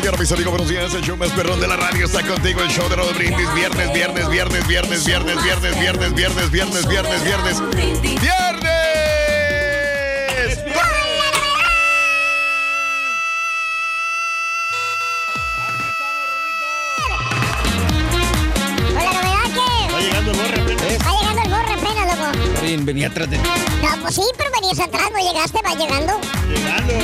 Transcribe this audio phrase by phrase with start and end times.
[0.00, 0.94] Mañana, mis amigos, buenos días.
[0.94, 2.62] El show más perrón de la radio está contigo.
[2.62, 3.52] El show de Rodo Brindis.
[3.54, 7.60] Viernes, viernes, viernes, viernes, viernes, viernes, viernes, viernes, viernes, viernes, viernes.
[8.00, 8.70] ¡Viernes!
[22.84, 23.48] Venía atrás de ti.
[23.82, 26.18] No, pues sí, pero venías atrás, no llegaste, va llegando.
[26.48, 26.94] Llegando.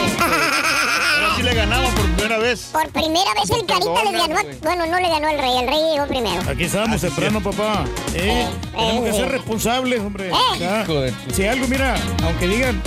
[1.36, 2.60] Ahora sí le ganamos por primera vez.
[2.72, 5.80] Por primera vez el Carita le ganó, bueno, no le ganó al Rey, el Rey
[5.92, 6.42] llegó primero.
[6.50, 7.84] Aquí estábamos temprano, papá.
[8.14, 8.47] ¿Eh?
[8.74, 10.30] Tenemos que ser responsables, hombre.
[10.30, 10.58] Eh.
[10.58, 10.82] Ya.
[10.82, 12.82] Hijo de tu- Si algo, mira, aunque digan,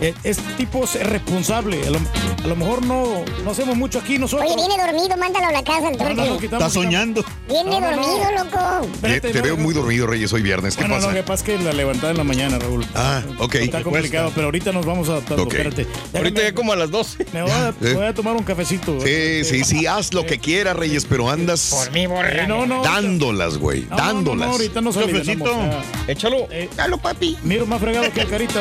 [0.00, 1.86] eh, este tipo es responsable.
[1.86, 1.98] A lo,
[2.44, 4.50] a lo mejor no, no hacemos mucho aquí nosotros.
[4.50, 7.24] Oye, viene dormido, mándalo a la casa, el No, no, no, quitamos, Está soñando.
[7.48, 7.96] Viene No, no, no.
[7.96, 8.86] dormido, loco.
[9.00, 9.62] Te, Espérate, te no, veo no.
[9.62, 10.74] muy dormido, Reyes, hoy viernes.
[10.76, 11.08] ¿Qué Bueno, pasa?
[11.08, 12.84] lo que pasa es que la levantada en la mañana, Raúl.
[12.94, 13.54] Ah, ok.
[13.56, 15.18] Está complicado, pero ahorita nos vamos a...
[15.18, 15.52] Ok.
[15.54, 15.86] Espérate.
[16.14, 17.26] Ahorita ya como a las 12.
[17.32, 17.92] Me voy a, Eh.
[17.94, 19.00] voy a tomar un cafecito.
[19.00, 22.76] Sí, sí, sí, haz lo que quieras, Reyes, pero andas Eh, no, no.
[22.76, 24.46] ahorita- dándolas, güey, No, no, no, dándolas.
[24.48, 25.44] no, ahorita nos Cafecito.
[25.44, 26.12] alivianamos, ya.
[26.12, 26.36] Échalo.
[26.50, 27.36] Eh, Dalo, papi.
[27.42, 28.60] miro más fregado que el carita.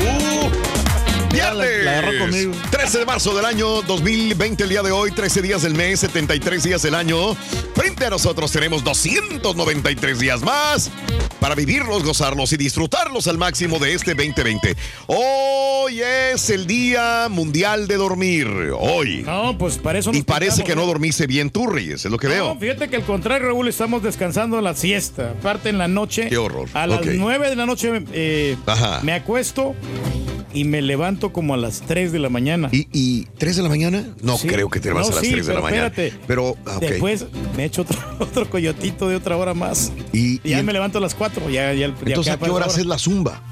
[0.00, 0.77] Ooh.
[1.42, 1.84] Viernes.
[1.84, 2.52] La agarró conmigo.
[2.70, 6.62] 13 de marzo del año 2020, el día de hoy, 13 días del mes, 73
[6.64, 7.34] días del año.
[7.74, 10.90] Frente a nosotros tenemos 293 días más
[11.40, 14.74] para vivirlos, gozarlos y disfrutarlos al máximo de este 2020.
[15.06, 18.48] Hoy es el Día Mundial de Dormir.
[18.76, 19.22] Hoy.
[19.24, 22.18] No, pues para eso nos Y parece que no dormiste bien tú, Reyes, es lo
[22.18, 22.56] que No, veo.
[22.58, 25.30] fíjate que al contrario, Raúl, estamos descansando la siesta.
[25.38, 26.28] Aparte en la noche.
[26.28, 26.68] Qué horror.
[26.74, 27.06] A las Ok.
[27.14, 28.56] 9 de la noche eh,
[29.02, 29.76] me acuesto
[30.54, 32.68] y me levanto como a las 3 de la mañana.
[32.72, 34.04] ¿Y, y 3 de la mañana?
[34.22, 34.48] No Sí.
[34.48, 35.86] creo que te vas No, a las sí, 3 de la mañana.
[35.88, 36.18] espérate.
[36.26, 36.80] Pero, ah, ok.
[36.82, 37.26] Después
[37.56, 39.92] me echo otro, otro coyotito de otra hora más.
[40.12, 41.50] Y, Y ya y- me levanto a las 4.
[41.50, 43.42] Ya, ya, ya entonces, ¿a qué pasa horas la es la zumba?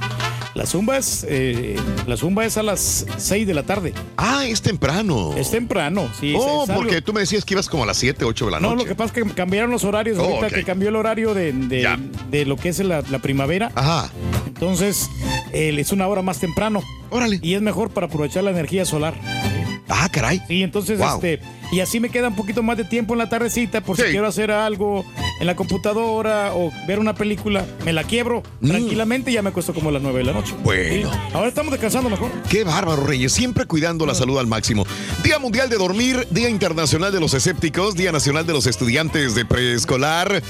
[0.57, 3.93] La zumba es, eh, la zumba es a las 6 de la tarde.
[4.17, 5.35] Ah, es temprano.
[5.37, 6.35] Es temprano, sí.
[6.35, 8.59] Oh, es porque tú me decías que ibas como a las 7, 8 de la
[8.61, 8.85] No, noche.
[8.85, 10.17] lo que pasa es que cambiaron los horarios.
[10.19, 13.71] Oh, ahorita que cambió el horario de, de- lo que es la, la primavera.
[13.75, 14.11] Ajá.
[14.47, 15.11] Entonces,
[15.53, 16.83] eh, es una hora más temprano.
[17.11, 17.39] Órale.
[17.43, 19.13] Y es mejor para aprovechar la energía solar.
[19.91, 20.41] Ah, caray.
[20.49, 21.17] Sí, entonces, Wow.
[21.17, 21.41] este.
[21.73, 24.03] Y así me queda un poquito más de tiempo en la tardecita por Sí.
[24.05, 25.05] si quiero hacer algo
[25.41, 27.67] en la computadora o ver una película.
[27.85, 28.69] Me la quiebro Mm.
[28.69, 30.55] tranquilamente y ya me cuesto como a las 9 de la noche.
[30.63, 31.11] Bueno.
[31.13, 31.19] Sí.
[31.35, 32.31] Ahora estamos descansando mejor.
[32.49, 33.33] Qué bárbaro, Reyes.
[33.33, 34.87] Siempre cuidando la salud al máximo.
[35.25, 39.45] Día Mundial de Dormir, Día Internacional de los Escépticos, Día Nacional de los Estudiantes de
[39.45, 40.43] Preescolar,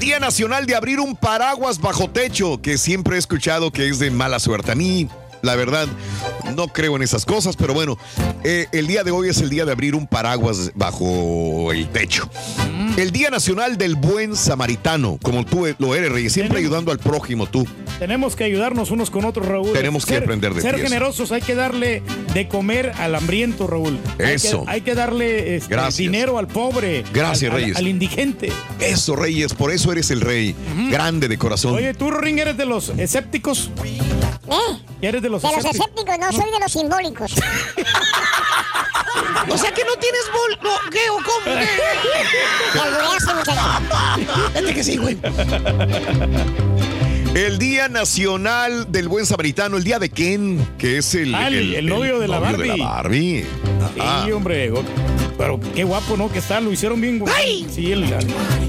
[0.00, 4.10] Día Nacional de abrir un paraguas bajo techo, que siempre he escuchado que es de
[4.10, 4.72] mala suerte.
[4.72, 5.08] A mí,
[5.42, 5.86] la verdad,
[6.56, 7.98] no creo en esas cosas, pero bueno,
[8.44, 12.28] eh, el día de hoy es el día de abrir un paraguas bajo el techo.
[12.96, 16.98] El Día Nacional del Buen Samaritano, como tú lo eres, Reyes, siempre Tenemos- ayudando al
[16.98, 17.64] prójimo tú.
[17.98, 19.72] Tenemos que ayudarnos unos con otros, Raúl.
[19.72, 20.88] Tenemos que aprender de Ser ti eso.
[20.88, 22.02] generosos, hay que darle
[22.34, 23.98] de comer al hambriento, Raúl.
[24.18, 24.64] Hay Eso.
[24.64, 25.96] que- Hay que, darle este, Gracias.
[25.96, 27.04] dinero al pobre.
[27.12, 27.76] Gracias, al- al- Reyes.
[27.76, 28.52] Al, indigente.
[28.80, 30.54] Eso, Reyes, por eso eres el rey,
[30.90, 31.74] grande de corazón.
[31.74, 33.70] Oye, tú, Ring, eres de los escépticos.
[33.84, 34.52] ¿Eh?
[35.02, 36.18] ¿Eres de los De los escépticos?
[36.18, 37.32] no, soy de los simbólicos.
[39.50, 40.58] O sea que no tienes bol.
[40.62, 41.56] No, ¿Qué o cómo?
[42.72, 43.60] Te albureaste, muchacho.
[44.52, 45.16] Fíjate que sí, güey.
[47.34, 51.74] El Día Nacional del Buen Samaritano, el Día de Ken, que es el, Ah, el-
[51.74, 52.78] el novio de la Barbie.
[52.80, 53.46] Barbie.
[53.98, 54.24] Ajá.
[54.24, 54.70] Sí, hombre.
[54.70, 54.84] go-
[55.38, 56.30] Pero qué guapo, ¿no?
[56.30, 57.18] Que está, lo hicieron bien.
[57.18, 57.32] güey.
[57.36, 57.66] ¡Ay!
[57.72, 58.04] Sí, el-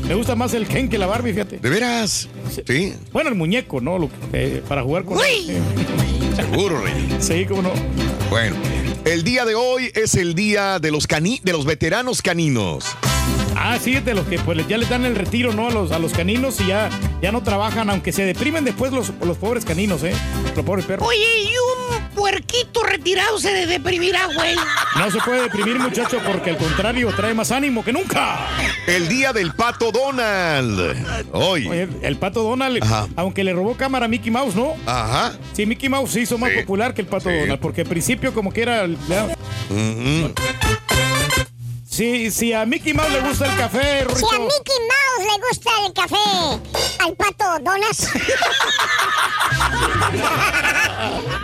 [0.07, 1.57] me gusta más el Ken que la Barbie, fíjate.
[1.57, 2.27] ¿De veras?
[2.67, 3.97] Sí, Bueno, el muñeco, ¿no?
[3.99, 5.57] Lo eh, para jugar con ¡Uy!
[6.41, 7.17] Seguro, Rey.
[7.19, 7.71] Sí, cómo no.
[8.29, 8.55] Bueno,
[9.05, 12.85] el día de hoy es el día de los cani de los veteranos caninos.
[13.55, 15.67] Ah, sí, de los que pues ya les dan el retiro, ¿no?
[15.67, 16.89] A los, a los caninos y ya,
[17.21, 20.13] ya no trabajan, aunque se deprimen después los, los pobres caninos, ¿eh?
[20.55, 21.07] Los pobres perros.
[21.07, 24.55] Oye, y un puerquito retirado se de- deprimirá, güey.
[24.97, 28.39] No se puede deprimir, muchacho, porque al contrario trae más ánimo que nunca.
[28.87, 31.29] El día del pato Donald.
[31.31, 31.67] Hoy.
[31.67, 33.07] Oye, el pato Donald, Ajá.
[33.15, 34.73] aunque le robó cámara a Mickey Mouse, ¿no?
[34.85, 35.33] Ajá.
[35.53, 36.57] Sí, Mickey Mouse se hizo más Sí.
[36.59, 37.35] popular que el pato Sí.
[37.37, 38.85] Donald, porque al principio como que era...
[39.07, 39.27] ya-
[42.31, 45.93] si a Mickey Mouse le gusta el café, Si a Mickey Mouse le gusta el
[45.93, 46.15] café,
[46.99, 48.07] al pato Donas.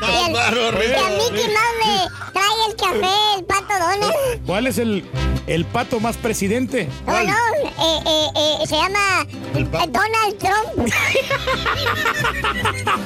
[0.01, 4.11] y, al- y a Mickey Mouse le trae el café, el pato Donas.
[4.45, 5.03] ¿cuál es el,
[5.47, 6.87] el pato más presidente?
[7.05, 10.87] No, no, eh, eh, eh, se llama eh, Donald Trump.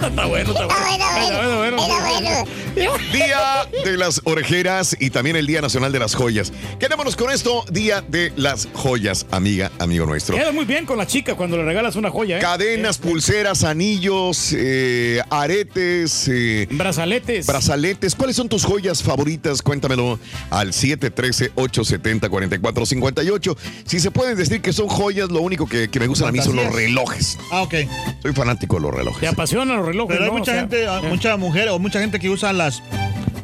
[0.09, 1.57] Está bueno, está Está bueno, Está bueno.
[1.57, 1.77] bueno.
[1.81, 2.99] Está bueno.
[3.11, 6.51] Día de las orejeras y también el Día Nacional de las Joyas.
[6.79, 10.35] Quedémonos con esto, Día de las Joyas, amiga, amigo nuestro.
[10.35, 12.41] Queda muy bien con la chica cuando le regalas una joya, ¿eh?
[12.41, 17.47] Cadenas, pulseras, anillos, eh, aretes, eh, Brazaletes.
[17.47, 18.13] brazaletes.
[18.15, 19.61] ¿Cuáles son tus joyas favoritas?
[19.61, 20.19] Cuéntamelo
[20.49, 23.55] al 713-870-4458.
[23.85, 26.39] Si se pueden decir que son joyas, lo único que, que me gustan a mí
[26.41, 27.37] son los relojes.
[27.53, 27.73] Ah, ok.
[28.21, 29.29] Soy fanático de los Te relojes.
[29.29, 30.37] apasionan los relojes, Pero hay ¿no?
[30.39, 31.01] mucha O sea, gente, eh.
[31.09, 32.83] mucha mujer o mucha gente que usa las,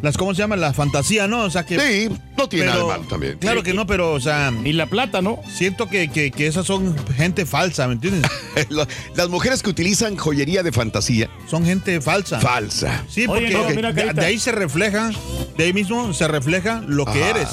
[0.02, 0.58] las ¿cómo se llama?
[0.58, 1.44] La fantasía, ¿no?
[1.46, 1.80] O sea que.
[1.80, 3.38] Sí, no tiene pero- nada de malo también.
[3.40, 5.40] Claro que no, pero, o sea, Y la plata, ¿no?
[5.54, 8.30] siento que, que, que esas son gente falsa, ¿me entiendes?
[8.70, 12.40] La- Las mujeres que utilizan joyería de fantasía, Son gente falsa.
[12.40, 13.04] falsa.
[13.10, 14.22] Sí, Oye, porque no, de- mira, de, Carita.
[14.22, 15.12] de ahí se refleja,
[15.58, 17.30] de ahí mismo se refleja lo que Ajá.
[17.32, 17.48] eres.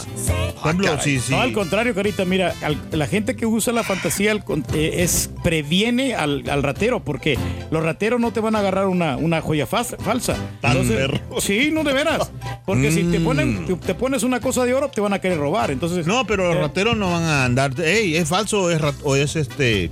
[0.63, 3.83] Por ejemplo, si, si- No, al contrario, Carita, mira, al- la gente que usa la
[3.83, 4.45] fantasía al
[4.75, 7.37] eh, es previene al, al ratero, porque
[7.71, 10.37] los rateros no te van a agarrar una, una joya fas- falsa.
[10.61, 11.19] Perro.
[11.41, 12.31] sí, no de veras.
[12.65, 13.25] Porque si te Mm.
[13.25, 15.71] ponen, te, te pones una cosa de oro, te van a querer robar.
[15.71, 17.73] Entonces, No, pero los eh, rateros no van a andar.
[17.81, 19.91] Ey, ¿es falso o es, rat- o es este.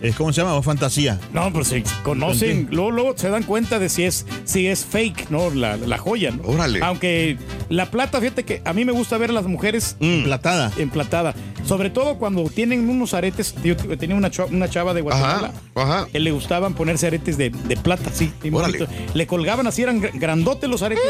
[0.00, 0.54] Es, ¿Cómo se llama?
[0.54, 1.20] O fantasía.
[1.32, 5.30] No, pero si conocen, luego, luego se dan cuenta de si es, si es fake,
[5.30, 5.50] ¿no?
[5.50, 6.42] La, la joya, ¿no?
[6.42, 6.80] Órale.
[6.82, 7.38] Aunque
[7.68, 10.24] la plata, fíjate que a mí me gusta ver a las mujeres Mm.
[10.24, 10.72] Platada.
[10.76, 11.34] emplatada.
[11.64, 13.54] Sobre todo cuando tienen unos aretes.
[13.62, 15.52] Yo tenía una, cho- una chava de Guatemala.
[15.76, 16.08] Ajá, ajá.
[16.10, 18.32] Que le gustaban ponerse aretes de, de plata, sí.
[18.52, 18.88] Órale.
[19.14, 21.04] Le colgaban así, eran gr- grandotes los aretes.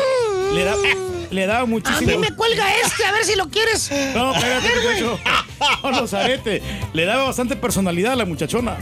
[0.53, 0.75] Le, da,
[1.33, 2.11] le daba A muchísimo.
[2.11, 3.91] mí me cuelga este, a ver si lo quieres.
[4.15, 5.19] No, espérate, muchacho.
[5.83, 6.63] No, los aretes.
[6.93, 8.77] Le daba bastante personalidad a la muchachona.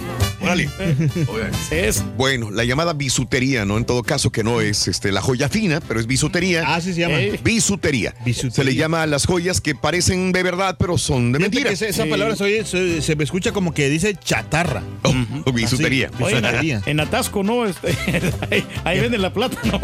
[1.70, 2.02] Es.
[2.17, 3.76] Bueno, la llamada bisutería, ¿no?
[3.79, 6.64] En todo caso, que no es este, la joya fina, pero es bisutería.
[6.67, 7.20] Ah, sí se llama.
[7.20, 8.14] Eh, Bisutería.
[8.25, 8.55] Bisutería.
[8.55, 11.70] Se le llama a las joyas que parecen de verdad, pero son de Fíjate mentira.
[11.73, 12.11] esa, esa Sí.
[12.11, 14.82] palabra se, oye- se- se me escucha como que dice chatarra.
[15.47, 16.11] Oh, bisutería.
[16.14, 16.23] Así.
[16.25, 16.82] Oye, Bisutería.
[16.87, 17.64] en Atasco, ¿no?
[17.67, 17.88] Este,
[18.50, 19.80] ahí, ahí venden la plata, ¿no?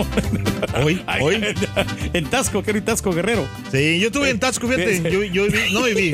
[0.85, 1.41] Hoy, Ahí, hoy.
[2.13, 3.47] En Tasco, que era en Tasco Guerrero.
[3.73, 5.03] Sí, yo estuve en Tasco, fíjate.
[5.11, 6.13] Yo, yo viví- no viví.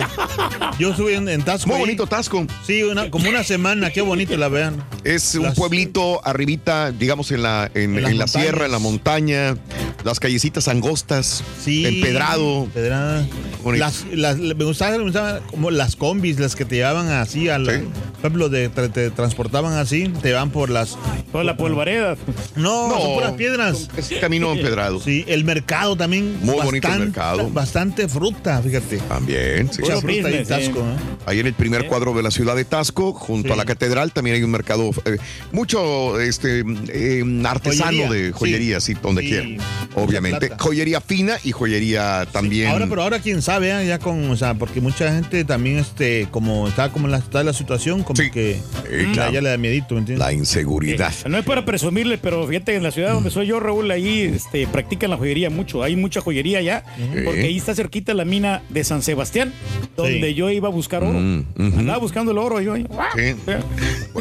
[0.78, 1.68] Yo estuve en, en Tasco.
[1.68, 1.80] Muy ahí.
[1.82, 2.46] bonito Tasco.
[2.66, 3.90] Sí, una- como una semana.
[3.90, 4.84] Qué bonito la vean.
[5.04, 8.72] Es un Las- pueblito arribita, digamos, en la, en, En las en la sierra, en
[8.72, 9.56] la montaña,
[10.04, 11.86] las callecitas angostas, Sí.
[11.86, 12.64] empedrado.
[12.64, 13.26] Empedrada.
[13.64, 17.58] Las, las, me gustaba, me gustaba como las combis, las que te llevaban así, a
[17.58, 17.78] la- Sí.
[18.10, 20.98] por ejemplo, de, te, te transportaban así, te van por las...
[21.30, 22.16] Toda la polvareda.
[22.56, 23.00] No, No.
[23.00, 23.88] son puras piedras.
[23.96, 25.00] Es camino empedrado.
[25.00, 26.38] Sí, el mercado también.
[26.42, 27.48] Muy bonito el mercado.
[27.50, 28.98] Bastante fruta, fíjate.
[28.98, 29.80] También, sí.
[29.82, 30.86] Mucha fruta y business, tasco, sí.
[30.86, 31.16] ¿eh?
[31.26, 33.52] Ahí en el primer cuadro de la ciudad de Tasco, junto Sí.
[33.54, 35.18] a la catedral, también hay un mercado, eh,
[35.52, 39.28] mucho este, eh, artesano Joyería, de joyería, sí, donde Sí.
[39.28, 39.48] quiera.
[39.94, 40.50] obviamente.
[40.58, 42.68] Joyería fina y joyería también.
[42.68, 43.86] Ahora, pero ahora quién sabe, ¿eh?
[43.86, 47.52] ya con, o sea, porque mucha gente también, este, como está como la, está la
[47.52, 48.30] situación, como Sí.
[48.30, 48.58] que
[48.90, 49.32] ya- claro.
[49.32, 50.26] ya le da miedito, ¿me entiendes?
[50.26, 51.12] La inseguridad.
[51.28, 54.22] No es para presumirles, pero fíjate que en la ciudad donde soy yo, Raúl, ahí
[54.34, 55.82] este, practican la joyería mucho.
[55.82, 56.84] Hay mucha joyería allá,
[57.24, 59.52] porque ahí está cerquita la mina de San Sebastián,
[59.96, 60.34] donde Sí.
[60.34, 61.18] yo iba a buscar oro.
[61.18, 61.44] Mm.
[61.78, 62.72] Andaba buscando el oro yo.
[62.74, 62.86] ahí.
[63.14, 63.34] Sí.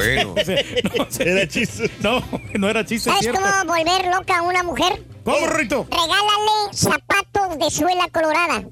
[0.03, 0.36] Bueno.
[0.98, 1.91] No, Era chiste.
[2.00, 2.24] No,
[2.55, 3.41] no era chiste, es ¿Sabes cierto.
[3.41, 5.03] cómo volver loca a una mujer?
[5.24, 5.88] ¿Cómo, Rito?
[5.89, 8.63] Regálale zapatos de suela colorada.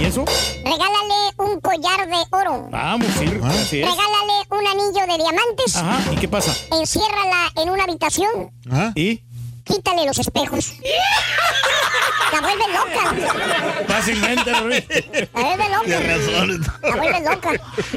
[0.00, 0.24] ¿Y eso?
[0.64, 2.68] Regálale un collar de oro.
[2.70, 3.88] Vamos, sí, así es.
[3.88, 5.76] Regálale un anillo de diamantes.
[5.76, 6.54] Ajá, ¿y qué pasa?
[6.76, 8.50] Enciérrala en una habitación.
[8.70, 8.92] Ajá.
[8.94, 9.22] ¿Y?
[9.64, 10.74] Quítale los espejos.
[12.32, 13.84] La vuelve loca.
[13.86, 14.50] Fácilmente.
[15.34, 16.70] La vuelve loca.
[16.82, 17.50] La vuelve loca.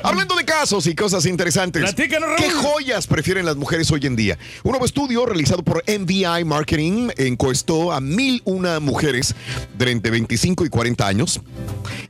[0.03, 1.93] Hablando de casos y cosas interesantes.
[1.93, 4.37] ¿Qué joyas prefieren las mujeres hoy en día?
[4.63, 9.35] Un nuevo estudio realizado por MVI Marketing encuestó a mil una mujeres
[9.77, 11.41] de entre 25 y 40 años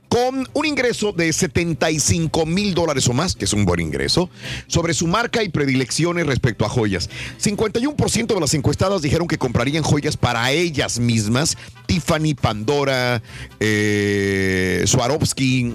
[0.08, 4.30] con un ingreso de 75 mil dólares o más, que es un buen ingreso,
[4.66, 7.08] sobre su marca y predilecciones respecto a joyas.
[7.40, 11.56] 51% de las encuestadas dijeron que comprarían joyas para ellas mismas.
[11.86, 13.22] Tiffany, Pandora,
[13.60, 15.72] eh, Swarovski,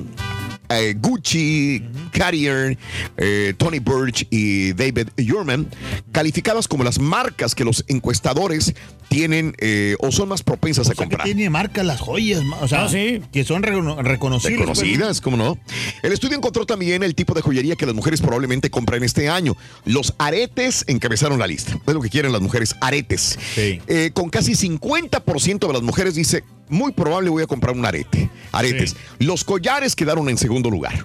[0.80, 2.78] eh, Gucci, Cartier,
[3.18, 5.68] eh, Tony Burch y David Yurman,
[6.12, 8.74] calificadas como las marcas que los encuestadores
[9.10, 11.26] tienen eh, o son más propensas a O sea, que comprar.
[11.26, 13.22] tiene marca las joyas, o sea, Ah, sí.
[13.32, 14.66] que son recono- reconocibles.
[14.66, 14.80] pues.
[14.80, 15.58] Reconocidas, ¿cómo no?
[16.02, 19.56] El estudio encontró también el tipo de joyería que las mujeres probablemente compran este año.
[19.86, 21.78] Los aretes encabezaron la lista.
[21.86, 23.38] Es lo que quieren las mujeres, aretes.
[23.54, 23.80] Sí.
[23.88, 28.30] Eh, con casi 50% de las mujeres dice, muy probable voy a comprar un arete.
[28.52, 28.92] Aretes.
[28.92, 28.98] Sí.
[29.26, 31.04] Los collares quedaron en segundo lugar.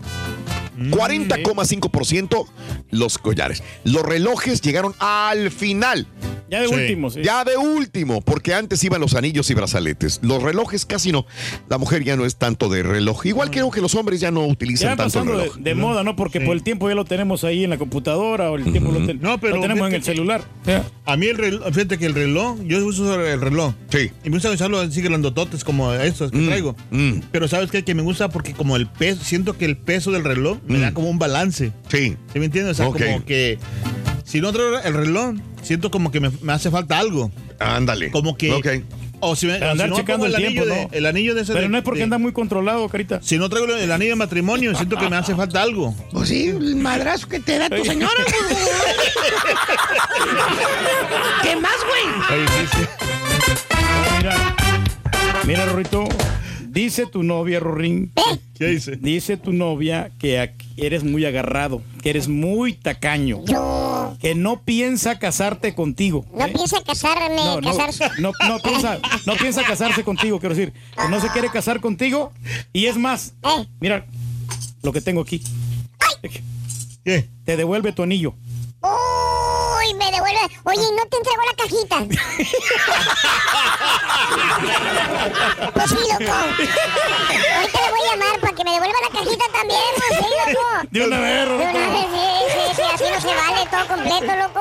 [0.78, 2.46] Mm, 40,5%
[2.90, 3.62] los collares.
[3.84, 6.06] Los relojes llegaron al final.
[6.50, 6.74] Ya de Sí.
[6.74, 7.20] último, sí.
[7.22, 10.18] Ya de último, porque antes iban los anillos y brazaletes.
[10.22, 11.26] Los relojes casi no.
[11.68, 13.26] La mujer ya no es tanto de reloj.
[13.26, 15.56] Igual creo que los hombres ya no utilizan Ya tanto el pasando de, reloj.
[15.58, 16.16] de moda, ¿no?
[16.16, 16.46] Porque Sí.
[16.46, 19.20] por el tiempo ya lo tenemos ahí en la computadora o el tiempo lo, ten-
[19.20, 20.42] No, pero lo tenemos en el que- celular.
[21.04, 23.74] A mí el reloj, fíjate que el reloj, yo uso el reloj.
[23.90, 24.10] Sí.
[24.24, 26.76] Y me gusta usarlo así grandototes como estos que Mm, traigo.
[26.90, 27.12] mm.
[27.30, 27.84] Pero ¿sabes qué?
[27.84, 30.82] Que me gusta porque como el peso, siento que el peso del reloj me Mm.
[30.82, 31.72] da como un balance.
[31.88, 32.16] Sí.
[32.32, 32.72] ¿Sí me entiendes?
[32.72, 33.58] O sea, como que
[34.24, 37.30] si no traigo el reloj, siento como que me, me hace falta algo.
[37.58, 38.10] Ándale.
[38.10, 38.52] Como que...
[38.52, 38.66] Ok.
[39.20, 40.90] O si, me, Para o si andar no checando pongo el, anillo tiempo, de, ¿no?
[40.92, 43.18] el anillo de ese Pero de- no es porque de- anda muy controlado, carita.
[43.20, 45.92] Si no traigo el anillo de matrimonio, siento que me hace falta algo.
[46.12, 48.12] Pues sí, el madrazo que te da tu señora.
[51.42, 52.04] ¿Qué más, güey?
[54.18, 54.56] Mira,
[55.44, 56.04] mira, Rorrito.
[56.78, 58.12] Dice tu novia, Rorín,
[58.56, 58.94] ¿Qué dice?
[58.94, 65.18] dice tu novia que eres muy agarrado, que eres muy tacaño, Yo que no piensa
[65.18, 66.24] casarte contigo.
[66.32, 66.52] no ¿eh?
[66.54, 68.04] piensa casarme, No, no, casarse.
[68.20, 72.32] no, no piensa, no piensa casarse contigo, quiero decir, que no se quiere casar contigo.
[72.72, 73.66] Y es más, Eh.
[73.80, 74.06] mira
[74.84, 75.42] lo que tengo aquí.
[77.04, 77.28] ¿Qué?
[77.44, 78.34] Te devuelve tu anillo.
[79.96, 80.40] Me devuelve.
[80.64, 81.96] Oye, ¿y no te entregó la cajita?
[85.74, 86.32] pues sí, loco.
[86.32, 90.66] Ahorita le voy a llamar para que me devuelva la cajita también, pues sí, loco.
[90.90, 91.70] De una vez, De Rorrito.
[91.70, 92.67] una vez, sí, sí,
[93.18, 94.60] no se vale todo completo, loco.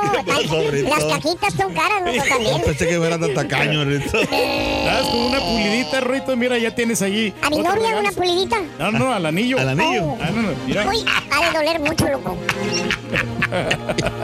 [0.89, 2.61] Las cajitas son caras, loco, también.
[2.63, 4.09] Pensé que fuera tan tacaño, Rito.
[4.19, 5.07] ¿Sabes?
[5.11, 7.33] Con una pulidita, Rorrito, mira, ya tienes allí.
[7.41, 8.57] ¿A mi novia una pulidita?
[8.79, 9.59] No, no, al anillo.
[9.59, 10.03] Al anillo.
[10.05, 10.17] Oh.
[10.21, 10.87] Ah, no, no, mira.
[10.87, 12.37] Uy, ha de doler mucho, loco.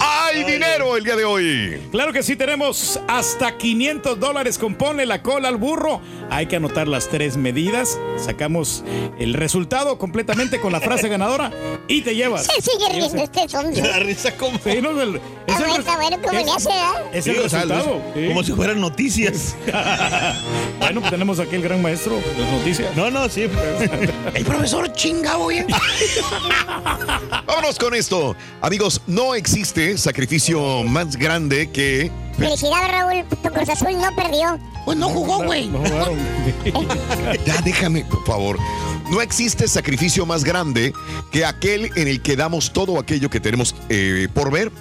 [0.00, 1.88] ¡Hay dinero el día de hoy!
[1.90, 6.00] Claro que sí, tenemos hasta 500 dólares con ponle la cola al burro.
[6.30, 7.98] Hay que anotar las tres medidas.
[8.16, 8.82] Sacamos
[9.18, 11.50] el resultado completamente con la frase ganadora
[11.88, 12.46] y te llevas.
[12.46, 13.41] Se sigue riendo ese-
[13.82, 14.58] La risa como...
[14.58, 16.70] Sí, no, el- es el Está bueno, res- está bueno, ¿cómo es- le hace?
[17.12, 18.00] Es el resultado.
[18.28, 19.54] Como si fueran noticias.
[20.78, 22.94] Bueno, pues tenemos aquí el gran maestro de las noticias.
[22.96, 23.42] No, no, sí.
[24.34, 25.64] El profesor chingado, güey.
[27.46, 28.34] Vámonos con esto.
[28.60, 32.10] Amigos, no existe sacrificio más grande que...
[32.36, 33.24] Felicidades, Raúl.
[33.42, 34.58] Tu Cruz Azul no perdió.
[34.84, 35.68] Pues no jugó, güey.
[35.68, 35.82] No.
[37.46, 38.58] Ya déjame, por favor.
[39.10, 40.92] No existe sacrificio más grande
[41.30, 44.72] que aquel en el que damos todo aquello que tenemos eh, por ver,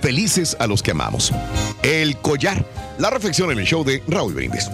[0.00, 1.32] felices a los que amamos.
[1.82, 2.64] El collar.
[2.98, 4.70] La reflexión en el show de Raúl Brindis.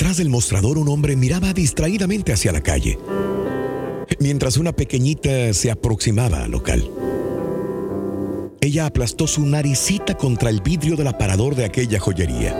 [0.00, 2.98] Detrás del mostrador un hombre miraba distraídamente hacia la calle,
[4.18, 6.90] mientras una pequeñita se aproximaba al local.
[8.62, 12.56] Ella aplastó su naricita contra el vidrio del aparador de aquella joyería.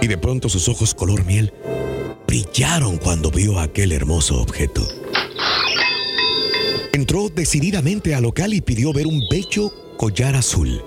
[0.00, 1.52] Y de pronto sus ojos color miel
[2.28, 4.86] brillaron cuando vio aquel hermoso objeto.
[6.92, 10.80] Entró decididamente al local y pidió ver un bello collar azul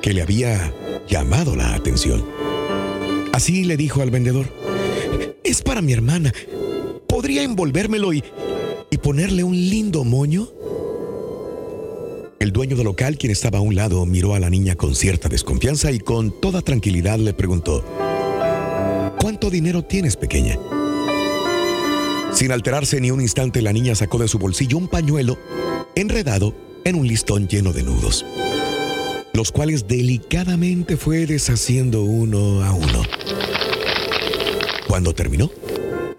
[0.00, 0.72] que le había
[1.06, 2.33] llamado la atención.
[3.34, 4.46] Así le dijo al vendedor,
[5.42, 6.32] es para mi hermana.
[7.08, 8.22] ¿Podría envolvérmelo y,
[8.92, 10.48] y ponerle un lindo moño?
[12.38, 15.28] El dueño del local, quien estaba a un lado, miró a la niña con cierta
[15.28, 17.84] desconfianza y con toda tranquilidad le preguntó,
[19.20, 20.56] ¿cuánto dinero tienes, pequeña?
[22.32, 25.38] Sin alterarse ni un instante, la niña sacó de su bolsillo un pañuelo
[25.96, 28.24] enredado en un listón lleno de nudos,
[29.32, 33.02] los cuales delicadamente fue deshaciendo uno a uno.
[34.94, 35.50] Cuando terminó,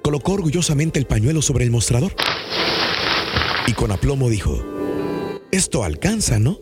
[0.02, 2.14] colocó orgullosamente el pañuelo sobre el mostrador
[3.68, 4.62] y con aplomo dijo,
[5.50, 6.60] esto alcanza, ¿no?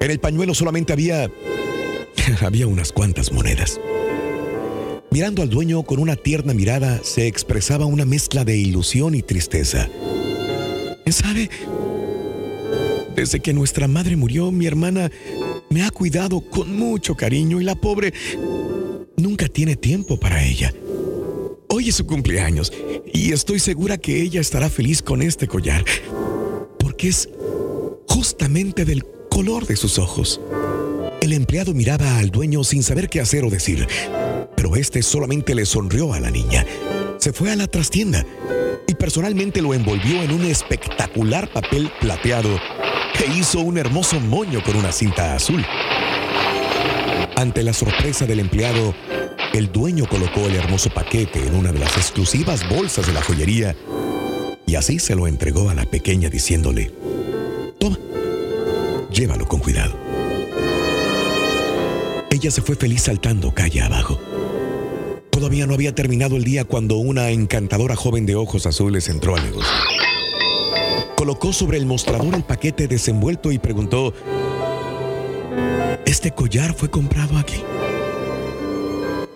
[0.00, 1.30] En el pañuelo solamente había...
[2.40, 3.80] había unas cuantas monedas.
[5.12, 9.88] Mirando al dueño con una tierna mirada, se expresaba una mezcla de ilusión y tristeza.
[11.08, 11.48] ¿Sabe?
[13.14, 15.12] Desde que nuestra madre murió, mi hermana
[15.70, 18.12] me ha cuidado con mucho cariño y la pobre
[19.16, 20.72] nunca tiene tiempo para ella.
[21.68, 22.72] Hoy es su cumpleaños
[23.12, 25.84] y estoy segura que ella estará feliz con este collar,
[26.78, 27.28] porque es
[28.08, 30.40] justamente del color de sus ojos.
[31.20, 33.86] El empleado miraba al dueño sin saber qué hacer o decir,
[34.56, 36.64] pero este solamente le sonrió a la niña.
[37.18, 38.24] Se fue a la trastienda
[38.86, 42.60] y personalmente lo envolvió en un espectacular papel plateado
[43.24, 45.64] e hizo un hermoso moño con una cinta azul.
[47.36, 48.94] Ante la sorpresa del empleado,
[49.52, 53.76] el dueño colocó el hermoso paquete en una de las exclusivas bolsas de la joyería
[54.64, 56.92] y así se lo entregó a la pequeña diciéndole,
[57.78, 57.98] toma,
[59.12, 59.94] llévalo con cuidado.
[62.30, 64.18] Ella se fue feliz saltando calle abajo.
[65.28, 69.44] Todavía no había terminado el día cuando una encantadora joven de ojos azules entró al
[69.44, 69.74] negocio.
[71.16, 74.14] Colocó sobre el mostrador el paquete desenvuelto y preguntó,
[76.16, 77.62] ¿este collar fue comprado aquí?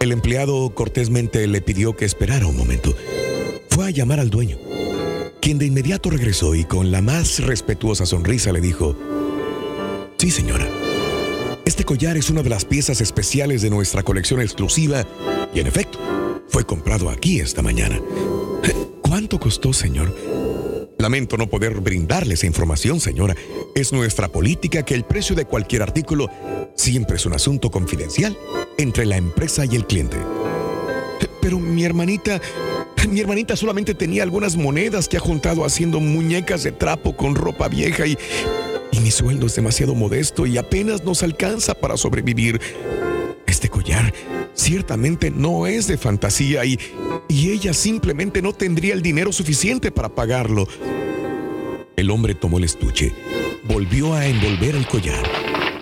[0.01, 2.97] El empleado cortésmente le pidió que esperara un momento.
[3.69, 4.57] Fue a llamar al dueño,
[5.43, 8.97] quien de inmediato regresó y con la más respetuosa sonrisa le dijo,
[10.17, 10.67] Sí, señora.
[11.67, 15.07] Este collar es una de las piezas especiales de nuestra colección exclusiva
[15.53, 15.99] y en efecto,
[16.49, 18.01] fue comprado aquí esta mañana.
[19.03, 20.17] ¿Cuánto costó, señor?
[21.00, 23.35] Lamento no poder brindarle esa información, señora.
[23.75, 26.28] Es nuestra política que el precio de cualquier artículo
[26.75, 28.37] siempre es un asunto confidencial
[28.76, 30.19] entre la empresa y el cliente.
[31.41, 32.39] Pero mi hermanita,
[33.08, 37.69] mi hermanita solamente tenía algunas monedas que ha juntado haciendo muñecas de trapo con ropa
[37.69, 38.19] vieja y,
[38.93, 42.60] y mi sueldo es demasiado modesto y apenas nos alcanza para sobrevivir.
[43.50, 44.15] Este collar
[44.54, 46.78] ciertamente no es de fantasía y,
[47.28, 50.69] y ella simplemente no tendría el dinero suficiente para pagarlo.
[51.97, 53.13] El hombre tomó el estuche,
[53.65, 55.25] volvió a envolver el collar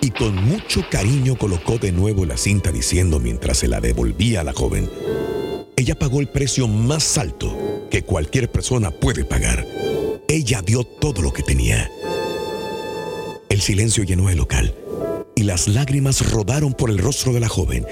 [0.01, 4.43] y con mucho cariño colocó de nuevo la cinta diciendo mientras se la devolvía a
[4.43, 4.89] la joven,
[5.75, 9.67] ella pagó el precio más alto que cualquier persona puede pagar.
[10.27, 11.87] Ella dio todo lo que tenía.
[13.47, 14.73] El silencio llenó el local
[15.39, 17.85] y las lágrimas rodaron por el rostro de la joven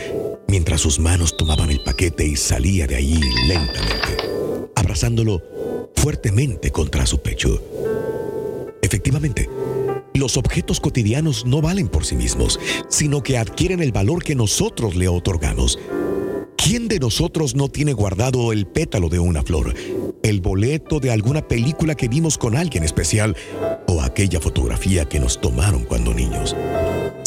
[0.49, 5.41] mientras sus manos tomaban el paquete y salía de allí lentamente, abrazándolo
[5.95, 7.63] fuertemente contra su pecho.
[8.81, 9.49] Efectivamente,
[10.13, 14.97] los objetos cotidianos no valen por sí mismos, sino que adquieren el valor que nosotros
[14.97, 15.79] le otorgamos.
[16.57, 19.73] ¿Quién de nosotros no tiene guardado el pétalo de una flor,
[20.21, 23.38] el boleto de alguna película que vimos con alguien especial
[23.88, 26.53] o aquella fotografía que nos tomaron cuando niños?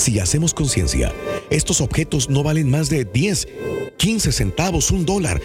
[0.00, 1.12] Si hacemos conciencia,
[1.50, 3.46] estos objetos no valen más de 10,
[3.98, 5.42] 15 centavos, un dólar,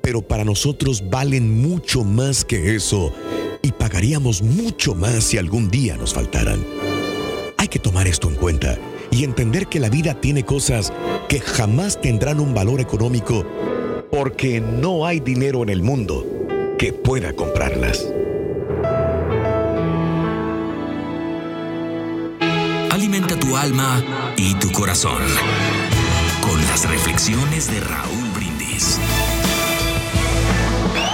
[0.00, 3.12] pero para nosotros valen mucho más que eso
[3.60, 6.64] y pagaríamos mucho más si algún día nos faltaran.
[7.56, 8.78] Hay que tomar esto en cuenta
[9.10, 10.92] y entender que la vida tiene cosas
[11.28, 13.44] que jamás tendrán un valor económico
[14.12, 16.24] porque no hay dinero en el mundo
[16.78, 18.06] que pueda comprarlas.
[22.98, 24.02] Alimenta tu alma
[24.36, 25.22] y tu corazón
[26.40, 28.98] con las reflexiones de Raúl Brindis.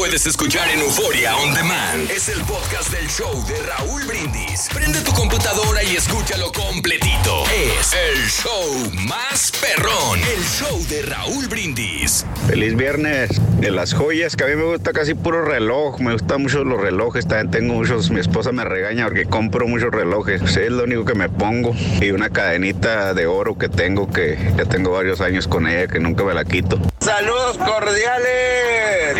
[0.00, 2.10] Puedes escuchar en Euforia On Demand.
[2.10, 4.70] Es el podcast del show de Raúl Brindis.
[4.72, 7.44] Prende tu computadora y escúchalo completito.
[7.78, 10.18] Es el show más perrón.
[10.20, 12.24] El show de Raúl Brindis.
[12.46, 13.28] Feliz viernes.
[13.60, 16.00] De las joyas que a mí me gusta casi puro reloj.
[16.00, 17.28] Me gustan mucho los relojes.
[17.28, 18.10] También tengo muchos.
[18.10, 20.40] Mi esposa me regaña porque compro muchos relojes.
[20.56, 21.76] Es lo único que me pongo.
[22.00, 26.00] Y una cadenita de oro que tengo que ya tengo varios años con ella que
[26.00, 26.80] nunca me la quito.
[27.10, 29.16] Saludos cordiales.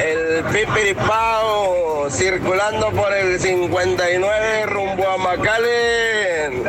[0.00, 6.62] El Pipiripao circulando por el 59 rumbo a McAllen.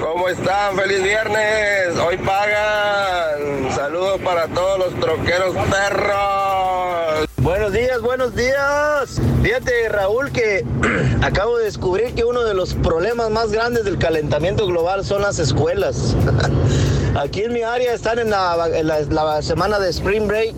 [0.00, 0.74] ¿Cómo están?
[0.78, 1.98] Feliz viernes.
[1.98, 3.70] Hoy pagan.
[3.74, 7.28] Saludos para todos los troqueros perros.
[7.36, 9.20] Buenos días, buenos días.
[9.42, 10.64] Fíjate, Raúl, que
[11.22, 15.38] acabo de descubrir que uno de los problemas más grandes del calentamiento global son las
[15.38, 16.16] escuelas.
[17.16, 20.54] Aquí en mi área están en la, semana de Spring Break.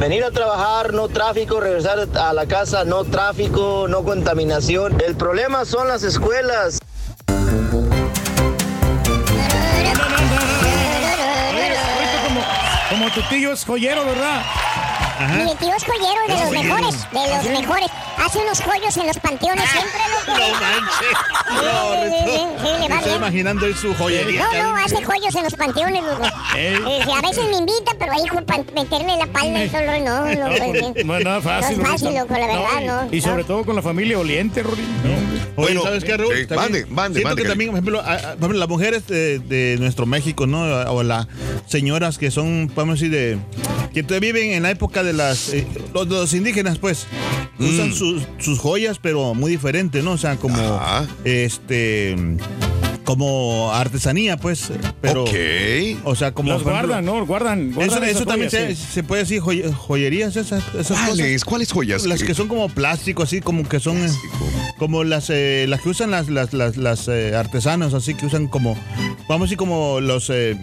[0.00, 5.00] Venir a trabajar, no tráfico, regresar a la casa, no tráfico, no contaminación.
[5.00, 6.80] El problema son las escuelas.
[12.90, 14.42] Como tu tío es joyero, ¿verdad?
[15.20, 17.48] Mi tío es joyero de Es los mejores, de los ¿Sí?
[17.50, 17.88] mejores.
[18.24, 20.40] Hace unos joyos en los panteones siempre, loco.
[20.40, 23.16] No, Sí, sí, sí, sí, le va estoy bien.
[23.16, 24.46] imaginando ahí su joyería.
[24.52, 26.02] No, no, hace joyos en los panteones.
[26.56, 26.74] Ey.
[26.74, 30.56] Eh, a veces me invita, pero ahí para meterle la palma y solo no, no,
[30.56, 31.06] pues, bien.
[31.06, 31.78] Bueno, nada fácil.
[31.78, 33.08] No es fácil, loco, la verdad, y- no.
[33.12, 33.46] Y, sobre no.
[33.46, 34.84] todo con la familia oliente, Rory.
[35.56, 36.34] Oye, ¿sabes qué, Raúl?
[36.34, 39.38] sí, También mande, mande, Siento mande, que también, por ejemplo, a- a- las mujeres de,
[39.40, 40.62] de nuestro México, ¿no?
[40.92, 41.26] O las
[41.66, 43.38] señoras que son, vamos a decir, de,
[43.92, 47.06] que todavía viven en la época de las, eh, los, los indígenas, pues,
[47.58, 50.12] usan sus, sus joyas, pero muy diferente, ¿no?
[50.12, 50.56] O sea, como,
[51.24, 52.16] este,
[53.10, 54.70] como artesanía, pues,
[55.00, 55.24] pero,
[56.04, 56.52] o sea, como...
[56.52, 57.26] Los guardan, ¿no?
[57.26, 57.72] Guardan.
[57.72, 58.92] guardan eso, esas eso también joyas, se, sí.
[58.92, 61.26] se puede decir joye- joyerías, esas, esas ¿Cuáles?
[61.26, 61.44] cosas.
[61.44, 62.06] ¿Cuáles joyas?
[62.06, 64.10] Las que son como plástico, así como que son eh,
[64.78, 68.46] como las eh, las que usan las las, las, las, eh, artesanos, así que usan
[68.48, 68.74] como
[69.28, 70.56] vamos a decir como los eh,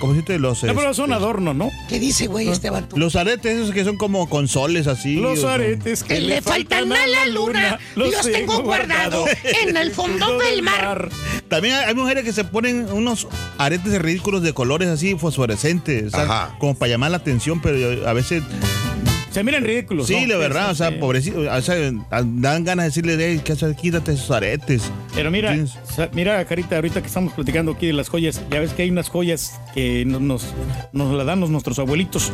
[0.00, 0.38] ¿cómo se dice?
[0.38, 1.70] Los No, pero eh, son adornos, ¿no?
[1.88, 2.96] ¿Qué dice, güey, este vato?
[2.96, 5.16] los aretes esos que son como con soles así.
[5.16, 9.24] Los aretes que, Que le faltan a la luna, los tengo guardado
[9.62, 11.08] en el fondo del mar.
[11.48, 13.26] También hay hay mujeres que se ponen unos
[13.58, 16.54] aretes ridículos de colores así fosforescentes, Ajá.
[16.58, 18.42] como para llamar la atención, pero a veces
[19.32, 20.06] Se miran ridículos.
[20.08, 20.26] Sí, ¿no?
[20.34, 20.96] la verdad, o sea, sí.
[20.98, 21.76] pobrecito, o sea,
[22.10, 23.76] dan ganas de decirle, hey, ¿qué haces?
[23.76, 24.90] quítate esos aretes.
[25.14, 25.56] Pero mira,
[26.12, 29.08] mira, Carita, ahorita que estamos platicando aquí de las joyas, ya ves que hay unas
[29.08, 30.46] joyas que no- nos,
[30.92, 32.32] nos las dan los- nuestros abuelitos, que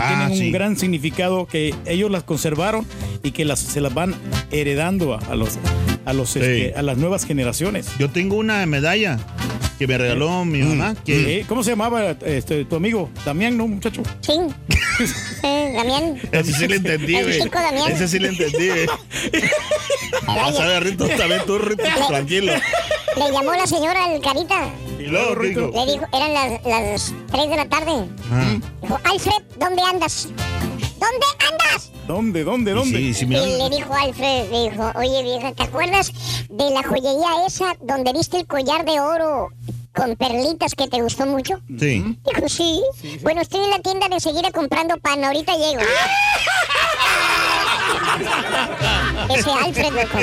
[0.00, 2.86] Ah, tienen un gran significado, que ellos las conservaron
[3.24, 4.14] y que las, se las van
[4.52, 5.58] heredando a, a los,
[6.06, 7.88] a, los, este, a las nuevas generaciones.
[7.98, 9.18] Yo tengo una medalla
[9.78, 10.94] que me regaló mi mamá.
[11.04, 13.10] Que, Eh, ¿Cómo se llamaba este, tu amigo?
[13.24, 14.02] Damián, ¿no, muchacho?
[14.22, 14.32] Sí.
[15.42, 16.16] Eh, Damián.
[16.32, 17.38] Ese sí le entendí, güey.
[17.92, 18.86] Ese sí le entendí, güey.
[20.26, 22.54] Ah, sabe, Rito, también tú, Rito, tranquilo.
[23.16, 24.70] Le llamó la señora al Carita.
[24.98, 25.70] Y luego, Rito.
[25.74, 27.92] Le dijo, eran las, las 3 de la tarde.
[28.30, 28.56] Ah.
[28.80, 30.28] Dijo, Alfred, ¿dónde andas?
[30.98, 31.92] ¿Dónde andas?
[32.06, 32.98] ¿Dónde, dónde, dónde?
[32.98, 36.12] Sí, sí, Y le dijo Alfred, le dijo, oye vieja, ¿te acuerdas
[36.48, 39.48] de la joyería esa donde viste el collar de oro
[39.92, 41.60] con perlitas que te gustó mucho?
[41.78, 42.16] Sí.
[42.24, 42.80] Dijo, sí.
[43.22, 45.80] Bueno, estoy en la tienda de seguir comprando pan, ahorita llego.
[49.34, 50.18] Ese Alfred, loco.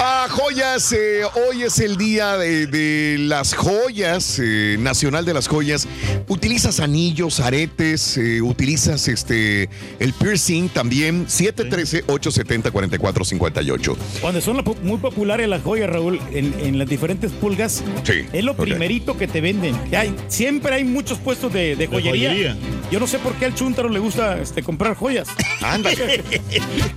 [0.00, 5.48] Ah, joyas, eh, hoy es el día de, de las joyas, eh, nacional de las
[5.48, 5.86] joyas.
[6.28, 11.26] Utilizas anillos, aretes, eh, utilizas este el piercing también.
[11.26, 13.96] 713-870-4458.
[14.20, 18.54] Cuando son muy populares las joyas, Raúl, en, en las diferentes pulgas, Sí, es lo
[18.56, 19.76] primerito que te venden.
[19.90, 22.30] Que Hay, siempre hay muchos puestos de, de joyería.
[22.30, 22.56] joyería.
[22.90, 25.28] Yo no sé por qué al chúntaro le gusta este, comprar joyas.
[25.62, 26.22] Ándale.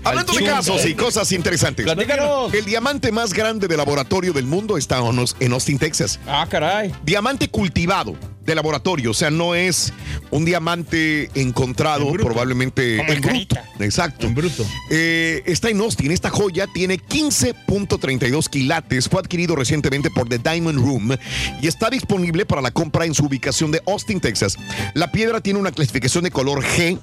[0.04, 1.86] Hablando de casos y cosas interesantes.
[1.86, 2.54] Platícanos.
[2.54, 6.20] El diamante más grande de laboratorio del mundo está en Aus- en Austin, Texas.
[6.28, 6.94] Ah, caray.
[7.04, 9.92] Diamante cultivado de laboratorio, o sea, no es
[10.30, 13.56] un diamante encontrado probablemente Como en bruto.
[13.80, 14.28] Exacto.
[14.28, 14.64] En bruto.
[14.92, 16.12] Eh, está en Austin.
[16.12, 19.10] Esta joya tiene 15.32 quilates.
[19.10, 21.18] Fue adquirido recientemente por The Diamond Room
[21.62, 24.58] y está disponible para la compra en su ubicación de Austin, Texas.
[24.94, 27.00] La piedra tiene una clasificación de color G.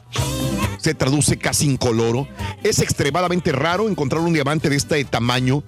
[0.78, 2.26] Se traduce casi incoloro.
[2.64, 5.62] Es extremadamente raro encontrar un diamante de este tamaño,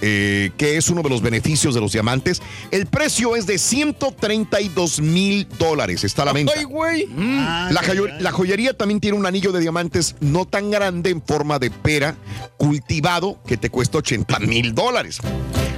[0.00, 2.42] eh, que es uno de los beneficios de los diamantes.
[2.70, 6.04] El precio es de 132 mil dólares.
[6.04, 6.52] Está a la venta.
[6.56, 7.06] Ay, güey.
[7.16, 11.58] La, joyo- la joyería también tiene un anillo de diamantes no tan grande en forma
[11.58, 12.16] de pera,
[12.56, 15.18] cultivado, que te cuesta 80 mil dólares.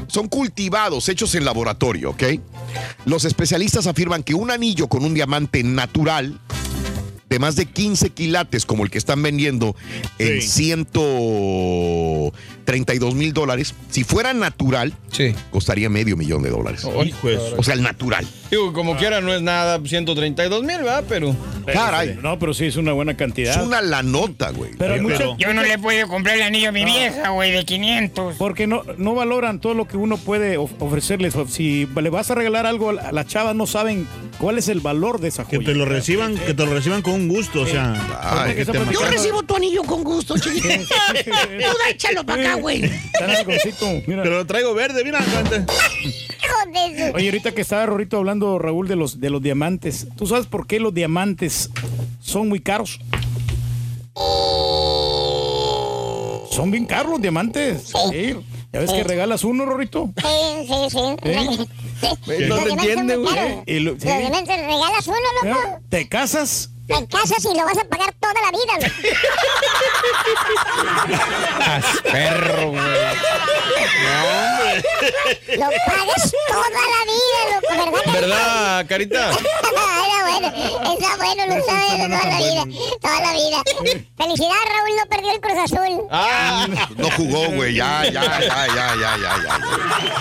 [0.08, 2.22] Son cultivados, hechos en laboratorio, ¿ok?
[3.04, 6.40] Los especialistas afirman que un anillo con un diamante natural
[7.28, 9.76] de más de 15 quilates, como el que están vendiendo
[10.18, 10.42] en
[12.72, 14.92] 132 mil dólares, si fuera natural,
[15.50, 16.82] costaría medio millón de dólares.
[16.82, 16.90] Su-
[17.56, 18.26] O sea, el natural.
[18.50, 21.04] Digo, como quiera, no es nada, 132 mil, ¿verdad?
[21.08, 21.34] Pero.
[21.66, 22.18] Caray.
[22.22, 23.58] No, pero sí es una buena cantidad.
[23.60, 24.70] Es una la nota, güey.
[24.78, 27.64] Pero mucha- Yo no le he podido comprar el anillo a mi vieja, güey, de
[27.64, 28.36] 500.
[28.38, 31.34] Porque no, no valoran todo lo que uno puede of- ofrecerles.
[31.50, 34.06] Si le vas a regalar algo, a las chavas no saben
[34.38, 35.68] cuál es el valor de esa Que joya.
[35.68, 37.94] te lo reciban, que te lo reciban con un gusto, o sea.
[38.22, 40.68] Ay, que te- Yo recibo tu anillo con gusto, chiquito.
[40.68, 42.82] Tú da, échalo para acá, güey.
[42.82, 45.20] Te lo traigo verde, mira.
[47.14, 50.06] Oye, ahorita que estaba Rorito hablando, Raúl, de los, de los diamantes.
[50.16, 51.70] ¿Tú sabes por qué los diamantes
[52.20, 53.00] son muy caros?
[56.50, 57.92] Son bien caros los diamantes.
[58.10, 58.34] Sí.
[58.72, 60.10] ¿Ya ves que regalas uno, Rorito?
[60.16, 60.98] Sí, sí, sí.
[61.22, 61.46] ¿Eh?
[61.56, 61.68] Sí.
[62.48, 63.80] No te entiende, güey.
[63.80, 65.58] Los diamantes regalas uno, loco.
[65.88, 66.70] ¿Te casas?
[66.88, 68.92] Te casas y lo vas a pagar toda la vida.
[72.02, 72.82] Perro, güey.
[75.58, 78.12] Lo pagas toda la vida, loco, ¿verdad?
[78.20, 79.30] ¿Verdad, Carita?
[79.38, 80.48] Era bueno,
[80.94, 82.64] está bueno, lo sabes toda la vida,
[83.00, 83.62] toda la vida.
[84.16, 86.06] Felicidades, Raúl, no perdió el Cruz Azul.
[86.10, 87.74] Ah, No jugó, güey.
[87.74, 89.54] Ya, ya, ya, ya, ya, ya, ya.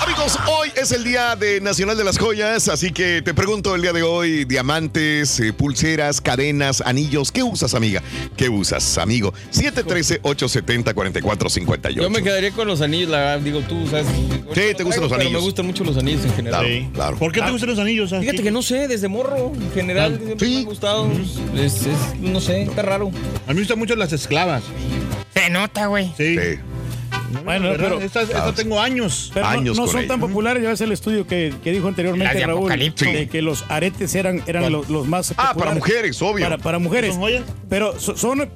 [0.03, 3.81] Amigos, hoy es el Día de Nacional de las Joyas, así que te pregunto el
[3.81, 8.01] día de hoy, diamantes, eh, pulseras, cadenas, anillos, ¿qué usas, amiga?
[8.35, 9.33] ¿Qué usas, amigo?
[9.51, 11.89] 713-870-4458.
[11.91, 13.39] yo me quedaría con los anillos, la verdad.
[13.39, 14.07] Digo, tú, ¿sabes?
[14.07, 15.33] Sí, te gustan los Pero anillos.
[15.33, 16.61] me gustan mucho los anillos en general.
[16.61, 16.89] Claro, Sí.
[16.93, 17.17] claro.
[17.17, 18.13] ¿Por qué te gustan los anillos?
[18.13, 18.19] ah?
[18.19, 21.09] Fíjate que no sé, desde morro, en general, siempre me han gustado.
[21.55, 23.11] Es, es- no sé, está raro.
[23.45, 24.63] A mí me gustan mucho las esclavas.
[25.33, 26.11] Se nota, güey.
[26.17, 26.35] Sí.
[26.37, 26.59] Sí.
[27.43, 29.31] Bueno, pero, Estas, estas tengo años.
[29.33, 30.07] pero no- Años no, con son ella.
[30.09, 30.63] tan populares.
[30.63, 34.41] Ya ves el estudio que, que dijo anteriormente de Raúl, de que los aretes eran,
[34.47, 35.77] eran los, los más Ah, para populares.
[35.79, 36.45] mujeres, obvio.
[36.45, 37.11] Para, para mujeres.
[37.13, 37.43] ¿Son joyas?
[37.69, 38.49] Pero so- son,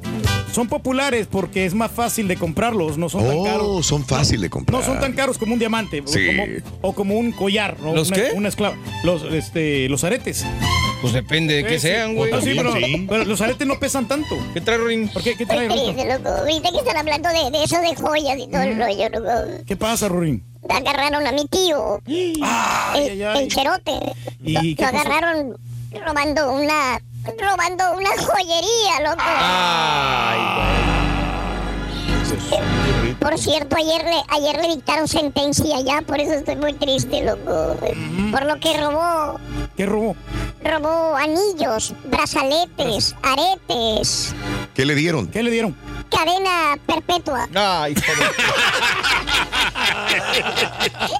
[0.53, 3.85] son populares porque es más fácil de comprarlos, no son tan Oh, caros.
[3.85, 4.79] son fáciles de comprar.
[4.79, 6.25] No son tan caros como un diamante Sí.
[6.27, 6.43] como,
[6.81, 7.77] o como un collar.
[7.81, 7.93] ¿no?
[7.93, 8.29] ¿Los una, qué?
[8.33, 8.75] Una esclava.
[9.03, 10.45] Los, este, los aretes.
[11.01, 12.31] Pues depende de qué Sí, sean, güey.
[12.31, 13.05] No, sí, pero, Sí.
[13.09, 14.37] pero los aretes no pesan tanto.
[14.53, 15.09] ¿Qué trae, Ring?
[15.11, 15.35] ¿Por qué?
[15.35, 16.29] ¿Qué trae, loco.
[16.29, 19.63] Ahorita que están hablando de, de eso de joyas y todo el rollo, loco.
[19.65, 20.43] ¿Qué pasa, Rurín?
[20.69, 23.43] Agarraron a mi tío, Ay, el, ay, ay.
[23.43, 23.91] el cherote.
[24.43, 24.97] ¿Y lo, qué lo pasó?
[25.09, 25.57] agarraron
[26.05, 27.01] robando una
[27.39, 29.23] robando una joyería, loco.
[33.21, 37.77] Por cierto, ayer le, ayer le dictaron sentencia ya, por eso estoy muy triste, loco.
[38.31, 39.39] Por lo que robó,
[39.77, 40.15] ¿Qué robó?
[40.63, 44.33] robó anillos, brazaletes, aretes,
[44.73, 45.27] ¿Qué le dieron?
[45.27, 45.77] ¿Qué le dieron?
[46.09, 47.47] cadena perpetua.
[47.55, 48.11] Ay, hijo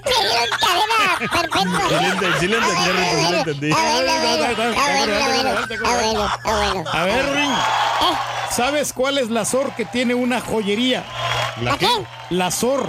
[0.06, 0.98] Le dieron cadena
[1.32, 1.82] perpetua.
[1.88, 5.50] Sí le entendí, sí le entendí, Ah, ah, bueno, ah, bueno, ah, bueno, ah, bueno,
[5.84, 6.90] ah, bueno, ah, bueno.
[6.92, 7.24] A ver.
[7.24, 7.54] Eh,
[8.54, 11.04] ¿Sabes cuál es la SOR que tiene una joyería?
[11.62, 11.88] ¿La qué?
[12.28, 12.86] La SOR.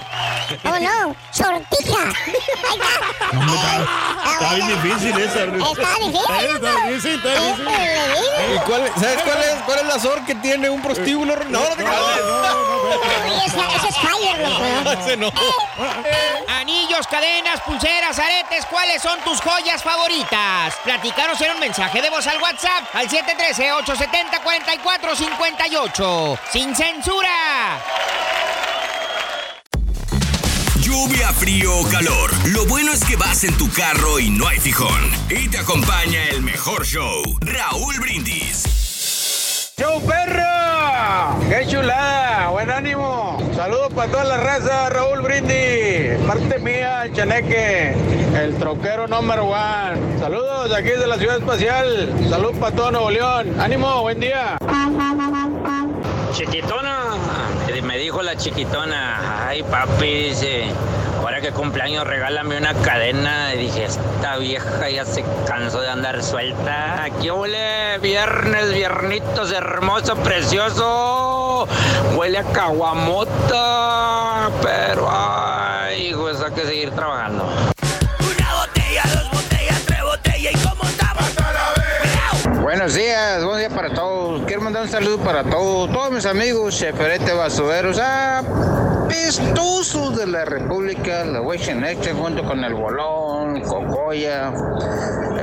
[0.66, 1.16] Oh, no.
[1.32, 2.10] Sortija.
[2.10, 3.32] Está.
[3.32, 5.44] No, está, está bien difícil esa.
[5.44, 6.22] Está difícil.
[6.56, 7.68] Está difícil, está difícil.
[8.54, 11.36] ¿Y cuál, ¿Sabes cuál es, cuál es la SOR que tiene un prostíbulo?
[11.46, 14.92] No, no te Oye, ese, es Fire, loco.
[15.02, 15.32] Ese no.
[16.60, 20.76] Anillos, cadenas, pulseras, aretes, ¿cuáles son tus joyas favoritas?
[20.84, 23.10] Platícanos en un mensaje de voz al WhatsApp al
[25.58, 26.40] 713-870-4458.
[26.52, 27.80] ¡Sin censura!
[30.80, 32.32] Lluvia, frío o calor.
[32.48, 35.12] Lo bueno es que vas en tu carro y no hay fijón.
[35.30, 39.74] Y te acompaña el mejor show, Raúl Brindis.
[39.78, 41.40] ¡Show perro!
[41.50, 42.50] ¡Qué chulada!
[42.50, 43.40] ¡Buen ánimo!
[43.56, 46.20] Saludos para toda la raza, Raúl Brindis.
[46.28, 47.96] Parte mía, el Chaneque,
[48.40, 50.20] el troquero number one.
[50.20, 52.14] Saludos de aquí de la Ciudad Espacial.
[52.30, 53.60] Salud para todo Nuevo León.
[53.60, 54.02] ¡Ánimo!
[54.04, 54.58] ¡Buen día!
[56.34, 57.16] Chiquitona,
[57.84, 60.66] me dijo la chiquitona, ay papi, dice,
[61.20, 63.54] ahora que cumpleaños regálame una cadena.
[63.54, 67.04] Y dije, esta vieja ya se cansó de andar suelta.
[67.04, 71.68] Aquí huele viernes, viernitos, hermoso, precioso.
[72.16, 77.44] Huele a caguamota, pero ay, pues hay que seguir trabajando.
[77.44, 80.58] Una botella, dos botellas, tres botellas y
[82.76, 84.42] Buenos días, buen día para todos.
[84.48, 88.42] Quiero mandar un saludo para todos, todos mis amigos, cheferete basureros, ah,
[89.08, 94.52] pistosos de la República, la Huecheneche junto con el Bolón, Cocoya,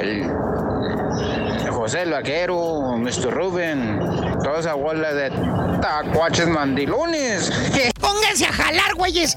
[0.00, 0.28] el
[1.70, 3.30] José el Vaquero, Mr.
[3.30, 4.00] Rubén,
[4.42, 5.30] toda esa bola de
[5.80, 7.52] tacuaches mandilones.
[8.00, 9.36] Pónganse a jalar, güeyes.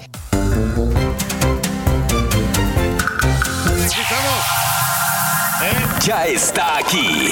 [6.03, 7.31] Ya está aquí.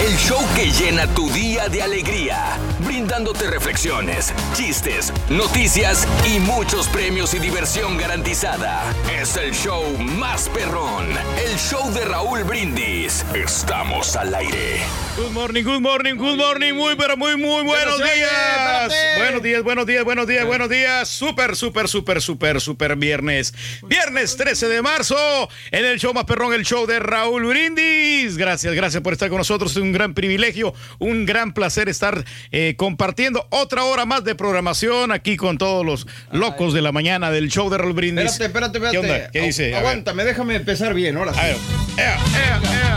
[0.00, 7.34] El show que llena tu día de alegría, brindándote reflexiones, chistes, noticias y muchos premios
[7.34, 8.82] y diversión garantizada.
[9.20, 11.06] Es el show más perrón,
[11.46, 13.24] el show de Raúl Brindis.
[13.34, 14.80] Estamos al aire.
[15.16, 16.74] Good morning, good morning, good morning.
[16.74, 18.92] Muy, pero muy, muy buenos días.
[19.18, 21.08] Buenos días, buenos días, buenos días, buenos días.
[21.08, 23.52] Súper, súper, súper, súper, súper viernes.
[23.82, 28.36] Viernes 13 de marzo en el show más perrón, el show de Raúl Brindis.
[28.36, 29.72] Gracias, gracias por estar con nosotros.
[29.72, 35.12] Es un gran privilegio, un gran placer estar eh, compartiendo otra hora más de programación
[35.12, 38.26] aquí con todos los locos de la mañana del show de Raúl Brindis.
[38.26, 38.92] Espérate, espérate, espérate.
[38.92, 39.30] ¿Qué onda?
[39.30, 39.74] ¿Qué dice?
[39.74, 41.40] Aguántame, déjame empezar bien, ahora sí.
[41.40, 41.56] A ver.
[41.96, 42.96] Ea, ea, ea.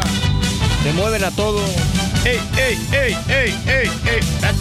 [0.83, 1.63] Te mueven a todo.
[2.25, 4.19] ¡Ey, ey, ey, ey, ey, ey!
[4.39, 4.53] Ta,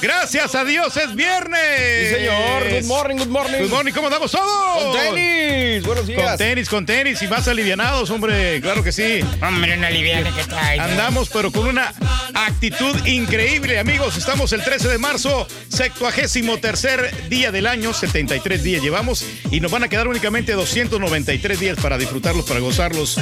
[0.00, 1.60] Gracias a Dios es viernes.
[2.08, 2.68] Sí, señor.
[2.70, 3.58] Good morning, good morning.
[3.58, 4.82] Good morning, ¿cómo andamos todos?
[4.82, 5.84] Con tenis.
[5.84, 6.22] Buenos días.
[6.22, 8.60] Con tenis, con tenis y más alivianados, hombre.
[8.60, 9.20] Claro que sí.
[9.42, 10.80] Hombre, una liviana que trae.
[10.80, 11.92] Andamos, pero con una
[12.34, 14.16] actitud increíble, amigos.
[14.16, 19.70] Estamos el 13 de marzo, 73 tercer día del año, 73 días llevamos y nos
[19.70, 23.18] van a quedar únicamente 293 días para disfrutarlos, para gozarlos,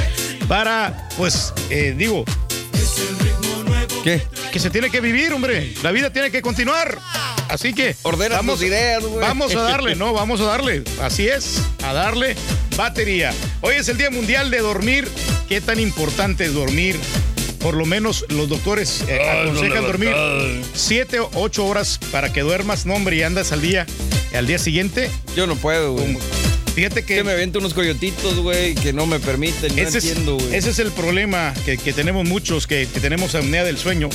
[0.48, 2.24] para, pues, eh, digo,
[4.04, 4.22] ¿Qué?
[4.52, 5.74] que se tiene que vivir, hombre.
[5.82, 6.98] La vida tiene que continuar.
[7.48, 9.20] Así que Ordena vamos, tus ideas, güey.
[9.20, 10.12] vamos a darle, ¿no?
[10.12, 10.84] Vamos a darle.
[11.00, 12.36] Así es, a darle
[12.76, 13.32] batería.
[13.60, 15.08] Hoy es el Día Mundial de Dormir.
[15.48, 16.96] ¿Qué tan importante es dormir?
[17.60, 20.14] Por lo menos los doctores eh, aconsejan dormir
[20.74, 23.84] siete o ocho horas para que duermas, no, hombre, y andas al día,
[24.34, 25.10] al día siguiente.
[25.36, 26.16] Yo no puedo, güey.
[26.74, 29.74] Fíjate que Que me vento unos coyotitos, güey, que no me permiten.
[29.74, 30.54] No ese, entiendo, güey.
[30.54, 34.08] ese es el problema que, que tenemos muchos, que, que tenemos apnea del sueño,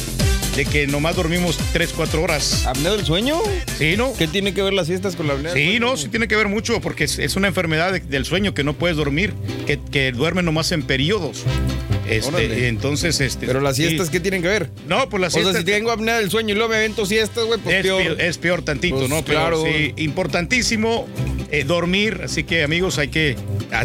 [0.56, 2.66] de que nomás dormimos 3, 4 horas.
[2.66, 3.42] ¿Apnea del sueño?
[3.78, 4.14] Sí, ¿no?
[4.18, 6.36] ¿Qué tiene que ver las siestas con la apnea del Sí, no, sí tiene que
[6.38, 9.34] ver mucho porque es, es una enfermedad de- del sueño que no puedes dormir,
[9.68, 11.44] que, que duerme nomás en periodos.
[12.08, 13.48] Este, entonces, este.
[13.48, 14.70] Pero las siestas, ¿qué tienen que ver?
[14.88, 15.66] No, pues las O sea, siestas.
[15.66, 18.04] si tengo apnea del sueño y luego me avento siestas, güey, pues es peor.
[18.04, 19.24] peor, es peor tantito, Pues, ¿no?
[19.26, 19.64] Pero claro.
[19.64, 21.08] sí, importantísimo
[21.52, 23.36] eh, dormir, así que amigos, hay que,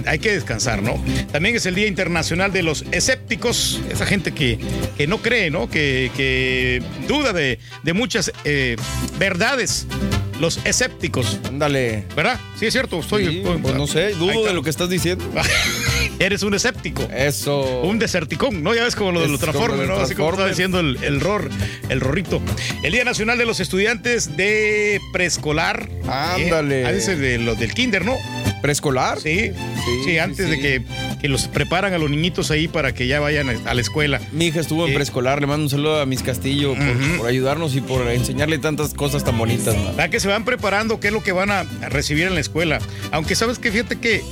[0.07, 1.03] hay que descansar, ¿no?
[1.33, 4.59] También es el Día Internacional de los Escépticos, esa gente que,
[4.97, 5.69] que no cree, ¿no?
[5.71, 8.77] Que, que duda de, de muchas eh,
[9.19, 9.87] verdades.
[10.41, 11.39] Los escépticos.
[11.45, 12.05] Ándale.
[12.17, 12.41] ¿Verdad?
[12.59, 12.99] Sí, es cierto.
[13.01, 15.25] Estoy, Sí, pues no sé, dudo de lo que estás diciendo.
[16.19, 17.03] Eres un escéptico.
[17.15, 17.83] Eso.
[17.83, 18.75] Un deserticón, ¿no?
[18.75, 19.49] Ya ves como lo de los ¿no?
[19.51, 20.51] Así como está Transformers.
[20.51, 21.51] diciendo el, el ROR,
[21.89, 22.41] el rorrito.
[22.83, 25.89] El Día Nacional de los Estudiantes de Preescolar.
[26.09, 26.83] Ándale.
[26.83, 28.17] Eh, ah, ese de los del kinder, ¿no?
[28.63, 29.21] ¿Preescolar?
[29.21, 29.53] Sí.
[30.05, 30.63] Sí, antes sí, de sí.
[30.63, 30.83] que,
[31.21, 34.21] que los preparan a los niñitos ahí para que ya vayan a la escuela.
[34.33, 36.75] Mi hija estuvo en preescolar, le mando un saludo a Mis Castillo
[37.19, 39.75] por, ayudarnos y por enseñarle tantas cosas tan bonitas.
[39.77, 39.87] man.
[39.97, 42.79] ¿Verdad que se van preparando qué es lo que van a recibir en la escuela?
[43.13, 44.23] Aunque sabes que fíjate que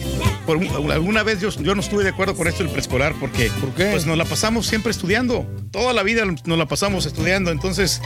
[0.46, 0.58] por
[0.92, 3.86] alguna vez yo, yo no estuve de acuerdo con esto del preescolar porque ¿Por qué?
[3.90, 5.46] pues nos la pasamos siempre estudiando.
[5.70, 8.00] toda la vida nos la pasamos estudiando, entonces...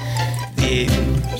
[0.58, 0.86] eh,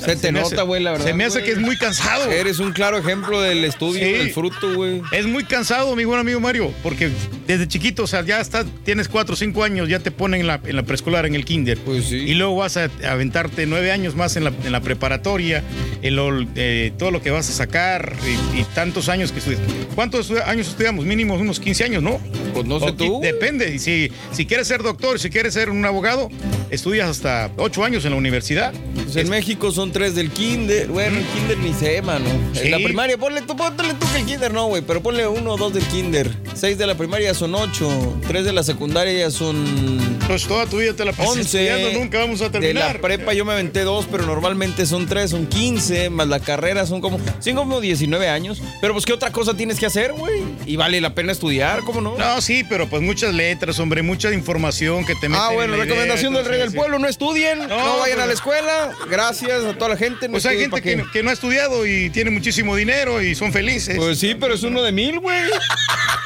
[0.03, 1.05] Se te nota, güey, la verdad.
[1.05, 2.29] Se me hace que es muy cansado.
[2.31, 5.01] Eres un claro ejemplo del estudio, del fruto, güey.
[5.11, 7.09] Es muy cansado, mi buen amigo Mario, porque
[7.47, 10.47] desde chiquito, o sea, ya está, tienes cuatro o cinco años, ya te ponen en
[10.47, 11.77] la, en la preescolar, en el kinder.
[11.79, 12.15] Pues sí.
[12.17, 15.63] Y luego vas a aventarte nueve años más en la, en la preparatoria,
[16.01, 18.13] en lo- eh, todo lo que vas a sacar
[18.55, 19.61] y, y tantos años que estudias.
[19.95, 21.05] ¿Cuántos años estudiamos?
[21.05, 22.19] Mínimo unos 15 años, ¿no?
[22.53, 23.19] Pues no sé O tú.
[23.21, 23.73] Depende.
[23.75, 26.29] Y si, si quieres ser doctor, si quieres ser un abogado,
[26.69, 28.73] estudias hasta ocho años en la universidad.
[28.95, 30.87] Pues en México son tres del kinder.
[30.87, 32.25] Bueno, el kinder ni se mano.
[32.53, 32.61] Sí.
[32.63, 35.53] En la primaria, ponle tú, ponle tú que el kinder no, güey, pero ponle uno
[35.53, 36.29] o dos del kinder.
[36.53, 37.89] Seis de la primaria son ocho.
[38.27, 40.17] Tres de la secundaria ya son.
[40.27, 41.41] Pues toda tu vida te la pasas once.
[41.41, 42.95] estudiando, nunca vamos a De terminar.
[42.95, 46.85] la prepa yo me aventé dos, pero normalmente son tres, son 15, más la carrera
[46.85, 47.19] son como.
[47.39, 48.61] Son como 19 años.
[48.81, 50.41] Pero pues, ¿qué otra cosa tienes que hacer, güey?
[50.65, 52.17] Y vale la pena estudiar, ¿cómo no?
[52.17, 55.71] No, sí, pero pues muchas letras, hombre, mucha información que te meten Ah, en bueno,
[55.71, 58.91] la idea, recomendación del rey del pueblo, no estudien, no, vayan a la pues- escuela.
[59.09, 60.27] Gracias a toda la gente.
[60.27, 63.97] no Pues hay gente que no ha estudiado y tiene muchísimo dinero y son felices.
[63.97, 65.41] Pues sí, pero es uno de mil, güey.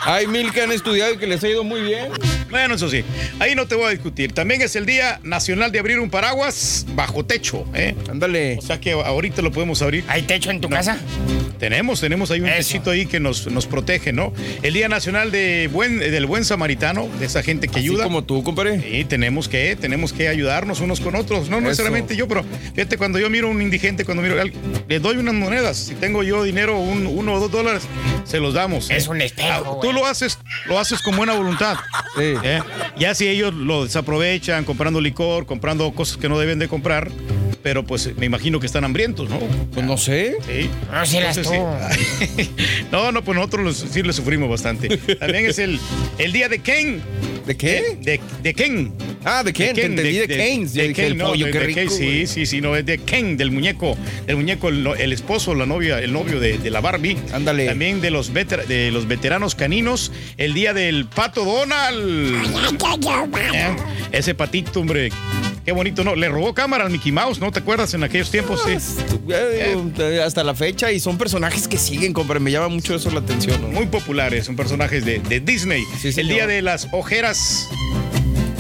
[0.03, 2.09] Hay mil que han estudiado y que les ha ido muy bien.
[2.49, 3.03] Bueno, eso sí,
[3.39, 4.31] ahí no te voy a discutir.
[4.31, 7.93] También es el Día Nacional de abrir un paraguas bajo techo, ¿eh?
[8.09, 8.57] Ándale.
[8.57, 10.05] O sea que ahorita lo podemos abrir.
[10.07, 10.97] ¿Hay techo en tu casa?
[11.59, 14.31] Tenemos, tenemos ahí un techito ahí que nos, nos protege, ¿no?
[14.61, 18.03] El Día Nacional de buen, del Buen Samaritano, de esa gente que Así ayuda.
[18.05, 18.79] como tú, compadre.
[18.79, 21.49] Sí, tenemos que, tenemos que ayudarnos unos con otros.
[21.49, 21.65] No Eso.
[21.65, 24.99] necesariamente yo, pero fíjate, cuando yo miro a un indigente, cuando miro a alguien, le
[24.99, 25.77] doy unas monedas.
[25.77, 27.83] Si tengo yo dinero, un, uno o dos dólares,
[28.25, 28.89] se los damos.
[28.89, 29.09] Es ¿eh?
[29.09, 31.77] un espejo, Ah, Tú lo haces, lo haces con buena voluntad.
[32.17, 32.33] Sí.
[32.43, 32.61] ¿eh?
[32.97, 37.09] Ya si ellos lo desaprovechan comprando licor, comprando cosas que no deben de comprar,
[37.61, 39.39] pero pues me imagino que están hambrientos, ¿no?
[39.73, 40.35] Pues no sé.
[40.47, 40.69] Sí.
[40.91, 41.61] No, si eras Entonces,
[42.27, 42.35] tú.
[42.43, 42.49] sí.
[42.91, 44.97] no, no, pues nosotros los- sí le sufrimos bastante.
[44.97, 45.79] También es el,
[46.17, 47.01] el día de Ken.
[47.45, 47.97] ¿De qué?
[48.01, 48.91] De, de Ken.
[49.23, 50.73] Ah, de Ken, te entendí de Keynes.
[50.73, 52.27] Yo de dije, Ken, el no, pollo, de- qué de rico, Ken, sí, güey.
[52.27, 53.97] sí, sí, no, es de Ken, del muñeco.
[54.27, 57.17] El muñeco, el, esposo, la novia, el novio de, de la Barbie.
[57.31, 57.65] Ándale.
[57.67, 60.11] También de los, veter- de los veteranos caninos.
[60.35, 62.35] El día del pato Donald.
[63.53, 63.75] Eh,
[64.11, 65.09] Ese patito, hombre.
[65.67, 66.15] Qué bonito, ¿no?
[66.15, 67.51] Le robó cámara al Mickey Mouse, ¿no?
[67.51, 68.63] ¿Te acuerdas en aquellos tiempos?
[68.63, 68.77] Sí.
[69.29, 72.39] Eh, hasta la fecha y son personajes que siguen, compadre.
[72.39, 73.61] Me llama mucho eso la atención.
[73.61, 73.67] ¿no?
[73.67, 75.83] Muy populares, son personajes de, de Disney.
[75.99, 77.67] Sí, el día de las ojeras.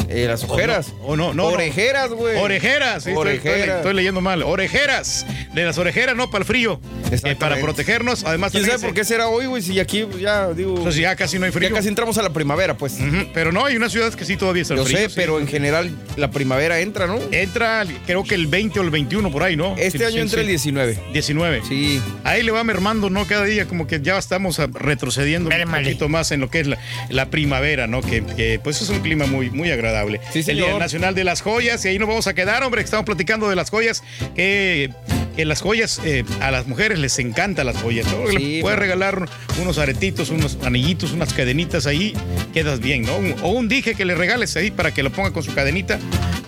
[0.09, 0.93] Eh, las ojeras.
[1.03, 1.45] O no, no, no.
[1.47, 2.37] Orejeras, güey.
[2.37, 3.77] Orejeras, sí, estoy- Estoy, Orejeras.
[3.77, 4.43] estoy leyendo mal.
[4.43, 5.25] Orejeras.
[5.53, 6.79] De las orejeras, no para el frío.
[7.11, 8.23] Eh, para protegernos.
[8.25, 9.61] Además, ¿Quién sabe por qué será hoy, güey?
[9.61, 10.89] Si aquí pues, ya, digo.
[10.89, 11.69] Ya casi no hay frío.
[11.69, 12.97] Ya casi entramos a la primavera, pues.
[13.33, 14.97] Pero no, hay unas ciudades que sí todavía está el Yo frío.
[14.97, 15.13] sé, sí.
[15.15, 17.19] pero en general la primavera entra, ¿no?
[17.31, 19.75] Entra, creo que el 20 o el 21 por ahí, ¿no?
[19.77, 20.41] Este Sí, año sí, entra sí.
[20.41, 20.99] el 19.
[21.13, 21.61] 19.
[21.67, 22.01] Sí.
[22.23, 23.25] Ahí le va mermando, ¿no?
[23.25, 26.77] Cada día como que ya estamos retrocediendo un poquito más en lo que es la,
[27.09, 28.01] la primavera, ¿no?
[28.01, 29.96] Que, que, pues es un clima muy, muy agradable.
[30.31, 30.77] Sí, el Día.
[30.77, 33.55] Nacional de las Joyas, y ahí nos vamos a quedar, hombre, que estamos platicando de
[33.55, 34.03] las joyas,
[34.35, 34.91] que,
[35.35, 38.29] que las joyas, eh, a las mujeres les encantan las joyas, ¿no?
[38.29, 39.27] Sí, Le puedes regalar
[39.61, 42.13] unos aretitos, unos anillitos, unas cadenitas ahí,
[42.53, 43.15] quedas bien, ¿no?
[43.43, 45.99] O un dije que le regales ahí para que lo ponga con su cadenita,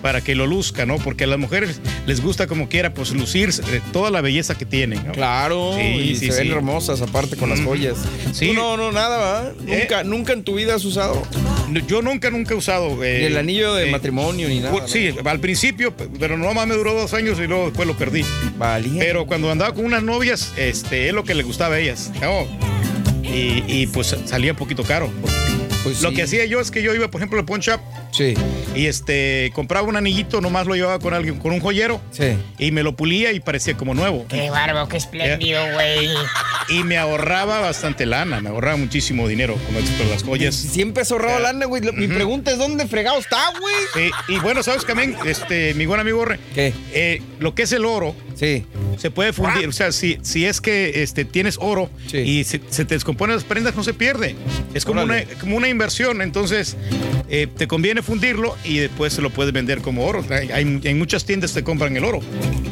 [0.02, 0.98] para que lo luzca, ¿no?
[0.98, 4.66] Porque a las mujeres les gusta como quiera, pues lucir eh, toda la belleza que
[4.66, 5.12] tienen, ¿no?
[5.12, 7.98] Claro, Sí, y sí, se ven hermosas aparte con las joyas.
[8.34, 8.48] Sí.
[8.48, 9.52] Tú no, no, nada, ¿va?
[9.68, 9.80] ¿Eh?
[9.82, 11.22] Nunca, nunca en tu vida has usado
[11.88, 13.04] Yo nunca, nunca he usado.
[13.04, 14.88] eh, anillo de matrimonio ni nada.
[14.88, 18.24] Sí, al principio, pero nomás me duró dos años y luego después lo perdí.
[18.58, 19.00] Valía.
[19.00, 22.12] Pero cuando andaba con unas novias, este, es lo que le gustaba a ellas.
[22.22, 22.48] ¿no?
[23.24, 25.10] Y, y, pues salía un poquito caro.
[25.90, 26.16] Pues Lo sí.
[26.16, 27.80] que hacía yo es que yo iba, por ejemplo, al pawn shop
[28.12, 28.34] Sí,
[28.76, 32.38] y este, compraba un anillito, nomás lo llevaba con alguien, con un joyero sí.
[32.58, 34.26] y me lo pulía y parecía como nuevo.
[34.28, 36.10] Qué bárbaro, qué espléndido, güey.
[36.70, 39.56] Y me ahorraba bastante lana, me ahorraba muchísimo dinero
[40.00, 40.56] con las joyas.
[40.56, 41.82] Siempre has ahorrado lana, güey.
[41.94, 43.76] Mi pregunta es: ¿dónde fregado está, güey?
[43.94, 45.16] Sí, y bueno, ¿sabes también?
[45.26, 46.74] Este, mi buen amigo Borre, ¿Qué?
[46.94, 48.66] eh, lo que es el oro Sí.
[48.98, 49.68] se puede fundir.
[49.68, 52.18] O sea, si, si es que este, tienes oro Sí.
[52.20, 54.36] y se, se te descomponen las prendas, no se pierde.
[54.74, 56.22] Es como, una, como una inversión.
[56.22, 56.76] Entonces,
[57.30, 60.26] eh, te conviene fundirlo y después se lo puedes vender como oro.
[60.30, 62.20] Hay, hay- en muchas tiendas te compran el oro.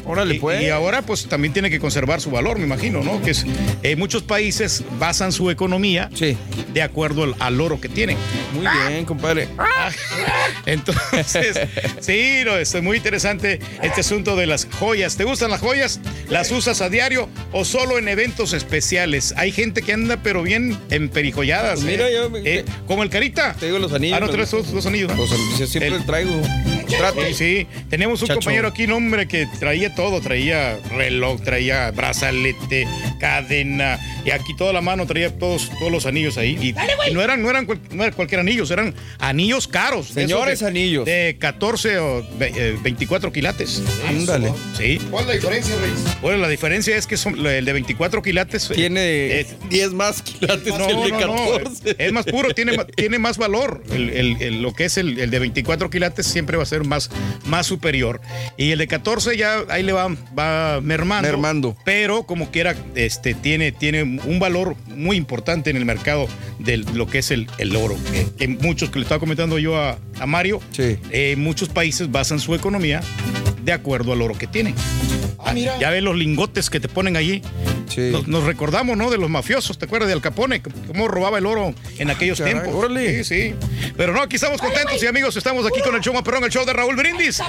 [0.06, 0.62] Órale, Y- pues.
[0.62, 3.22] Y, ahora, pues también tiene que conservar su valor, me imagino, ¿no?
[3.22, 3.46] Que es,
[3.84, 6.38] eh, muchos países basan su economía Sí.
[6.74, 8.18] de acuerdo al, al oro que tienen.
[8.54, 9.48] Muy bien, compadre.
[10.66, 11.60] Entonces,
[12.00, 15.18] sí, no, es muy interesante este asunto de las joyas.
[15.18, 16.00] ¿Te gustan las joyas?
[16.30, 19.34] ¿Las usas a diario o solo en eventos especiales?
[19.38, 21.82] Hay gente que anda pero bien emperijolladas.
[21.82, 22.14] Pues mira, ¿eh?
[22.14, 23.54] yo me- Eh, como el Carita.
[23.60, 24.18] Te digo los anillos.
[24.18, 25.10] Ah, no traes dos, dos anillos.
[25.12, 25.18] ¿no?
[25.18, 25.30] Pues
[25.60, 26.42] yo siempre El- traigo.
[26.88, 27.68] Sí, sí.
[27.90, 28.40] Tenemos un Chacho.
[28.40, 32.88] compañero aquí, un hombre que traía todo, traía reloj, traía brazalete,
[33.20, 36.58] cadena, y aquí toda la mano traía todos, todos los anillos ahí.
[36.62, 40.08] Y, y no eran, no eran cual- no eran cualquier anillos, eran anillos caros.
[40.08, 41.06] Señores de- anillos.
[41.06, 43.82] De 14 o ve- eh, 24 quilates.
[44.08, 44.52] Ándale.
[44.78, 45.00] Sí.
[45.10, 46.22] ¿Cuál es la diferencia, Reyes?
[46.22, 48.70] Bueno, la diferencia es que son, el de 24 quilates.
[48.74, 51.96] Tiene es- 10 más quilates no, que el de no, no, 14.
[51.98, 53.84] Es más puro, tiene, tiene más valor.
[53.92, 56.77] El, el- el- lo que es el, el de 24 quilates siempre va a ser
[56.86, 57.10] más,
[57.46, 58.22] más superior.
[58.58, 61.28] Y el de 14 ya ahí le va, va mermando.
[61.28, 61.78] Mermando.
[61.84, 66.28] Pero como quiera, este, tiene, tiene un valor muy importante en el mercado
[66.60, 67.96] de lo que es el, el oro.
[68.12, 72.40] Que, que muchos, que le estaba comentando yo a, a Mario, eh, muchos países basan
[72.40, 73.02] su economía
[73.68, 74.74] de acuerdo al oro que tienen.
[75.40, 75.78] Ah, mira.
[75.78, 77.42] Ya ves los lingotes que te ponen allí.
[77.98, 79.10] Nos, nos recordamos, ¿no?
[79.10, 80.62] De los mafiosos, ¿te acuerdas de Al Capone?
[80.62, 82.74] Cómo robaba el oro en aquellos caray, tiempos.
[82.76, 83.24] órale.
[83.24, 83.56] Sí, sí.
[83.98, 86.50] Pero no, aquí estamos contentos y amigos, estamos aquí con el show más perrón, el
[86.52, 87.42] show de Raúl Brindis.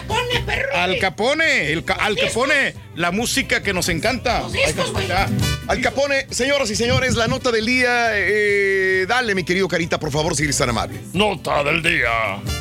[0.74, 4.42] Al Capone, el ca- Al Capone, la música que nos encanta.
[4.66, 5.28] Escuchar.
[5.68, 8.08] Al Capone, señoras y señores, la nota del día.
[8.14, 10.98] eh, dale, mi querido Carita, por favor, si eres tan amable.
[11.12, 12.08] Nota del día.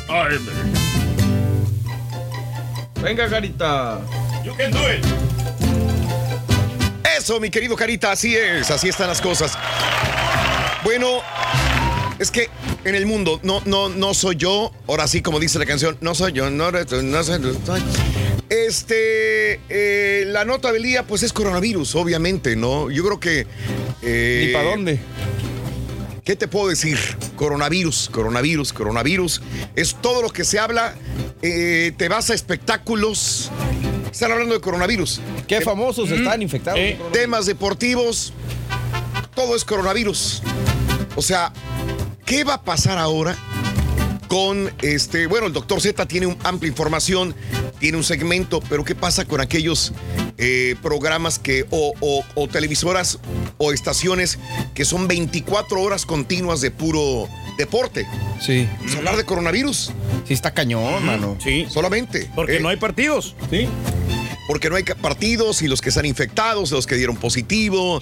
[0.08, 0.36] Ay,
[3.02, 4.00] Venga, carita.
[4.44, 5.04] You can do it.
[7.16, 9.52] Eso, mi querido Carita, así es, así están las cosas.
[10.84, 11.20] Bueno,
[12.18, 12.48] es que
[12.84, 16.14] en el mundo no, no, no soy yo, ahora sí, como dice la canción, no
[16.14, 17.40] soy yo, no, no soy, no soy.
[18.48, 22.90] Este, eh, la nota del día, pues es coronavirus, obviamente, ¿no?
[22.90, 23.46] Yo creo que.
[24.02, 25.00] eh, ¿Ni para dónde?
[26.28, 26.98] ¿Qué te puedo decir?
[27.36, 29.40] Coronavirus, coronavirus, coronavirus.
[29.74, 30.94] Es todo lo que se habla.
[31.40, 33.50] eh, te vas a espectáculos.
[34.12, 35.22] Están hablando de coronavirus.
[35.46, 36.80] ¿Qué famosos están infectados?
[36.80, 38.34] Eh, temas deportivos.
[39.34, 40.42] Todo es coronavirus.
[41.16, 41.50] O sea,
[42.26, 43.34] ¿qué va a pasar ahora
[44.28, 45.26] con este?
[45.26, 47.34] Bueno, el doctor Z tiene un amplia información,
[47.80, 49.92] tiene un segmento, pero ¿qué pasa con aquellos
[50.36, 53.18] eh, programas que, o, o- o televisoras
[53.56, 54.38] o estaciones
[54.74, 58.06] que son 24 horas continuas de puro deporte?
[58.40, 58.68] Sí.
[58.94, 59.92] A hablar de coronavirus.
[60.26, 61.36] Sí, está cañón, mano.
[61.42, 61.66] Sí.
[61.70, 62.30] Solamente.
[62.34, 63.34] Porque Eh, no hay partidos.
[63.50, 63.66] Sí.
[64.48, 68.00] Porque no hay partidos y los que están infectados, los que dieron positivo,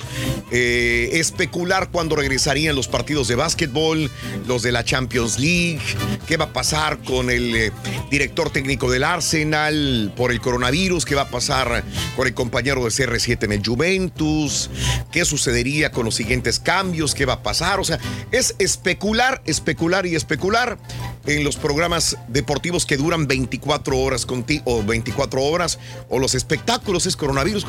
[0.52, 4.08] eh, especular cuándo regresarían los partidos de básquetbol,
[4.46, 5.80] los de la Champions League,
[6.26, 7.72] qué va a pasar con el eh,
[8.12, 11.84] director técnico del Arsenal por el coronavirus, qué va a pasar
[12.14, 14.70] con el compañero de CR7 en el Juventus,
[15.10, 17.98] qué sucedería con los siguientes cambios, qué va a pasar, o sea,
[18.30, 20.78] es especular, especular y especular
[21.26, 27.06] en los programas deportivos que duran 24 horas conti- o 24 horas o los espectáculos
[27.06, 27.66] es coronavirus.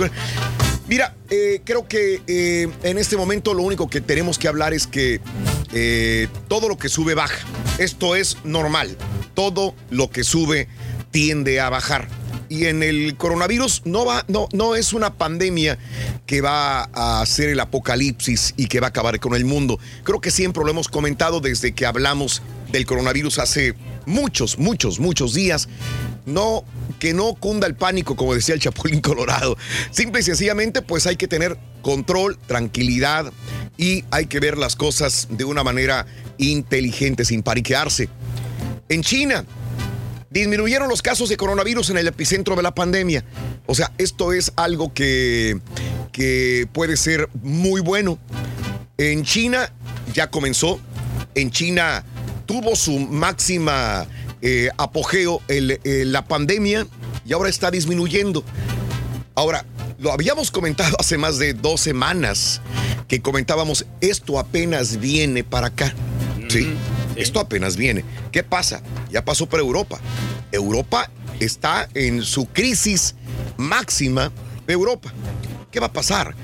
[0.88, 4.88] Mira, eh, creo que eh, en este momento lo único que tenemos que hablar es
[4.88, 5.20] que
[5.74, 7.46] eh, todo lo que sube baja.
[7.78, 8.96] Esto es normal.
[9.34, 10.68] Todo lo que sube
[11.12, 12.08] tiende a bajar.
[12.50, 15.78] Y en el coronavirus no va, no, no es una pandemia
[16.26, 19.80] que va a hacer el apocalipsis y que va a acabar con el mundo.
[20.04, 22.42] Creo que siempre lo hemos comentado desde que hablamos
[22.72, 23.74] del coronavirus hace
[24.06, 25.68] muchos, muchos, muchos días.
[26.26, 26.66] No,
[27.00, 29.58] que no cunda el pánico, como decía el Chapulín Colorado.
[29.92, 33.32] Simple y sencillamente, pues hay que tener control, tranquilidad
[33.78, 36.06] y hay que ver las cosas de una manera
[36.38, 38.10] inteligente, sin paniquearse.
[38.90, 39.46] En China,
[40.30, 43.24] disminuyeron los casos de coronavirus en el epicentro de la pandemia.
[43.66, 45.60] O sea, esto es algo que,
[46.12, 48.20] que puede ser muy bueno.
[48.98, 49.72] En China
[50.14, 50.80] ya comenzó.
[51.36, 52.04] En China
[52.48, 54.08] tuvo su máxima
[54.42, 56.88] eh, apogeo el- eh, la pandemia
[57.26, 58.44] y ahora está disminuyendo.
[59.36, 59.66] Ahora,
[60.00, 62.62] lo habíamos comentado hace más de dos semanas
[63.08, 65.94] que comentábamos, esto apenas viene para acá.
[66.50, 66.74] Sí,
[67.16, 68.04] esto apenas viene.
[68.32, 68.82] ¿Qué pasa?
[69.12, 70.00] Ya pasó por Europa.
[70.52, 73.16] Europa está en su crisis
[73.58, 74.32] máxima
[74.66, 75.14] de Europa.
[75.72, 76.36] ¿Qué va a pasar?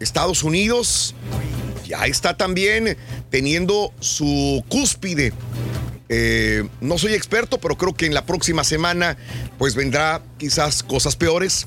[0.00, 1.14] Estados Unidos
[1.86, 2.96] ya está también
[3.30, 5.32] teniendo su cúspide.
[6.08, 9.16] Eh, no soy experto, pero creo que en la próxima semana
[9.58, 11.66] pues vendrá quizás cosas peores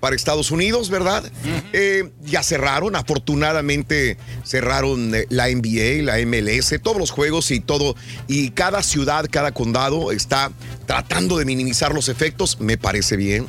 [0.00, 1.30] para Estados Unidos, ¿verdad?
[1.72, 7.94] Eh, ya cerraron, afortunadamente cerraron eh, la NBA, la MLS, todos los juegos y todo.
[8.26, 10.50] Y cada ciudad, cada condado está
[10.86, 13.46] tratando de minimizar los efectos, me parece bien.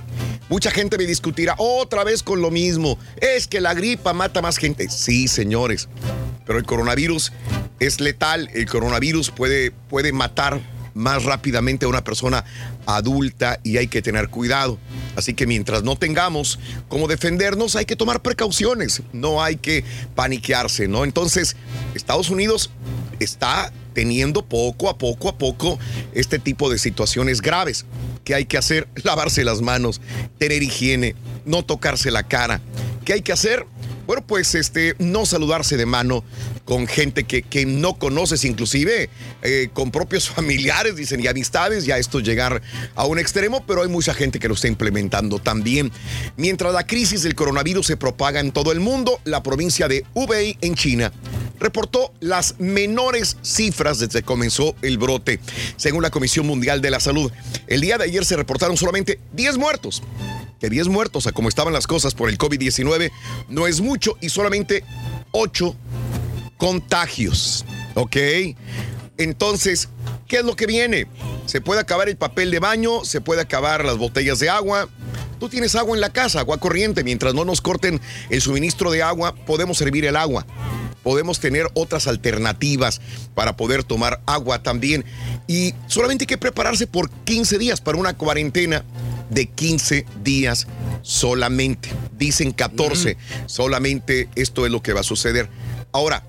[0.50, 3.00] Mucha gente me discutirá otra vez con lo mismo.
[3.18, 4.90] Es que la gripa mata más gente.
[4.90, 5.88] Sí, señores.
[6.46, 7.32] Pero el coronavirus
[7.80, 8.50] es letal.
[8.54, 10.60] El coronavirus puede, puede matar
[10.94, 12.44] más rápidamente a una persona
[12.86, 14.78] adulta y hay que tener cuidado.
[15.16, 19.02] Así que mientras no tengamos cómo defendernos, hay que tomar precauciones.
[19.14, 19.84] No hay que
[20.16, 21.04] paniquearse, ¿no?
[21.04, 21.56] Entonces,
[21.94, 22.72] Estados Unidos
[23.20, 25.78] está teniendo poco a poco a poco
[26.14, 27.86] este tipo de situaciones graves.
[28.24, 28.88] ¿Qué hay que hacer?
[29.04, 30.02] Lavarse las manos,
[30.38, 31.16] tener higiene,
[31.46, 32.62] no tocarse la cara.
[33.06, 33.66] ¿Qué hay que hacer?
[34.12, 36.26] Bueno, pues este, no saludarse de mano
[36.66, 39.10] con gente que, que no conoces, inclusive
[39.42, 42.62] eh, con propios familiares, dicen, y amistades, ya esto llegar
[42.96, 45.94] a un extremo, pero hay mucha gente que lo está implementando también.
[46.36, 50.58] Mientras la crisis del coronavirus se propaga en todo el mundo, la provincia de Hubei,
[50.60, 51.14] en China,
[51.58, 55.40] reportó las menores cifras desde que comenzó el brote,
[55.78, 57.32] según la Comisión Mundial de la Salud.
[57.66, 60.04] El día de ayer se reportaron solamente 10 muertos
[60.62, 63.12] que 10 muertos a como estaban las cosas por el COVID-19
[63.50, 64.86] no es mucho y solamente
[65.32, 65.76] 8
[66.58, 67.66] contagios.
[67.96, 68.16] ¿Ok?
[69.18, 69.90] Entonces,
[70.28, 71.08] ¿qué es lo que viene?
[71.48, 74.88] Se puede acabar el papel de baño, se puede acabar las botellas de agua.
[75.40, 77.04] Tú tienes agua en la casa, agua corriente.
[77.04, 78.00] Mientras no nos corten
[78.30, 80.46] el suministro de agua, podemos servir el agua.
[81.04, 83.02] Podemos tener otras alternativas
[83.34, 85.06] para poder tomar agua también.
[85.48, 88.84] Y solamente hay que prepararse por 15 días para una cuarentena
[89.30, 90.68] de 15 días
[91.02, 91.90] solamente.
[92.18, 93.18] Dicen 14.
[93.48, 95.50] Solamente esto es lo que va a suceder.
[95.92, 96.24] Ahora,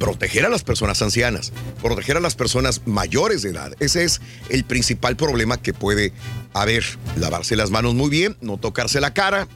[0.00, 1.52] proteger a las personas ancianas,
[1.82, 3.74] proteger a las personas mayores de edad.
[3.80, 6.12] Ese es el principal problema que puede
[6.54, 6.84] haber.
[7.16, 9.46] Lavarse las manos muy bien, no tocarse la cara,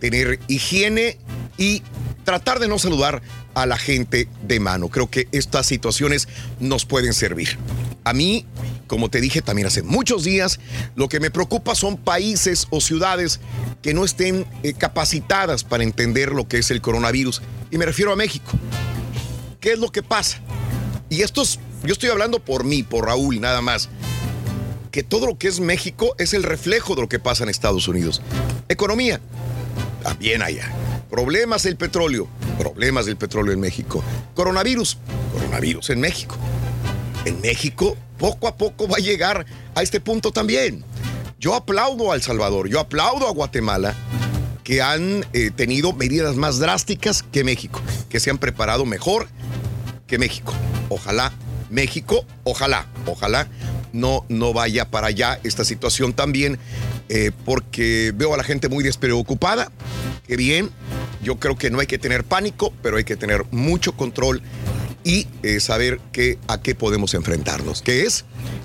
[0.00, 1.18] tener higiene
[1.56, 1.82] y
[2.24, 3.22] tratar de no saludar
[3.54, 4.88] a la gente de mano.
[4.88, 6.28] Creo que estas situaciones
[6.60, 7.58] nos pueden servir.
[8.04, 8.46] A mí,
[8.86, 10.58] como te dije también hace muchos días,
[10.96, 13.40] lo que me preocupa son países o ciudades
[13.80, 17.42] que no estén eh, capacitadas para entender lo que es el coronavirus.
[17.70, 18.50] Y me refiero a México.
[19.60, 20.38] ¿Qué es lo que pasa?
[21.08, 23.88] Y esto es, yo estoy hablando por mí, por Raúl, nada más.
[24.90, 27.86] Que todo lo que es México es el reflejo de lo que pasa en Estados
[27.88, 28.20] Unidos.
[28.68, 29.20] Economía,
[30.02, 30.70] también allá.
[31.12, 32.26] Problemas del petróleo,
[32.58, 34.02] problemas del petróleo en México.
[34.34, 34.96] Coronavirus,
[35.34, 36.38] coronavirus en México.
[37.26, 39.44] En México, poco a poco va a llegar
[39.74, 40.82] a este punto también.
[41.38, 43.94] Yo aplaudo a El Salvador, yo aplaudo a Guatemala,
[44.64, 49.28] que han eh, tenido medidas más drásticas que México, que se han preparado mejor
[50.06, 50.54] que México.
[50.88, 51.30] Ojalá
[51.68, 53.48] México, ojalá, ojalá
[53.92, 56.58] no, no vaya para allá esta situación también,
[57.10, 59.70] eh, porque veo a la gente muy despreocupada.
[60.26, 60.70] Qué bien,
[61.22, 64.42] yo creo que no hay que tener pánico, pero hay que tener mucho control
[65.04, 68.24] y eh, saber que, a qué podemos enfrentarnos, que es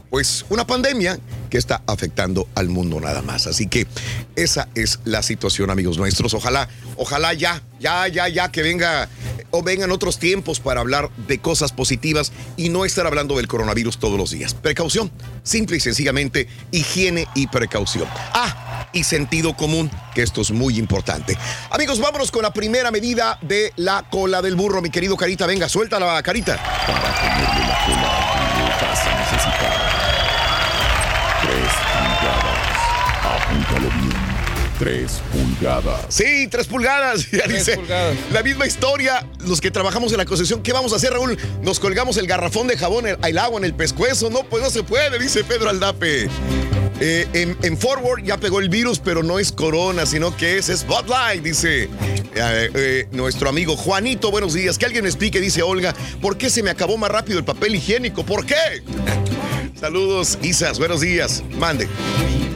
[0.10, 3.48] pues una pandemia que está afectando al mundo nada más.
[3.48, 3.88] Así que
[4.36, 6.34] esa es la situación, amigos nuestros.
[6.34, 9.10] Ojalá, ojalá ya, ya, ya, ya que venga
[9.52, 13.98] o vengan otros tiempos para hablar de cosas positivas y no estar hablando del coronavirus
[13.98, 14.54] todos los días.
[14.54, 15.12] Precaución,
[15.44, 18.08] simple y sencillamente, higiene y precaución.
[18.34, 21.38] Ah, y sentido común, que esto es muy importante.
[21.72, 25.46] Amigos, vámonos con la primera medida de la cola del burro, mi querido Carita.
[25.46, 26.56] Venga, suelta la carita.
[26.58, 29.78] Para ponerle la cola vas a necesitar
[31.42, 33.44] tres pulgadas.
[33.44, 34.28] Apúntalo bien.
[34.80, 36.06] Tres pulgadas.
[36.10, 37.26] Sí, tres pulgadas.
[37.32, 38.16] Ya Tres dice pulgadas.
[38.32, 39.26] la misma historia.
[39.40, 41.38] Los que trabajamos en la concesión, ¿qué vamos a hacer, Raúl?
[41.64, 44.30] Nos colgamos el garrafón de jabón, el, el agua en el pescuezo.
[44.30, 46.30] No, pues no se puede, dice Pedro Aldape.
[47.00, 51.44] Eh, en, Forward ya pegó el virus, pero no es corona, sino que es Spotlight,
[51.44, 51.90] dice eh,
[52.36, 54.32] eh, nuestro amigo Juanito.
[54.32, 54.78] Buenos días.
[54.78, 57.76] Que alguien me explique, dice Olga, ¿por qué se me acabó más rápido el papel
[57.76, 58.26] higiénico?
[58.26, 58.56] ¿Por qué?
[59.80, 60.80] Saludos, Isas.
[60.80, 61.44] Buenos días.
[61.60, 61.88] Mande.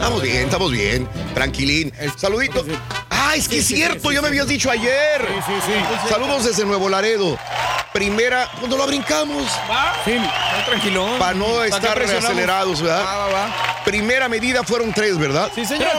[0.01, 1.07] Estamos bien, estamos bien.
[1.35, 1.93] Tranquilín.
[2.17, 2.65] Saludito.
[3.11, 5.27] Ah, es que es cierto, ya me habías dicho ayer.
[6.09, 7.37] Saludos desde Nuevo Laredo.
[7.93, 9.43] Primera, cuando lo brincamos.
[10.03, 10.17] Sí,
[10.65, 11.19] tranquilo.
[11.19, 13.03] Para no ¿Para qué estar acelerados, ¿verdad?
[13.05, 13.71] Va, va, va.
[13.85, 15.51] Primera medida fueron tres, ¿verdad?
[15.53, 15.89] Sí, señor.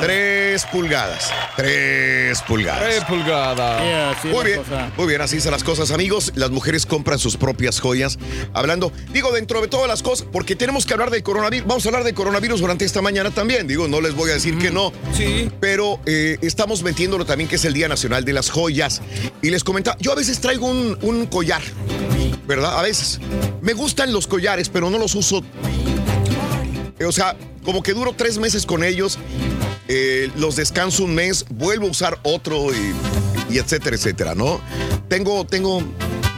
[0.00, 0.64] Tres pulgadas.
[0.64, 1.32] Tres pulgadas.
[1.56, 2.80] Tres pulgadas.
[2.80, 4.24] Tres pulgadas.
[4.24, 4.62] Muy bien,
[4.96, 6.32] muy bien, así son las cosas, amigos.
[6.34, 8.18] Las mujeres compran sus propias joyas.
[8.54, 11.68] Hablando, digo, dentro de todas las cosas, porque tenemos que hablar del coronavirus.
[11.68, 13.66] Vamos a hablar del coronavirus durante esta mañana también.
[13.66, 14.92] Digo, no les voy a decir que no.
[15.16, 15.50] Sí.
[15.60, 19.00] Pero eh, estamos metiéndolo también, que es el Día Nacional de las Joyas.
[19.42, 21.62] Y les comentaba, yo a veces traigo un, un collar,
[22.46, 22.78] ¿verdad?
[22.78, 23.20] A veces.
[23.60, 25.42] Me gustan los collares, pero no los uso.
[26.98, 29.18] Eh, O sea, como que duro tres meses con ellos,
[29.88, 34.60] eh, los descanso un mes, vuelvo a usar otro y, y etcétera, etcétera, ¿no?
[35.08, 35.82] Tengo, tengo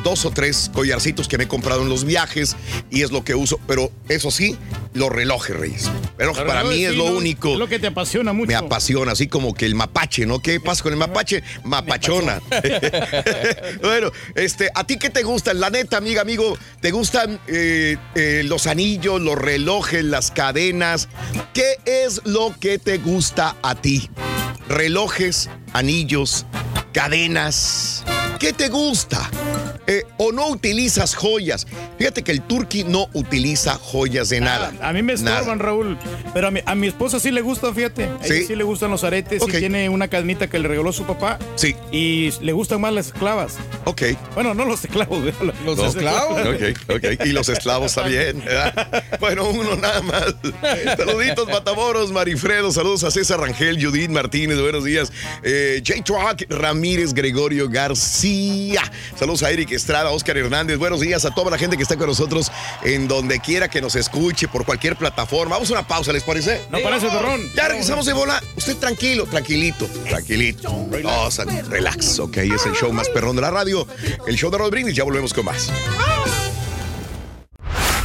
[0.02, 2.56] dos o tres collarcitos que me he comprado en los viajes
[2.90, 4.56] y es lo que uso, pero eso sí,
[4.94, 5.90] los relojes, Reyes.
[6.16, 7.52] Pero para mí es lo- único.
[7.52, 8.48] es lo que te apasiona mucho.
[8.48, 10.40] Me apasiona, así como que el mapache, ¿no?
[10.40, 11.42] ¿Qué pasa con el mapache?
[11.64, 12.40] Mapachona.
[13.82, 15.60] bueno, este, ¿a ti qué te gustan?
[15.60, 21.08] La neta, amiga, amigo, ¿te gustan eh, eh, los anillos, los relojes, las cadenas?
[21.54, 24.10] ¿Qué es lo que te gusta a ti?
[24.68, 26.46] Relojes, anillos,
[26.92, 28.04] cadenas.
[28.40, 29.30] ¿Qué te gusta?
[29.86, 31.66] eh, o no utilizas joyas.
[31.98, 34.72] Fíjate que el turqui no utiliza joyas de nada.
[34.80, 35.38] A mí me Nada.
[35.40, 35.98] estorban, Raúl.
[36.32, 38.04] Pero a mi, a mi esposa sí le gustan, fíjate.
[38.04, 38.44] A ella ¿Sí?
[38.46, 39.42] sí le gustan los aretes.
[39.42, 39.54] Ok.
[39.54, 41.38] Y tiene una cadenita que le regaló su papá.
[41.56, 41.74] Sí.
[41.90, 43.54] Y le gustan más las esclavas.
[43.84, 44.02] Ok.
[44.34, 45.18] Bueno, no los esclavos.
[45.64, 45.82] Los, No,
[46.50, 47.26] Ok, ok.
[47.26, 48.42] Y los esclavos también.
[49.18, 50.34] Bueno, uno nada más.
[50.96, 52.70] Saluditos, Matamoros, Marifredo.
[52.70, 54.60] Saludos a César Rangel, Judith Martínez.
[54.60, 55.12] Buenos días.
[55.42, 56.02] Eh, J.
[56.04, 58.29] Truck, Ramírez, Gregorio García.
[59.18, 60.78] Saludos a Eric Estrada, Oscar Hernández.
[60.78, 62.50] Buenos días a toda la gente que está con nosotros
[62.84, 65.56] en donde quiera que nos escuche, por cualquier plataforma.
[65.56, 66.60] Vamos a una pausa, ¿les parece?
[66.70, 67.40] No parece, perrón.
[67.54, 68.42] Ya regresamos de bola.
[68.56, 70.86] Usted tranquilo, tranquilito, tranquilito.
[71.02, 72.36] No, sa- relax, ok.
[72.38, 73.86] Es el show más perrón de la radio.
[74.26, 74.94] El show de Rod Brindis.
[74.96, 75.70] Ya volvemos con más.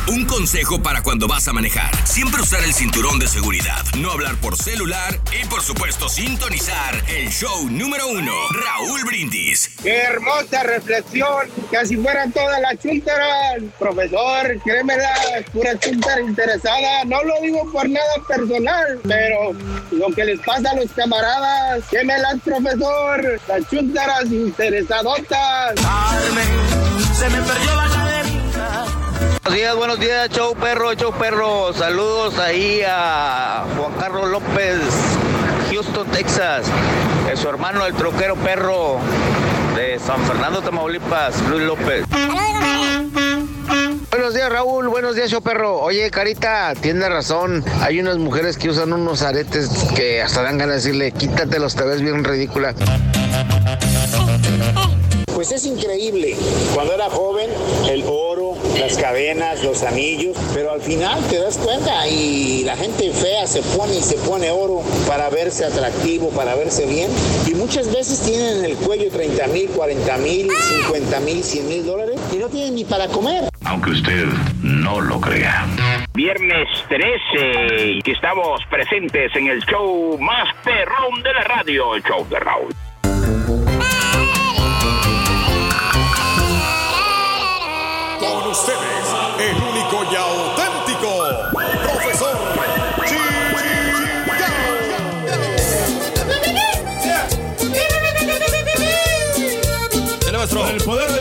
[0.08, 1.90] Un consejo para cuando vas a manejar.
[2.06, 7.30] Siempre usar el cinturón de seguridad, no hablar por celular y por supuesto sintonizar el
[7.30, 9.72] show número uno, Raúl Brindis.
[9.82, 13.64] Qué hermosa reflexión, casi fueran todas las chúntaras.
[13.80, 15.12] Profesor, créemela,
[15.52, 17.04] pura chúntara interesada.
[17.06, 19.54] No lo digo por nada personal, pero
[19.90, 23.42] lo que les pasa a los camaradas, quémelas, profesor.
[23.48, 25.74] Las chúntaras interesadotas.
[27.18, 28.05] se me perdió la.
[29.20, 31.74] Buenos días, buenos días, show perro, show perro.
[31.74, 34.80] Saludos ahí a Juan Carlos López,
[35.70, 36.66] Houston, Texas.
[37.32, 38.98] Es su hermano, el troquero perro
[39.76, 42.06] de San Fernando, Tamaulipas, Luis López.
[44.10, 44.88] Buenos días, Raúl.
[44.90, 45.80] Buenos días, show perro.
[45.80, 47.64] Oye, Carita, tiene razón.
[47.82, 51.84] Hay unas mujeres que usan unos aretes que hasta dan ganas de decirle, quítatelos, te
[51.84, 52.74] ves bien ridícula.
[55.48, 56.36] Pues es increíble.
[56.74, 57.52] Cuando era joven,
[57.88, 63.12] el oro, las cadenas, los anillos, pero al final te das cuenta y la gente
[63.12, 67.12] fea se pone y se pone oro para verse atractivo, para verse bien.
[67.46, 71.86] Y muchas veces tienen en el cuello 30 mil, 40 mil, 50 mil, 100 mil
[71.86, 73.44] dólares y no tienen ni para comer.
[73.66, 74.26] Aunque usted
[74.64, 75.68] no lo crea.
[76.16, 82.28] Viernes 13 y estamos presentes en el show más perrón de la radio, el show
[82.32, 82.74] de Raúl.
[88.60, 88.80] Ustedes,
[89.40, 91.10] el único y auténtico
[91.84, 92.36] profesor.
[100.70, 101.15] El poder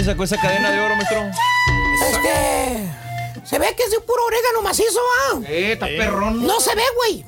[0.00, 1.30] ¿De dónde sacó esa cadena de oro, maestro?
[2.10, 2.88] Este.
[3.44, 4.98] Se ve que es de puro orégano macizo,
[5.28, 5.40] ¿ah?
[5.46, 6.46] Eh, está perrón.
[6.46, 7.22] No se ve, güey.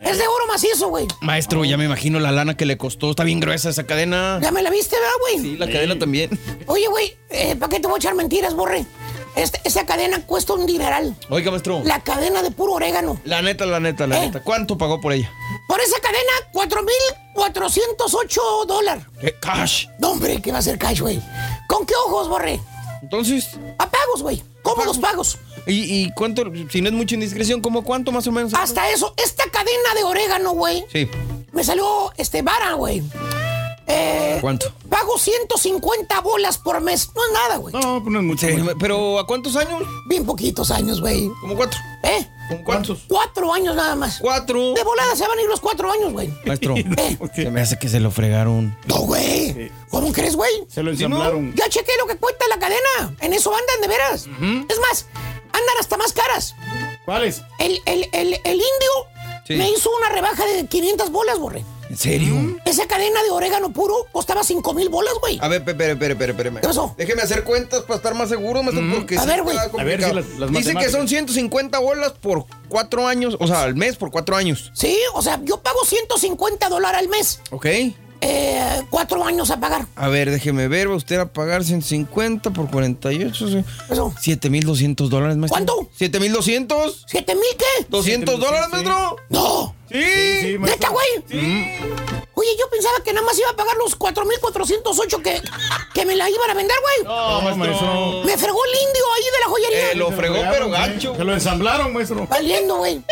[0.00, 1.08] Es de oro macizo, güey.
[1.22, 3.10] Maestro, ya me imagino la lana que le costó.
[3.10, 4.38] Está bien gruesa esa cadena.
[4.40, 5.38] Ya me la viste, ¿verdad, güey?
[5.40, 6.30] Sí, la cadena también.
[6.68, 8.86] Oye, güey, eh, ¿para qué te voy a echar mentiras, borre?
[9.34, 11.16] Este- esa cadena cuesta un dineral.
[11.30, 11.82] Oiga, maestro.
[11.84, 13.20] La cadena de puro orégano.
[13.24, 14.26] La neta, la neta, la ¿Eh?
[14.26, 14.40] neta.
[14.40, 15.32] ¿Cuánto pagó por ella?
[15.66, 19.04] Por esa cadena, 4.408 dólares.
[19.20, 19.34] ¿Qué?
[19.40, 19.86] Cash.
[19.98, 21.20] No, hombre, ¿qué va a ser cash, güey?
[21.68, 22.60] ¿Con qué ojos, borre?
[23.02, 23.50] Entonces.
[23.78, 24.42] A pagos, güey.
[24.62, 25.38] ¿Cómo los pagos?
[25.66, 26.44] ¿Y, y cuánto?
[26.70, 28.54] Si no es mucha indiscreción, ¿cómo cuánto más o menos?
[28.54, 31.08] Hasta eso, esta cadena de orégano, güey, Sí.
[31.52, 33.02] me salió este vara, güey.
[33.86, 34.72] Eh, ¿Cuánto?
[34.88, 37.10] pago 150 bolas por mes.
[37.14, 37.74] No es nada, güey.
[37.74, 38.46] No, pues no es mucho.
[38.46, 39.82] Sí, pero ¿a cuántos años?
[40.08, 41.28] Bien poquitos años, güey.
[41.40, 41.78] ¿Como cuatro?
[42.02, 42.26] ¿Eh?
[42.48, 43.04] ¿Con cuántos?
[43.08, 44.18] Cuatro años nada más.
[44.20, 44.72] Cuatro.
[44.74, 46.32] De volada se van a ir los cuatro años, güey.
[46.44, 47.18] Maestro, ¿Eh?
[47.34, 48.76] se me hace que se lo fregaron.
[48.86, 49.70] No, güey.
[49.90, 50.52] ¿Cómo crees, güey?
[50.68, 51.16] Se lo ¿Sí, no?
[51.16, 51.54] ensamblaron.
[51.54, 53.14] Ya chequé lo que cuesta la cadena.
[53.20, 54.26] En eso andan de veras.
[54.68, 55.06] Es más,
[55.52, 56.54] andan hasta más caras.
[57.04, 57.42] ¿Cuáles?
[57.58, 59.14] El, el, el, el indio
[59.46, 59.56] Sí.
[59.56, 61.62] me hizo una rebaja de 500 bolas, borre.
[61.94, 62.56] ¿En serio?
[62.64, 65.38] Esa cadena de orégano puro costaba 5 mil bolas, güey.
[65.40, 66.50] A ver, espere, espere, espere, espere.
[66.60, 66.92] ¿Qué pasó?
[66.98, 69.56] Déjeme hacer cuentas para estar más seguro, maestro, porque A sí ver, güey.
[69.56, 73.62] A ver si las- las Dice que son 150 bolas por cuatro años, o sea,
[73.62, 74.72] al mes por cuatro años.
[74.74, 77.38] Sí, o sea, yo pago 150 dólares al mes.
[77.52, 77.66] ¿Ok?
[78.26, 79.86] Eh, cuatro años a pagar.
[79.94, 83.48] A ver, déjeme ver, va usted a pagar 150 por 48.
[83.48, 83.64] sí.
[83.88, 84.12] Eso.
[84.18, 85.54] 7,200 dólares, maestro.
[85.64, 85.88] ¿Cuánto?
[85.96, 87.04] ¿7,200?
[87.06, 87.86] ¿Siete mil qué?
[87.88, 89.16] ¿200 dólares, maestro?
[89.28, 89.76] No.
[89.94, 91.06] Sí, ¿Neta, güey?
[92.36, 95.40] Oye, yo pensaba que nada más iba a pagar los 4,408 que,
[95.94, 97.06] que me la iban a vender, güey.
[97.06, 98.22] No, maestro.
[98.24, 99.92] Me fregó el indio ahí de la joyería.
[99.92, 101.14] Eh, lo fregó, pero gacho.
[101.14, 102.26] Se lo ensamblaron, maestro.
[102.26, 103.02] Valiendo, güey.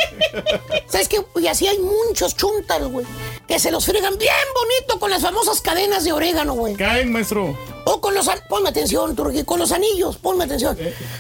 [0.89, 1.24] ¿Sabes qué?
[1.41, 3.07] Y así hay muchos chuntas, güey.
[3.47, 6.74] Que se los fregan bien bonito con las famosas cadenas de orégano, güey.
[6.74, 7.57] Caen, maestro.
[7.85, 8.28] O con los...
[8.49, 9.45] Ponme atención, Turquí.
[9.45, 10.76] Con los anillos, ponme atención.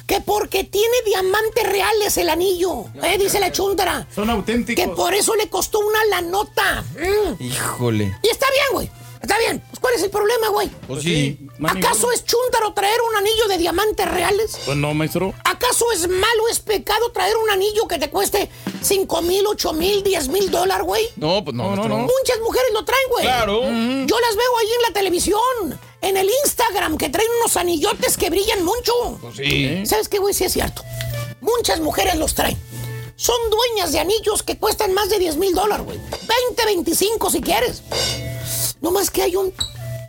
[0.06, 2.84] Que porque tiene diamantes reales el anillo.
[3.02, 4.06] Eh, dice la chuntara.
[4.14, 4.84] Son auténticos.
[4.84, 6.84] Que por eso le costó una la nota.
[6.98, 7.40] Mm.
[7.40, 8.18] Híjole.
[8.22, 8.90] Y está bien, güey.
[9.22, 9.62] Está bien.
[9.70, 10.68] Pues, ¿cuál es el problema, güey?
[10.88, 11.38] Pues sí.
[11.62, 14.58] ¿Acaso es chúntaro traer un anillo de diamantes reales?
[14.64, 15.32] Pues no, maestro.
[15.44, 18.50] ¿Acaso es malo, es pecado traer un anillo que te cueste
[18.82, 21.08] 5 mil, 8 mil, 10 mil dólares, güey?
[21.16, 21.98] No, pues no, maestro.
[21.98, 23.24] Muchas mujeres lo traen, güey.
[23.24, 23.62] Claro.
[23.62, 28.28] Yo las veo ahí en la televisión, en el Instagram, que traen unos anillotes que
[28.28, 29.18] brillan mucho.
[29.20, 29.86] Pues sí.
[29.86, 30.34] ¿Sabes qué, güey?
[30.34, 30.82] Sí es cierto.
[31.40, 32.58] Muchas mujeres los traen.
[33.22, 35.96] Son dueñas de anillos que cuestan más de 10 mil dólares, güey.
[35.96, 37.80] 20, 25 si quieres.
[38.80, 39.54] No más que hay un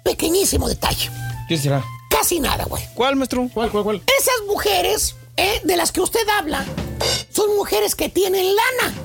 [0.04, 1.12] pequeñísimo detalle.
[1.48, 1.86] ¿Qué será?
[2.10, 2.84] Casi nada, güey.
[2.96, 3.48] ¿Cuál, maestro?
[3.54, 4.04] ¿Cuál, cuál, cuál?
[4.20, 6.66] Esas mujeres eh, de las que usted habla
[7.32, 8.96] son mujeres que tienen lana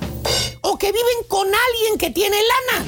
[0.63, 2.87] o que viven con alguien que tiene lana.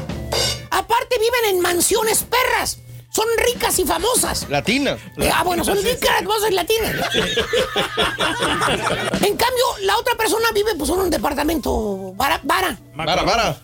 [0.71, 2.79] Aparte viven en mansiones perras.
[3.11, 4.49] Son ricas y famosas.
[4.49, 4.99] Latinas.
[5.19, 6.95] Eh, Ah, bueno, son ricas, vos sois latinas.
[9.23, 12.41] En cambio, la otra persona vive pues en un departamento vara.
[12.45, 12.79] Vara.
[12.95, 13.61] Vara, vara.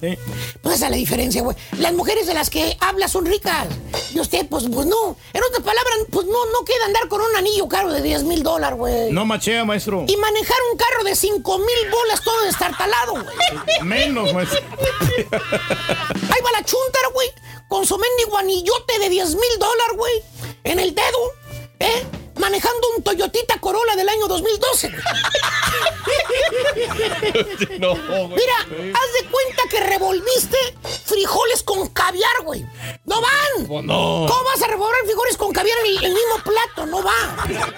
[0.62, 1.57] Pues esa es la diferencia, güey.
[1.78, 3.66] Las mujeres de las que habla son ricas.
[4.14, 5.16] Y usted, pues, pues no.
[5.32, 8.42] En otras palabras, pues no, no queda andar con un anillo caro de 10 mil
[8.42, 9.12] dólares, güey.
[9.12, 10.05] No machea, maestro.
[10.09, 13.26] Y manejar un carro de 5 mil bolas todo destartalado, güey.
[13.82, 14.59] Menos, maestro.
[15.30, 17.28] Ahí va la chuntara, güey.
[17.68, 20.22] Con su mendigo anillote de 10 mil dólares, güey.
[20.64, 21.32] En el dedo,
[21.80, 22.04] ¿eh?
[22.39, 24.89] Manejando un Toyotita Corolla del año 2012.
[26.07, 27.78] güey.
[27.78, 30.57] No, Mira, haz de cuenta que revolviste
[31.05, 32.64] frijoles con caviar, güey.
[33.05, 33.66] ¡No van!
[33.66, 34.26] Pues no.
[34.28, 36.87] ¿Cómo vas a revolver frijoles con caviar en el, el mismo plato?
[36.87, 37.12] No va.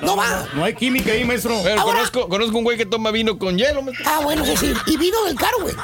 [0.03, 0.49] No va.
[0.55, 1.59] No hay química ahí, maestro.
[1.63, 4.05] Pero Ahora- conozco, conozco un güey que toma vino con hielo, maestro.
[4.09, 4.73] Ah, bueno, sí, sí.
[4.87, 5.75] Y vino del caro, güey.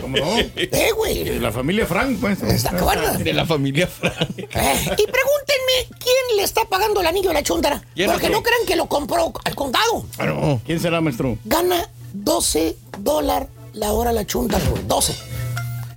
[0.00, 0.38] ¿Cómo no?
[0.38, 1.24] Eh, güey.
[1.24, 2.48] De la familia Frank, maestro.
[2.48, 3.18] ¿Te acuerdas?
[3.22, 4.16] De la familia Frank.
[4.38, 7.82] Eh, y pregúntenme quién le está pagando el anillo a la chuntara.
[7.94, 8.30] ¿Quién, Porque maestro?
[8.38, 10.04] no crean que lo compró al contado.
[10.18, 10.60] Ah, no.
[10.64, 11.38] ¿Quién será, maestro?
[11.44, 14.82] Gana 12 dólares la hora la chuntara, güey.
[14.86, 15.14] 12.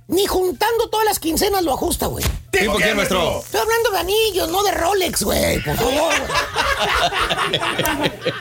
[0.08, 2.24] Ni juntando todas las quincenas lo ajusta, güey.
[2.50, 3.38] ¿Tipo quién, maestro?
[3.38, 5.62] Estoy hablando de anillos, no de Rolex, güey.
[5.62, 6.12] Por favor.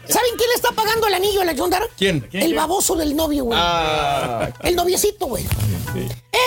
[0.07, 1.85] ¿Saben quién le está pagando el anillo a la chuntara?
[1.95, 2.27] ¿Quién?
[2.31, 3.59] El baboso del novio, güey.
[3.61, 4.49] Ah.
[4.63, 5.45] El noviecito, güey.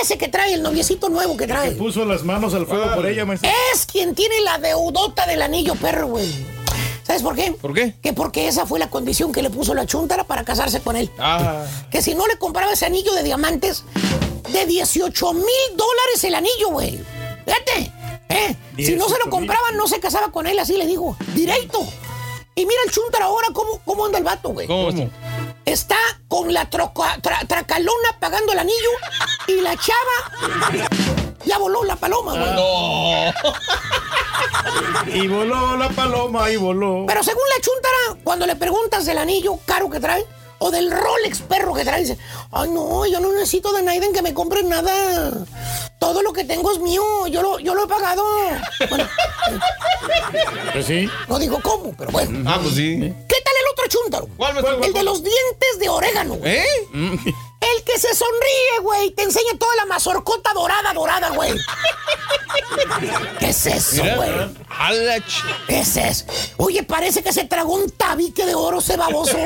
[0.03, 1.71] Ese que trae, el noviecito nuevo que trae.
[1.73, 3.49] Puso las manos al fuego por ella, maestro.
[3.73, 6.29] Es quien tiene la deudota del anillo perro, güey.
[7.13, 7.53] ¿Sabes por qué?
[7.53, 7.95] ¿Por qué?
[8.03, 11.11] Que porque esa fue la condición que le puso la chuntara para casarse con él.
[11.19, 11.63] Ah.
[11.91, 13.85] Que si no le compraba ese anillo de diamantes,
[14.51, 15.45] de 18 mil
[15.77, 16.99] dólares el anillo, güey.
[17.45, 17.93] Fíjate,
[18.31, 18.57] ¿eh?
[18.79, 19.31] Si no se lo 18,000.
[19.31, 21.15] compraba, no se casaba con él, así le digo.
[21.35, 21.81] Directo.
[22.55, 24.67] Y mira el chuntara ahora cómo, cómo anda el vato, güey.
[24.67, 24.89] ¿Cómo?
[25.67, 25.97] Está
[26.29, 28.91] con la troca- tra- tracalona pagando el anillo
[29.49, 30.79] y la chava
[31.45, 32.55] ya voló la paloma, güey.
[32.55, 33.33] No.
[35.07, 37.05] Y voló la paloma y voló.
[37.07, 40.25] Pero según la chuntara, cuando le preguntas del anillo caro que trae
[40.59, 42.19] o del Rolex perro que trae, dice,
[42.53, 45.33] ay no, yo no necesito de Naiden que me compre nada.
[45.99, 48.23] Todo lo que tengo es mío, yo lo, yo lo he pagado.
[48.89, 49.09] Bueno,
[50.73, 51.09] Pues sí.
[51.29, 52.49] no digo cómo, pero bueno.
[52.51, 52.99] Ah, pues sí.
[53.29, 54.29] ¿Qué tal el otro chúntaro?
[54.37, 54.83] ¿Cuál, maestro?
[54.83, 56.53] El de los dientes de orégano, güey.
[56.57, 56.65] ¿Eh?
[57.63, 59.11] El que se sonríe, güey.
[59.13, 61.53] Te enseña toda la mazorcota dorada, dorada, güey.
[63.39, 64.31] ¿Qué es eso, güey?
[64.69, 66.25] A la ch- ¿Qué es eso?
[66.59, 69.37] Oye, parece que se tragó un tabique de oro ese baboso.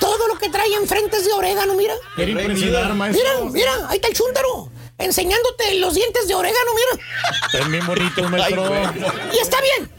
[0.00, 1.94] Todo lo que trae enfrente es de orégano, mira.
[2.14, 3.46] Quiere impresionar, maestro.
[3.46, 4.70] Mira, mira, ahí está el chúntaro.
[4.98, 7.04] Enseñándote los dientes de orégano, mira.
[7.52, 8.72] Están bien bonitos, maestro.
[9.32, 9.90] Y está bien.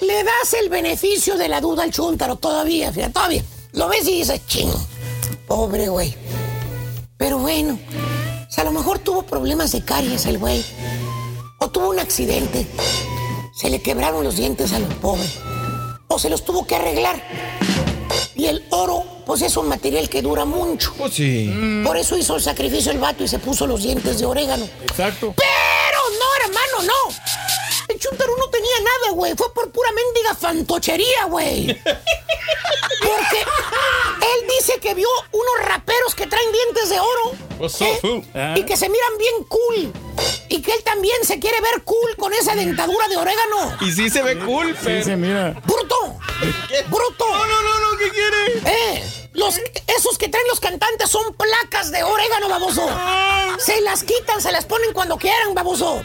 [0.00, 3.42] Le das el beneficio de la duda al chúntaro todavía, fíjate, todavía.
[3.72, 4.70] Lo ves y dices, ching,
[5.46, 6.14] pobre güey.
[7.16, 7.78] Pero bueno,
[8.48, 10.64] o sea, a lo mejor tuvo problemas de caries el güey.
[11.58, 12.66] O tuvo un accidente.
[13.54, 15.28] Se le quebraron los dientes al pobre.
[16.08, 17.22] O se los tuvo que arreglar.
[18.34, 20.92] Y el oro, pues es un material que dura mucho.
[20.98, 21.50] Pues sí.
[21.82, 24.68] Por eso hizo el sacrificio el vato y se puso los dientes de orégano.
[24.82, 25.34] Exacto.
[25.36, 27.14] Pero no, hermano, no.
[27.96, 29.34] El chúntaro no tenía nada, güey.
[29.34, 31.66] Fue por pura mendiga fantochería, güey.
[33.00, 37.32] Porque él dice que vio unos raperos que traen dientes de oro.
[37.58, 37.98] What's ¿eh?
[38.02, 38.22] fool?
[38.54, 39.92] Y que se miran bien cool.
[40.50, 43.78] Y que él también se quiere ver cool con esa dentadura de orégano.
[43.80, 45.04] Y sí se ve cool, Sí, pero.
[45.04, 45.52] se mira.
[45.64, 46.18] ¡Bruto!
[46.90, 47.26] ¡Bruto!
[47.30, 48.62] No, no, no, no, ¿qué quiere?
[48.66, 49.25] ¡Eh!
[49.36, 52.88] Los, esos que traen los cantantes son placas de orégano, baboso.
[53.58, 56.02] Se las quitan, se las ponen cuando quieran, baboso.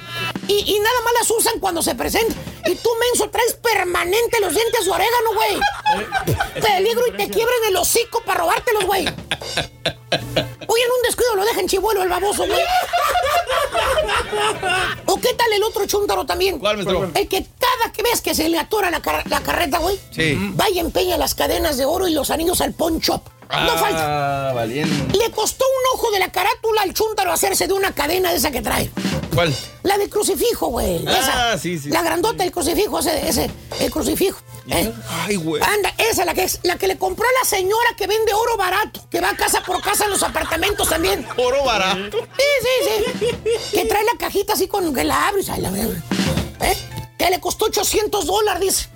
[0.50, 2.38] Y, y nada más las usan cuando se presentan.
[2.66, 5.60] Y tú, menso, traes permanente los dientes de orégano, güey.
[6.62, 9.06] Peligro y te quiebren el hocico para robártelos, güey.
[10.74, 12.60] Oye, en un descuido lo dejan chivuelo el baboso, güey.
[15.06, 16.60] ¿O qué tal el otro chúntaro también?
[16.60, 17.12] ¿Cuál, maestro?
[17.14, 20.00] El que cada que ves que se le atora la, car- la carreta, güey.
[20.12, 20.38] Sí.
[20.54, 23.02] Vaya, empeña las cadenas de oro y los anillos al pawn
[23.52, 24.50] No falta.
[24.50, 25.18] Ah, valiente.
[25.18, 28.52] Le costó un ojo de la carátula al chúntaro hacerse de una cadena de esa
[28.52, 28.90] que trae.
[29.34, 29.56] ¿Cuál?
[29.84, 31.06] La del crucifijo, güey.
[31.08, 31.58] Ah, esa.
[31.58, 31.90] sí, sí.
[31.90, 33.50] La grandota del crucifijo, ese, ese,
[33.80, 34.40] el crucifijo.
[34.70, 34.92] ¿eh?
[35.10, 35.62] Ay, güey.
[35.64, 38.58] Anda, esa la que es, la que le compró a la señora que vende oro
[38.58, 41.26] barato, que va casa por casa en los apartamentos también.
[41.38, 42.18] Oro barato.
[42.38, 43.78] Sí, sí, sí.
[43.78, 46.02] Que trae la cajita así con que la la verga.
[46.62, 46.78] ¿Eh?
[47.18, 48.90] Que le costó 800 dólares, dice.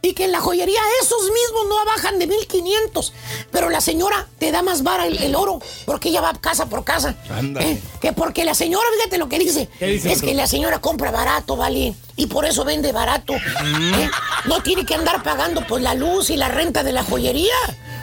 [0.00, 3.12] Y que en la joyería esos mismos no bajan de 1500.
[3.50, 6.84] Pero la señora te da más vara el, el oro porque ella va casa por
[6.84, 7.16] casa.
[7.60, 7.80] ¿Eh?
[8.00, 9.68] Que porque la señora, fíjate lo que dice.
[9.78, 11.94] ¿Qué dice, es que la señora compra barato, ¿vale?
[12.16, 13.34] Y por eso vende barato.
[13.34, 14.10] ¿Eh?
[14.44, 17.54] No tiene que andar pagando pues la luz y la renta de la joyería.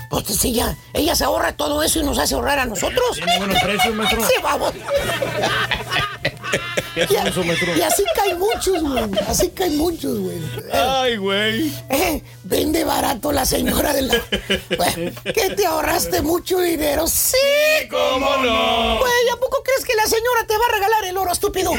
[0.09, 3.15] Pues sí, ya, ella se ahorra todo eso y nos hace ahorrar a nosotros.
[3.15, 4.27] Tiene buenos precios, maestro.
[4.27, 4.73] Sí, vamos.
[6.95, 9.03] Y así caen muchos, güey.
[9.27, 10.37] Así caen muchos, güey.
[10.71, 11.73] Ay, güey.
[11.89, 14.21] Eh, vende barato la señora de la.
[15.33, 17.07] ¿Qué te ahorraste mucho dinero?
[17.07, 17.35] Sí,
[17.89, 18.99] ¿Cómo no?
[18.99, 21.71] Güey, ¿a poco crees que la señora te va a regalar el oro, estúpido?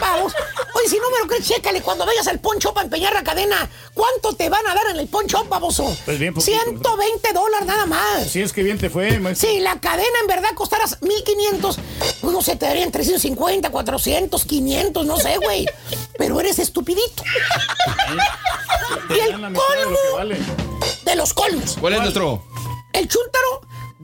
[0.00, 0.32] Vamos.
[0.74, 3.68] Oye, si no me lo crees, chécale cuando vayas al poncho para empeñar la cadena.
[3.94, 5.96] ¿Cuánto te van a dar en el poncho, baboso?
[6.04, 6.52] Pues bien poquito.
[6.52, 8.26] 120 dólares nada más.
[8.28, 9.48] Si es que bien te fue, maestro.
[9.48, 11.78] Si la cadena en verdad costara 1500,
[12.22, 15.66] uno se te darían 350, 400, 500, no sé, güey.
[16.18, 17.22] Pero eres estupidito.
[19.10, 19.98] y el colmo
[21.04, 21.76] de los colmos.
[21.80, 22.42] ¿Cuál es nuestro?
[22.92, 23.62] El chúntaro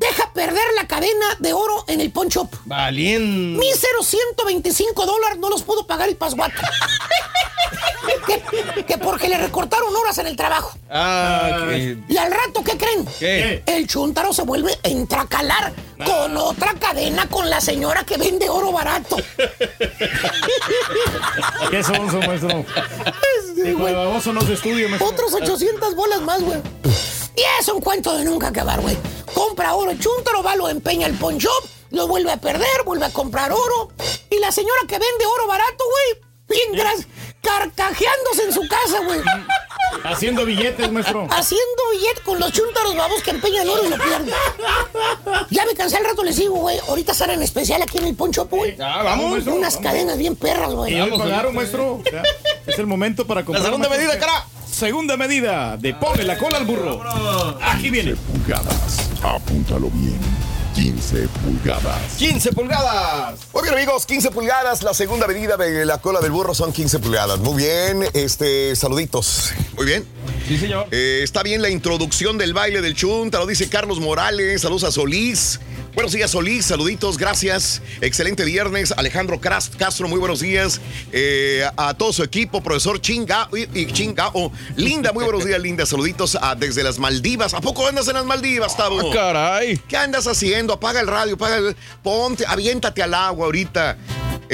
[0.09, 2.49] deja perder la cadena de oro en el pawn shop.
[2.65, 3.59] Valiente.
[3.59, 6.61] Míseros 125 dólares no los pudo pagar el pasguato.
[8.27, 10.77] que, que porque le recortaron horas en el trabajo.
[10.91, 13.07] Ah, que- Y al rato, ¿qué creen?
[13.19, 13.63] ¿Qué?
[13.67, 15.73] El chúntaro se vuelve a entracalar
[16.05, 19.17] con otra cadena con la señora que vende oro barato.
[21.71, 22.65] ¿Qué son, son, maestro?
[23.65, 25.09] Hijo de baboso no se estudia, maestro.
[25.11, 26.59] Otros 800 bolas más, güey.
[27.37, 28.97] Y es un cuento de nunca acabar, güey.
[29.33, 33.13] Compra oro, chúntaro, va, lo empeña el pawn shop, lo vuelve a perder, vuelve a
[33.13, 33.91] comprar oro.
[34.31, 37.07] Y la señora que vende oro barato, güey, bien gras,
[37.43, 39.21] carcajeándose en su casa, güey.
[40.05, 41.27] Haciendo billetes, maestro.
[41.31, 44.35] Haciendo billete con los chúntaros babos que empeñan oro y lo pierden.
[45.51, 46.79] Ya me cansé al rato, les digo, güey.
[46.89, 48.77] Ahorita salen en especial aquí en el shop, güey.
[48.81, 49.91] Ah, vamos, maestro, Unas vamos.
[49.91, 50.95] cadenas bien perras, güey.
[50.97, 52.01] Y hoy pagaron, maestro.
[52.11, 52.23] Ya,
[52.67, 53.65] Es el momento para comprar.
[53.67, 54.09] segunda maestro.
[54.09, 54.47] medida, cara.
[54.71, 57.03] Segunda medida de ponle la cola al burro.
[57.61, 58.15] Aquí viene.
[58.17, 59.11] Pulgadas.
[59.23, 60.19] Apúntalo bien.
[60.75, 62.15] 15 pulgadas.
[62.17, 63.41] 15 pulgadas.
[63.53, 64.83] Muy bien, amigos, 15 pulgadas.
[64.83, 67.39] La segunda medida de la cola del burro son 15 pulgadas.
[67.41, 69.53] Muy bien, este, saluditos.
[69.77, 70.07] Muy bien.
[70.49, 70.87] Sí, señor.
[70.91, 74.63] Eh, está bien la introducción del baile del chunta, lo dice Carlos Morales.
[74.63, 75.61] Saludos a Solís.
[75.95, 76.65] Buenos días, Solís.
[76.65, 77.83] Saluditos, gracias.
[78.01, 78.93] Excelente viernes.
[78.97, 80.81] Alejandro Castro, muy buenos días.
[81.13, 84.51] Eh, a todo su equipo, profesor Chinga y, y Chingao.
[84.77, 85.85] Linda, muy buenos días, Linda.
[85.85, 87.53] Saluditos a- desde las Maldivas.
[87.53, 89.01] ¿A poco andas en las Maldivas, Tavo?
[89.01, 89.77] Ah, caray.
[89.87, 90.73] ¿Qué andas haciendo?
[90.73, 91.77] Apaga el radio, apaga el...
[92.03, 93.99] Ponte, aviéntate al agua ahorita.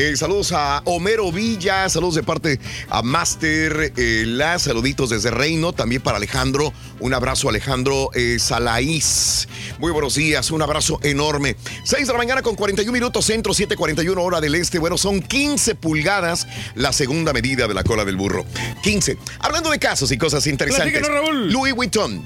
[0.00, 5.72] Eh, saludos a Homero Villa, saludos de parte a Master eh, La, saluditos desde Reino,
[5.72, 9.48] también para Alejandro, un abrazo a Alejandro eh, Salaís.
[9.80, 11.56] Muy buenos días, un abrazo enorme.
[11.82, 14.78] 6 de la mañana con 41 minutos centro, 7:41 hora del este.
[14.78, 16.46] Bueno, son 15 pulgadas
[16.76, 18.46] la segunda medida de la cola del burro.
[18.84, 19.18] 15.
[19.40, 21.08] Hablando de casos y cosas interesantes.
[21.08, 21.50] Raúl.
[21.50, 22.24] Louis Vuitton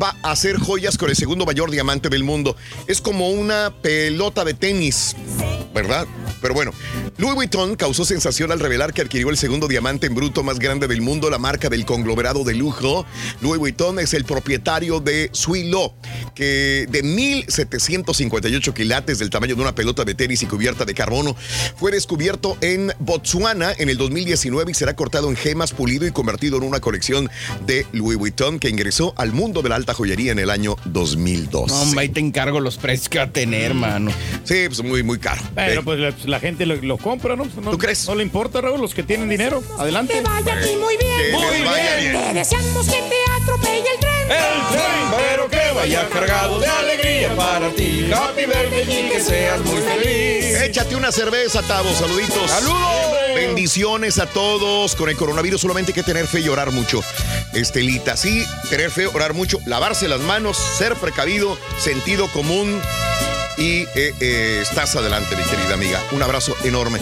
[0.00, 2.56] va a hacer joyas con el segundo mayor diamante del mundo.
[2.86, 5.16] Es como una pelota de tenis,
[5.72, 6.06] ¿verdad?
[6.40, 6.72] Pero bueno,
[7.16, 10.86] Louis Vuitton causó sensación al revelar que adquirió el segundo diamante en bruto más grande
[10.88, 13.06] del mundo, la marca del conglomerado de lujo.
[13.40, 15.94] Louis Vuitton es el propietario de Suilo,
[16.34, 21.36] que de 1758 quilates del tamaño de una pelota de tenis y cubierta de carbono,
[21.76, 26.56] fue descubierto en Botswana en el 2019 y será cortado en gemas, pulido y convertido
[26.58, 27.30] en una colección
[27.66, 31.70] de Louis Vuitton que ingresó al mundo de la alta joyería en el año 2002.
[31.70, 34.10] No, hombre, ahí te encargo los precios que va a tener, mano.
[34.44, 35.42] Sí, pues muy, muy caro.
[35.54, 37.46] Pero Eh, pues la, gente lo, lo compra, ¿no?
[37.60, 38.06] no ¿Tú crees?
[38.06, 39.62] No le importa, Raúl, los que tienen dinero.
[39.78, 40.20] Adelante.
[40.20, 41.38] Vaya aquí muy bien.
[41.40, 42.12] Que vaya bien.
[42.12, 44.30] Te deseamos que te atropelle el tren.
[44.30, 48.10] El tren, pero que vaya cargado de alegría para ti.
[48.12, 50.62] Happy birthday y que seas muy feliz.
[50.62, 51.92] Échate una cerveza, Tavo.
[51.92, 52.50] Saluditos.
[52.50, 53.18] ¡Saludos!
[53.34, 54.94] Bendiciones a todos.
[54.96, 57.00] Con el coronavirus solamente hay que tener fe y orar mucho.
[57.54, 62.80] Estelita, sí, tener fe, orar mucho, lavarse las manos, ser precavido, sentido común.
[63.58, 66.00] Y eh, eh, estás adelante, mi querida amiga.
[66.12, 67.00] Un abrazo enorme.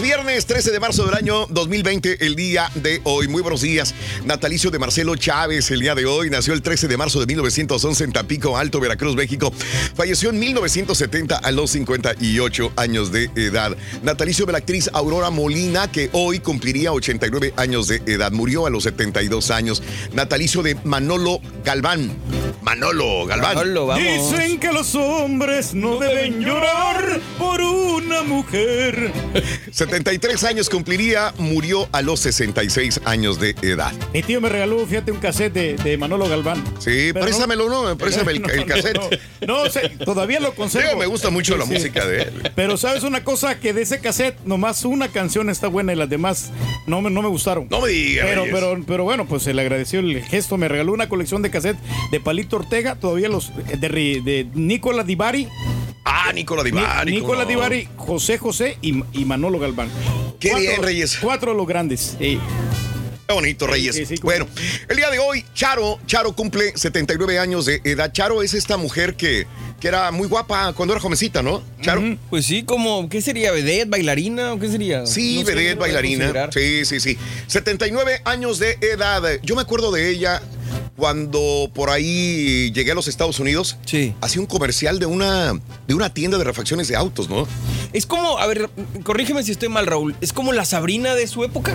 [0.00, 3.28] Viernes 13 de marzo del año 2020, el día de hoy.
[3.28, 3.94] Muy buenos días.
[4.24, 6.30] Natalicio de Marcelo Chávez, el día de hoy.
[6.30, 9.52] Nació el 13 de marzo de 1911 en Tampico, Alto, Veracruz, México.
[9.94, 13.76] Falleció en 1970 a los 58 años de edad.
[14.02, 18.32] Natalicio de la actriz Aurora Molina, que hoy cumpliría 89 años de edad.
[18.32, 19.82] Murió a los 72 años.
[20.14, 22.16] Natalicio de Manolo Galván.
[22.62, 23.98] Manolo Galván.
[23.98, 29.12] Dicen que los hombres no deben llorar por una mujer.
[29.86, 33.92] 73 años cumpliría, murió a los 66 años de edad.
[34.14, 36.62] Mi tío me regaló, fíjate, un cassette de, de Manolo Galván.
[36.78, 37.98] Sí, Pero préstamelo, ¿no?
[37.98, 38.96] Préstame el, cassette.
[39.46, 40.98] No, no, sé, todavía lo conservo.
[41.00, 41.72] Me gusta mucho la Sí.
[41.72, 42.50] música de él.
[42.54, 46.08] Pero sabes una cosa, que de ese cassette nomás una canción está buena y las
[46.08, 46.50] demás
[46.86, 47.66] no me, no me gustaron.
[47.68, 48.26] No me digas.
[48.28, 50.58] Pero, pero, pero bueno, pues se le agradeció el gesto.
[50.58, 51.78] Me regaló una colección de cassette
[52.12, 55.48] de Palito Ortega, todavía los de, de Nicola Divari.
[56.04, 57.10] Ah, Nicola Divari.
[57.12, 57.48] Ni- Nicola no.
[57.48, 59.88] Divari, José José y, y Manolo Galván.
[60.40, 61.18] Qué Cuatro- bien, Reyes.
[61.20, 62.16] Cuatro de los grandes.
[62.18, 62.38] sí.
[63.28, 63.94] Qué bonito, Reyes.
[63.96, 64.46] sí, sí, bueno,
[64.88, 68.12] el día de hoy, Charo, Charo cumple 79 años de edad.
[68.12, 69.46] Charo es esta mujer que,
[69.80, 71.62] que era muy guapa cuando era jovencita, ¿no?
[71.80, 72.02] Charo.
[72.28, 73.52] Pues sí, como, ¿qué sería?
[73.52, 75.06] ¿Vedette, bailarina o qué sería?
[75.06, 76.50] Sí, No vedette, bailarina.
[76.52, 77.16] Sí, sí, sí.
[77.46, 79.22] 79 años de edad.
[79.42, 80.42] Yo me acuerdo de ella
[80.96, 83.76] cuando por ahí llegué a los Estados Unidos.
[83.86, 84.14] Sí.
[84.20, 85.52] Hacía un comercial de una,
[85.86, 87.46] de una tienda de refacciones de autos, ¿no?
[87.92, 88.70] Es como, a ver,
[89.04, 90.14] corrígeme si estoy mal, Raúl.
[90.20, 91.74] Es como la Sabrina de su época.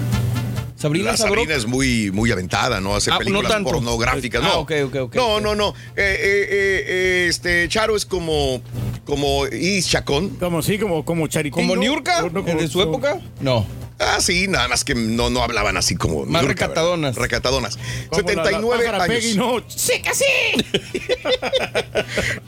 [0.76, 1.18] Sabrina La.
[1.18, 2.96] Sabrina es muy, muy aventada, ¿no?
[2.96, 3.72] Hace Ah, no películas tanto.
[3.72, 4.60] pornográficas, Ah, ¿no?
[4.60, 5.42] ok, ok, ok, no, ok.
[5.42, 5.70] no, no.
[5.70, 8.62] Eh, eh, eh, eh, este, Charo es como,
[9.04, 10.30] como Is Chacón.
[10.40, 11.54] Como sí, como, como Charitín.
[11.54, 11.82] ¿Como ¿no?
[11.82, 12.30] Niurka?
[12.32, 13.20] No, ¿De su época?
[13.42, 13.66] No.
[14.00, 16.26] Ah, sí, nada más que no, no hablaban así como.
[16.26, 17.16] Más recatadonas.
[17.16, 17.78] Recatadonas.
[18.10, 19.18] como la- la 79 pájara años.
[19.18, 19.64] Peggy, no.
[19.68, 20.26] Sí, que sí.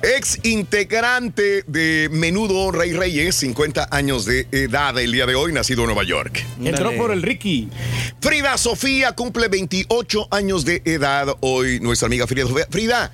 [0.18, 5.82] Ex integrante de Menudo Rey Reyes, 50 años de edad el día de hoy, nacido
[5.82, 6.44] en Nueva York.
[6.64, 6.98] Entró Dale.
[6.98, 7.70] por el Ricky.
[8.22, 12.68] Frida Sofía cumple 28 años de edad hoy, nuestra amiga Frida Sofía.
[12.70, 13.12] Frida,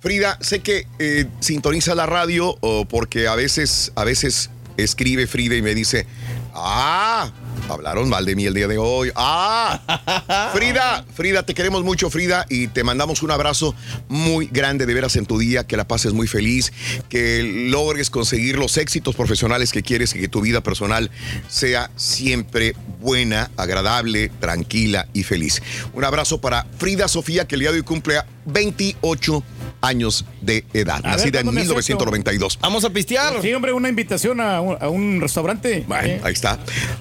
[0.00, 5.54] Frida, sé que eh, sintoniza la radio o porque a veces, a veces escribe Frida
[5.56, 6.06] y me dice,
[6.54, 7.30] ah,
[7.68, 9.10] hablaron mal de mí el día de hoy.
[9.16, 13.74] Ah, Frida, Frida, te queremos mucho, Frida, y te mandamos un abrazo
[14.08, 16.72] muy grande de veras en tu día, que la pases muy feliz,
[17.08, 21.10] que logres conseguir los éxitos profesionales que quieres y que tu vida personal
[21.48, 25.62] sea siempre buena, agradable, tranquila y feliz.
[25.92, 29.42] Un abrazo para Frida Sofía, que el día de hoy cumple 28
[29.80, 32.04] años de edad, A ver, nacida en ¿cuándo me acepto?
[32.06, 32.58] 1992.
[32.60, 33.40] Vamos a pistear.
[33.42, 35.84] Sí, hombre, una invitación a un, a un restaurante.
[35.86, 36.58] Bueno, Eh, ahí está.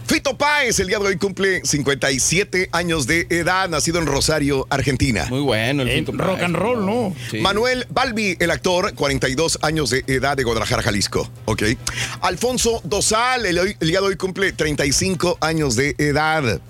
[0.07, 5.25] Fito Páez, el día de hoy cumple 57 años de edad, nacido en Rosario, Argentina.
[5.27, 7.15] Muy bueno el eh, rock and roll, ¿no?
[7.31, 7.39] Sí.
[7.39, 11.27] Manuel Balbi, el actor, 42 años de edad de Guadalajara, Jalisco.
[11.45, 11.63] Ok.
[12.21, 16.61] Alfonso Dosal, el, el día de hoy cumple 35 años de edad.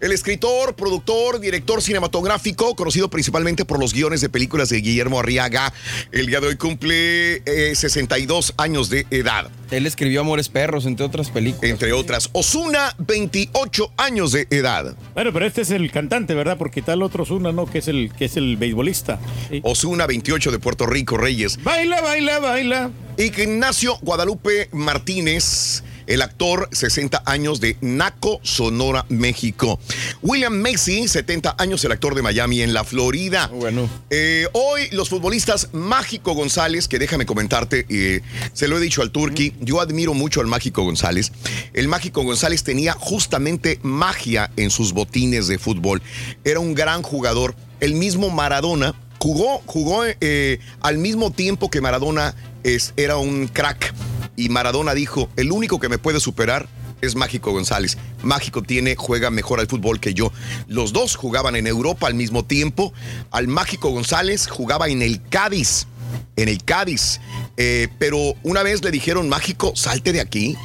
[0.00, 5.72] El escritor, productor, director cinematográfico, conocido principalmente por los guiones de películas de Guillermo Arriaga,
[6.10, 9.50] el día de hoy cumple eh, 62 años de edad.
[9.70, 11.70] Él escribió Amores Perros, entre otras películas.
[11.70, 12.94] Entre otras, Osuna,
[13.30, 14.96] 28 años de edad.
[15.14, 16.58] Bueno, pero este es el cantante, ¿verdad?
[16.58, 17.66] Porque tal otro Zuna, ¿no?
[17.66, 19.20] Que es el, que es el beisbolista.
[19.48, 19.60] Sí.
[19.62, 21.62] Osuna, 28 de Puerto Rico, Reyes.
[21.62, 22.90] Baila, baila, baila.
[23.16, 29.78] Ignacio Guadalupe Martínez, el actor, 60 años de Naco, Sonora, México.
[30.22, 33.48] William Macy, 70 años, el actor de Miami en la Florida.
[33.48, 33.88] Bueno.
[34.10, 38.20] Eh, hoy los futbolistas Mágico González, que déjame comentarte, eh,
[38.52, 41.32] se lo he dicho al Turqui, yo admiro mucho al Mágico González.
[41.72, 46.02] El Mágico González tenía justamente magia en sus botines de fútbol.
[46.44, 47.54] Era un gran jugador.
[47.80, 52.34] El mismo Maradona jugó, jugó eh, al mismo tiempo que Maradona
[52.64, 53.94] es, era un crack.
[54.42, 56.68] Y Maradona dijo, el único que me puede superar
[57.00, 57.96] es Mágico González.
[58.24, 60.32] Mágico tiene, juega mejor al fútbol que yo.
[60.66, 62.92] Los dos jugaban en Europa al mismo tiempo.
[63.30, 65.86] Al Mágico González jugaba en el Cádiz.
[66.34, 67.20] En el Cádiz.
[67.56, 70.56] Eh, pero una vez le dijeron, Mágico, salte de aquí.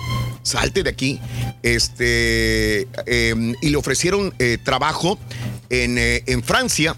[0.41, 1.19] Salte de aquí.
[1.61, 2.87] Este.
[3.05, 5.19] eh, y le ofrecieron eh, trabajo
[5.69, 6.95] en, eh, en Francia.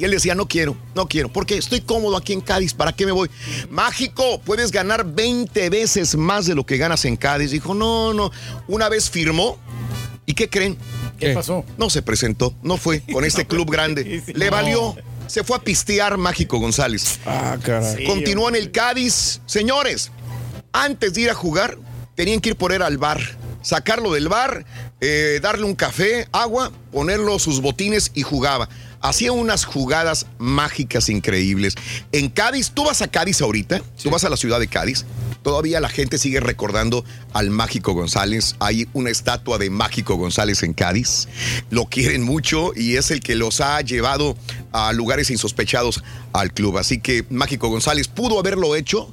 [0.00, 3.04] Y él decía, no quiero, no quiero, porque estoy cómodo aquí en Cádiz, ¿para qué
[3.04, 3.28] me voy?
[3.68, 7.50] Mágico, puedes ganar 20 veces más de lo que ganas en Cádiz.
[7.50, 8.32] Dijo, no, no.
[8.66, 9.58] Una vez firmó,
[10.24, 10.78] ¿y qué creen?
[11.18, 11.66] ¿Qué pasó?
[11.76, 14.22] No se presentó, no fue con este club grande.
[14.26, 14.96] Le valió,
[15.26, 17.20] se fue a pistear Mágico González.
[17.26, 17.98] Ah, caray.
[17.98, 19.42] Sí, Continuó en el Cádiz.
[19.44, 20.10] Señores,
[20.72, 21.76] antes de ir a jugar,
[22.14, 23.20] tenían que ir por él al bar.
[23.60, 24.64] Sacarlo del bar,
[25.02, 28.70] eh, darle un café, agua, ponerlo sus botines y jugaba.
[29.00, 31.74] Hacía unas jugadas mágicas increíbles.
[32.12, 35.04] En Cádiz, tú vas a Cádiz ahorita, tú vas a la ciudad de Cádiz
[35.42, 38.56] todavía la gente sigue recordando al Mágico González.
[38.58, 41.28] Hay una estatua de Mágico González en Cádiz.
[41.70, 44.36] Lo quieren mucho y es el que los ha llevado
[44.72, 46.78] a lugares insospechados al club.
[46.78, 49.12] Así que Mágico González pudo haberlo hecho,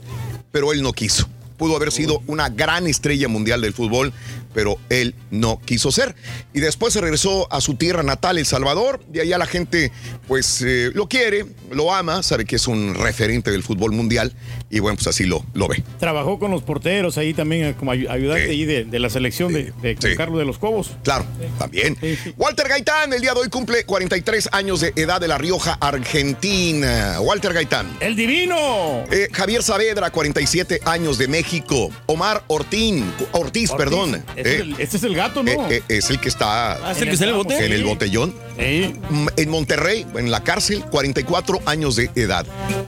[0.51, 1.27] pero él no quiso.
[1.57, 4.13] Pudo haber sido una gran estrella mundial del fútbol,
[4.57, 6.15] pero él no quiso ser.
[6.51, 8.99] Y después se regresó a su tierra natal, El Salvador.
[9.07, 9.91] De allá la gente,
[10.27, 14.33] pues, eh, lo quiere, lo ama, sabe que es un referente del fútbol mundial.
[14.71, 15.83] Y bueno, pues así lo, lo ve.
[15.99, 19.53] Trabajó con los porteros ahí también eh, como ayu- ayudante ahí de, de la selección
[19.53, 20.89] de, de Carlos de los Cobos.
[21.03, 21.23] Claro,
[21.59, 21.95] también.
[22.35, 27.21] Walter Gaitán, el día de hoy cumple 43 años de edad de La Rioja, Argentina.
[27.21, 27.95] Walter Gaitán.
[27.99, 29.03] ¡El divino!
[29.11, 31.91] Eh, Javier Saavedra, 47 años de México.
[32.07, 34.23] Omar Ortín, Ortiz, perdón.
[34.47, 35.51] Este, es Eh, el, este es el gato, ¿no?
[35.51, 37.65] eh, eh, es el que está Ah, es el que está en el bote.
[37.65, 38.33] en el botellón.
[38.57, 42.45] Mm, En Monterrey, en la cárcel, 44 años de edad.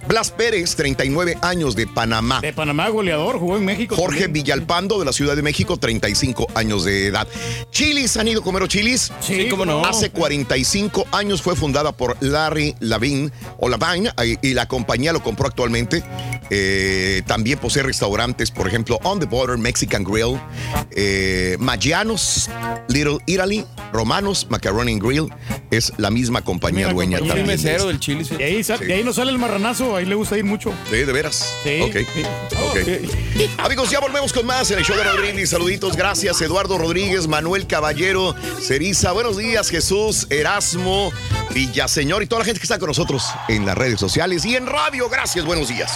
[0.08, 2.42] Blas Pérez, 39 años de Panamá.
[2.42, 3.96] De Panamá, goleador, jugó en México.
[3.96, 4.34] Jorge también.
[4.34, 7.28] Villalpando de la Ciudad de México, 35 años de edad.
[7.72, 9.12] Chilis, ¿han ido a comer chilis?
[9.22, 9.86] Sí, cómo no.
[9.86, 15.22] Hace 45 años fue fundada por Larry Lavin o Lavine eh, y la compañía lo
[15.22, 16.04] compró actualmente.
[16.50, 20.40] Eh, también posee restaurantes, por ejemplo, On the Border Mexican Grill,
[20.92, 22.50] eh, Maggianos,
[22.88, 25.30] Little Italy, Romanos, Macaroni and Grill.
[25.72, 27.44] Es la misma compañía Mira, dueña compañía.
[27.46, 27.60] también.
[27.60, 28.00] El mesero del.
[28.38, 30.74] De ahí, sa- de ahí no sale el marranazo, ahí le gusta ir mucho.
[30.90, 31.56] Sí, de veras.
[31.64, 31.82] Sí.
[31.82, 31.96] Ok.
[32.70, 32.78] Ok.
[33.60, 35.50] Amigos, ya volvemos con más en el show de Rodríguez.
[35.52, 36.42] Saluditos, gracias.
[36.42, 39.12] Eduardo Rodríguez, Manuel Caballero, Ceriza.
[39.12, 41.12] Buenos días, Jesús, Erasmo,
[41.54, 44.66] Villaseñor y toda la gente que está con nosotros en las redes sociales y en
[44.66, 45.08] radio.
[45.10, 45.92] Gracias, buenos días.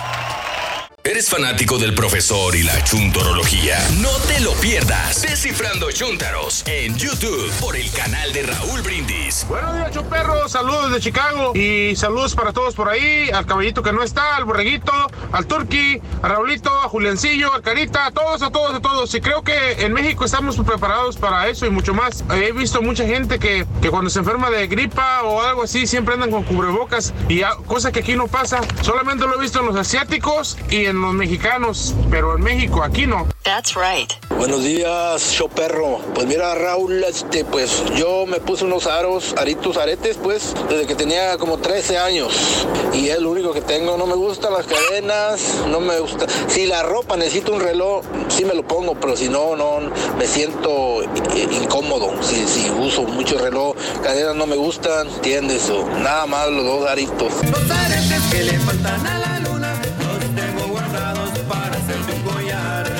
[1.05, 3.77] ¿Eres fanático del profesor y la chuntorología?
[3.99, 5.21] No te lo pierdas.
[5.21, 9.45] Descifrando Chuntaros en YouTube por el canal de Raúl Brindis.
[9.49, 10.49] Buenos días, chuperros.
[10.53, 11.51] Saludos desde Chicago.
[11.57, 13.29] Y saludos para todos por ahí.
[13.33, 14.93] Al caballito que no está, al borreguito,
[15.33, 19.13] al turqui, a Raulito, a Juliancillo, a Carita, a todos, a todos, a todos.
[19.13, 22.23] Y creo que en México estamos preparados para eso y mucho más.
[22.33, 26.13] He visto mucha gente que, que cuando se enferma de gripa o algo así, siempre
[26.13, 27.13] andan con cubrebocas.
[27.27, 28.61] Y a- cosa que aquí no pasa.
[28.81, 31.93] Solamente lo he visto en los asiáticos y en los mexicanos.
[32.09, 33.27] Pero en México, aquí no.
[33.43, 34.11] That's right.
[34.37, 35.99] Buenos días, show perro.
[36.13, 40.95] Pues mira, Raúl, este, pues yo me puse unos aros, aritos, aretes, pues, desde que
[40.95, 42.67] tenía como 13 años.
[42.93, 43.97] Y es lo único que tengo.
[43.97, 46.25] No me gustan las cadenas, no me gusta.
[46.47, 49.79] Si la ropa necesito un reloj, sí me lo pongo, pero si no, no,
[50.17, 52.11] me siento eh, incómodo.
[52.21, 55.69] Si, si uso mucho reloj, cadenas no me gustan, ¿entiendes?
[55.69, 57.33] O nada más los dos aritos.
[57.49, 59.52] Los aretes que le faltan a la luna,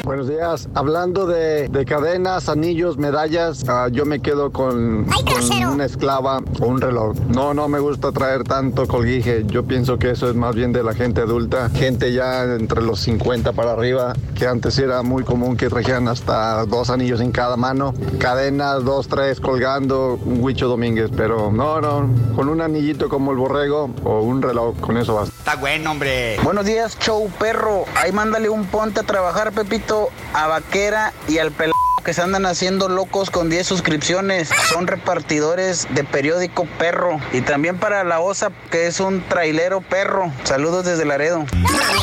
[0.05, 0.67] Buenos días.
[0.75, 6.65] Hablando de, de cadenas, anillos, medallas, ah, yo me quedo con, con una esclava o
[6.65, 7.15] un reloj.
[7.30, 9.45] No, no me gusta traer tanto colguije.
[9.45, 12.99] Yo pienso que eso es más bien de la gente adulta, gente ya entre los
[12.99, 17.55] 50 para arriba, que antes era muy común que trajeran hasta dos anillos en cada
[17.55, 21.11] mano, cadenas, dos, tres colgando, un Huicho Domínguez.
[21.15, 25.34] Pero no, no, con un anillito como el borrego o un reloj, con eso basta.
[25.38, 26.38] Está bueno, hombre.
[26.43, 27.85] Buenos días, show perro.
[27.95, 29.93] Ahí mándale un ponte a trabajar, Pepito,
[30.34, 34.49] a Vaquera y al pelado que se andan haciendo locos con 10 suscripciones.
[34.70, 37.20] Son repartidores de periódico perro.
[37.32, 40.32] Y también para la OSA, que es un trailero perro.
[40.44, 41.45] Saludos desde Laredo.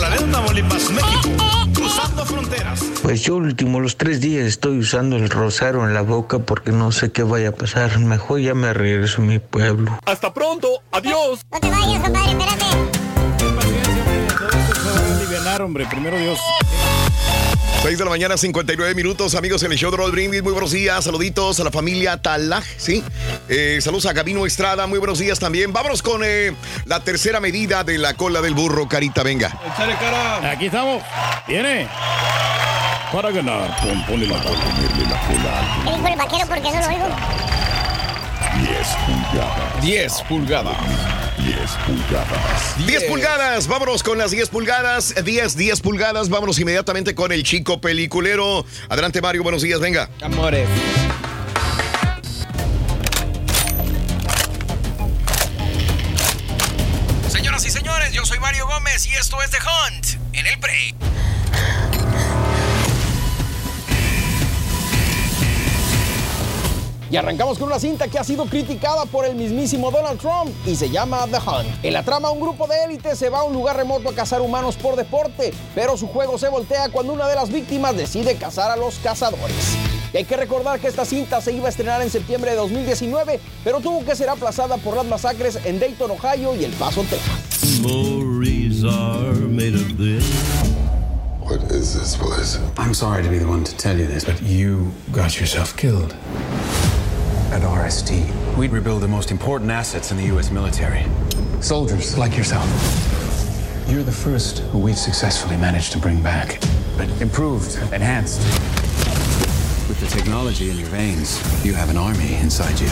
[0.00, 1.44] Laredo, Tamaulipas, México.
[1.74, 2.82] Cruzando fronteras.
[3.02, 6.92] Pues yo último los tres días estoy usando el rosario en la boca porque no
[6.92, 7.98] sé qué vaya a pasar.
[7.98, 9.98] Mejor ya me regreso a mi pueblo.
[10.06, 10.68] Hasta pronto.
[10.92, 11.44] Adiós.
[11.52, 12.64] No te vayas, compadre, espérate.
[15.16, 16.38] alivianar, hombre, primero Dios.
[17.82, 20.42] 6 de la mañana, 59 minutos, amigos en el show de Roll Brindis.
[20.42, 23.02] Muy buenos días, saluditos a la familia Talaj, ¿sí?
[23.48, 25.72] Eh, saludos a Gabino Estrada, muy buenos días también.
[25.72, 26.52] Vámonos con eh,
[26.84, 29.58] la tercera medida de la cola del burro, Carita, venga.
[29.72, 30.50] Échale cara.
[30.50, 31.02] Aquí estamos.
[31.48, 31.88] Viene.
[33.10, 33.74] Para ganar.
[33.80, 34.60] Pon, ponle la cola.
[35.84, 36.46] ¿Qué dijo el vaquero?
[36.48, 37.16] Porque no lo oigo.
[39.30, 39.42] 10
[39.80, 39.82] pulgadas.
[39.82, 40.76] 10 pulgadas.
[41.38, 42.86] 10 pulgadas.
[42.86, 47.80] 10 pulgadas, vámonos con las 10 pulgadas, 10, 10 pulgadas, vámonos inmediatamente con el chico
[47.80, 48.64] peliculero.
[48.88, 50.10] Adelante Mario, buenos días, venga.
[50.20, 50.68] Amores.
[57.28, 60.96] Señoras y señores, yo soy Mario Gómez y esto es The Hunt en el break.
[67.10, 70.76] Y arrancamos con una cinta que ha sido criticada por el mismísimo Donald Trump y
[70.76, 71.84] se llama The Hunt.
[71.84, 74.40] En la trama, un grupo de élite se va a un lugar remoto a cazar
[74.40, 78.70] humanos por deporte, pero su juego se voltea cuando una de las víctimas decide cazar
[78.70, 79.76] a los cazadores.
[80.12, 83.40] Y hay que recordar que esta cinta se iba a estrenar en septiembre de 2019,
[83.64, 87.80] pero tuvo que ser aplazada por las masacres en Dayton, Ohio y El Paso, Texas.
[91.50, 92.60] What is is this place?
[92.76, 96.14] I'm sorry to be the one to tell you this, but you got yourself killed.
[97.52, 100.52] At RST, we rebuild the most important assets in the U.S.
[100.52, 101.04] military.
[101.60, 102.64] Soldiers like yourself.
[103.88, 106.60] You're the first who we've successfully managed to bring back,
[106.96, 108.40] but improved, enhanced.
[109.88, 112.88] With the technology in your veins, you have an army inside you.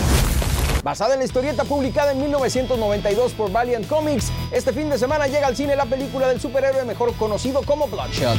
[0.83, 5.47] Basada en la historieta publicada en 1992 por Valiant Comics, este fin de semana llega
[5.47, 8.37] al cine la película del superhéroe mejor conocido como Bloodshot.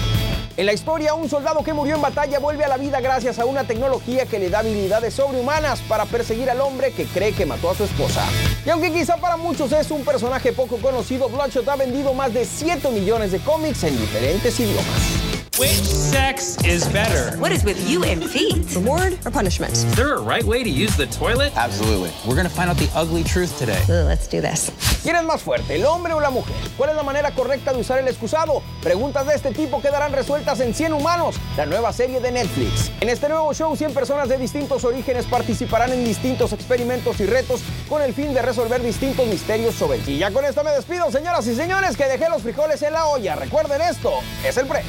[0.59, 3.45] En la historia, un soldado que murió en batalla vuelve a la vida gracias a
[3.45, 7.69] una tecnología que le da habilidades sobrehumanas para perseguir al hombre que cree que mató
[7.69, 8.27] a su esposa.
[8.65, 12.43] Y aunque quizá para muchos es un personaje poco conocido, Bloodshot ha vendido más de
[12.43, 15.28] 7 millones de cómics en diferentes idiomas.
[15.59, 17.37] Which sex is better?
[17.37, 18.73] What is with you and feet?
[18.73, 19.73] Reward or punishment?
[19.73, 21.51] Is there a right way to use the toilet?
[21.57, 22.13] Absolutely.
[22.25, 23.83] We're gonna find out the ugly truth today.
[23.89, 24.71] Ooh, let's do this.
[25.03, 26.55] ¿Quién es más fuerte, el hombre o la mujer?
[26.77, 28.63] ¿Cuál es la manera correcta de usar el excusado?
[28.81, 32.89] Preguntas de este tipo quedarán resueltas en 100 Humanos, la nueva serie de Netflix.
[33.01, 37.59] En este nuevo show, 100 personas de distintos orígenes participarán en distintos experimentos y retos
[37.89, 41.11] con el fin de resolver distintos misterios sobre el Y ya con esto me despido,
[41.11, 43.35] señoras y señores, que dejé los frijoles en la olla.
[43.35, 44.13] Recuerden esto,
[44.45, 44.83] es el pre.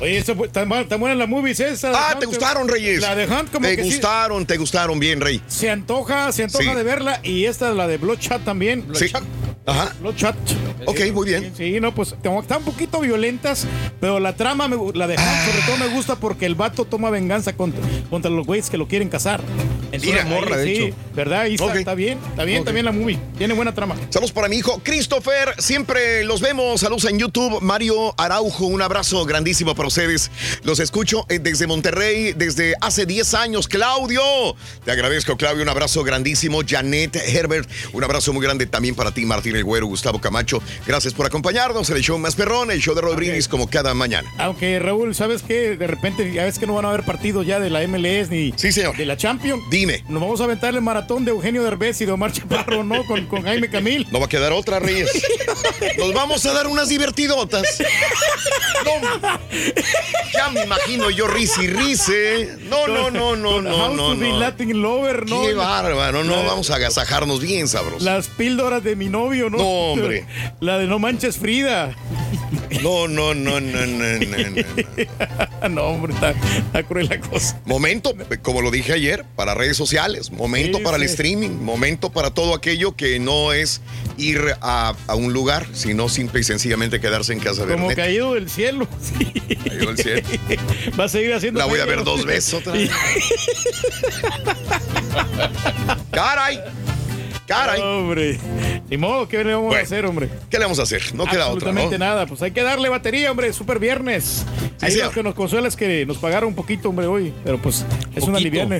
[0.00, 1.90] Oye, eso, fue- tan, buena- tan buena la movies esa.
[1.94, 3.00] Ah, Hunt, ¿te gustaron, Reyes?
[3.02, 3.90] La de Hunt como Te que sí.
[3.90, 5.42] gustaron, te gustaron bien, Rey.
[5.46, 6.74] Se antoja, se antoja Sí.
[6.76, 7.20] de verla.
[7.22, 8.86] Y esta, la de Bloodshot también.
[8.94, 9.12] Sí.
[9.70, 9.94] Ajá.
[10.00, 10.34] Bloodshot.
[10.86, 11.52] Ok, muy bien.
[11.56, 13.66] Sí, no, pues están un poquito violentas,
[14.00, 17.10] pero la trama, me la de Hunt, sobre todo me gusta porque el vato toma
[17.10, 19.42] venganza contra, contra los güeyes que lo quieren casar.
[19.92, 20.82] Mira, una morra, de sí.
[20.84, 20.96] hecho.
[21.14, 21.46] ¿Verdad?
[21.46, 21.74] Y está, Ok.
[21.76, 22.66] está bien, está bien Ok.
[22.66, 23.18] también la movie.
[23.36, 23.96] Tiene buena trama.
[24.10, 25.54] Saludos para mi hijo Christopher.
[25.58, 26.80] Siempre los vemos.
[26.80, 27.60] Saludos en YouTube.
[27.60, 30.30] Mario Araujo, un abrazo grandísimo para ustedes.
[30.62, 33.66] Los escucho eh, desde Monterrey desde hace 10 años.
[33.66, 34.22] Claudio,
[34.84, 35.62] te agradezco, Claudio.
[35.62, 36.60] Un abrazo grandísimo.
[36.66, 40.62] Janet Herbert, un abrazo muy grande también para ti, Martín El Güero, Gustavo Camacho.
[40.86, 43.94] Gracias por acompañarnos en el show más perrón, el show de Roy Brindis, como cada
[43.94, 44.28] mañana.
[44.38, 45.76] Aunque Raúl, ¿sabes qué?
[45.76, 48.50] De repente ya ves que no van a haber partidos ya de la MLS ni
[48.52, 49.62] de la Champions.
[49.70, 50.04] Dime.
[50.08, 53.04] Nos vamos a aventar el maratón de Eugenio Derbez y de Omar Chaparro, ¿no?
[53.06, 54.06] Con, con Jaime Camil.
[54.10, 55.10] No va a quedar otra, Reyes.
[55.98, 57.78] Nos vamos a dar unas divertidotas.
[58.84, 59.38] No,
[60.32, 62.56] ya me imagino yo risi rice.
[62.68, 64.38] No, no, no, no, no, How no, no.
[64.38, 65.42] Latin lover, ¿no?
[65.42, 68.02] Qué bárbaro, no, La- vamos a agasajarnos bien sabrosos.
[68.02, 69.58] Las píldoras de mi novio, ¿no?
[69.58, 70.26] No, hombre.
[70.60, 71.94] La de no manches Frida.
[72.82, 74.50] No, no, no, no, no, no,
[75.62, 75.68] no.
[75.68, 77.60] no, hombre, está, está cruel la cosa.
[77.64, 81.10] Momento, como lo dije ayer, para redes sociales, momento Sí, para el sí.
[81.10, 83.80] streaming, momento para todo aquello que no es
[84.18, 88.34] ir a, a un lugar, sino simple y sencillamente quedarse en casa de Como caído
[88.34, 88.88] del cielo.
[89.64, 90.22] Caído del cielo.
[90.98, 91.58] Va a seguir haciendo.
[91.58, 92.90] La voy a ver dos veces otra vez.
[96.10, 96.60] ¡Caray!
[97.50, 97.80] ¡Caray!
[97.80, 98.38] Hombre,
[98.88, 100.28] ni modo, ¿qué le vamos Bueno, a hacer, hombre?
[100.48, 101.02] ¿Qué le vamos a hacer?
[101.16, 102.04] No queda otra, Absolutamente ¿no?
[102.04, 104.44] nada, pues hay que darle batería, hombre, super viernes.
[104.80, 105.06] Ahí señor.
[105.08, 108.22] lo que nos consuela es que nos pagaron un poquito, hombre, hoy, pero pues es
[108.22, 108.78] una liviana.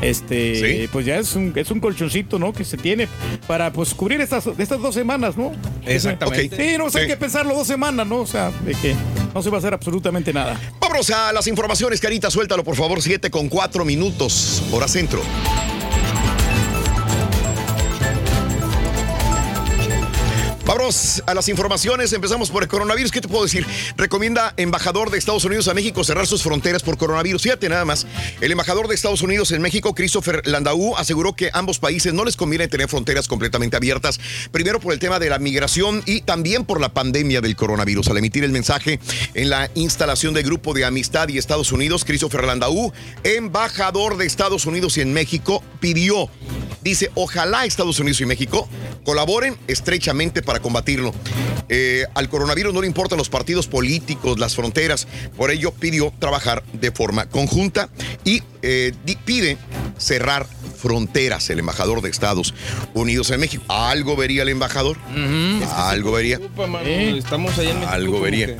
[0.00, 0.88] Este, Sí.
[0.90, 2.54] pues ya es un, es un colchoncito, ¿no?
[2.54, 3.06] Que se tiene
[3.46, 5.52] para pues cubrir estas, estas dos semanas, ¿no?
[5.84, 6.56] Exactamente.
[6.56, 7.08] Sí, no pues, hay Sí.
[7.08, 8.20] que pensarlo dos semanas, ¿no?
[8.20, 8.94] O sea, de que
[9.34, 10.58] no se va a hacer absolutamente nada.
[10.80, 15.20] Vámonos a las informaciones, Carita, suéltalo por favor, 7 con 4 minutos, hora centro.
[20.66, 22.12] Vámonos a las informaciones.
[22.12, 23.12] Empezamos por el coronavirus.
[23.12, 23.64] ¿Qué te puedo decir?
[23.96, 27.40] Recomienda embajador de Estados Unidos a México cerrar sus fronteras por coronavirus.
[27.40, 28.04] Fíjate nada más.
[28.40, 32.34] El embajador de Estados Unidos en México, Christopher Landau, aseguró que ambos países no les
[32.34, 34.18] conviene tener fronteras completamente abiertas.
[34.50, 38.08] Primero por el tema de la migración y también por la pandemia del coronavirus.
[38.08, 38.98] Al emitir el mensaje
[39.34, 44.66] en la instalación del Grupo de Amistad y Estados Unidos, Christopher Landau, embajador de Estados
[44.66, 46.28] Unidos en México, pidió
[46.86, 48.68] Dice, ojalá Estados Unidos y México
[49.04, 51.12] colaboren estrechamente para combatirlo.
[51.68, 55.08] Eh, al coronavirus no le importan los partidos políticos, las fronteras.
[55.36, 57.88] Por ello pidió trabajar de forma conjunta
[58.24, 58.92] y eh,
[59.24, 59.58] pide
[59.98, 60.46] cerrar
[60.80, 62.54] fronteras el embajador de Estados
[62.94, 63.64] Unidos en México.
[63.66, 64.96] ¿Algo vería el embajador?
[65.74, 66.38] ¿Algo vería?
[67.18, 67.92] Estamos allá en México.
[67.92, 68.46] Algo vería.
[68.46, 68.56] que-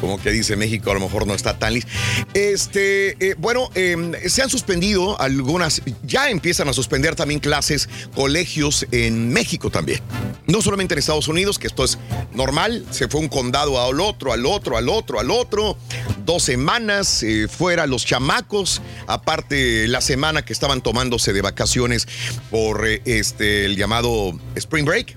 [0.00, 1.90] Como que dice México, a lo mejor no está tan listo.
[2.34, 3.96] Este, eh, bueno, eh,
[4.26, 10.00] se han suspendido algunas, ya empiezan a suspender también clases, colegios en México también.
[10.46, 11.98] No solamente en Estados Unidos, que esto es
[12.34, 15.76] normal, se fue un condado al otro, al otro, al otro, al otro.
[16.24, 22.06] Dos semanas eh, fuera los chamacos, aparte la semana que estaban tomándose de vacaciones
[22.50, 25.16] por eh, este, el llamado Spring Break.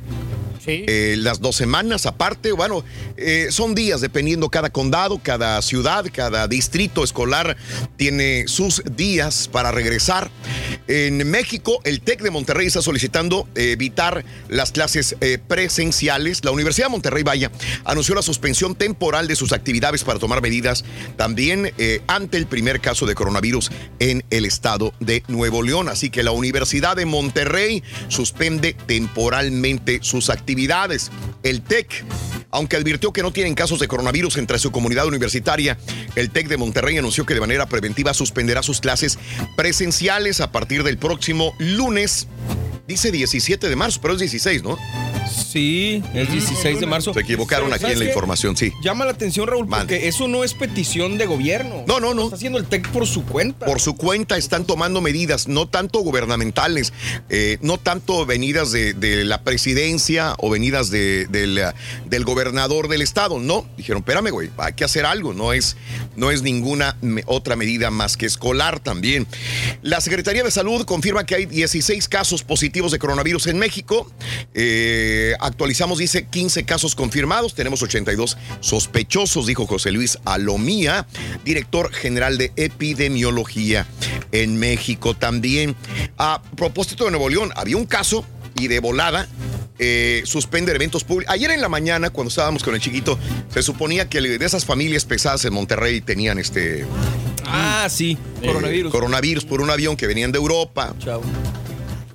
[0.66, 2.84] Eh, las dos semanas aparte, bueno,
[3.18, 7.58] eh, son días dependiendo cada condado, cada ciudad, cada distrito escolar
[7.98, 10.32] tiene sus días para regresar.
[10.88, 15.16] En México, el TEC de Monterrey está solicitando eh, evitar las clases
[15.48, 16.44] presenciales.
[16.44, 17.52] La Universidad de Monterrey, vaya,
[17.84, 20.84] anunció la suspensión temporal de sus actividades para tomar medidas
[21.18, 21.72] también
[22.08, 25.90] ante el primer caso de coronavirus en el estado de Nuevo León.
[25.90, 30.53] Así que la Universidad de Monterrey suspende temporalmente sus actividades.
[31.44, 32.06] El TEC,
[32.52, 35.78] aunque advirtió que no tienen casos de coronavirus entre su comunidad universitaria,
[36.16, 39.18] el TEC de Monterrey anunció que de manera preventiva suspenderá sus clases
[39.58, 42.28] presenciales a partir del próximo lunes.
[42.88, 44.78] Dice 17 de marzo, pero es 16, ¿no?
[45.28, 47.14] Sí, el 16 de marzo.
[47.14, 48.72] Se equivocaron aquí ¿sabes en la información, sí.
[48.84, 51.84] Llama la atención, Raúl, porque eso no es petición de gobierno.
[51.88, 52.24] No, no, no.
[52.24, 53.66] Está haciendo el TEC por su cuenta.
[53.66, 56.94] Por su cuenta están tomando medidas, no tanto gubernamentales,
[57.30, 61.62] eh, no tanto venidas de, de la presidencia o venidas de- del,
[62.06, 63.40] del gobernador del estado.
[63.40, 65.34] No, dijeron, espérame, güey, hay que hacer algo.
[65.34, 65.78] No es,
[66.16, 69.28] no es ninguna otra medida más que escolar también.
[69.82, 74.12] La Secretaría de Salud confirma que hay 16 casos positivos de coronavirus en México.
[74.54, 77.54] Eh, actualizamos, dice 15 casos confirmados.
[77.56, 81.06] Tenemos 82 sospechosos, dijo José Luis Alomía,
[81.46, 83.88] director general de epidemiología
[84.32, 85.76] en México también.
[86.18, 88.26] A propósito de Nuevo León, había un caso
[88.56, 89.28] y de volada
[89.80, 91.34] eh, suspender eventos públicos.
[91.34, 93.18] Ayer en la mañana, cuando estábamos con el chiquito,
[93.54, 96.86] se suponía que de esas familias pesadas en Monterrey tenían este
[97.46, 98.92] Ah, sí, eh, coronavirus.
[98.92, 100.94] coronavirus por un avión que venían de Europa.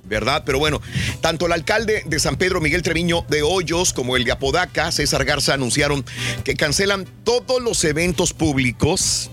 [0.09, 0.43] ¿Verdad?
[0.45, 0.81] Pero bueno,
[1.21, 5.23] tanto el alcalde de San Pedro, Miguel Treviño de Hoyos, como el de Apodaca, César
[5.23, 6.03] Garza, anunciaron
[6.43, 9.29] que cancelan todos los eventos públicos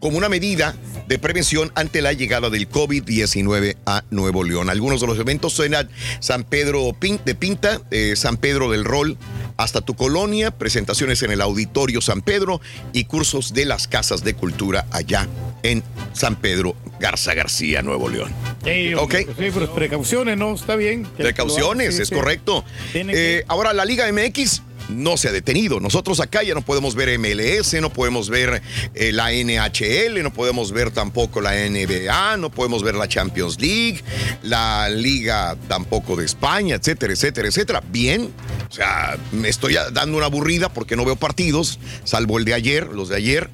[0.00, 0.74] como una medida
[1.08, 4.70] de prevención ante la llegada del COVID-19 a Nuevo León.
[4.70, 5.72] Algunos de los eventos son
[6.20, 9.16] San Pedro de Pinta, eh, San Pedro del Rol,
[9.56, 12.60] hasta tu colonia, presentaciones en el Auditorio San Pedro
[12.92, 15.28] y cursos de las casas de cultura allá
[15.62, 15.82] en
[16.12, 18.32] San Pedro Garza García, Nuevo León.
[18.64, 19.02] Sí, Ok.
[19.02, 20.54] hombre, sí, pero precauciones, ¿no?
[20.54, 21.04] Está bien.
[21.16, 22.14] Precauciones, sí, es sí.
[22.14, 22.64] correcto.
[22.94, 25.80] Eh, ahora, la Liga MX no se ha detenido.
[25.80, 28.62] Nosotros acá ya no podemos ver MLS, no podemos ver
[28.94, 34.02] eh, la NHL, no podemos ver tampoco la NBA, no podemos ver la Champions League,
[34.42, 37.82] la Liga tampoco de España, etcétera, etcétera, etcétera.
[37.90, 38.32] Bien,
[38.68, 42.86] o sea, me estoy dando una aburrida porque no veo partidos, salvo el de ayer,
[42.88, 43.50] los de ayer.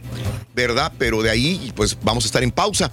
[0.52, 0.93] ¿verdad?
[0.98, 2.90] Pero de ahí, pues vamos a estar en pausa.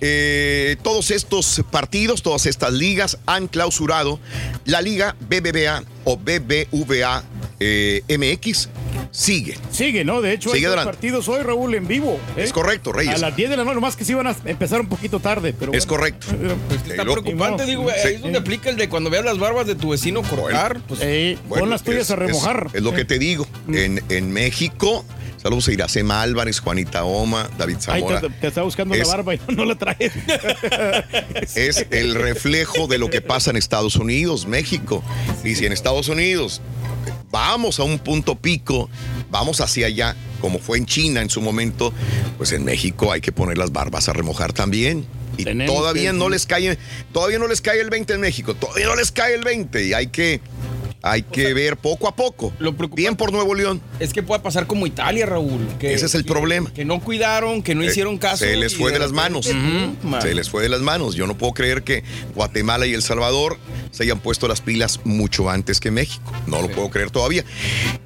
[0.00, 4.20] Eh, todos estos partidos, todas estas ligas han clausurado
[4.66, 7.24] la liga BBVA o BBVA
[7.60, 7.77] eh,
[8.08, 8.68] MX.
[9.10, 9.56] Sigue.
[9.70, 10.20] Sigue, ¿no?
[10.20, 12.20] De hecho, Sigue hay dos partidos hoy, Raúl, en vivo.
[12.36, 12.42] ¿eh?
[12.44, 13.14] Es correcto, Reyes.
[13.14, 15.54] A las 10 de la noche, más que sí van a empezar un poquito tarde,
[15.58, 15.98] pero Es bueno.
[16.02, 16.26] correcto.
[16.90, 19.74] Está Luego- preocupante, digo, ahí es donde aplica el de cuando veas las barbas de
[19.74, 20.80] tu vecino cortar.
[20.86, 22.66] Pues, Bueno, pon las tuyas es- a remojar.
[22.68, 23.46] Es, es lo que te digo.
[23.72, 25.04] En, en México,
[25.42, 28.20] saludos a Iracema Álvarez, Juanita Oma, David Zamora.
[28.20, 30.12] te, te está buscando Es- la barba y no la traes.
[31.54, 35.02] es el reflejo de lo que pasa en Estados Unidos, México.
[35.44, 36.60] Y si en Estados Unidos
[37.30, 38.88] vamos a un punto pico,
[39.30, 41.92] vamos hacia allá, como fue en China en su momento,
[42.36, 45.06] pues en México hay que poner las barbas a remojar también.
[45.36, 46.78] Y todavía no les cae,
[47.12, 49.92] todavía no les cae el 20 en México, todavía no les cae el 20 y
[49.92, 50.40] hay que,
[51.02, 52.52] hay que ver poco a poco.
[52.94, 53.80] Bien por Nuevo León.
[54.00, 55.66] Es que puede pasar como Italia, Raúl.
[55.78, 56.72] que- Ese es el que- problema.
[56.72, 58.38] Que no cuidaron, que no Eh, hicieron caso.
[58.44, 59.46] Se les fue de las manos.
[60.22, 61.14] Se les fue de las manos.
[61.14, 62.02] Yo no puedo creer que
[62.34, 63.58] Guatemala y El Salvador
[63.90, 66.32] se hayan puesto las pilas mucho antes que México.
[66.46, 67.44] No lo puedo creer todavía.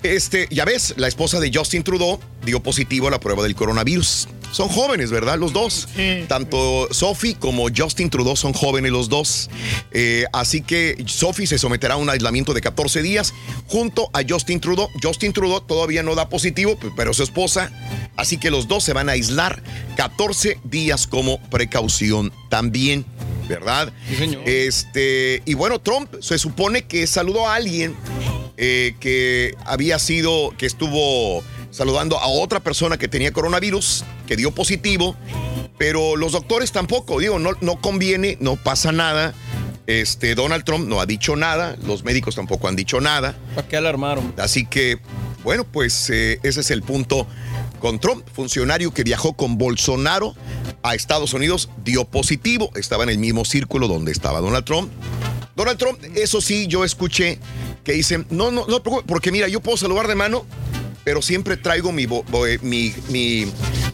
[0.03, 4.29] Este, ya ves, la esposa de Justin Trudeau dio positivo a la prueba del coronavirus.
[4.53, 5.39] Son jóvenes, ¿verdad?
[5.39, 5.89] Los dos.
[6.29, 9.51] Tanto Sophie como Justin Trudeau son jóvenes los dos.
[9.91, 13.35] Eh, así que Sophie se someterá a un aislamiento de 14 días
[13.67, 14.89] junto a Justin Trudeau.
[15.03, 17.73] Justin Trudeau todavía no da positivo, pero su esposa.
[18.17, 19.63] Así que los dos se van a aislar
[19.97, 23.07] 14 días como precaución también.
[23.49, 23.93] ¿Verdad?
[24.47, 27.95] Este, y bueno, Trump se supone que saludó a alguien
[28.57, 31.43] eh, que había sido, que estuvo
[31.73, 35.17] saludando a otra persona que tenía coronavirus, que dio positivo,
[35.79, 39.35] pero los doctores tampoco, digo, no, no conviene, no pasa nada.
[39.89, 43.35] Este, Donald Trump no ha dicho nada, los médicos tampoco han dicho nada.
[43.57, 44.33] ¿Para qué alarmaron?
[44.37, 44.99] Así que,
[45.43, 47.27] bueno, pues eh, ese es el punto
[47.81, 50.37] con Trump, funcionario que viajó con Bolsonaro
[50.85, 54.93] a Estados Unidos, dio positivo, estaba en el mismo círculo donde estaba Donald Trump.
[55.57, 57.39] Donald Trump, eso sí, yo escuché
[57.83, 60.47] que dicen, no, no, no, porque mira, yo puedo saludar de mano,
[61.05, 63.47] pero siempre traigo mi, eh, mi, mi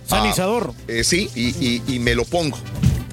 [0.06, 0.74] Sanizador.
[0.76, 2.58] ah, eh, sí, y, y- y me lo pongo.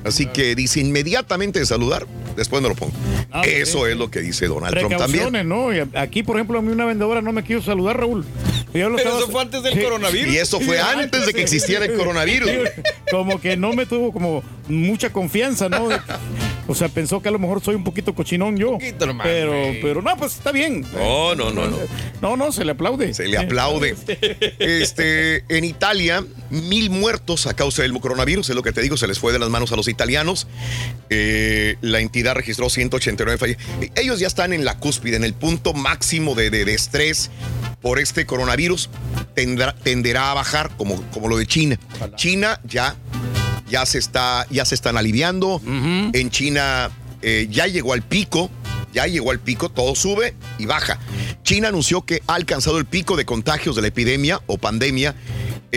[0.06, 2.06] Así que dice inmediatamente de saludar,
[2.38, 2.94] después me lo pongo.
[3.32, 5.50] Ah, Eso es lo que dice Donald Trump también.
[5.50, 5.74] ¿no?
[5.76, 8.24] Y aquí, por ejemplo, a mí una vendedora no me quiso saludar, Raúl.
[8.74, 9.80] Yo lo Pero estaba- eso fue antes del Sí.
[9.82, 10.34] coronavirus.
[10.34, 12.50] Y eso fue antes de que existiera el coronavirus.
[13.10, 15.90] Como que no me tuvo como mucha confianza, ¿no?
[15.90, 16.00] De-
[16.68, 18.80] O sea, pensó que a lo mejor soy un poquito cochinón yo.
[19.00, 19.82] nomás, pero, güey.
[19.82, 20.82] pero no, pues está bien.
[20.96, 21.78] No, no, no, no.
[22.22, 23.14] No, no, se le aplaude.
[23.14, 23.96] Se le aplaude.
[24.60, 29.08] Este, en Italia, mil muertos a causa del coronavirus, es lo que te digo, se
[29.08, 29.95] les fue de las manos a los italianos.
[31.10, 33.92] Eh, la entidad registró 189 fallecidos.
[33.96, 37.30] Ellos ya están en la cúspide, en el punto máximo de, de- de estrés
[37.82, 38.90] por este coronavirus.
[39.36, 41.80] Tendrá- tenderá a bajar, como, como lo de China.
[42.16, 42.96] China ya,
[43.70, 45.62] ya, se está, ya se están aliviando.
[46.14, 46.90] En China
[47.22, 48.50] eh, ya llegó al pico.
[48.94, 50.98] Ya llegó al pico, todo sube y baja.
[51.44, 55.14] China anunció que ha alcanzado el pico de contagios de la epidemia o pandemia.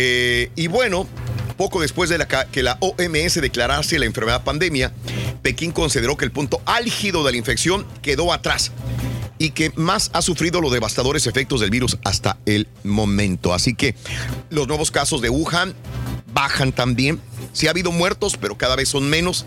[0.01, 1.09] Eh, y bueno,
[1.57, 4.93] poco después de que la OMS declarase la enfermedad pandemia,
[5.43, 8.71] Pekín consideró que el punto álgido de la infección quedó atrás
[9.39, 13.53] y que más ha sufrido los devastadores efectos del virus hasta el momento.
[13.53, 13.97] Así que
[14.51, 15.75] los nuevos casos de Wuhan
[16.33, 17.21] bajan también.
[17.53, 19.45] Sí ha habido muertos, pero cada vez son menos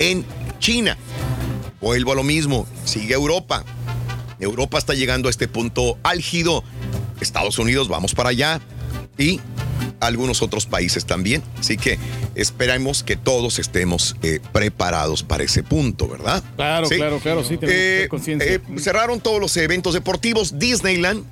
[0.00, 0.24] en
[0.58, 0.98] China.
[1.80, 3.64] Vuelvo a lo mismo, sigue Europa.
[4.40, 6.64] Europa está llegando a este punto álgido.
[7.20, 8.60] Estados Unidos, vamos para allá.
[9.16, 9.40] Y
[10.02, 11.42] algunos otros países también.
[11.58, 11.98] Así que
[12.34, 16.42] esperamos que todos estemos eh, preparados para ese punto, ¿verdad?
[16.56, 16.96] Claro, Sí.
[16.96, 18.52] claro, claro, sí, Eh, tener conciencia.
[18.54, 20.58] eh, cerraron todos los eventos deportivos.
[20.58, 21.24] Disneyland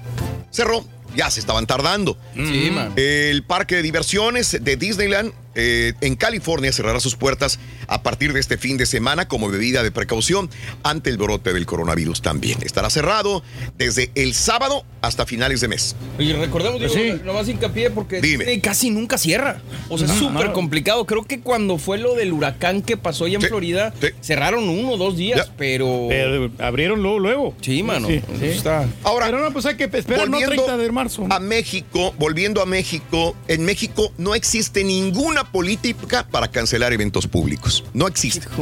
[0.51, 0.85] cerró.
[1.17, 2.17] Ya se estaban tardando.
[2.35, 2.93] Sí, man.
[2.95, 7.59] El parque de diversiones de Disneyland eh, en California cerrará sus puertas
[7.89, 10.49] a partir de este fin de semana como medida de precaución
[10.83, 12.59] ante el brote del coronavirus también.
[12.63, 13.43] Estará cerrado
[13.79, 15.97] desde el sábado hasta finales de mes.
[16.19, 17.21] Y recordemos, digo, Sí.
[17.25, 18.45] nomás hincapié porque Dime.
[18.45, 19.61] Disney casi nunca cierra.
[19.89, 20.53] O sea, es súper no.
[20.53, 21.07] complicado.
[21.07, 24.97] Creo que cuando fue lo del huracán que pasó allá en Florida, cerraron uno o
[24.97, 26.07] dos días, pero...
[26.09, 27.55] Pero abrieron luego, luego.
[27.61, 28.09] Sí, mano.
[28.09, 28.47] Sí, sí.
[28.47, 28.87] Está...
[29.03, 31.27] Ahora, Pero no, pues hay que esperar, no 30 de marzo.
[31.31, 37.85] a México, volviendo a México, en México no existe ninguna política para cancelar eventos públicos.
[37.95, 38.47] No existe.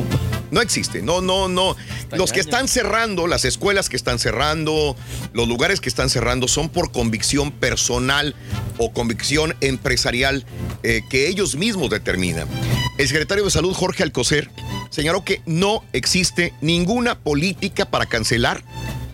[0.51, 1.03] No existe.
[1.03, 1.77] No, no, no.
[2.13, 4.97] Los que están cerrando, las escuelas que están cerrando,
[5.35, 8.35] los lugares que están cerrando son por convicción personal
[8.79, 10.47] o convicción empresarial
[10.83, 12.49] eh, que ellos mismos determinan.
[12.97, 14.51] El secretario de Salud, Jorge Alcocer,
[14.89, 18.65] señaló que no existe ninguna política para cancelar,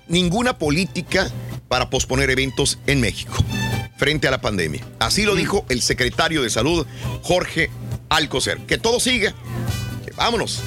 [0.07, 1.29] ninguna política
[1.67, 3.45] para posponer eventos en México
[3.97, 4.83] frente a la pandemia.
[4.99, 6.87] Así lo dijo el secretario de Salud,
[7.23, 7.71] Jorge
[8.09, 8.59] Alcocer.
[8.67, 9.33] Que todo siga.
[10.05, 10.61] Que vámonos.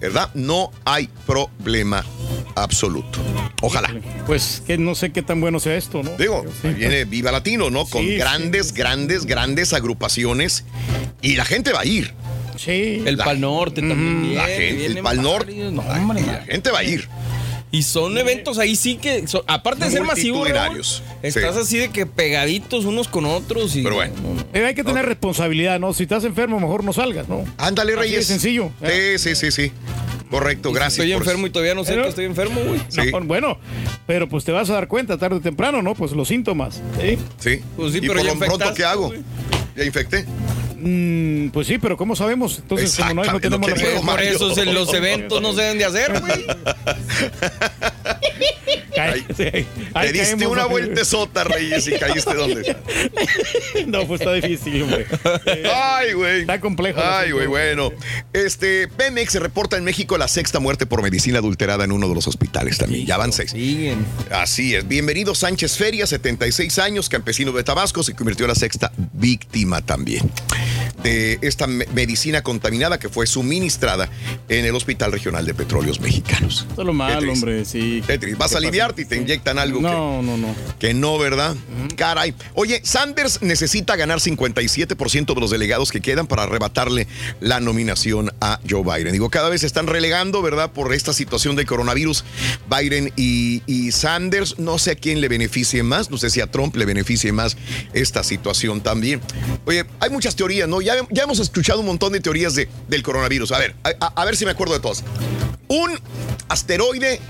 [0.00, 0.30] ¿Verdad?
[0.34, 2.04] No hay problema
[2.54, 3.18] absoluto.
[3.62, 3.92] Ojalá.
[4.26, 6.10] Pues que no sé qué tan bueno sea esto, ¿no?
[6.16, 7.84] Digo, viene Viva Latino, ¿no?
[7.86, 8.16] Con Sí, sí.
[8.16, 10.64] grandes, grandes, grandes agrupaciones.
[11.20, 12.14] Y la gente va a ir.
[12.56, 13.02] Sí.
[13.04, 15.54] El Pal Norte también viene, La gente, el Pal Norte.
[15.72, 17.08] No, hombre, La gente va a ir.
[17.70, 20.48] Y son eventos ahí sí que, son- aparte de ser masivos,
[21.22, 21.60] estás Sí.
[21.60, 23.76] así de que pegaditos unos con otros.
[23.76, 24.14] Y, Pero bueno.
[24.52, 25.92] Pero hay que tener responsabilidad, ¿no?
[25.92, 27.44] Si estás enfermo, mejor no salgas, ¿no?
[27.58, 28.26] Ándale, Así de Reyes.
[28.26, 28.70] sencillo.
[28.82, 29.72] Sí, sí, sí, sí.
[30.30, 31.06] Correcto, gracias.
[31.06, 32.80] Estoy por enfermo y todavía no sé Pero- que estoy enfermo, güey.
[33.12, 33.58] No, bueno,
[34.06, 35.94] pero pues te vas a dar cuenta tarde o temprano, ¿no?
[35.94, 36.80] Pues los síntomas.
[37.00, 37.18] ¿sí?
[37.38, 37.62] Sí.
[37.76, 39.12] Pues sí, y pero por ya lo pronto, ¿qué hago?
[39.76, 40.26] ¿Ya infecté?
[40.80, 42.58] Mm, pues sí, pero ¿cómo sabemos?
[42.58, 45.78] Entonces, como no, no Exactamente, tenemos lo la Por eso los eventos no se deben
[45.78, 46.46] de hacer, güey.
[49.36, 52.76] Te diste una vueltezota, Reyes, y caíste donde.
[53.86, 55.06] No, pues está difícil, hombre.
[55.72, 56.40] Ay, güey.
[56.40, 57.00] Está complejo.
[57.02, 57.92] Ay, güey, bueno.
[58.32, 62.26] Este, Pemex reporta en México la sexta muerte por medicina adulterada en uno de los
[62.26, 63.06] hospitales también.
[63.06, 63.52] Ya van seis.
[63.52, 64.04] Siguen.
[64.30, 64.86] Así es.
[64.86, 70.30] Bienvenido Sánchez Feria, 76 años, campesino de Tabasco, se convirtió en la sexta víctima también
[71.02, 74.08] de esta me- medicina contaminada que fue suministrada
[74.48, 76.66] en el Hospital Regional de Petróleos Mexicanos.
[76.72, 78.02] Eso es lo malo, hombre, sí.
[78.06, 78.34] Triste.
[78.34, 80.54] Vas a aliviarte y te inyectan algo que, No, no, no.
[80.78, 81.54] que no, ¿verdad?
[81.96, 82.34] Caray.
[82.54, 87.06] Oye, Sanders necesita ganar 57% de los delegados que quedan para arrebatarle
[87.40, 89.12] la nominación a Joe Biden.
[89.12, 90.72] Digo, cada vez se están relegando, ¿verdad?
[90.72, 92.24] Por esta situación del coronavirus.
[92.70, 96.46] Biden y, y Sanders, no sé a quién le beneficie más, no sé si a
[96.50, 97.56] Trump le beneficie más
[97.92, 99.20] esta situación también.
[99.66, 100.77] Oye, hay muchas teorías, ¿no?
[100.80, 103.52] Ya, ya hemos escuchado un montón de teorías de, del coronavirus.
[103.52, 105.04] A ver, a, ver si me acuerdo de todas.
[105.68, 105.98] Un
[106.48, 107.20] asteroide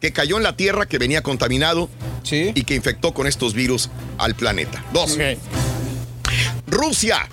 [0.00, 1.88] que cayó en la Tierra, que venía contaminado
[2.30, 4.84] y que infectó con estos virus al planeta.
[4.92, 5.16] Dos.
[6.66, 7.28] Rusia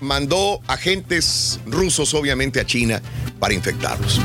[0.00, 3.00] mandó agentes rusos, obviamente, a China
[3.44, 4.22] para infectarlos.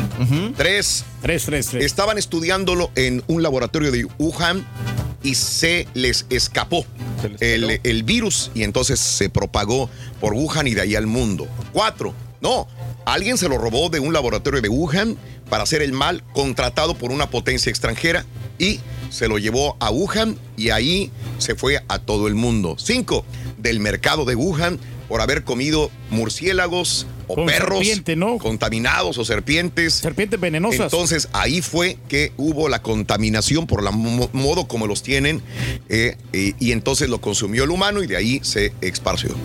[0.56, 1.04] Tres.
[1.22, 1.84] Tres, tres, tres.
[1.84, 4.66] Estaban estudiándolo en un laboratorio de Wuhan
[5.24, 6.86] y se les escapó
[7.42, 9.90] el, el virus y entonces se propagó
[10.22, 11.50] por Wuhan y de ahí al mundo.
[11.74, 12.14] Cuatro.
[12.40, 12.70] No,
[13.04, 15.18] alguien se lo robó de un laboratorio de Wuhan
[15.50, 18.26] para hacer el mal contratado por una potencia extranjera
[18.58, 18.80] y
[19.10, 22.78] se lo llevó a Wuhan y ahí se fue a todo el mundo.
[22.80, 23.26] Cinco,
[23.58, 24.80] del mercado de Wuhan
[25.10, 28.38] por haber comido murciélagos o Con perros serpiente, ¿no?
[28.38, 29.94] contaminados o serpientes.
[29.96, 30.92] Serpientes venenosas.
[30.92, 33.90] Entonces ahí fue que hubo la contaminación por el
[34.34, 35.42] modo como los tienen
[35.90, 39.36] eh, y entonces lo consumió el humano y de ahí se esparció.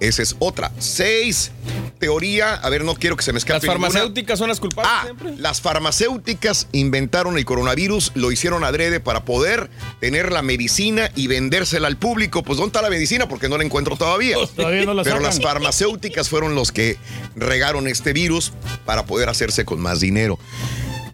[0.00, 0.70] Esa es otra.
[0.78, 1.50] Seis,
[1.98, 3.88] teoría, a ver, no quiero que se me escape Las ninguna.
[3.90, 5.36] farmacéuticas son las culpables Ah, siempre.
[5.36, 9.70] las farmacéuticas inventaron el coronavirus, lo hicieron adrede para poder
[10.00, 12.42] tener la medicina y vendérsela al público.
[12.44, 13.28] Pues ¿dónde está la medicina?
[13.28, 14.36] Porque no la encuentro todavía.
[14.54, 15.26] Todavía no la Pero sacan.
[15.28, 16.96] las farmacéuticas fueron los que
[17.36, 18.52] regaron este virus
[18.84, 20.38] para poder hacerse con más dinero.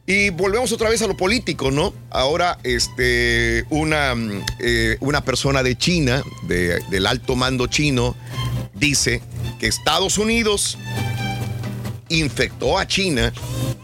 [0.07, 1.95] Y volvemos otra vez a lo político, ¿no?
[2.11, 8.15] Ahora, este, una, mm, eh, una persona de China, de- del alto mando chino,
[8.75, 9.23] dice
[9.59, 10.77] que Estados Unidos
[12.09, 13.33] infectó a China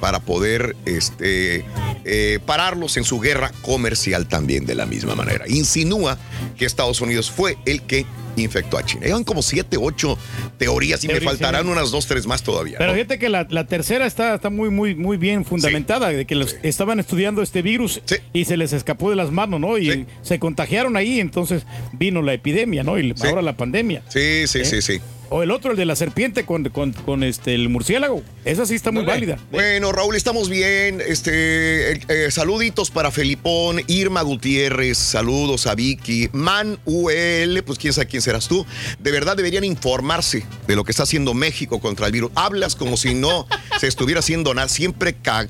[0.01, 1.65] para poder este,
[2.05, 5.47] eh, pararlos en su guerra comercial también de la misma manera.
[5.49, 6.19] Insinúa
[6.57, 8.07] que Estados Unidos fue el que
[8.37, 9.07] infectó a China.
[9.07, 10.19] Llevan como siete, ocho
[10.59, 11.69] teorías y me faltarán sí.
[11.69, 12.79] unas dos, tres más todavía.
[12.79, 12.97] Pero ¿no?
[12.97, 16.57] fíjate que la, la tercera está, está muy, muy, muy bien fundamentada, de que los,
[16.63, 18.01] estaban estudiando este virus
[18.33, 19.79] y se les escapó de las manos, ¿no?
[19.79, 22.99] Y se contagiaron ahí, entonces vino la epidemia, ¿no?
[22.99, 24.03] Y ahora la pandemia.
[24.09, 25.01] Sí, sí, sí, sí.
[25.33, 28.23] O el otro, el de la serpiente con, con, con este, el murciélago.
[28.45, 29.39] Esa sí está muy válida.
[29.53, 31.01] Bueno, Raúl, estamos bien.
[31.01, 37.93] Este, eh, eh, saluditos para Felipón, Irma Gutiérrez, saludos a Vicky, Man UL, pues quién
[37.93, 38.67] sabe quién serás tú.
[38.99, 42.33] De verdad deberían informarse de lo que está haciendo México contra el virus.
[42.35, 43.47] Hablas como si no
[43.79, 45.49] se estuviera haciendo nada, siempre cag.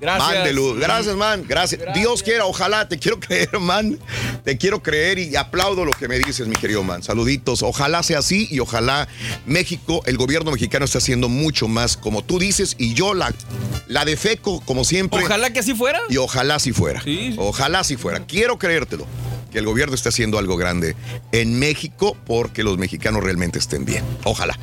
[0.00, 0.34] Gracias.
[0.34, 0.78] Man de luz.
[0.78, 1.44] Gracias, man.
[1.46, 1.80] Gracias.
[1.94, 2.88] Dios quiera, ojalá.
[2.88, 3.98] Te quiero creer, man.
[4.44, 7.02] Te quiero creer y aplaudo lo que me dices, mi querido man.
[7.02, 7.62] Saluditos.
[7.62, 9.08] Ojalá sea así y ojalá
[9.46, 13.32] México, el gobierno mexicano esté haciendo mucho más como tú dices y yo la,
[13.88, 15.24] la defeco como siempre.
[15.24, 16.00] Ojalá que así fuera.
[16.08, 17.02] Y ojalá si fuera.
[17.38, 18.20] Ojalá si fuera.
[18.26, 19.06] Quiero creértelo.
[19.56, 20.94] Que el gobierno esté haciendo algo grande
[21.32, 24.04] en México porque los mexicanos realmente estén bien.
[24.24, 24.58] Ojalá.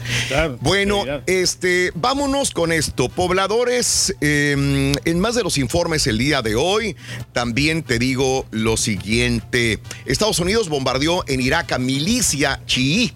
[0.61, 3.09] bueno, este, vámonos con esto.
[3.09, 6.95] Pobladores, eh, en más de los informes el día de hoy,
[7.31, 9.79] también te digo lo siguiente.
[10.05, 13.15] Estados Unidos bombardeó en Irak a milicia chií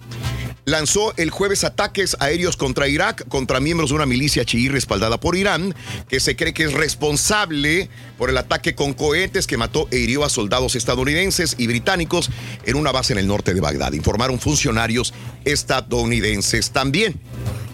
[0.68, 5.34] lanzó el jueves ataques aéreos contra Irak, contra miembros de una milicia chií respaldada por
[5.34, 5.74] Irán,
[6.08, 7.88] que se cree que es responsable
[8.18, 12.28] por el ataque con cohetes que mató e hirió a soldados estadounidenses y británicos
[12.64, 13.92] en una base en el norte de Bagdad.
[13.92, 15.14] Informaron funcionarios
[15.44, 17.20] estadounidenses también.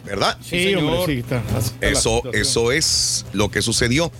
[0.04, 0.36] ¿Verdad?
[0.44, 1.12] Sí, hombre, sí.
[1.20, 1.42] está-
[1.80, 4.12] Eso, eso es lo que sucedió.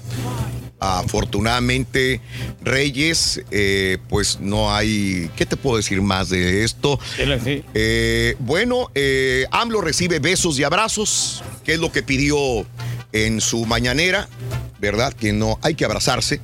[0.81, 2.21] Afortunadamente,
[2.63, 5.31] Reyes, eh, pues no hay.
[5.37, 6.99] ¿Qué te puedo decir más de esto?
[7.75, 12.67] Eh, bueno, eh, AMLO recibe besos y abrazos, que es lo que pidió
[13.15, 14.29] en su mañanera,
[14.81, 15.15] ¿verdad?
[15.15, 16.41] Que no hay que abrazarse,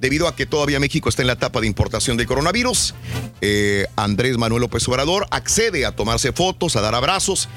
[0.00, 2.94] debido a que todavía México está en la etapa de importación de coronavirus.
[3.40, 7.48] Eh, Andrés Manuel López Obrador accede a tomarse fotos, a dar abrazos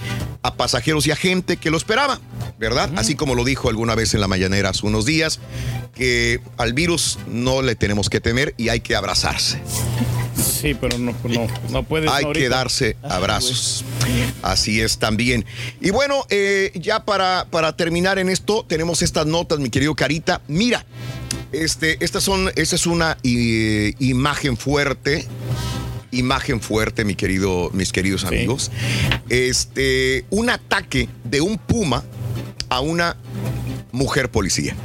[0.43, 2.19] a pasajeros y a gente que lo esperaba,
[2.59, 2.91] ¿verdad?
[2.97, 5.39] Así como lo dijo alguna vez en la mañanera hace unos días,
[5.95, 9.61] que al virus no le tenemos que temer y hay que abrazarse.
[10.37, 12.09] Sí, pero no, no, no puedes.
[12.11, 12.43] Hay ahorita.
[12.43, 13.83] que darse abrazos.
[14.41, 15.45] Así es también.
[15.81, 20.41] Y bueno, eh, ya para, para terminar en esto, tenemos estas notas, mi querido Carita.
[20.47, 20.85] Mira,
[21.51, 25.25] este, estas son, esta es una eh, imagen fuerte.
[26.11, 28.71] Imagen fuerte, mi querido, mis queridos amigos.
[29.27, 32.03] Este, un ataque de un puma
[32.69, 33.15] a una
[33.91, 34.75] mujer policía.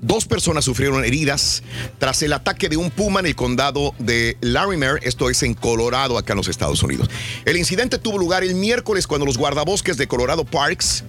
[0.00, 1.62] Dos personas sufrieron heridas
[1.98, 6.18] tras el ataque de un puma en el condado de Larimer, esto es en Colorado,
[6.18, 7.10] acá en los Estados Unidos.
[7.44, 11.04] El incidente tuvo lugar el miércoles cuando los guardabosques de Colorado Parks,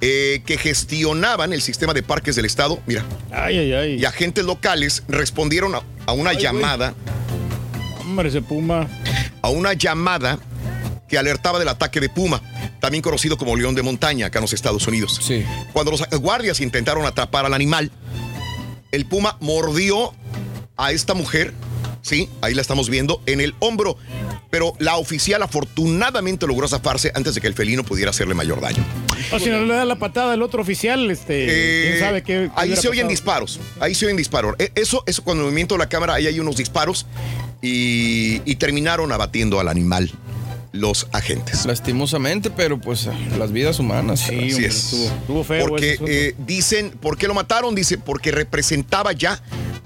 [0.00, 3.04] eh, que gestionaban el sistema de parques del estado, mira,
[3.98, 6.94] y agentes locales respondieron a, a una Ay, llamada,
[8.00, 8.88] Hombre, ese puma.
[9.42, 10.38] a una llamada
[11.10, 12.40] que alertaba del ataque de puma,
[12.80, 15.20] también conocido como león de montaña acá en los Estados Unidos.
[15.72, 17.90] Cuando los guardias intentaron atrapar al animal,
[18.92, 20.14] el puma mordió
[20.76, 21.52] a esta mujer,
[22.00, 23.96] sí, ahí la estamos viendo, en el hombro,
[24.50, 28.84] pero la oficial afortunadamente logró zafarse antes de que el felino pudiera hacerle mayor daño.
[29.32, 32.32] O si no le da la patada al otro oficial, este, Eh, quién sabe qué.
[32.46, 33.08] qué ahí se oyen pasado.
[33.10, 34.54] disparos, ahí se oyen disparos.
[34.58, 37.06] E- Eso, eso cuando movimiento la cámara, ahí hay unos disparos
[37.62, 40.10] y, y terminaron abatiendo al animal
[40.72, 41.66] los agentes.
[41.66, 44.20] Lastimosamente, pero pues las vidas humanas.
[44.20, 45.12] Sí, Así es.
[45.26, 47.74] Porque eh, dicen, ¿por qué lo mataron?
[47.74, 49.42] Dice, porque representaba ya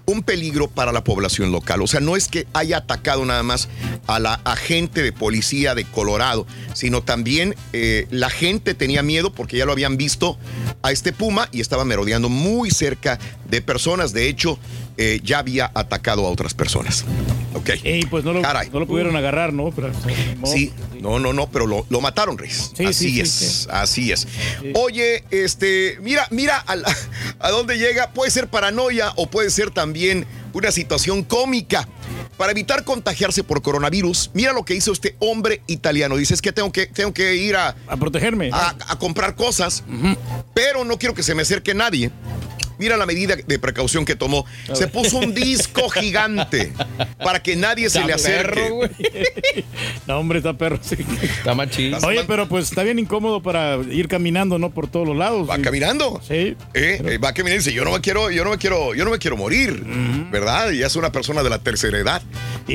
[0.07, 1.83] un peligro para la población local.
[1.83, 3.69] O sea, no es que haya atacado nada más
[4.07, 9.57] a la agente de policía de Colorado, sino también eh, la gente tenía miedo porque
[9.57, 10.39] ya lo habían visto
[10.83, 14.13] a este puma y estaba merodeando muy cerca de personas.
[14.13, 14.59] De hecho,
[14.97, 17.05] eh, ya había atacado a otras personas.
[17.55, 17.71] Ok.
[18.11, 19.71] Pues no lo, no lo pudieron agarrar, ¿no?
[19.71, 19.91] Pero,
[20.45, 22.73] Sí, no, no, no, pero lo, lo mataron, Reyes.
[22.77, 23.67] Sí, así sí, sí, es, sí.
[23.71, 24.27] así es.
[24.75, 26.85] Oye, este, mira, mira al-
[27.41, 28.11] a, dónde llega.
[28.11, 31.89] Puede ser paranoia o puede ser también una situación cómica.
[32.37, 36.17] Para evitar contagiarse por coronavirus, mira lo que hizo este hombre italiano.
[36.17, 38.51] Dice, es que tengo que, tengo que ir a, a protegerme.
[38.53, 39.85] A, a comprar cosas,
[40.53, 42.11] pero no quiero que se me acerque nadie.
[42.79, 44.45] Mira la medida de precaución que tomó.
[44.73, 46.73] Se puso un disco gigante
[47.19, 48.55] para que nadie se le acerque.
[48.55, 48.91] perro, güey.
[50.07, 50.97] No, hombre, está perro, sí.
[51.23, 51.95] Está machín.
[52.05, 54.71] Oye, pero pues está bien incómodo para ir caminando, ¿no?
[54.71, 55.49] Por todos los lados.
[55.49, 56.21] Va caminando.
[56.27, 56.57] Sí.
[56.75, 59.05] Eh, eh, va caminando y dice, yo no me quiero, yo no me quiero, yo
[59.05, 59.83] no me quiero morir,
[60.31, 60.73] ¿verdad?
[60.73, 62.23] Y es una persona de la tercera edad.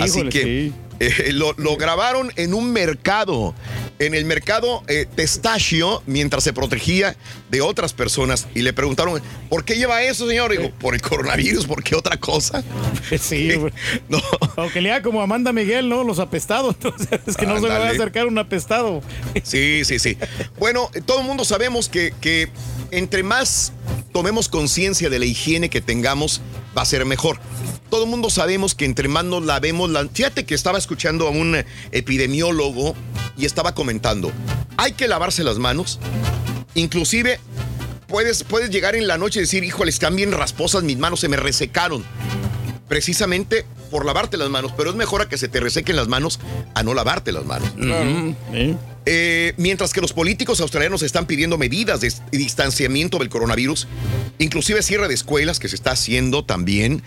[0.01, 0.73] Así que sí.
[0.99, 3.53] eh, lo, lo grabaron en un mercado,
[3.99, 7.15] en el mercado eh, Testachio, mientras se protegía
[7.49, 8.47] de otras personas.
[8.55, 10.51] Y le preguntaron, ¿por qué lleva eso, señor?
[10.51, 12.63] Digo, por el coronavirus, ¿por qué otra cosa?
[13.19, 13.51] Sí.
[14.09, 14.21] No.
[14.55, 16.03] Aunque le haga como Amanda Miguel, ¿no?
[16.03, 16.75] Los apestados.
[16.81, 19.01] Entonces, es que no se le va a acercar un apestado.
[19.43, 20.17] Sí, sí, sí.
[20.57, 22.49] Bueno, eh, todo el mundo sabemos que, que
[22.91, 23.73] entre más
[24.13, 26.41] tomemos conciencia de la higiene que tengamos,
[26.77, 27.39] va a ser mejor.
[27.89, 30.07] Todo el mundo sabemos que entre más nos lavemos, la...
[30.07, 32.95] fíjate que estaba escuchando a un epidemiólogo
[33.37, 34.31] y estaba comentando,
[34.77, 35.99] hay que lavarse las manos,
[36.75, 37.39] inclusive
[38.07, 41.29] puedes, puedes llegar en la noche y decir, híjole, están bien rasposas mis manos, se
[41.29, 42.03] me resecaron.
[42.87, 46.39] Precisamente por lavarte las manos, pero es mejor a que se te resequen las manos
[46.73, 47.69] a no lavarte las manos.
[48.53, 48.75] Eh,
[49.57, 53.87] mientras que los políticos australianos están pidiendo medidas de distanciamiento del coronavirus,
[54.39, 57.03] inclusive cierre de escuelas que se está haciendo también.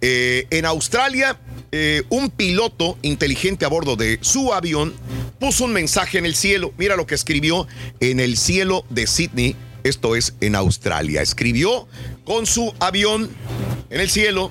[0.00, 1.38] Eh, en Australia,
[1.70, 4.92] eh, un piloto inteligente a bordo de su avión
[5.38, 6.72] puso un mensaje en el cielo.
[6.76, 7.66] Mira lo que escribió
[8.00, 9.56] en el cielo de Sydney.
[9.84, 11.22] Esto es en Australia.
[11.22, 11.88] Escribió
[12.24, 13.30] con su avión
[13.90, 14.50] en el cielo.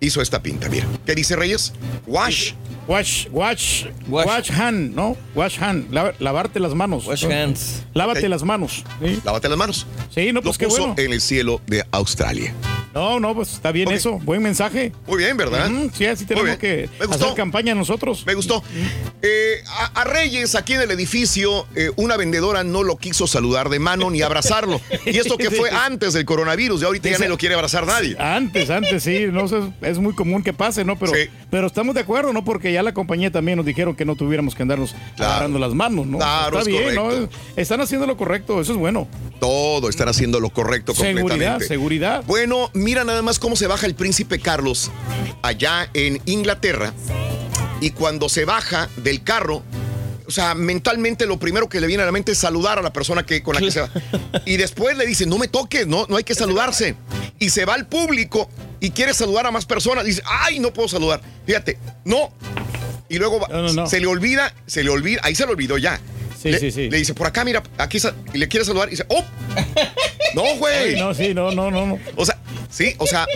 [0.00, 0.86] Hizo esta pinta, mira.
[1.06, 1.72] ¿Qué dice Reyes?
[2.06, 2.52] Wash.
[2.88, 5.16] Wash, wash, wash, hand, ¿no?
[5.36, 7.06] Wash hand, lava- lavarte las manos.
[7.06, 7.84] Wash hands.
[7.94, 8.84] Lávate las manos.
[9.00, 9.20] ¿sí?
[9.24, 9.86] Lávate las manos.
[10.12, 10.94] Sí, no, pues Lo qué puso bueno.
[10.98, 12.52] en el cielo de Australia.
[12.92, 14.18] No, no, pues está bien eso.
[14.18, 14.92] Buen mensaje.
[15.06, 15.70] Muy bien, ¿verdad?
[15.94, 18.24] Sí, así tenemos que hacer campaña nosotros.
[18.26, 18.62] Me gustó.
[19.22, 23.68] Eh, a, a Reyes, aquí en el edificio, eh, una vendedora no lo quiso saludar
[23.70, 24.80] de mano ni abrazarlo.
[25.06, 27.86] Y esto que fue antes del coronavirus, y ahorita ya Dice- no lo quiere abrazar
[27.86, 28.16] nadie.
[28.18, 30.98] Antes, antes, sí, no sé, es muy común que pase, ¿no?
[30.98, 31.12] Pero,
[31.50, 32.44] pero estamos de acuerdo, ¿no?
[32.44, 36.06] Porque ya la compañía también nos dijeron que no tuviéramos que andarnos agarrando las manos,
[36.06, 36.18] ¿no?
[36.18, 37.10] Claro, Está es bien, ¿no?
[37.56, 39.08] Están haciendo lo correcto, eso es bueno.
[39.40, 41.66] Todo estar haciendo lo correcto Seguridad, completamente.
[41.66, 42.24] seguridad.
[42.26, 44.90] Bueno, mira nada más cómo se baja el príncipe Carlos
[45.42, 46.92] allá en Inglaterra.
[47.80, 49.62] Y cuando se baja del carro,
[50.32, 53.24] sea, mentalmente lo primero que le viene a la mente es saludar a la persona
[53.24, 53.90] que, con la que se va.
[54.44, 56.96] Y después le dice, no me toques, no, no hay que saludarse.
[57.38, 58.48] Y se va al público
[58.80, 60.04] y quiere saludar a más personas.
[60.04, 61.20] Dice, ay, no puedo saludar.
[61.46, 62.32] Fíjate, no.
[63.08, 66.00] Y luego va- se le olvida, se le olvida, ahí se le olvidó ya.
[66.40, 66.90] Sí, le, sí, sí.
[66.90, 67.98] le dice, por acá, mira, aquí
[68.34, 69.24] y le quiere saludar y dice, ¡oh!
[70.34, 70.96] No, güey.
[70.98, 71.98] No, sí, no, no, no.
[72.16, 72.38] O sea,
[72.70, 73.26] sí, o sea,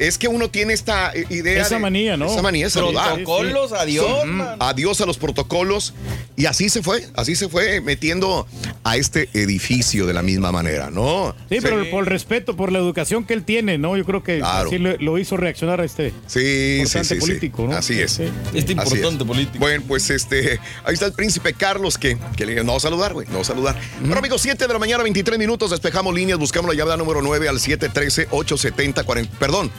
[0.00, 1.62] es que uno tiene esta eh, idea.
[1.62, 2.26] Esa de- manía, ¿no?
[2.26, 3.14] Esa manía de saludar.
[3.14, 4.56] Protocolos, adiós, Mm, man.
[4.58, 5.94] Adiós a los protocolos.
[6.36, 8.46] Y así se fue, así se fue metiendo
[8.82, 11.34] a este edificio de la misma manera, ¿no?
[11.50, 13.96] Sí, pero por el respeto, por la educación que él tiene, ¿no?
[13.96, 14.68] Yo creo que Claro.
[14.68, 17.20] así lo, lo hizo reaccionar a este Sí, sí, importante sí, sí.
[17.20, 17.76] político, ¿no?
[17.76, 18.18] Así es.
[18.54, 19.28] Este importante es.
[19.28, 19.58] político.
[19.58, 23.44] Bueno, pues este, ahí está el príncipe Carlos que, que le no saludar, güey, no
[23.44, 23.78] saludar.
[24.00, 27.48] Bueno, amigos, 7 de la mañana, 23 minutos, despejamos líneas, buscamos la llave número 9
[27.50, 29.70] al 713-870-40, perdón,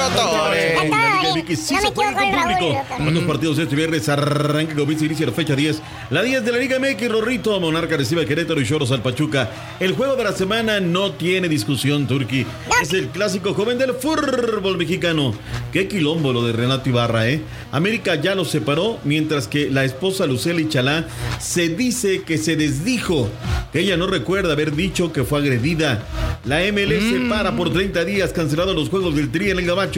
[0.10, 2.98] No se me equivoco con Raúl, doctor.
[2.98, 5.82] ¿Cuántos partidos este viernes arranca comienza inicia la fecha 10?
[6.10, 9.49] La 10 de la Liga MX, Rorrito, Monarca recibe a Querétaro y Choros al Pachuca.
[9.80, 12.45] El juego de la semana no tiene discusión, Turki.
[12.82, 15.34] Es el clásico joven del fútbol mexicano.
[15.72, 17.41] Qué quilombo lo de Renato Ibarra, ¿eh?
[17.72, 21.06] América ya los separó, mientras que la esposa Luceli Chalá
[21.40, 23.30] se dice que se desdijo,
[23.72, 26.03] que ella no recuerda haber dicho que fue agredida.
[26.45, 29.90] La MLS para por 30 días, cancelado los juegos del Tri en el Gabacho.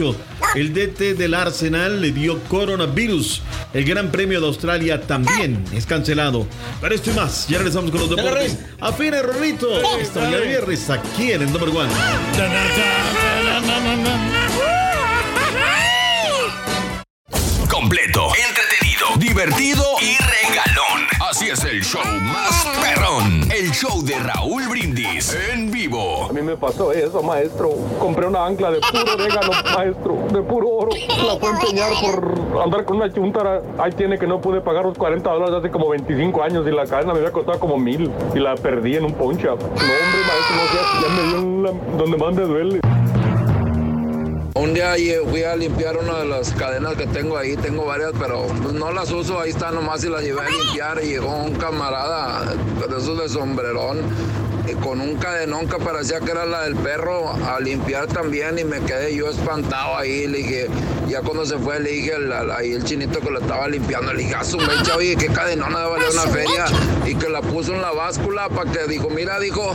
[0.54, 3.42] El DT del Arsenal le dio coronavirus.
[3.72, 6.48] El Gran Premio de Australia también es cancelado.
[6.80, 8.58] Para esto y más, ya regresamos con los deportes.
[8.80, 9.68] Afina Rorrito,
[9.98, 11.92] esta mañana de viernes aquí en el Number One.
[17.70, 21.06] Completo, entretenido, divertido y regalón.
[21.30, 23.43] Así es el show más perrón.
[23.74, 26.26] Show de Raúl Brindis en vivo.
[26.30, 27.70] A mí me pasó eso, maestro.
[27.98, 30.90] Compré una ancla de puro orégano, maestro, de puro oro.
[31.26, 33.62] La fue a empeñar por andar con una chuntara.
[33.78, 36.86] Ahí tiene que no pude pagar los 40 dólares hace como 25 años y la
[36.86, 39.48] cadena me había costado como mil y la perdí en un poncha.
[39.48, 39.72] No, hombre,
[40.28, 42.80] maestro, no sé, ya me dio la- donde más me duele.
[44.56, 44.94] Un día
[45.28, 49.10] fui a limpiar una de las cadenas que tengo ahí, tengo varias, pero no las
[49.10, 53.18] uso, ahí están nomás y las llevé a limpiar y llegó un camarada de esos
[53.18, 53.98] de sombrerón
[54.66, 58.64] y con un cadenón que parecía que era la del perro a limpiar también y
[58.64, 60.66] me quedé yo espantado ahí, le dije,
[61.08, 64.12] ya cuando se fue le dije al- al- ahí el chinito que lo estaba limpiando,
[64.12, 66.64] le dije, a su mecha, oye, qué cadenona de valer una feria
[67.04, 69.72] y que la puso en la báscula para que dijo, mira, dijo,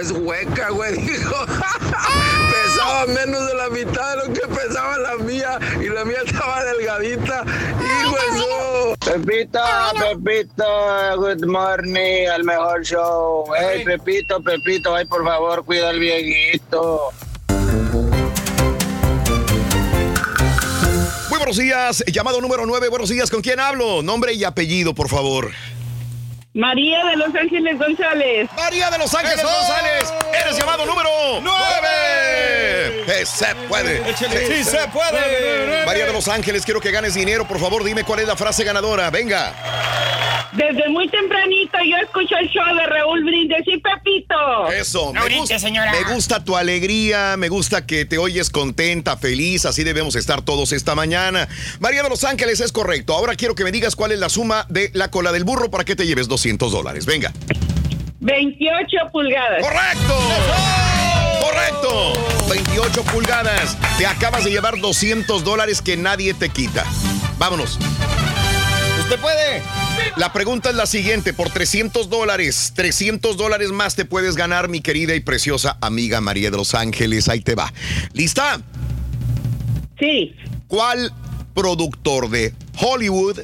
[0.00, 1.34] es hueca, güey, dijo.
[2.50, 6.64] pesaba menos de la mitad de lo que pesaba la mía y la mía estaba
[6.64, 7.44] delgadita.
[8.02, 8.48] ¡Hijo de su!
[9.10, 9.60] Pepito,
[9.98, 10.64] Pepito,
[11.16, 13.44] good morning, al mejor show.
[13.58, 13.82] Hey,
[14.18, 17.12] Pepito, Pepito, ay, por favor, cuida al viejito.
[21.28, 22.88] Muy buenos días, llamado número 9.
[22.88, 24.02] Buenos días, ¿con quién hablo?
[24.02, 25.52] Nombre y apellido, por favor.
[26.52, 28.50] María de Los Ángeles González.
[28.56, 30.12] María de Los Ángeles González,
[30.42, 33.04] eres llamado número 9.
[33.06, 34.02] Que se puede.
[34.16, 35.86] Sí se puede.
[35.86, 37.46] María de Los Ángeles, quiero que ganes dinero.
[37.46, 39.10] Por favor, dime cuál es la frase ganadora.
[39.10, 39.54] Venga.
[40.52, 44.70] Desde muy tempranito yo escucho el show de Raúl Brindis y Pepito.
[44.72, 49.84] Eso, me, gusta, me gusta tu alegría, me gusta que te oyes contenta, feliz, así
[49.84, 51.48] debemos estar todos esta mañana.
[51.80, 53.14] María de Los Ángeles es correcto.
[53.14, 55.84] Ahora quiero que me digas cuál es la suma de la cola del burro para
[55.84, 57.04] que te lleves 200 dólares.
[57.04, 57.32] Venga.
[58.20, 59.62] 28 pulgadas.
[59.62, 60.18] ¡Correcto!
[61.40, 62.12] ¡Correcto!
[62.50, 63.76] 28 pulgadas.
[63.98, 66.84] Te acabas de llevar 200 dólares que nadie te quita.
[67.38, 67.78] Vámonos.
[69.08, 69.62] Usted puede.
[70.16, 71.32] La pregunta es la siguiente.
[71.32, 76.50] Por 300 dólares, 300 dólares más te puedes ganar, mi querida y preciosa amiga María
[76.50, 77.30] de Los Ángeles.
[77.30, 77.72] Ahí te va.
[78.12, 78.60] ¿Lista?
[79.98, 80.36] Sí.
[80.66, 81.10] ¿Cuál
[81.54, 83.38] productor de Hollywood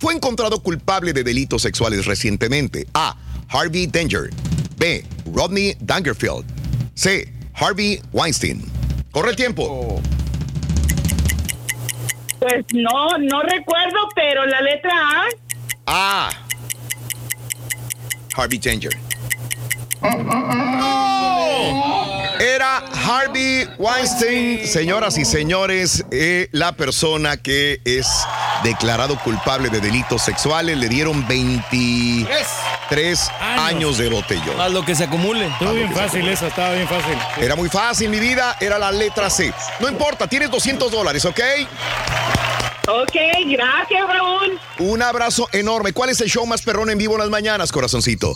[0.00, 2.88] fue encontrado culpable de delitos sexuales recientemente?
[2.94, 3.16] A.
[3.50, 4.30] Harvey Danger.
[4.76, 5.04] B.
[5.32, 6.46] Rodney Dangerfield.
[6.96, 7.32] C.
[7.52, 8.64] Harvey Weinstein.
[9.12, 10.02] Corre el tiempo.
[12.44, 14.92] Pues no, no recuerdo, pero la letra
[15.86, 16.26] A.
[16.26, 16.30] A.
[18.36, 18.92] Harvey Danger.
[22.38, 28.06] Era Harvey Weinstein, señoras y señores, eh, la persona que es
[28.62, 30.76] declarado culpable de delitos sexuales.
[30.76, 34.60] Le dieron 23 años, de botellón.
[34.60, 35.46] A lo que se acumule.
[35.46, 37.16] Estuvo bien fácil esa, estaba bien fácil.
[37.38, 39.50] Era muy fácil, mi vida, era la letra C.
[39.80, 41.40] No importa, tienes 200 dólares, ¿ok?
[42.86, 43.16] Ok,
[43.46, 44.58] gracias, Raúl.
[44.78, 45.92] Un abrazo enorme.
[45.92, 48.34] ¿Cuál es el show más perrón en vivo en las mañanas, corazoncito?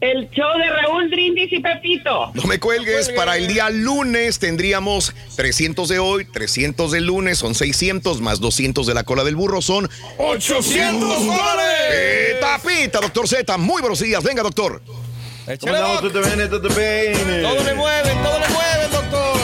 [0.00, 2.32] El show de Raúl Brindis y Pepito.
[2.34, 7.54] No me cuelgues, para el día lunes tendríamos 300 de hoy, 300 del lunes, son
[7.54, 9.88] 600 más 200 de la cola del burro, son
[10.18, 12.34] 800 dólares.
[12.34, 14.82] Pita, pita, doctor Z, muy buenos días, venga doctor.
[15.60, 16.00] ¿Cómo andamos?
[16.00, 17.42] Tú te vienes, tú te vienes.
[17.42, 19.01] Todo le mueven, todo le mueven, doctor.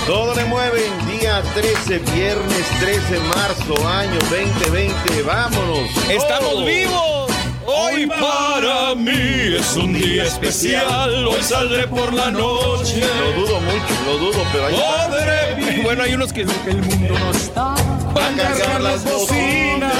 [0.09, 0.91] Todo le mueven.
[1.07, 5.23] Día 13, viernes 13 de marzo, año 2020.
[5.23, 5.91] Vámonos.
[6.09, 7.31] Estamos vivos.
[7.67, 13.03] Hoy para mí es un día especial, hoy saldré por la noche.
[13.21, 14.75] Lo dudo mucho, lo dudo, pero hay.
[14.75, 15.83] Podré.
[15.83, 19.93] Bueno, hay unos que el mundo no está a cargar las bocinas.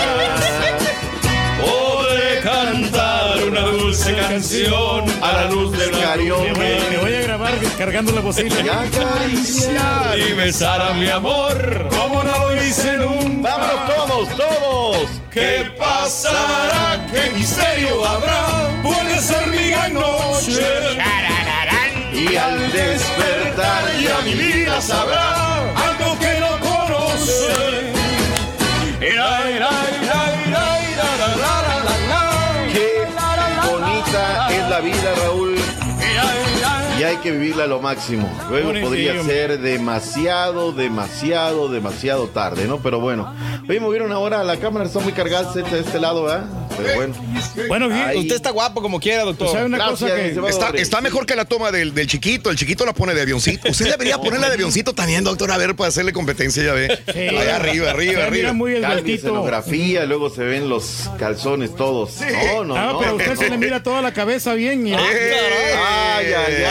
[1.61, 3.08] Podré cantar
[3.59, 6.81] una dulce canción a la luz de la Karaoke.
[6.91, 8.55] Me voy a grabar cargando la bocina.
[8.55, 10.19] Y acariciar.
[10.19, 13.57] y besar a mi amor como no lo hice nunca.
[13.57, 15.09] Vámonos todos, todos.
[15.31, 17.07] ¿Qué pasará?
[17.13, 18.71] ¿Qué misterio habrá?
[18.83, 20.63] Puede ser mi gran noche.
[22.13, 25.58] Y al despertar Ya mi vida sabrá
[35.15, 35.48] Raúl.
[36.99, 38.29] Y hay que vivirla a lo máximo.
[38.51, 42.79] Luego podría ser demasiado, demasiado, demasiado tarde, ¿no?
[42.83, 43.35] Pero bueno.
[43.69, 46.45] Oye, movieron ahora, la cámara está muy cargada de este, lado, ¿verdad?
[46.77, 47.15] Pero bueno.
[47.69, 48.19] Bueno, Ahí.
[48.19, 49.49] Usted está guapo como quiera, doctor.
[49.51, 50.49] ¿sabe una Gracias, cosa se que va.
[50.51, 53.69] Está, está mejor que la toma del, del chiquito, el chiquito la pone de avioncito.
[53.71, 56.99] Usted debería ponerla de avioncito también, doctor, a ver, para hacerle competencia, ya ve.
[57.13, 57.37] Sí.
[57.37, 58.53] Allá arriba, arriba, se mira arriba.
[58.53, 59.27] muy Cambia esbeltito.
[59.29, 62.15] escenografía, luego se ven los calzones todos.
[62.55, 62.99] No, no, Ah, no.
[63.01, 64.87] pero a usted se le mira toda la cabeza bien.
[64.87, 65.05] y- Ay,
[66.27, 66.65] ay, ay.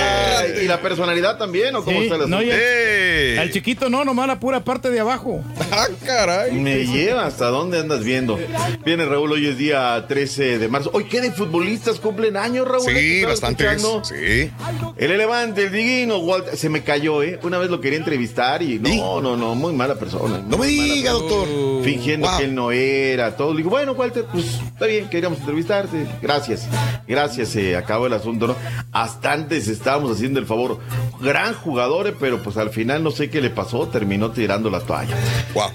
[0.64, 3.50] ¿Y la personalidad también o cómo Sí, está la no, el, ¡Eh!
[3.52, 5.44] Chiquito no, nomás la pura parte de abajo.
[5.72, 6.52] ¡Ah, caray!
[6.54, 8.38] Me lleva hasta dónde andas viendo.
[8.86, 10.90] Viene Raúl, hoy es día 13 de marzo.
[10.94, 12.84] Hoy, ¿qué de futbolistas cumplen años, Raúl?
[12.86, 13.68] Sí, Estaba bastantes.
[13.74, 14.04] escuchando.
[14.06, 14.52] Sí.
[14.98, 17.40] El elevante, el divino, Walter, se me cayó, ¿eh?
[17.44, 20.42] Una vez lo quería entrevistar y no, no, no, muy mala persona.
[20.48, 21.20] No me diga, persona.
[21.36, 21.84] doctor.
[21.84, 22.38] Fingiendo Wow.
[22.38, 23.52] que él no era, todo.
[23.52, 26.06] Le digo, bueno, Walter, pues está bien, queríamos entrevistarte.
[26.22, 26.68] Gracias,
[27.08, 28.56] gracias, se acabó el asunto, ¿no?
[28.92, 30.80] Hasta antes estábamos haciendo el favor.
[31.22, 34.80] Gran jugador, eh, pero pues al final no sé qué le pasó, terminó tirando la
[34.82, 35.16] toalla.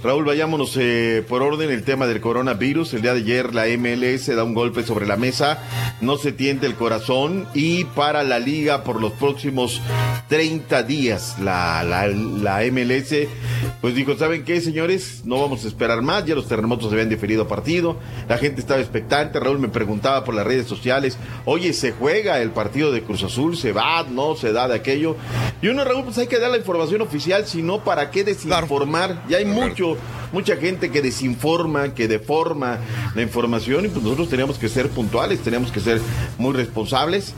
[0.02, 2.94] Raúl, vayámonos eh, por orden el tema del coronavirus.
[2.94, 5.62] El día de ayer la MLS da un golpe sobre la mesa,
[6.00, 9.80] no se tiente el corazón y para la liga por los próximos
[10.28, 11.36] 30 días.
[11.40, 13.28] La, la, la MLS
[13.82, 15.22] pues dijo, ¿saben qué, señores?
[15.24, 17.98] No vamos a esperar más, ya los terremotos se habían diferido partido,
[18.28, 22.50] la gente estaba expectante, Raúl me preguntaba por las redes sociales, oye, ¿se juega el
[22.50, 23.56] partido de Cruz Azul?
[23.56, 24.04] ¿Se va?
[24.08, 24.21] ¿No?
[24.38, 25.16] ¿Se da de aquello?
[25.60, 29.22] Y uno, Raúl, pues hay que dar la información oficial, si no, ¿para qué desinformar?
[29.28, 29.96] Ya hay mucho,
[30.32, 32.78] mucha gente que desinforma, que deforma
[33.14, 36.00] la información y pues nosotros teníamos que ser puntuales, teníamos que ser
[36.38, 37.34] muy responsables.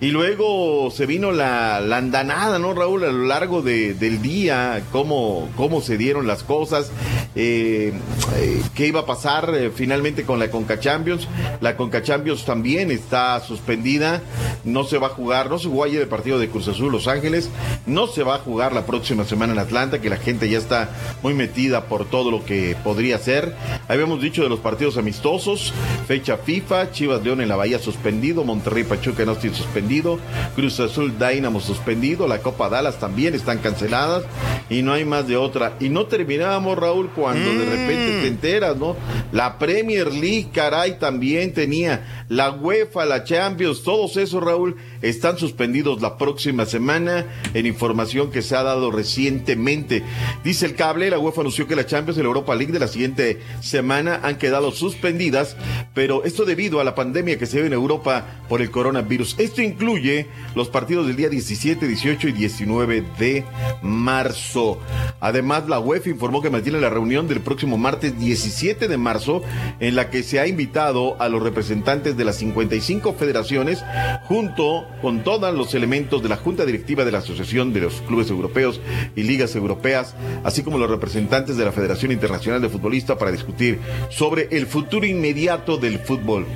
[0.00, 3.02] Y luego se vino la, la andanada, ¿no, Raúl?
[3.04, 6.92] A lo largo de- del día, cómo, cómo se dieron las cosas,
[7.34, 7.92] eh,
[8.36, 11.26] eh, qué iba a pasar eh, finalmente con la Conca Champions.
[11.60, 14.22] La Conca Champions también está suspendida,
[14.64, 17.08] no se va a jugar, no se jugó ayer el partido de Cruz Azul Los
[17.08, 17.48] Ángeles,
[17.86, 20.90] no se va a jugar la próxima semana en Atlanta, que la gente ya está
[21.22, 23.54] muy metida por todo lo que podría ser.
[23.88, 25.72] Habíamos dicho de los partidos amistosos,
[26.06, 30.18] fecha FIFA, Chivas León en la Bahía suspendido, Monterrey Pachuca en Austin suspendido,
[30.56, 34.24] Cruz Azul Dynamo suspendido, la Copa Dallas también están canceladas
[34.68, 35.76] y no hay más de otra.
[35.80, 38.96] Y no terminábamos, Raúl, cuando de repente te enteras, ¿no?
[39.32, 46.02] La Premier League, caray, también tenía la UEFA, la Champions, todos esos, Raúl, están suspendidos
[46.02, 50.02] la próxima semana en información que se ha dado recientemente.
[50.44, 52.88] Dice el cable, la UEFA anunció que la Champions y la Europa League de la
[52.88, 55.56] siguiente semana han quedado suspendidas,
[55.94, 59.36] pero esto debido a la pandemia que se ve en Europa por el coronavirus.
[59.38, 63.44] Esto incluye los partidos del día 17, 18 y 19 de
[63.82, 64.80] marzo.
[65.20, 69.42] Además, la UEFA informó que mantiene la reunión del próximo martes 17 de marzo
[69.80, 73.84] en la que se ha invitado a los representantes de las 55 federaciones
[74.24, 78.30] junto con todos los elementos de la Junta Directiva de la Asociación de los Clubes
[78.30, 78.80] Europeos
[79.14, 83.78] y Ligas Europeas, así como los representantes de la Federación Internacional de Futbolistas para discutir
[84.08, 86.46] sobre el futuro inmediato del fútbol.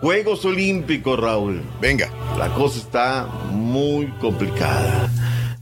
[0.00, 1.60] Juegos Olímpicos, Raúl.
[1.80, 2.08] Venga.
[2.38, 5.10] La cosa está muy complicada.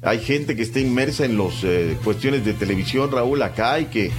[0.05, 1.65] Hay gente que está inmersa en las
[2.05, 4.11] cuestiones de televisión, Raúl, acá y que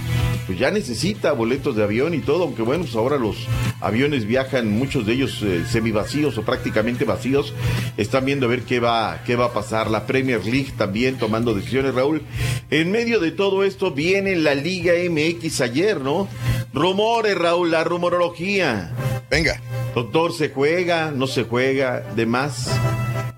[0.46, 3.36] pues ya necesita boletos de avión y todo, aunque bueno, pues ahora los
[3.80, 7.52] aviones viajan, muchos de ellos eh, semivacíos o prácticamente vacíos,
[7.96, 9.90] están viendo a ver qué va, qué va a pasar.
[9.90, 12.22] La Premier League también tomando decisiones, Raúl.
[12.70, 16.28] En medio de todo esto viene la Liga MX ayer, ¿no?
[16.72, 18.92] Rumores, Raúl, la rumorología.
[19.28, 19.60] Venga.
[19.94, 21.10] Doctor, ¿se juega?
[21.10, 22.00] ¿No se juega?
[22.14, 22.70] ¿Demás?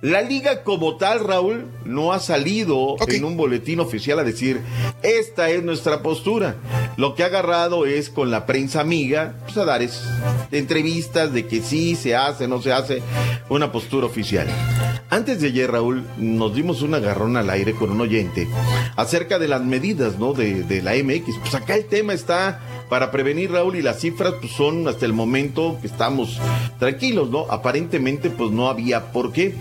[0.00, 4.60] La liga como tal, Raúl, no ha salido en un boletín oficial a decir,
[5.02, 6.54] esta es nuestra postura.
[6.96, 10.02] Lo que ha agarrado es con la prensa amiga, pues a dar es-
[10.52, 13.02] entrevistas de que sí se hace, no se hace,
[13.48, 14.46] una postura oficial.
[15.10, 18.48] Antes de ayer, Raúl, nos dimos un agarrón al aire con un oyente
[18.96, 20.32] acerca de las medidas, ¿no?
[20.32, 21.38] De, la MX.
[21.38, 25.12] Pues acá el tema está para prevenir, Raúl, y las cifras pues, son hasta el
[25.12, 26.38] momento que estamos
[26.78, 27.46] tranquilos, ¿no?
[27.50, 29.54] Aparentemente, pues no había por qué.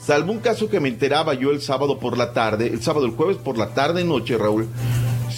[0.00, 3.12] Salvo un caso que me enteraba yo el sábado por la tarde, el sábado, el
[3.12, 4.68] jueves por la tarde, noche, Raúl.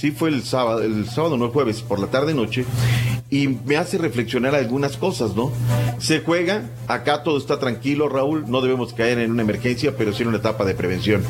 [0.02, 2.64] Sí fue el sábado, el sábado, no el jueves, por la tarde, noche.
[3.30, 5.52] Y me hace reflexionar algunas cosas, ¿no?
[5.98, 10.22] Se juega, acá todo está tranquilo, Raúl, no debemos caer en una emergencia, pero sí
[10.24, 11.22] en una etapa de prevención.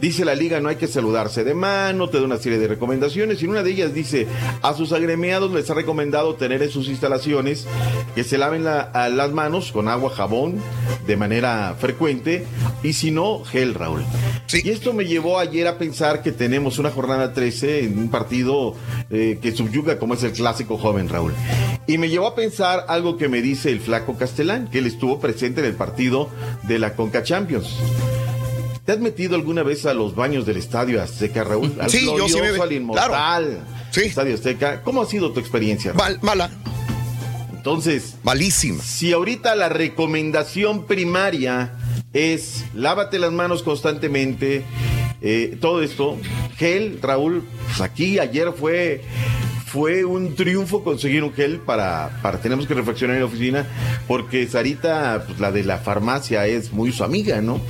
[0.00, 3.42] Dice la liga, no hay que saludarse de mano, te da una serie de recomendaciones
[3.42, 4.28] y en una de ellas dice,
[4.62, 7.66] a sus agremiados les ha recomendado tener en sus instalaciones
[8.14, 10.56] que se laven la- las manos con agua, jabón
[11.06, 12.44] de manera frecuente
[12.84, 14.04] y si no, gel, Raúl.
[14.52, 18.74] Y esto me llevó ayer a pensar que tenemos una jornada 13 en un partido
[19.10, 21.32] eh, que subyuga como es el clásico joven, Raúl.
[21.88, 25.18] Y me llevó a pensar algo que me dice el flaco Castellán, que él estuvo
[25.20, 26.28] presente en el partido
[26.68, 27.74] de la Conca Champions.
[28.88, 31.74] ¿Te has metido alguna vez a los baños del Estadio Azteca, Raúl?
[31.78, 33.60] Al Sí, yo sí me- al inmortal
[33.94, 34.82] Estadio Azteca.
[34.82, 35.92] ¿Cómo ha sido tu experiencia?
[35.92, 36.18] Raúl?
[36.22, 36.48] mala.
[37.54, 38.82] Entonces, malísima.
[38.82, 41.74] Si ahorita la recomendación primaria
[42.14, 44.64] es lávate las manos constantemente,
[45.20, 46.16] eh, todo esto,
[46.56, 49.02] gel, Raúl, pues aquí ayer fue
[49.70, 53.66] fue un triunfo conseguir un gel para, para tenemos que reflexionar en la oficina,
[54.06, 57.60] porque Sarita, pues la de la farmacia, es muy su amiga, ¿no?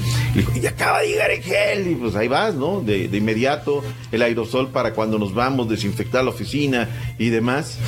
[0.54, 2.80] Y acaba de llegar el gel, y pues ahí vas, ¿no?
[2.80, 6.88] De, de inmediato, el aerosol para cuando nos vamos, desinfectar la oficina
[7.18, 7.78] y demás.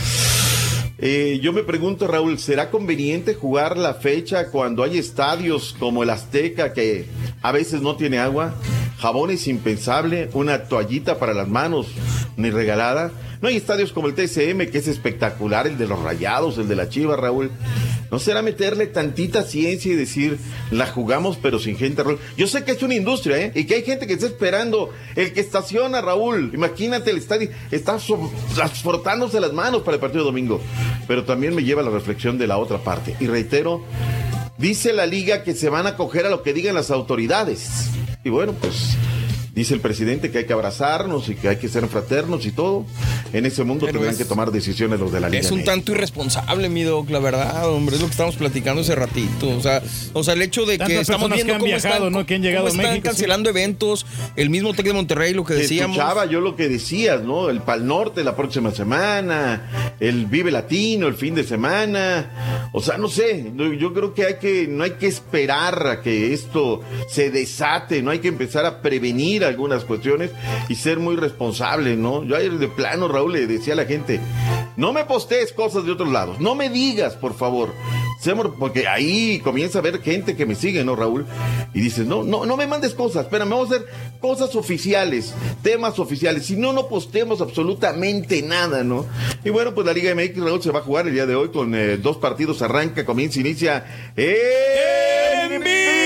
[1.03, 6.11] Eh, yo me pregunto, Raúl, ¿será conveniente jugar la fecha cuando hay estadios como el
[6.11, 7.07] Azteca que
[7.41, 8.55] a veces no tiene agua?
[8.99, 11.87] Jabón es impensable, una toallita para las manos,
[12.37, 13.13] ni regalada.
[13.41, 16.77] No hay estadios como el TSM, que es espectacular, el de los rayados, el de
[16.77, 17.51] la Chiva, Raúl.
[18.11, 20.37] ¿No será meterle tantita ciencia y decir,
[20.71, 22.19] la jugamos pero sin gente, Raúl?
[22.37, 23.53] Yo sé que es una industria, ¿eh?
[23.55, 24.91] Y que hay gente que está esperando.
[25.17, 30.29] El que estaciona, Raúl, imagínate el estadio, está so- las manos para el partido de
[30.31, 30.61] domingo.
[31.09, 33.15] Pero también me lleva a la reflexión de la otra parte.
[33.21, 33.85] Y reitero,
[34.59, 37.89] dice la liga que se van a coger a lo que digan las autoridades.
[38.25, 38.97] Y bueno, pues
[39.55, 42.87] dice el presidente que hay que abrazarnos y que hay que ser fraternos y todo.
[43.33, 45.41] En ese mundo Pero tendrán es- que tomar decisiones los de la liga.
[45.43, 48.95] Es un tanto irresponsable, mi doc, la verdad, hombre, es lo que estamos platicando hace
[48.95, 49.49] ratito.
[49.51, 49.83] O sea,
[50.13, 52.27] o sea el hecho de que Tantas estamos viendo que han cómo viajado, están, ¿no?
[52.27, 53.11] Que han llegado cómo a están México, sí.
[53.11, 54.07] cancelando eventos,
[54.37, 55.97] el mismo Tec de Monterrey, lo que decíamos.
[55.97, 57.51] Escuchaba yo lo que decías, ¿no?
[57.51, 62.69] El Pal Norte la próxima semana, el Vive Latino el fin de semana.
[62.73, 66.33] O sea, no sé, yo creo que hay que, no hay que esperar a que
[66.33, 70.31] esto se desate, no hay que empezar a prevenir algunas cuestiones
[70.69, 72.25] y ser muy responsable, ¿no?
[72.25, 74.21] Yo ayer de plano, Raúl, le decía a la gente,
[74.77, 77.73] no me postees cosas de otros lados, no me digas, por favor.
[78.59, 81.27] Porque ahí comienza a haber gente que me sigue, ¿no, Raúl?
[81.73, 83.89] Y dices, no, no, no me mandes cosas, espérame, vamos a hacer
[84.21, 86.45] cosas oficiales, temas oficiales.
[86.45, 89.07] Si no, no postemos absolutamente nada, ¿no?
[89.43, 91.49] Y bueno, pues la Liga MX, Raúl, se va a jugar el día de hoy
[91.49, 93.87] con eh, dos partidos, arranca, comienza, inicia.
[94.17, 96.00] ¡En!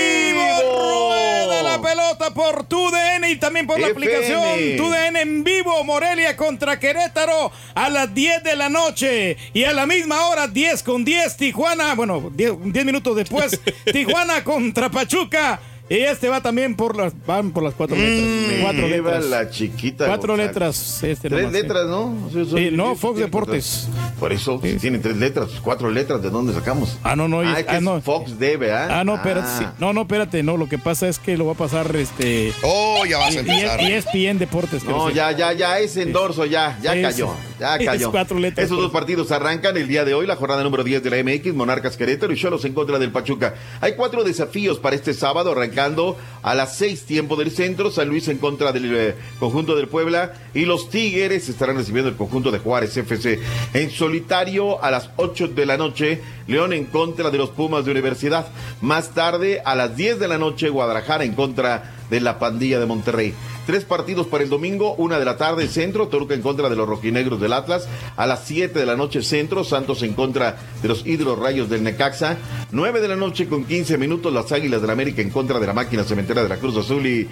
[1.75, 4.05] La pelota por TUDN y también por la FM.
[4.05, 5.83] aplicación TUDN en vivo.
[5.83, 9.37] Morelia contra Querétaro a las 10 de la noche.
[9.53, 11.93] Y a la misma hora, 10 con 10, Tijuana.
[11.95, 13.59] Bueno, 10, 10 minutos después,
[13.91, 15.59] Tijuana contra Pachuca.
[15.87, 18.59] Y este va también por las, van por las cuatro letras.
[18.63, 19.25] cuatro Lleva letras.
[19.25, 20.07] la chiquita.
[20.07, 20.47] Cuatro González.
[20.55, 21.03] letras.
[21.03, 21.61] Este Tres nomás, sí.
[21.61, 22.29] letras, ¿no?
[22.33, 23.87] Sí, Sí, no, sí, Fox sí, Deportes.
[24.19, 26.97] Por eso, si tiene tres letras, cuatro letras, ¿de dónde sacamos?
[27.03, 27.41] Ah, no, no.
[27.41, 28.01] Ah, es que ah, es no.
[28.01, 28.99] Fox debe, ¿ah?
[29.01, 29.47] Ah, no, espérate.
[29.59, 29.65] sí.
[29.77, 30.41] No, no, espérate.
[30.41, 32.51] No, lo que pasa es que lo va a pasar este.
[32.63, 33.81] Oh, ya vas a y- empezar.
[33.81, 34.83] Y ESPN Deportes.
[34.83, 37.55] que No, ya, ya, ya, ese endorso ya, ya Sí, cayó, sí.
[37.59, 38.09] ya Es cayó.
[38.09, 41.09] cuatro letras, Esos dos partidos arrancan el día de hoy, la jornada número 10 de
[41.11, 43.53] la MX, Monarcas Querétaro y Cholos en contra del Pachuca.
[43.81, 48.37] Hay cuatro desafíos para este sábado, a las seis tiempo del centro, San Luis en
[48.37, 52.95] contra del eh, conjunto del Puebla y los Tigres estarán recibiendo el conjunto de Juárez
[52.95, 53.39] FC.
[53.73, 57.91] En solitario a las 8 de la noche, León en contra de los Pumas de
[57.91, 58.47] Universidad.
[58.81, 62.85] Más tarde a las 10 de la noche, Guadalajara en contra de la pandilla de
[62.85, 63.33] Monterrey.
[63.65, 66.87] Tres partidos para el domingo, una de la tarde centro, Toluca en contra de los
[66.87, 71.05] rojinegros del Atlas, a las 7 de la noche centro, Santos en contra de los
[71.05, 72.37] hidrorrayos del Necaxa,
[72.71, 75.73] 9 de la noche con 15 minutos, las Águilas del América en contra de la
[75.73, 77.27] máquina cementera de la Cruz Azul y...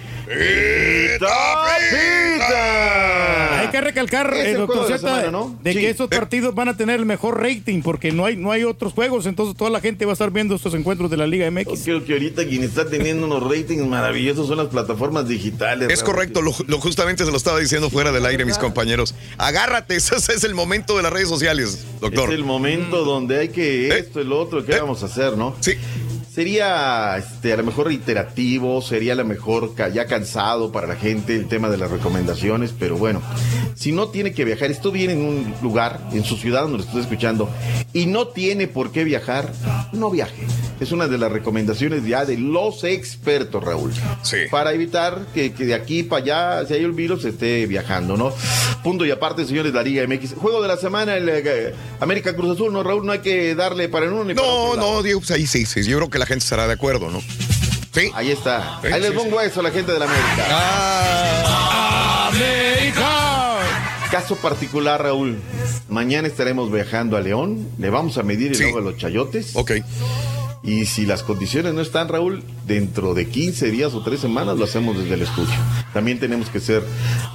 [1.94, 3.60] ¡Pita!
[3.60, 5.56] Hay que recalcar, eh, doctor de la Z, semana, ¿no?
[5.62, 5.78] de Sí.
[5.80, 8.92] que estos partidos van a tener el mejor rating porque no hay, no hay otros
[8.92, 11.82] juegos, entonces toda la gente va a estar viendo estos encuentros de la Liga MX.
[11.84, 15.88] Creo que ahorita quien está teniendo unos ratings maravillosos son las plataformas digitales.
[15.90, 16.14] Es Raúl.
[16.32, 19.14] Correcto, lo, lo- justamente se lo estaba diciendo fuera del aire mis compañeros.
[19.38, 22.28] Agárrate, ese es el momento de las redes sociales, doctor.
[22.30, 25.54] Es el momento donde hay que esto y lo otro, ¿qué vamos a hacer, no?
[25.60, 25.72] Sí.
[26.34, 30.96] Sería este, a lo mejor reiterativo, sería a lo mejor ca- ya cansado para la
[30.96, 33.22] gente el tema de las recomendaciones, pero bueno,
[33.76, 36.84] si no tiene que viajar, esto viene en un lugar, en su ciudad donde lo
[36.84, 37.48] estoy escuchando,
[37.92, 39.52] y no tiene por qué viajar,
[39.92, 40.44] no viaje.
[40.80, 43.92] Es una de las recomendaciones ya de los expertos, Raúl.
[44.22, 44.38] Sí.
[44.50, 46.22] Para evitar que, que de aquí para
[46.58, 48.32] allá, si hay un virus, esté viajando, ¿no?
[48.82, 50.34] Punto y aparte, señores, la Liga MX.
[50.34, 53.06] Juego de la semana, el eh, América Cruz Azul, ¿no, Raúl?
[53.06, 54.94] No hay que darle para el uno ni para No, otro lado.
[54.96, 57.20] no, Diego, pues ahí sí, sí, yo creo que la gente estará de acuerdo, ¿no?
[57.92, 58.10] Sí.
[58.14, 58.80] Ahí está.
[58.82, 60.46] Sí, Ahí les sí, pongo eso a la gente de la América.
[60.50, 62.30] Ah.
[62.32, 63.58] ¡América!
[64.10, 65.40] Caso particular, Raúl.
[65.88, 67.68] Mañana estaremos viajando a León.
[67.78, 69.54] Le vamos a medir el agua a los chayotes.
[69.54, 69.72] Ok.
[70.66, 74.64] Y si las condiciones no están, Raúl, dentro de 15 días o 3 semanas lo
[74.64, 75.54] hacemos desde el estudio.
[75.92, 76.82] También tenemos que ser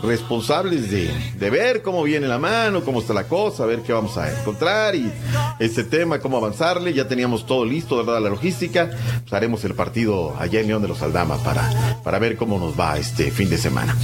[0.02, 1.12] responsables de,
[1.52, 5.12] ver cómo viene la mano, cómo está la cosa, ver qué vamos a encontrar y
[5.60, 6.92] este tema, cómo avanzarle.
[6.92, 8.20] Ya teníamos todo listo, ¿verdad?
[8.20, 8.90] La logística.
[9.22, 12.80] Pues haremos el partido allá en León de los Aldama para, para ver cómo nos
[12.80, 13.96] va este fin de semana.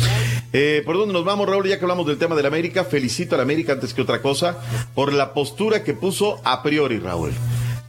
[0.53, 1.67] Eh, ¿Por dónde nos vamos, Raúl?
[1.67, 4.21] Ya que hablamos del tema de la América, felicito a la América antes que otra
[4.21, 4.59] cosa
[4.93, 7.31] por la postura que puso a priori, Raúl.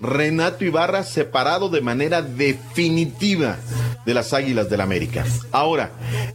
[0.01, 3.59] Renato Ibarra separado de manera definitiva
[4.05, 5.25] de las Águilas del América.
[5.51, 5.91] Ahora,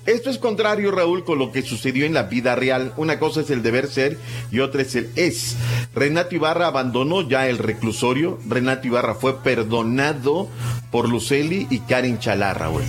[0.05, 2.93] esto es contrario, Raúl, con lo que sucedió en la vida real.
[2.97, 4.17] Una cosa es el deber ser
[4.51, 5.55] y otra es el es.
[5.95, 8.39] Renato Ibarra abandonó ya el reclusorio.
[8.47, 10.49] Renato Ibarra fue perdonado
[10.91, 12.83] por Luceli y Karen Chalá, Raúl.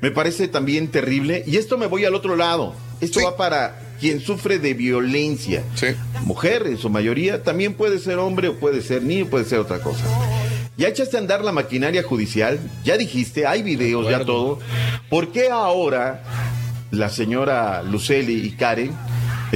[0.00, 1.44] Me parece también terrible.
[1.46, 2.74] Y esto me voy al otro lado.
[3.00, 5.62] Esto va para quien sufre de violencia.
[6.24, 9.80] Mujer, en su mayoría, también puede ser hombre o puede ser niño, puede ser otra
[9.80, 10.04] cosa.
[10.76, 14.58] Ya echaste a andar la maquinaria judicial, ya dijiste, hay videos, ya todo.
[15.08, 16.22] ¿Por qué ahora
[16.90, 18.92] la señora Luceli y Karen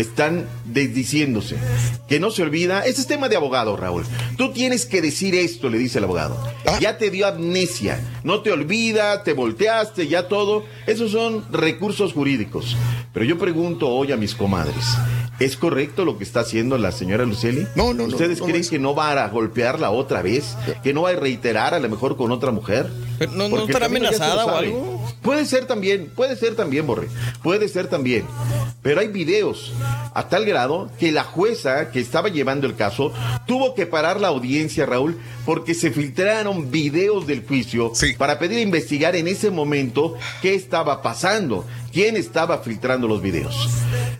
[0.00, 1.56] están desdiciéndose?
[2.08, 4.04] Que no se olvida, ese es tema de abogado, Raúl.
[4.36, 6.38] Tú tienes que decir esto, le dice el abogado.
[6.80, 10.64] Ya te dio amnesia, no te olvida, te volteaste, ya todo.
[10.86, 12.76] Esos son recursos jurídicos.
[13.12, 14.84] Pero yo pregunto hoy a mis comadres,
[15.40, 17.66] ¿es correcto lo que está haciendo la señora Luceli?
[17.74, 18.08] No, no, no.
[18.08, 18.70] ¿Ustedes no creen es.
[18.70, 20.56] que no va a golpearla otra vez?
[20.82, 22.88] ¿Que no va a reiterar a lo mejor con otra mujer?
[23.32, 24.98] ¿No, estará amenazada o algo?
[25.22, 27.08] Puede ser también, puede ser también, Borre.
[27.42, 28.24] Puede ser también.
[28.82, 29.72] Pero hay videos
[30.14, 33.12] a tal grado que la jueza que estaba llevando el caso
[33.46, 39.16] tuvo que parar la audiencia, Raúl, porque se filtraron videos del juicio para pedir investigar
[39.16, 43.68] en ese momento qué estaba pasando, quién estaba filtrando los videos.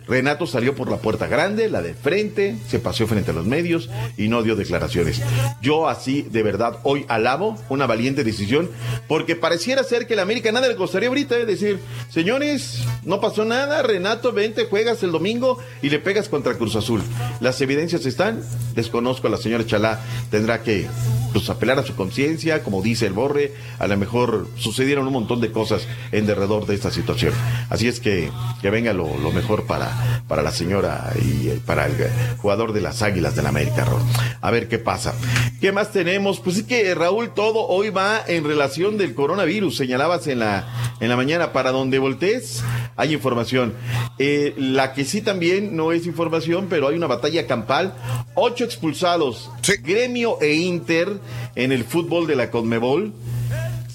[0.07, 3.89] Renato salió por la puerta grande, la de frente, se paseó frente a los medios
[4.17, 5.21] y no dio declaraciones.
[5.61, 8.69] Yo así, de verdad, hoy alabo una valiente decisión,
[9.07, 11.79] porque pareciera ser que la América nada le costaría ahorita eh, decir,
[12.09, 17.01] señores, no pasó nada, Renato, vente, juegas el domingo y le pegas contra Cruz Azul.
[17.39, 18.41] Las evidencias están,
[18.73, 19.99] desconozco a la señora Chalá,
[20.31, 20.87] tendrá que
[21.33, 25.41] pues, apelar a su conciencia, como dice el Borre, a lo mejor sucedieron un montón
[25.41, 27.33] de cosas en derredor de esta situación.
[27.69, 28.29] Así es que
[28.61, 31.93] que venga lo, lo mejor para, para la señora y eh, para el
[32.37, 34.01] jugador de las Águilas del la América, Raúl.
[34.41, 35.13] A ver qué pasa.
[35.61, 36.39] ¿Qué más tenemos?
[36.39, 39.77] Pues es que Raúl, todo hoy va en relación del coronavirus.
[39.77, 42.63] Señalabas en la, en la mañana, para donde voltees,
[42.95, 43.73] hay información.
[44.17, 47.93] Eh, la que sí también no es información, pero hay una batalla campal.
[48.35, 49.49] Ocho expulsados.
[49.83, 51.19] Gremio e Inter
[51.55, 53.13] en el fútbol de la Conmebol.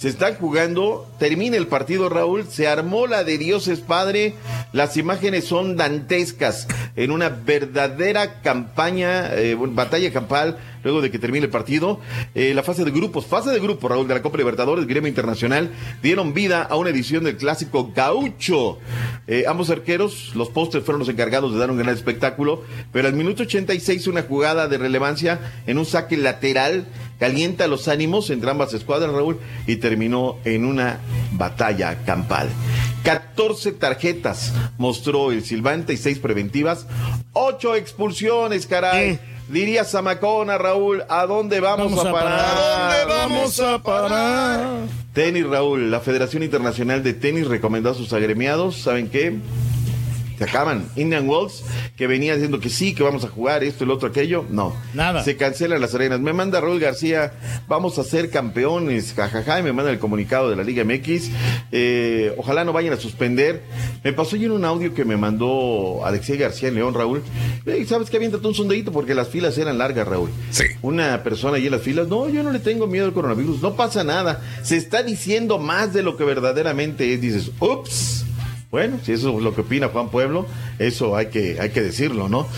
[0.04, 4.34] Se están jugando, termina el partido Raúl, se armó la de Dios es Padre,
[4.74, 6.68] las imágenes son dantescas.
[6.94, 11.98] En una verdadera campaña, eh, batalla campal, luego de que termine el partido.
[12.34, 15.70] Eh, la fase de grupos, fase de grupos Raúl de la Copa Libertadores, Gremio Internacional,
[16.02, 18.78] dieron vida a una edición del clásico gaucho.
[19.26, 22.62] Eh, ambos arqueros, los postes fueron los encargados de dar un gran espectáculo,
[22.92, 26.86] pero al minuto 86 una jugada de relevancia en un saque lateral
[27.18, 31.00] calienta los ánimos entre ambas escuadras, Raúl, y terminó en una
[31.32, 32.48] batalla campal.
[33.04, 36.86] 14 tarjetas mostró el Silvante y 6 preventivas,
[37.32, 39.18] 8 expulsiones, caray.
[39.48, 42.40] Diría Zamacona, Raúl, ¿a dónde vamos, Vamos a parar.
[42.40, 44.66] ¿A dónde vamos a parar?
[45.12, 49.38] Tenis, Raúl, la Federación Internacional de Tenis recomendó a sus agremiados, ¿saben qué?
[50.38, 50.88] Se acaban.
[50.96, 51.64] Indian Wells,
[51.96, 54.44] que venía diciendo que sí, que vamos a jugar esto, el otro, aquello.
[54.50, 54.74] No.
[54.92, 55.22] Nada.
[55.22, 56.20] Se cancelan las arenas.
[56.20, 57.32] Me manda Raúl García,
[57.68, 61.30] vamos a ser campeones, jajaja, y me manda el comunicado de la Liga MX.
[61.72, 63.62] Eh, ojalá no vayan a suspender.
[64.02, 67.22] Me pasó ayer un audio que me mandó Alexei García en León, Raúl.
[67.66, 68.16] Eh, ¿Sabes qué?
[68.16, 70.30] Aviéntate un sondadito porque las filas eran largas, Raúl.
[70.50, 70.64] Sí.
[70.82, 73.74] Una persona ahí en las filas, no, yo no le tengo miedo al coronavirus, no
[73.74, 74.42] pasa nada.
[74.62, 77.20] Se está diciendo más de lo que verdaderamente es.
[77.20, 78.23] Dices, ups.
[78.74, 80.48] Bueno, si eso es lo que opina Juan Pueblo,
[80.80, 82.48] eso hay que, hay que decirlo, ¿no?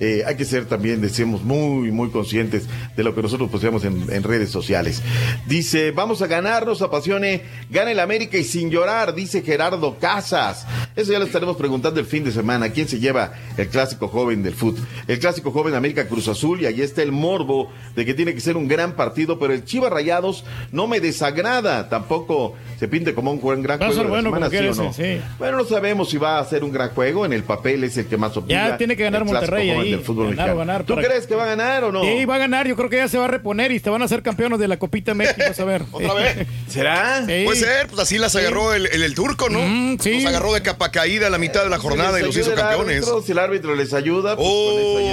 [0.00, 2.66] Eh, hay que ser también, decimos, muy, muy conscientes
[2.96, 5.02] de lo que nosotros posteamos en, en redes sociales.
[5.46, 10.66] Dice, vamos a ganar, nos apasione, gana el América y sin llorar, dice Gerardo Casas.
[10.96, 12.70] Eso ya lo estaremos preguntando el fin de semana.
[12.70, 14.82] ¿Quién se lleva el clásico joven del fútbol?
[15.06, 18.40] El clásico joven América Cruz Azul y ahí está el morbo de que tiene que
[18.40, 20.42] ser un gran partido, pero el Chivas Rayados
[20.72, 21.90] no me desagrada.
[21.90, 24.84] Tampoco se pinte como un buen gran a juego ser de bueno semana, ¿sí o
[24.84, 24.92] no?
[24.94, 25.20] sí.
[25.38, 27.24] Bueno, no sabemos si va a ser un gran juego.
[27.26, 28.68] En el papel es el que más obliga.
[28.70, 29.90] Ya tiene que ganar Monterrey ahí.
[29.90, 30.58] del fútbol Ganar mexicano.
[30.58, 32.02] ganar ¿Tú para- crees que va a ganar o no?
[32.02, 32.66] Sí, va a ganar.
[32.68, 34.68] Yo creo que ya se va a reponer y te van a ser campeones de
[34.68, 35.40] la Copita México.
[35.48, 35.82] Vas a ver.
[35.92, 36.46] ¿Otra vez?
[36.68, 37.24] ¿Será?
[37.26, 37.42] Sí.
[37.44, 39.60] Puede ser, pues así las agarró el, el, el turco, ¿no?
[39.60, 40.14] Mm, sí.
[40.20, 42.96] Los agarró de capa caída a la mitad de la jornada y los hizo campeones.
[42.98, 45.06] árbitro, si el árbitro les ayuda, pues con eso ahí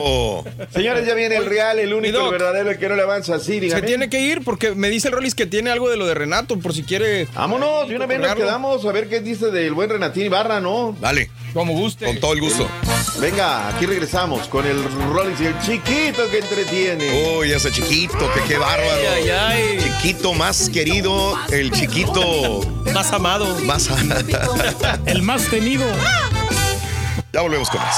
[0.00, 0.44] Oh.
[0.46, 0.70] está.
[0.72, 3.54] Señores, ya viene el real, el único, el verdadero, el que no le avanza así,
[3.54, 3.82] Se dígame.
[3.86, 6.58] tiene que ir porque me dice el Rollis que tiene algo de lo de Renato
[6.58, 7.26] por si quiere.
[7.34, 10.96] Vámonos, de una vez nos quedamos a ver qué dice del buen Renatín Ibarra, ¿no?
[11.00, 12.04] Dale, Como guste.
[12.06, 12.68] con todo el gusto.
[13.20, 14.82] Venga, aquí regresamos con el
[15.12, 17.36] Rollins y el chiquito que entretiene.
[17.38, 18.90] Uy, ese chiquito, que qué bárbaro.
[19.14, 19.78] Ay, ay, ay.
[19.80, 22.60] Chiquito más querido, el chiquito
[22.92, 23.46] Más amado.
[23.66, 23.88] más.
[25.06, 25.86] El más temido.
[27.32, 27.96] ya volvemos con más.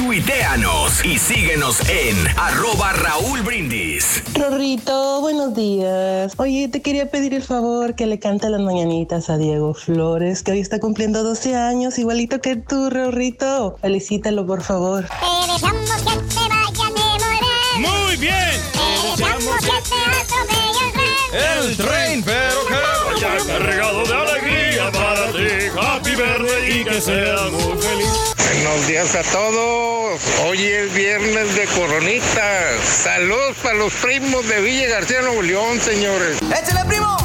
[0.00, 4.22] Tuiteanos y síguenos en arroba Raúl Brindis.
[4.32, 6.32] Rorrito, buenos días.
[6.38, 10.52] Oye, te quería pedir el favor que le cante las mañanitas a Diego Flores, que
[10.52, 13.76] hoy está cumpliendo 12 años, igualito que tú, Rorrito.
[13.82, 15.04] Felicítalo, por favor.
[15.06, 17.90] Te deseamos que te vaya de morir.
[17.90, 18.56] Muy bien.
[18.72, 21.68] Te deseamos que te atropelle el tren.
[21.68, 25.78] El tren, pero que vaya cargado de alegría para ti.
[25.78, 28.39] Happy birthday y que seas muy feliz.
[28.62, 30.20] Buenos días a todos.
[30.44, 32.84] Hoy es viernes de coronitas.
[32.84, 36.36] Saludos para los primos de Villa García Nuevo León, señores.
[36.42, 37.16] ¡Échale, primo!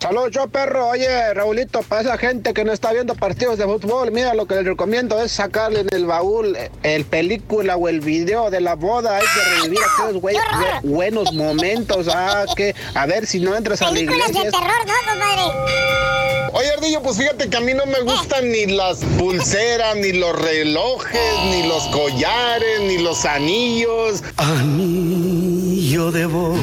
[0.00, 0.88] Saludos, yo perro.
[0.88, 4.54] Oye, Raulito, para esa gente que no está viendo partidos de fútbol, mira, lo que
[4.54, 9.16] les recomiendo es sacarle en el baúl el película o el video de la boda.
[9.16, 10.36] Hay que revivir aquellos güey-
[10.84, 12.06] buenos momentos.
[12.14, 14.44] Ah, que a ver si no entras a la Películas iglesia.
[14.44, 16.48] de terror, ¿no, compadre?
[16.52, 20.40] Oye, Ardillo, pues fíjate que a mí no me gustan ni las pulseras, ni los
[20.40, 21.20] relojes,
[21.50, 24.22] ni los collares, ni los anillos.
[24.36, 26.58] Anillo de voz.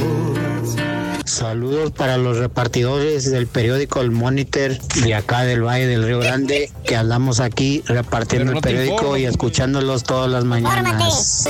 [1.26, 6.72] Saludos para los repartidores del periódico El Monitor de acá del Valle del Río Grande,
[6.86, 11.48] que andamos aquí repartiendo no el periódico y escuchándolos todas las mañanas.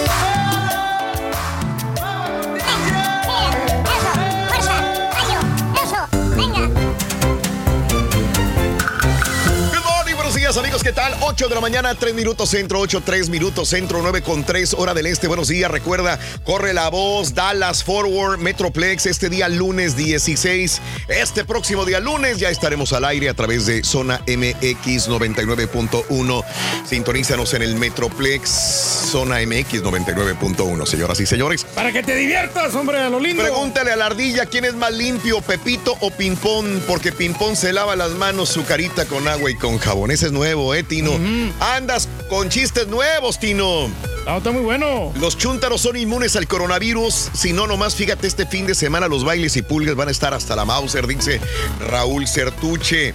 [10.86, 11.16] ¿Qué tal?
[11.22, 14.94] 8 de la mañana, 3 minutos centro, 8, 3 minutos centro, 9 con 3, hora
[14.94, 15.28] del este.
[15.28, 20.82] Buenos días, recuerda, corre la voz, Dallas Forward, Metroplex, este día lunes 16.
[21.08, 26.44] Este próximo día lunes ya estaremos al aire a través de Zona MX 99.1.
[26.88, 31.66] Sintonízanos en el Metroplex, Zona MX 99.1, señoras y señores.
[31.74, 33.42] Para que te diviertas, hombre, a lo lindo.
[33.42, 37.96] Pregúntale a la ardilla quién es más limpio, Pepito o Pimpón, porque Pimpón se lava
[37.96, 40.12] las manos, su carita con agua y con jabón.
[40.12, 41.12] Ese es nuevo, ¿eh, Tino?
[41.60, 43.90] Andas con chistes nuevos, Tino.
[44.28, 45.14] Ah, está muy bueno.
[45.20, 47.30] Los chúntaros son inmunes al coronavirus.
[47.34, 50.34] Si no, nomás fíjate, este fin de semana los bailes y pulgas van a estar
[50.34, 51.40] hasta la Mauser, dice
[51.80, 53.14] Raúl Certuche.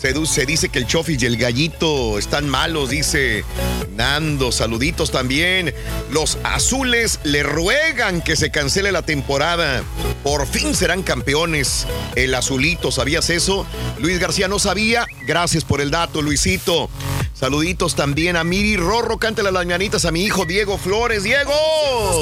[0.00, 3.44] Se, dice que el Chofis y el Gallito están malos, dice
[3.96, 4.52] Nando.
[4.52, 5.74] Saluditos también.
[6.12, 9.82] Los azules le ruegan que se cancele la temporada.
[10.22, 11.84] Por fin serán campeones.
[12.14, 13.66] El azulito, ¿sabías eso?
[13.98, 15.04] Luis García no sabía.
[15.26, 16.88] Gracias por el dato, Luisito.
[17.34, 19.18] Saluditos también a Miri Rorro.
[19.18, 21.24] Cántale las mañanitas a mi hijo Diego Flores.
[21.24, 21.52] ¡Diego!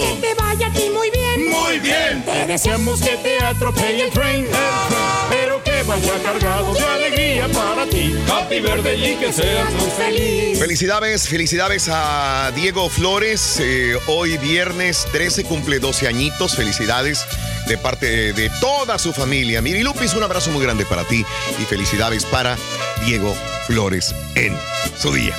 [0.00, 1.50] Que te vaya a ti muy bien.
[1.50, 2.24] Muy bien.
[2.24, 7.86] Te deseamos que te atropelle el tren, el tren, que vaya cargado de alegría para
[7.86, 8.14] ti.
[8.30, 10.58] Happy y que seas muy feliz.
[10.58, 13.58] Felicidades, felicidades a Diego Flores.
[13.60, 16.56] Eh, hoy viernes 13 cumple 12 añitos.
[16.56, 17.24] Felicidades
[17.66, 19.60] de parte de toda su familia.
[19.60, 21.24] Miri Lupis, un abrazo muy grande para ti
[21.60, 22.56] y felicidades para
[23.04, 23.34] Diego
[23.66, 24.56] Flores en
[24.96, 25.34] su día.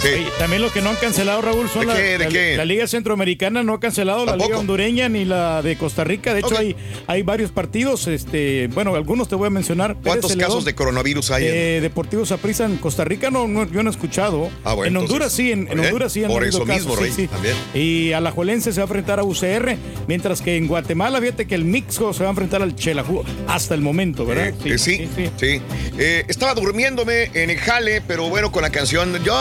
[0.00, 0.08] Sí.
[0.08, 2.02] Oye, también lo que no han cancelado, Raúl, son ¿De la, qué?
[2.02, 2.56] ¿De la- qué?
[2.56, 6.32] la Liga Centroamericana no ha cancelado la Liga Hondureña ni la de Costa Rica.
[6.32, 6.74] De hecho, hay,
[7.06, 8.06] hay varios partidos.
[8.06, 9.96] Este, bueno, algunos te voy a mencionar.
[10.02, 11.46] ¿Cuántos Celedón, casos de coronavirus hay?
[11.46, 14.50] en- eh, Deportivo Saprissa en Costa Rica no, no, yo no he escuchado.
[14.64, 15.80] Ah, bueno, en Honduras entonces, sí, en, en.
[15.84, 17.26] Honduras sí han Por eso casos, mismo, sí, Rey, sí.
[17.26, 17.54] también.
[17.74, 19.76] Y Alajuelense se va a enfrentar a UCR,
[20.08, 23.74] mientras que en Guatemala, fíjate que el Mixco se va a enfrentar al Chelajú hasta
[23.74, 24.48] el momento, ¿verdad?
[24.48, 25.08] Eh, eh, sí,
[25.38, 25.60] sí.
[25.98, 29.34] Eh, estaba durmiéndome en el jale, pero bueno, con la canción Yo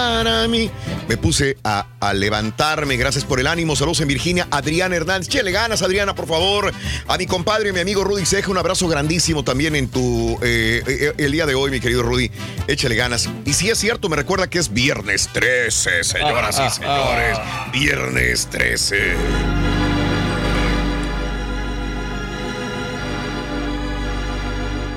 [0.00, 0.70] para mí
[1.08, 2.96] me puse a, a levantarme.
[2.96, 3.76] Gracias por el ánimo.
[3.76, 4.48] Saludos en Virginia.
[4.50, 5.28] Adriana Hernández.
[5.28, 6.72] Chele ganas, Adriana, por favor.
[7.06, 10.82] A mi compadre y mi amigo Rudy Ceja, un abrazo grandísimo también en tu eh,
[10.86, 12.30] eh, el día de hoy, mi querido Rudy.
[12.66, 13.28] Échale ganas.
[13.44, 17.38] Y si es cierto, me recuerda que es viernes 13, señoras Ah, y señores.
[17.72, 19.89] Viernes 13.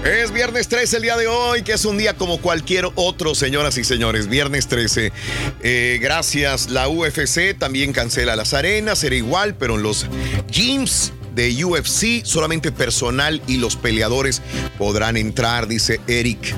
[0.06, 3.78] Es viernes 13 el día de hoy, que es un día como cualquier otro, señoras
[3.78, 4.28] y señores.
[4.28, 5.14] Viernes 13.
[5.62, 10.08] Eh, gracias, la UFC también cancela las arenas, será igual, pero en los
[10.52, 14.42] gyms de UFC solamente personal y los peleadores
[14.78, 16.54] podrán entrar, dice Eric.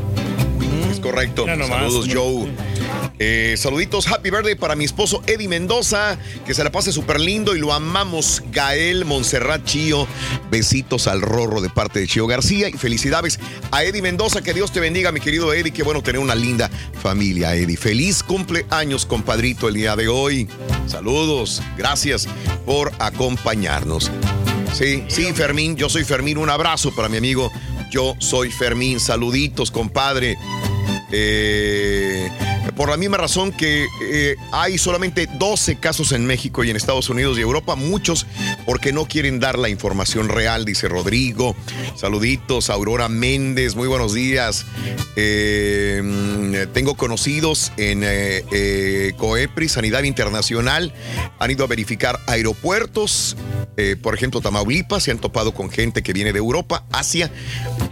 [0.91, 1.45] Es correcto.
[1.45, 2.47] Saludos, Joe.
[3.17, 7.55] Eh, saluditos, happy birthday para mi esposo Eddie Mendoza, que se la pase súper lindo
[7.55, 10.07] y lo amamos, Gael Montserrat Chío.
[10.51, 13.39] Besitos al rorro de parte de Chío García y felicidades
[13.71, 16.69] a Eddie Mendoza, que Dios te bendiga, mi querido Eddie, qué bueno tener una linda
[17.01, 17.77] familia, Eddie.
[17.77, 20.47] Feliz cumpleaños, compadrito, el día de hoy.
[20.87, 22.27] Saludos, gracias
[22.65, 24.11] por acompañarnos.
[24.73, 27.49] Sí, sí, Fermín, yo soy Fermín, un abrazo para mi amigo.
[27.89, 30.37] Yo soy Fermín, saluditos, compadre.
[31.11, 32.29] Eh,
[32.75, 37.09] por la misma razón que eh, hay solamente 12 casos en México y en Estados
[37.09, 38.25] Unidos y Europa, muchos
[38.65, 41.55] porque no quieren dar la información real, dice Rodrigo.
[41.95, 44.65] Saluditos, Aurora Méndez, muy buenos días.
[45.15, 50.93] Eh, tengo conocidos en eh, COEPRI, Sanidad Internacional,
[51.39, 53.37] han ido a verificar aeropuertos,
[54.01, 57.29] por ejemplo, Tamaulipas, se han topado con gente que viene de Europa, Asia,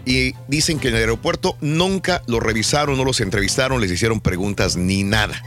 [0.06, 4.62] y dicen que en el aeropuerto nunca los revisaron, no los entrevistaron, les hicieron preguntas
[4.77, 5.41] ni nada.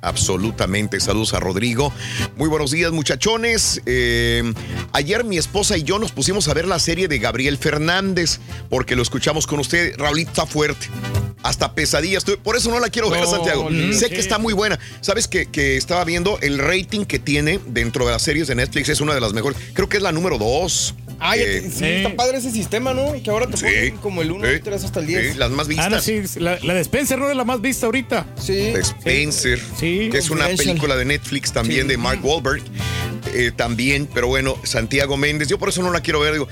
[0.00, 1.00] Absolutamente.
[1.00, 1.92] Saludos a Rodrigo.
[2.36, 3.82] Muy buenos días, muchachones.
[3.86, 4.52] Eh,
[4.92, 8.38] ayer mi esposa y yo nos pusimos a ver la serie de Gabriel Fernández
[8.70, 9.96] porque lo escuchamos con usted.
[9.98, 10.86] Raulito está fuerte.
[11.42, 12.24] Hasta pesadillas.
[12.24, 13.68] Por eso no la quiero ver, No, Santiago.
[13.70, 14.10] sé sí.
[14.10, 14.78] que está muy buena.
[15.00, 18.88] Sabes que, que estaba viendo el rating que tiene dentro de las series de Netflix.
[18.88, 19.58] Es una de las mejores.
[19.72, 20.94] Creo que es la número dos.
[21.20, 23.12] Ah, ya Eh, sí, está padre ese sistema, ¿no?
[23.22, 25.32] Que ahora te ponen como el 1, sí, 2, 3 hasta el 10.
[25.32, 25.86] sí, las más vistas.
[25.86, 28.26] Ah, no, sí, la, la de Spencer no es la más vista ahorita.
[28.40, 28.72] Sí.
[28.76, 31.88] Spencer, que es una película de Netflix también Sí.
[31.88, 32.62] de Mark Wahlberg.
[33.34, 36.48] eh, también, pero bueno, Santiago Méndez, yo por eso no la quiero ver, digo.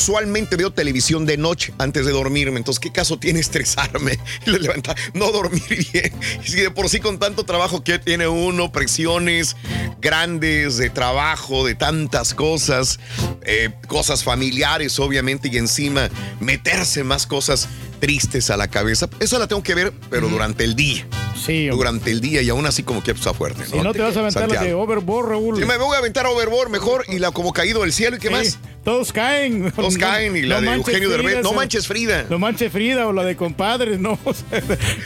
[0.00, 4.96] Usualmente veo televisión de noche antes de dormirme, entonces ¿qué caso tiene estresarme y levantar,
[5.12, 6.14] no dormir bien?
[6.42, 9.56] Y si de por sí con tanto trabajo que tiene uno, presiones
[10.00, 12.98] grandes de trabajo, de tantas cosas,
[13.42, 16.08] eh, cosas familiares obviamente y encima
[16.40, 17.68] meterse más cosas
[18.00, 21.06] tristes a la cabeza, esa la tengo que ver, pero durante el día.
[21.44, 23.64] Sí, Durante el día y aún así como que está fuerte.
[23.64, 24.74] Si no te vas a aventar la de.
[24.74, 25.56] Overboard, Raúl.
[25.56, 28.30] Sí, me voy a aventar Overboard mejor y la como caído del cielo y qué
[28.30, 28.58] más.
[28.84, 29.70] Todos caen.
[29.72, 32.26] Todos caen y la de manches Eugenio Derbez, no manches Frida.
[32.30, 34.18] No manches Frida o la de compadres, no.
[34.24, 34.62] O sea,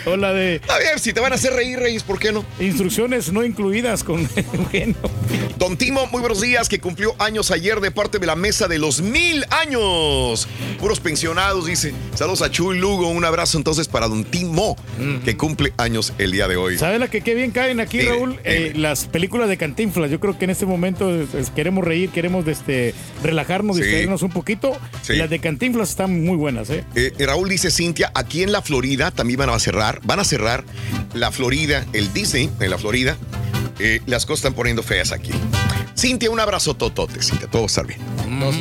[0.07, 0.61] o la de.
[0.69, 2.45] A ver, si te van a hacer reír, Reyes, ¿por qué no?
[2.61, 4.21] Instrucciones no incluidas con
[4.53, 4.97] Eugenio.
[5.59, 8.79] Don Timo, muy buenos días, que cumplió años ayer de parte de la mesa de
[8.79, 10.47] los mil años.
[10.79, 11.95] Puros pensionados, dice.
[12.15, 14.77] Saludos a Chuy Lugo, un abrazo entonces para Don Timo,
[15.25, 16.79] que cumple años el día de hoy.
[16.79, 18.39] ¿Sabes la que qué bien caen aquí, Raúl?
[18.45, 20.11] Eh, las películas de Cantinflas.
[20.11, 23.81] Yo creo que en este momento eh, queremos reír, queremos este, relajarnos, Sí.
[23.81, 24.77] distraernos un poquito.
[25.03, 25.15] Sí.
[25.15, 26.85] Las de Cantinflas están muy buenas, ¿eh?
[26.95, 30.65] Eh, Raúl dice Cintia, aquí en la Florida también van a cerrar, van a cerrar
[31.15, 33.17] la Florida, el Disney en la Florida.
[33.79, 35.33] Eh, las cosas están poniendo feas aquí.
[35.97, 38.01] Cintia, un abrazo totote, Cintia, todo va a estar bien.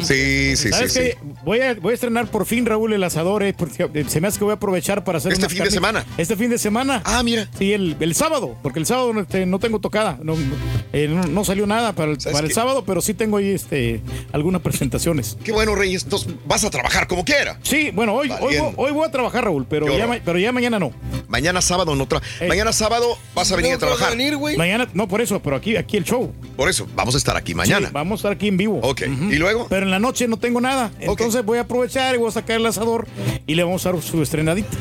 [0.03, 1.11] Sí, sí, sí, ¿Sabes sí.
[1.43, 4.27] Voy, a, voy a estrenar por fin, Raúl, el asador, eh, porque eh, se me
[4.29, 6.05] hace que voy a aprovechar para hacer ¿Este fin de semana?
[6.17, 7.01] Este fin de semana.
[7.03, 7.49] Ah, mira.
[7.59, 10.17] Sí, el, el sábado, porque el sábado no, este, no tengo tocada.
[10.21, 10.55] No, no,
[10.93, 14.01] eh, no- no salió nada para el, para el sábado, pero sí tengo ahí este,
[14.31, 15.37] algunas presentaciones.
[15.43, 16.03] Qué bueno, Reyes.
[16.03, 17.59] Entonces vas a trabajar como quiera.
[17.63, 20.93] Sí, bueno, hoy, hoy, hoy voy a trabajar, Raúl, pero ya, pero ya mañana no.
[21.27, 24.15] Mañana sábado no tra Mañana sábado vas a venir a trabajar.
[24.57, 26.31] Mañana, no por eso, pero aquí, aquí el show.
[26.55, 27.87] Por eso, vamos a estar aquí mañana.
[27.87, 28.79] Sí, vamos a estar aquí en vivo.
[28.83, 29.67] Ok, ¿y luego?
[29.69, 30.91] Pero en la noche no tengo nada.
[30.99, 33.07] Entonces voy a aprovechar y voy a sacar el asador
[33.47, 34.77] y le vamos a dar su estrenadita.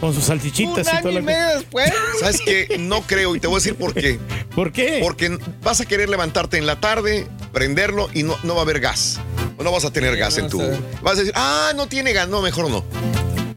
[0.00, 1.54] Con sus salchichitas y toda la cosa.
[1.56, 1.92] después.
[2.20, 2.76] ¿Sabes qué?
[2.78, 4.18] No creo y te voy a decir por qué.
[4.54, 5.00] ¿Por qué?
[5.02, 8.80] Porque vas a querer levantarte en la tarde, prenderlo y no, no va a haber
[8.80, 9.20] gas.
[9.62, 10.60] No vas a tener gas en tu.
[11.02, 12.28] Vas a decir, ah, no tiene gas.
[12.28, 12.84] No, mejor no.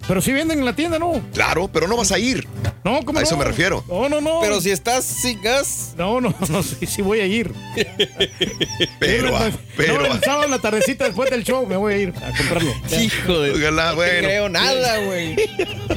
[0.08, 1.22] Pero si venden en la tienda, ¿no?
[1.34, 2.48] Claro, pero no vas a ir.
[2.84, 3.40] No, ¿cómo A eso no?
[3.40, 3.84] me refiero.
[3.90, 4.40] No, no, no.
[4.42, 5.94] Pero si estás sin gas.
[5.98, 7.54] No, no, no, sí, sí voy a ir.
[9.00, 10.02] Pero, ah, pero.
[10.02, 12.74] No, el sábado en la tardecita después del show me voy a ir a comprarlo.
[13.00, 13.52] Hijo de.
[13.52, 14.14] Ojalá, no bueno.
[14.14, 15.36] te creo nada, güey.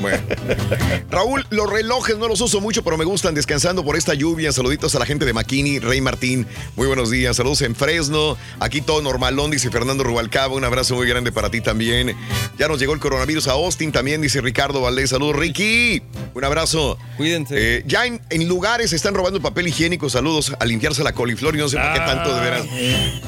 [0.01, 0.23] Bueno.
[1.11, 4.53] Raúl, los relojes no los uso mucho, pero me gustan descansando por esta lluvia.
[4.53, 6.47] Saluditos a la gente de Makini, Rey Martín.
[6.77, 7.37] Muy buenos días.
[7.37, 8.37] Saludos en Fresno.
[8.59, 10.55] Aquí todo normalón, dice Fernando Rubalcaba.
[10.55, 12.16] Un abrazo muy grande para ti también.
[12.59, 15.10] Ya nos llegó el coronavirus a Austin también, dice Ricardo Valdés.
[15.10, 16.01] Saludos, Ricky.
[16.32, 16.97] Un abrazo.
[17.18, 17.55] Cuídense.
[17.56, 20.09] Eh, ya en, en lugares están robando el papel higiénico.
[20.09, 22.66] Saludos a limpiarse la coliflor y no sé por qué tanto, de veras.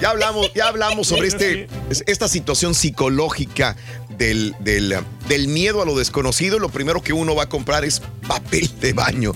[0.00, 3.76] Ya hablamos, ya hablamos sobre este, es- esta situación psicológica
[4.16, 4.96] del, del,
[5.28, 6.58] del miedo a lo desconocido.
[6.58, 9.32] Lo primero que uno va a comprar es papel de baño.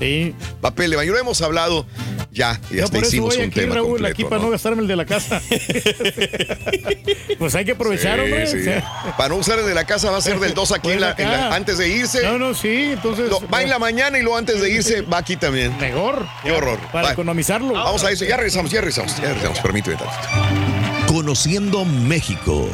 [0.60, 1.12] Papel de baño.
[1.12, 1.86] Lo hemos hablado
[2.32, 4.12] ya y Yo hasta hicimos voy un aquí, tema Raúl, completo.
[4.12, 4.50] aquí para no ¿no?
[4.50, 5.40] gastarme el de la casa.
[7.38, 8.46] pues hay que aprovechar, Sí, hombre.
[8.46, 8.56] sí.
[8.58, 10.90] O sea, Para no usar el de la casa va a ser del 2 aquí
[10.90, 12.22] en la- en la- antes de irse.
[12.22, 13.28] No, no, sí, entonces.
[13.30, 15.76] Lo- va en la mañana y luego antes de irse va aquí también.
[15.78, 16.26] Mejor.
[16.42, 16.78] Qué horror.
[16.92, 17.12] Para Va.
[17.12, 17.72] economizarlo.
[17.72, 18.24] Vamos a eso.
[18.24, 19.16] Ya regresamos, ya regresamos.
[19.16, 19.58] Ya regresamos.
[19.60, 20.95] Permíteme tantito.
[21.09, 22.69] Conociendo México.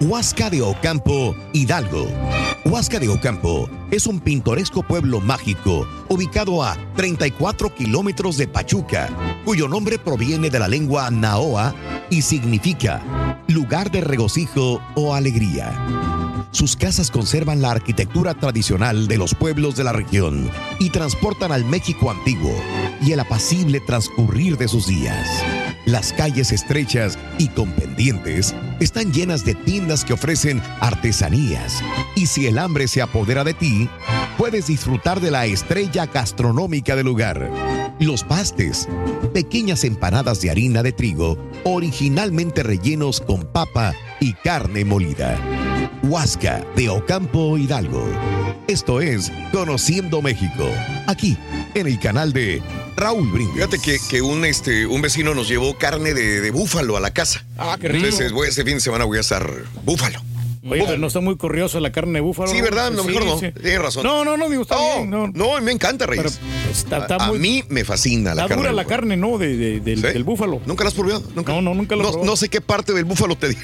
[0.00, 2.08] Huasca de Ocampo, Hidalgo.
[2.64, 9.08] Huasca de Ocampo es un pintoresco pueblo mágico ubicado a 34 kilómetros de Pachuca,
[9.44, 11.74] cuyo nombre proviene de la lengua naoa
[12.10, 13.02] y significa
[13.48, 15.72] lugar de regocijo o alegría.
[16.52, 21.64] Sus casas conservan la arquitectura tradicional de los pueblos de la región y transportan al
[21.64, 22.54] México antiguo
[23.00, 25.28] y el apacible transcurrir de sus días.
[25.86, 31.82] Las calles estrechas y con pendientes están llenas de tiendas que ofrecen artesanías
[32.14, 33.88] y si el hambre se apodera de ti,
[34.36, 37.50] puedes disfrutar de la estrella gastronómica del lugar.
[37.98, 38.88] los pastes,
[39.34, 45.38] pequeñas empanadas de harina de trigo, originalmente rellenos con papa y carne molida.
[46.02, 48.06] Huasca de Ocampo Hidalgo.
[48.68, 50.70] Esto es Conociendo México,
[51.06, 51.36] aquí
[51.74, 52.62] en el canal de
[52.96, 53.54] Raúl Brindis.
[53.54, 57.10] Fíjate que, que un, este, un vecino nos llevó carne de, de búfalo a la
[57.12, 57.44] casa.
[57.58, 58.04] Ah, qué rico.
[58.04, 59.50] Entonces, voy- ese fin de semana voy a estar
[59.84, 60.22] búfalo.
[60.68, 62.50] Oye, pero no está muy corriosa la carne de búfalo.
[62.50, 62.88] Sí, ¿verdad?
[62.88, 63.38] A lo Sí, mejor no.
[63.38, 63.50] sí.
[63.52, 64.02] Tienes razón.
[64.02, 65.10] No, no, no, digo, está No, bien.
[65.10, 66.38] No, no, me encanta, Reyes.
[66.40, 68.56] Pero está, está a, a muy, mí me fascina la carne.
[68.56, 68.88] dura la búfalo.
[69.00, 69.38] carne, ¿no?
[69.38, 70.60] De, de- del, del búfalo.
[70.66, 71.22] ¿Nunca la has probado?
[71.34, 71.52] ¿Nunca?
[71.52, 72.30] No, no, nunca lo he No, probado.
[72.30, 73.56] no sé qué parte del búfalo te di.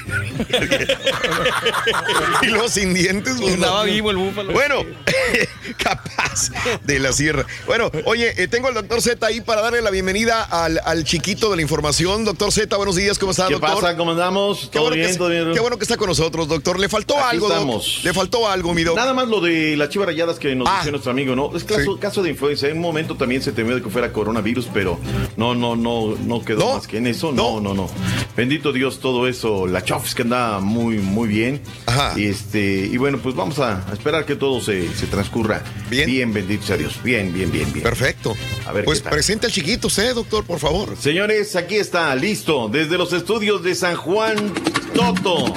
[2.41, 3.35] y luego sin dientes.
[3.39, 3.83] pues, no.
[3.83, 4.53] vivo el búfalo.
[4.53, 4.83] Bueno,
[5.77, 6.49] capaz
[6.83, 7.45] de la sierra.
[7.65, 11.49] Bueno, oye, eh, tengo al doctor Z ahí para darle la bienvenida al, al chiquito
[11.49, 12.25] de la información.
[12.25, 13.81] Doctor Z, buenos días, ¿cómo está, ¿Qué doctor?
[13.81, 13.97] pasa?
[13.97, 14.61] ¿Cómo andamos?
[14.71, 15.11] Qué ¿Todo bueno, bien?
[15.11, 15.53] que, ¿Todo bien?
[15.53, 16.79] qué bueno que está con nosotros, doctor.
[16.79, 18.01] Le faltó Aquí algo, estamos.
[18.03, 18.95] Le faltó algo, mi doc.
[18.95, 20.77] Nada más lo de las chivas rayadas que nos Ah.
[20.79, 21.55] dice nuestro amigo, ¿no?
[21.55, 22.69] Es caso, caso de influencia.
[22.69, 24.99] En un momento también se temió de que fuera coronavirus, pero
[25.35, 27.31] no, no, no, no quedó más que en eso.
[27.31, 27.89] No, no, no.
[28.35, 29.67] Bendito Dios, todo eso.
[29.67, 31.61] La Chofis que anda muy, muy bien.
[32.15, 32.59] Y este,
[32.91, 36.05] y bueno, pues vamos a, esperar que todo se, se transcurra bien.
[36.05, 36.99] Bien, bendito sea Dios.
[37.03, 37.83] Bien, bien, bien, bien.
[37.83, 38.35] Perfecto.
[38.65, 40.95] A ver, Pues presente al chiquito usted, doctor, por favor.
[40.99, 44.53] Señores, aquí está, listo, desde los estudios de San Juan
[44.93, 45.53] Toto.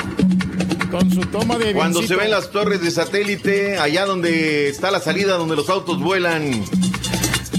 [0.90, 5.00] Con su toma de Cuando se ven las torres de satélite, allá donde está la
[5.00, 6.64] salida, donde los autos vuelan.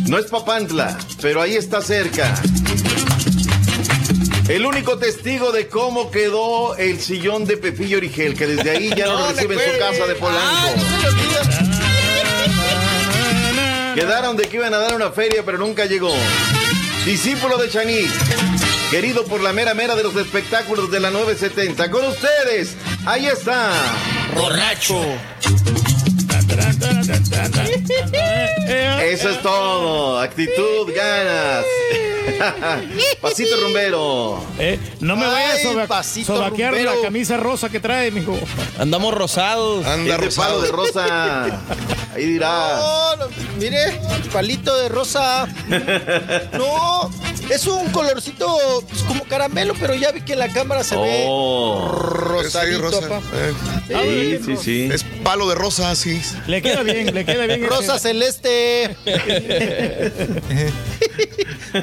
[0.07, 2.33] No es Papantla, pero ahí está cerca.
[4.49, 9.05] El único testigo de cómo quedó el sillón de Pepillo Origel, que desde ahí ya
[9.07, 10.81] no, lo recibe en su casa de Polanco.
[13.95, 16.13] Quedaron de que iban a dar una feria, pero nunca llegó.
[17.05, 18.11] Discípulo de Chanik,
[18.91, 21.89] querido por la mera mera de los espectáculos de la 970.
[21.89, 23.72] Con ustedes, ahí está.
[24.35, 25.01] Borracho.
[29.03, 30.19] Eso es todo.
[30.19, 31.65] Actitud, ganas.
[33.22, 34.44] Pasito rumbero.
[34.60, 35.60] Eh, no me vayas
[35.90, 38.38] a sobaquear la camisa rosa que trae, mijo.
[38.80, 39.86] Andamos rosados.
[39.86, 41.45] es de palo de rosa.
[42.15, 42.76] Ahí dirá.
[42.78, 43.26] No, no,
[43.57, 43.99] mire,
[44.34, 45.48] palito de rosa.
[46.53, 47.10] No,
[47.49, 51.90] es un colorcito pues, como caramelo, pero ya vi que en la cámara se Oh.
[51.90, 52.03] ve
[52.44, 53.22] rosadito, rosa.
[53.90, 54.40] Eh.
[54.44, 54.90] Sí, sí, sí.
[54.91, 56.22] Es palo de rosa, sí.
[56.47, 57.65] Le queda bien, le queda bien.
[57.68, 58.95] Rosa ese- celeste.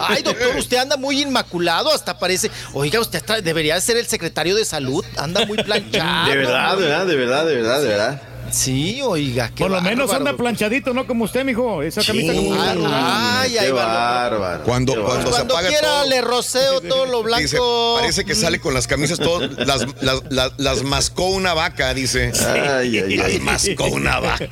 [0.00, 2.50] Ay, doctor, usted anda muy inmaculado, hasta parece.
[2.74, 5.04] Oiga, usted debería ser el secretario de salud.
[5.16, 6.30] Anda muy planchado.
[6.30, 8.22] De verdad, de verdad, de verdad, de verdad, de verdad.
[8.50, 11.82] Sí, oiga, qué Por lo menos anda planchadito, no como usted, mijo.
[11.82, 12.84] Esa camisa como usted.
[12.86, 13.84] Ay, va.
[13.84, 14.64] bárbaro.
[14.64, 16.06] Cuando, qué cuando se Cuando apaga quiera todo.
[16.08, 17.42] le roceo todo lo blanco.
[17.42, 17.58] Dice,
[17.98, 22.32] parece que sale con las camisas todas, las, las, las, las mascó una vaca, dice.
[22.46, 23.38] Ay, ay, Las ay.
[23.40, 24.48] mascó una vaca.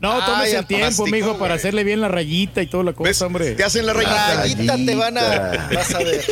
[0.00, 2.84] No, Ay, tómese el a tiempo, plástico, mijo, para hacerle bien la rayita y toda
[2.84, 3.52] la cosa, hombre.
[3.52, 4.34] Te hacen la rayita.
[4.36, 5.68] Rayita te van a.
[5.74, 6.24] Vas a ver.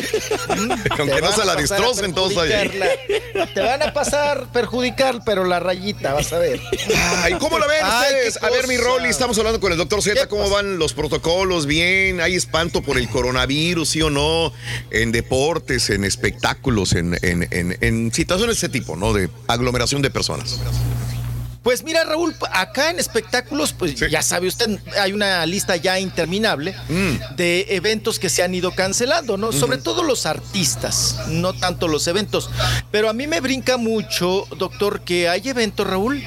[0.98, 2.86] Aunque no se a la destrocen todos perjudicarla.
[3.54, 6.60] Te van a pasar perjudicar, pero la rayita, vas a ver.
[7.23, 8.43] Ay, ¿cómo la ven Ay, ustedes?
[8.43, 8.77] A ver, mi.
[8.77, 10.20] Rolly, estamos hablando con el doctor Z.
[10.20, 10.55] ¿Qué ¿Cómo pasa?
[10.56, 11.66] van los protocolos?
[11.66, 12.20] ¿Bien?
[12.20, 14.52] ¿Hay espanto por el coronavirus, sí o no?
[14.90, 19.12] En deportes, en espectáculos, en, en, en, en situaciones de ese tipo, ¿no?
[19.12, 20.60] De aglomeración de personas.
[21.66, 26.76] Pues mira, Raúl, acá en espectáculos, pues ya sabe usted, hay una lista ya interminable
[26.88, 27.34] Mm.
[27.34, 29.51] de eventos que se han ido cancelando, ¿no?
[29.51, 32.51] Sobre todo los artistas, no tanto los eventos.
[32.93, 36.22] Pero a mí me brinca mucho, doctor, que hay eventos, Raúl,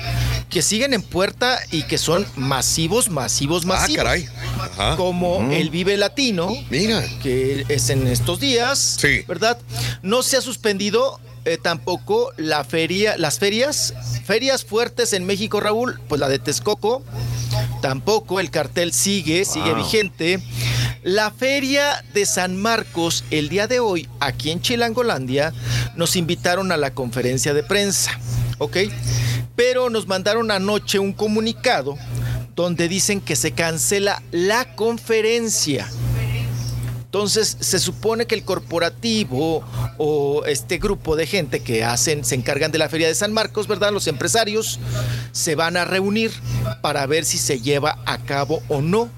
[0.50, 3.96] que siguen en puerta y que son masivos, masivos, Ah, masivos.
[4.04, 4.28] caray.
[4.60, 4.98] Ajá.
[4.98, 5.52] Como Mm.
[5.54, 7.02] el Vive Latino, Mira.
[7.24, 9.22] que es en estos días, Sí.
[9.26, 9.58] ¿verdad?
[10.02, 13.94] No se ha suspendido eh, tampoco la feria, las ferias,
[14.26, 17.04] ferias fuertes en México, Raúl, pues la de Texcoco,
[17.82, 20.40] tampoco el cartel sigue, sigue vigente.
[21.04, 25.54] La feria de San Marcos, el día de hoy, aquí en Chilangolandia,
[25.96, 28.20] nos invitaron a la conferencia de prensa,
[28.58, 28.78] ¿ok?
[29.56, 31.98] Pero nos mandaron anoche un comunicado
[32.56, 35.88] donde dicen que se cancela la conferencia.
[37.10, 39.64] Entonces, se supone que el corporativo
[39.98, 43.68] o este grupo de gente que hacen, se encargan de la Feria de San Marcos,
[43.68, 43.92] ¿verdad?
[43.92, 44.80] Los empresarios
[45.32, 46.32] se van a reunir
[46.84, 49.10] para ver si se lleva a cabo o no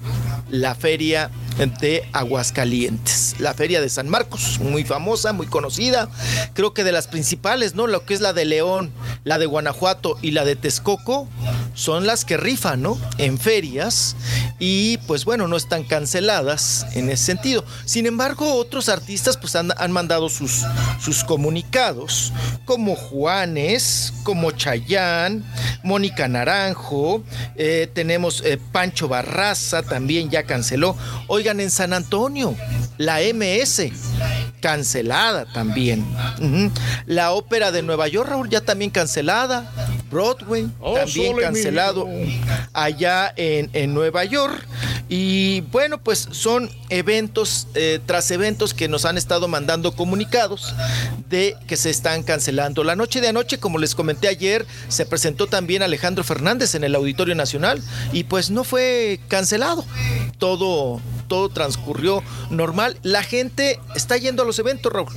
[0.48, 3.36] la Feria de Aguascalientes.
[3.38, 6.08] La Feria de San Marcos, muy famosa, muy conocida.
[6.54, 7.86] Creo que de las principales, ¿no?
[7.86, 8.90] Lo que es la de León,
[9.24, 11.28] la de Guanajuato y la de Texcoco
[11.74, 12.98] son las que rifan, ¿no?
[13.18, 14.16] En ferias
[14.58, 17.64] y pues bueno, no están canceladas en ese sentido.
[17.84, 20.62] Sin embargo, otros artistas pues han, mandado sus,
[21.00, 22.32] sus comunicados,
[22.64, 25.44] como Juanes, como Chayán,
[25.82, 27.24] Mónica Naranjo,
[27.56, 30.96] eh, tenemos eh, Pancho Barraza, también ya canceló.
[31.50, 32.54] En San Antonio,
[32.98, 33.90] la MS,
[34.60, 36.06] cancelada también.
[37.06, 39.68] La ópera de Nueva York, Raúl, ya también cancelada.
[40.12, 42.06] Broadway, Oh, también cancelado
[42.72, 44.66] allá en, en Nueva York.
[45.08, 50.74] Y bueno, pues son eventos eh, tras eventos que nos han estado mandando comunicados
[51.28, 52.84] de que se están cancelando.
[52.84, 56.94] La noche de anoche, como les comenté ayer, se presentó también Alejandro Fernández en el
[56.94, 57.82] Auditorio Nacional
[58.12, 59.84] y pues no fue cancelado.
[60.38, 62.98] Todo, todo transcurrió normal.
[63.02, 65.12] La gente está yendo a los eventos, Raúl.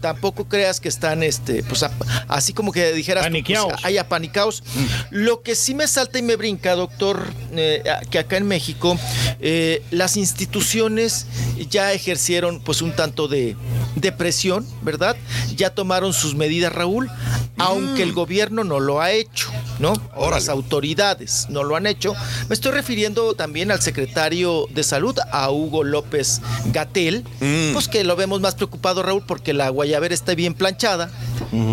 [0.00, 1.90] Tampoco creas que están, este, pues a-
[2.28, 3.84] así como que dijeras, tú, pues, Paniqueados.
[3.84, 4.62] hay apanicados.
[5.10, 8.98] Lo que sí me salta y me brinca, doctor, eh, que acá en México
[9.40, 11.26] eh, las instituciones
[11.70, 13.56] ya ejercieron pues un tanto de,
[13.96, 15.16] de presión, ¿verdad?
[15.56, 17.10] Ya tomaron sus medidas, Raúl,
[17.58, 19.92] aunque el gobierno no lo ha hecho, ¿no?
[20.14, 22.14] O las autoridades no lo han hecho.
[22.48, 27.24] Me estoy refiriendo también al secretario de salud, a Hugo López Gatel,
[27.72, 31.10] pues que lo vemos más preocupado, Raúl, porque la guayabera está bien planchada,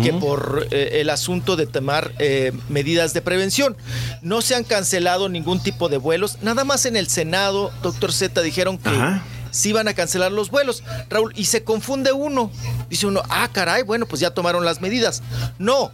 [0.02, 3.76] que por eh, el asunto de tomar eh, medidas de prevención.
[4.22, 8.40] No se han cancelado ningún tipo de vuelos, nada más en el Senado, doctor Z,
[8.42, 8.90] dijeron que
[9.50, 12.50] sí van a cancelar los vuelos, Raúl, y se confunde uno.
[12.88, 15.22] Dice uno, ah, caray, bueno, pues ya tomaron las medidas.
[15.58, 15.92] No.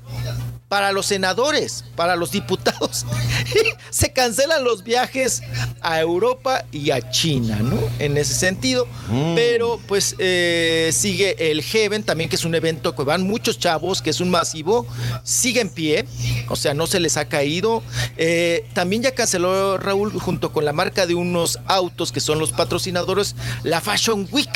[0.69, 3.07] Para los senadores, para los diputados,
[3.91, 5.43] se cancelan los viajes
[5.81, 7.79] a Europa y a China, ¿no?
[7.99, 8.89] En ese sentido.
[9.35, 14.03] Pero pues eh, sigue el Heaven también, que es un evento que van muchos chavos,
[14.03, 14.87] que es un masivo,
[15.23, 16.07] sigue en pie,
[16.49, 17.83] o sea, no se les ha caído.
[18.17, 22.53] Eh, también ya canceló Raúl junto con la marca de unos autos que son los
[22.53, 24.51] patrocinadores, la Fashion Week.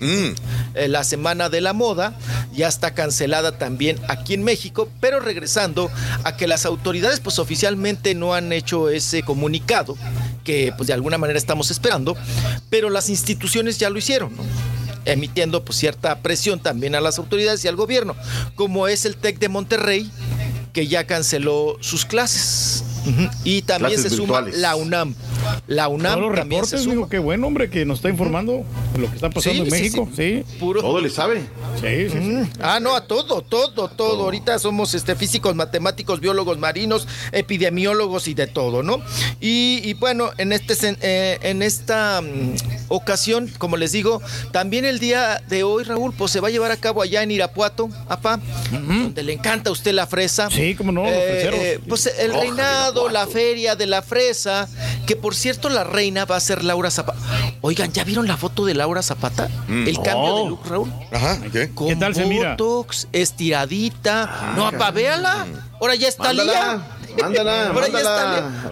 [0.00, 2.16] Eh, la Semana de la Moda
[2.52, 5.90] ya está cancelada también aquí en México, pero regresando
[6.24, 9.96] a que las autoridades pues oficialmente no han hecho ese comunicado
[10.44, 12.16] que pues de alguna manera estamos esperando,
[12.70, 14.42] pero las instituciones ya lo hicieron, ¿no?
[15.04, 18.16] emitiendo pues cierta presión también a las autoridades y al gobierno,
[18.54, 20.10] como es el TEC de Monterrey
[20.72, 22.84] que ya canceló sus clases.
[23.44, 24.60] Y también Clases se suma virtuales.
[24.60, 25.14] la UNAM.
[25.66, 26.94] La UNAM Todos los también se reportes, suma.
[26.94, 28.64] digo, qué bueno, hombre, que nos está informando
[28.94, 30.08] de lo que está pasando Sí, en sí, México.
[30.14, 30.80] Sí, Puro.
[30.82, 31.40] Todo le sabe.
[31.80, 32.18] Sí, sí, sí.
[32.18, 32.48] Mm.
[32.60, 34.24] Ah, no, a todo, todo, todo.
[34.24, 39.00] Ahorita somos este, físicos, matemáticos, biólogos marinos, epidemiólogos y de todo, ¿no?
[39.40, 42.54] Y, y bueno, en, este, eh, en esta mm,
[42.88, 44.20] ocasión, como les digo,
[44.52, 47.30] también el día de hoy, Raúl, pues se va a llevar a cabo allá en
[47.30, 48.40] Irapuato, apá,
[48.70, 50.48] donde le encanta a usted la fresa.
[50.50, 51.60] Sí, cómo no, los freseros.
[51.88, 54.68] pues el Ojalá, reinado, la feria de la fresa,
[55.06, 57.18] que por cierto la reina va a ser Laura Zapata.
[57.62, 59.48] Oigan, ¿ya vieron la foto de Laura Zapata?
[59.68, 59.86] Mm.
[59.88, 60.92] El cambio de look, Raúl.
[61.12, 61.70] Ajá, ¿qué?
[61.74, 62.50] Con tal se mira?
[62.52, 64.52] botox, estiradita.
[64.56, 65.46] no, apa, véala.
[65.80, 67.22] Ahora ya está Mándala, Lía.
[67.22, 68.24] mándala, Ahora ya está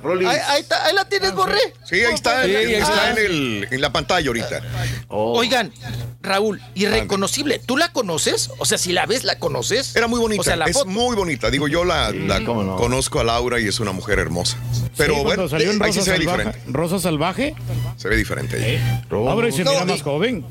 [0.03, 0.31] mándala.
[0.31, 1.59] Ahí, ahí está, ahí la tienes, Borré.
[1.85, 3.11] Sí, ahí está, Sí, ahí ahí está está.
[3.11, 4.61] en, el- en la pantalla ahorita.
[5.09, 5.73] Oigan,
[6.29, 7.59] Raúl, irreconocible.
[7.59, 8.51] ¿Tú la conoces?
[8.59, 9.97] O sea, si la ves, ¿la conoces?
[9.97, 10.87] Era muy bonita, O sea, la es foto.
[10.87, 11.51] muy bonita.
[11.51, 14.57] Digo, yo la, la conozco a Laura y es una mujer hermosa.
[14.97, 16.73] Pero Sí, bueno, salió en ahí sí Rosa se ve Salvaje, diferente.
[16.73, 17.55] Rosa Salvaje.
[17.97, 19.03] Se ve diferente ahí.
[19.11, 20.45] Ahora se No, mira y- más joven.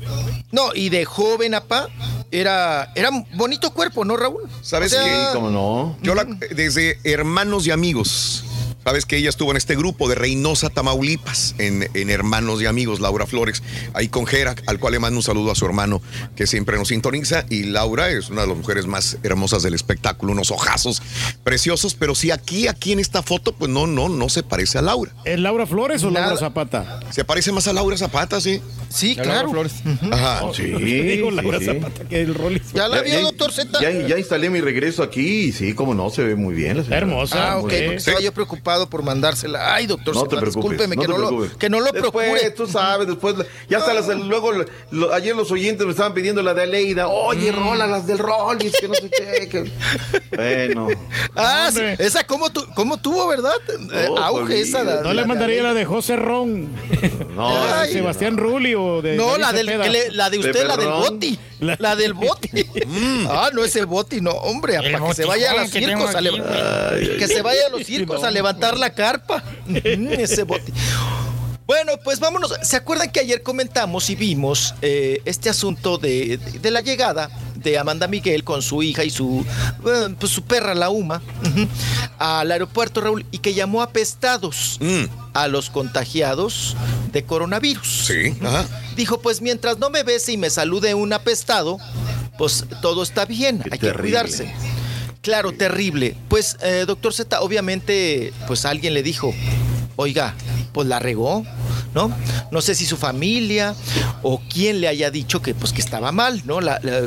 [0.50, 1.88] No, y de joven, apá,
[2.30, 4.42] era, era bonito cuerpo, ¿no, Raúl?
[4.62, 5.40] ¿Sabes O sea, qué?
[5.40, 5.96] no?
[6.02, 8.44] Yo la, desde Hermanos y Amigos.
[8.88, 13.00] Sabes que ella estuvo en este grupo de Reynosa, Tamaulipas, en, en Hermanos y Amigos,
[13.00, 13.62] Laura Flores,
[13.92, 16.00] ahí con Jera, al cual le mando un saludo a su hermano
[16.36, 17.44] que siempre nos sintoniza.
[17.50, 21.02] Y Laura es una de las mujeres más hermosas del espectáculo, unos ojazos
[21.44, 24.80] preciosos, pero sí aquí, aquí en esta foto, pues no, no, no se parece a
[24.82, 25.12] Laura.
[25.26, 26.28] ¿Es Laura Flores o Nada.
[26.28, 27.00] Laura Zapata?
[27.10, 28.62] Se parece más a Laura Zapata, sí.
[28.88, 29.50] Sí, Laura claro.
[29.50, 29.72] Flores.
[30.10, 30.40] Ajá.
[30.54, 31.66] Sí, Digo Laura sí.
[31.66, 32.72] Zapata que el Rollis.
[32.72, 33.80] ¿Ya la ya- doctor Z?
[33.82, 36.96] Ya, ya instalé mi regreso aquí y sí, como no, se ve muy bien la.
[36.96, 37.52] Hermosa.
[37.52, 37.76] Ah, ok, Sí.
[37.84, 39.74] porque estaba yo preocupado por mandársela.
[39.74, 42.50] Ay, doctor No te discúlpeme no que, te no lo, que no lo Después, procure.
[42.50, 43.34] Tú sabes, después.
[43.68, 44.52] Ya hasta las, luego,
[44.90, 47.08] lo- ayer los oyentes me estaban pidiendo la de Aleida.
[47.08, 47.56] Oye, Mm.
[47.56, 49.48] rola las del Rollis, que no sé qué.
[49.48, 49.72] que-
[50.36, 50.88] Bueno.
[51.34, 53.52] Ah, sí, esa cómo, tu- cómo tuvo, ¿verdad?
[53.92, 54.84] Eh, Oh, auge pues, esa.
[54.84, 56.68] la- No le mandaría la de José Ron.
[57.34, 57.92] No, La de Ay.
[57.92, 59.16] Sebastián Rulli o de.
[59.16, 59.84] No, David la, del, Cepeda.
[59.84, 61.02] que le- la de usted, la del Perrón.
[61.60, 62.48] La- La del boti.
[63.28, 66.18] ah, no, ese boti, no, hombre, para que se vaya a los que circos a
[66.20, 69.42] tengo leva- aquí, que se vaya a los circos a levantar la carpa.
[69.66, 70.72] Mm, ese boti.
[71.66, 72.54] Bueno, pues vámonos.
[72.62, 77.28] ¿Se acuerdan que ayer comentamos y vimos eh, este asunto de, de la llegada
[77.62, 79.44] de Amanda Miguel con su hija y su,
[79.82, 81.22] pues, su perra, la Uma,
[82.18, 84.78] al aeropuerto, Raúl, y que llamó apestados
[85.34, 86.76] a los contagiados
[87.12, 88.06] de coronavirus.
[88.06, 88.34] Sí,
[88.96, 91.78] Dijo, pues mientras no me bese y me salude un apestado,
[92.36, 94.52] pues todo está bien, hay que cuidarse.
[95.22, 96.16] Claro, terrible.
[96.28, 99.34] Pues, eh, doctor Z, obviamente, pues alguien le dijo,
[99.96, 100.34] oiga,
[100.78, 101.42] pues la regó,
[101.92, 102.12] ¿no?
[102.52, 103.74] No sé si su familia
[104.22, 106.60] o quién le haya dicho que, pues, que estaba mal, ¿no?
[106.60, 106.98] La- la-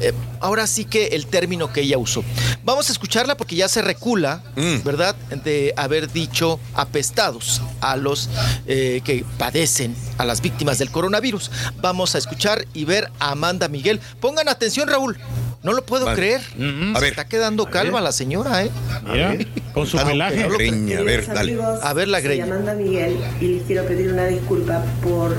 [0.00, 2.22] eh, ahora sí que el término que ella usó.
[2.64, 4.44] Vamos a escucharla porque ya se recula,
[4.84, 5.16] ¿verdad?
[5.42, 8.28] De haber dicho apestados a los
[8.68, 11.50] eh, que padecen, a las víctimas del coronavirus.
[11.82, 13.98] Vamos a escuchar y ver a Amanda Miguel.
[14.20, 15.18] Pongan atención, Raúl.
[15.66, 16.16] No lo puedo Vale.
[16.16, 16.40] creer.
[16.40, 17.10] A Se ver.
[17.10, 18.70] está quedando calma la señora, ¿eh?
[19.12, 19.36] Mira,
[19.74, 20.48] con su no, pelaje.
[20.48, 21.40] Greña, a ver, dale.
[21.54, 22.44] amigos, A ver la soy greña.
[22.44, 25.34] Amanda Miguel y les quiero pedir una disculpa por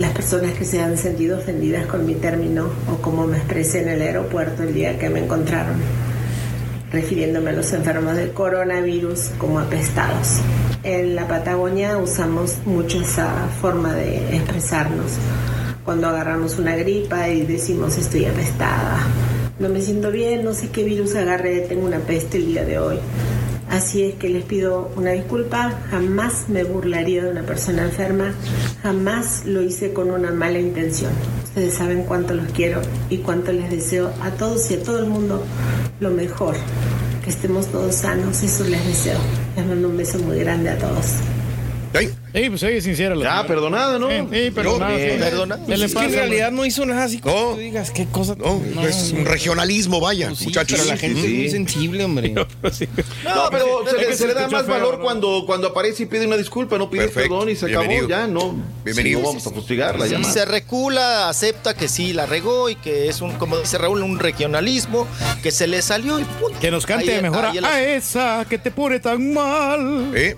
[0.00, 3.90] las personas que se han sentido ofendidas con mi término o como me expresé en
[3.90, 5.76] el aeropuerto el día que me encontraron,
[6.90, 10.38] refiriéndome a los enfermos del coronavirus como apestados.
[10.82, 15.12] En la Patagonia usamos mucho esa forma de expresarnos.
[15.84, 18.98] Cuando agarramos una gripa y decimos estoy apestada,
[19.58, 22.78] no me siento bien, no sé qué virus agarré, tengo una peste el día de
[22.78, 22.98] hoy.
[23.70, 28.34] Así es que les pido una disculpa, jamás me burlaría de una persona enferma,
[28.82, 31.12] jamás lo hice con una mala intención.
[31.44, 35.06] Ustedes saben cuánto los quiero y cuánto les deseo a todos y a todo el
[35.06, 35.44] mundo
[36.00, 36.56] lo mejor.
[37.22, 39.18] Que estemos todos sanos, eso les deseo.
[39.56, 41.06] Les mando un beso muy grande a todos.
[42.32, 43.14] Sí, pues oye, sincera.
[43.16, 43.48] la Ya, señora.
[43.48, 44.08] perdonada, ¿no?
[44.08, 44.96] Sí, sí, perdonada.
[44.96, 45.12] Bien.
[45.12, 45.18] sí.
[45.18, 45.56] Perdona.
[45.56, 47.54] ¿Qué Pues es que en realidad no hizo nada así como No.
[47.54, 48.36] tú digas, qué cosa.
[48.36, 50.78] No, es un regionalismo, vaya, Pues sí, muchachos.
[50.78, 52.34] Pero la gente sí, es muy sensible, hombre.
[52.34, 52.46] No,
[53.50, 55.04] pero se, es le, se se le da más feo, valor ¿no?
[55.04, 57.30] cuando, cuando aparece y pide una disculpa, no pide Perfecto.
[57.30, 58.08] perdón y se acabó, Bienvenido.
[58.08, 58.54] ya, no.
[58.84, 59.18] Bienvenido.
[59.18, 60.32] Sí, no vamos a fustigar la Sí, llamada.
[60.32, 64.18] se recula, acepta que sí la regó y que es un, como dice Raúl, un
[64.18, 65.06] regionalismo
[65.42, 66.58] que se le salió y punto.
[66.60, 70.10] Que nos cante mejor a, esa que te pone tan mal.
[70.14, 70.36] ¿Eh?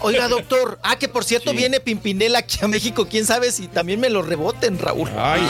[0.00, 0.49] Oiga, doctor,
[0.82, 4.22] ah, que por cierto viene Pimpinela aquí a México, quién sabe si también me lo
[4.22, 5.10] reboten, Raúl.
[5.16, 5.40] Ay,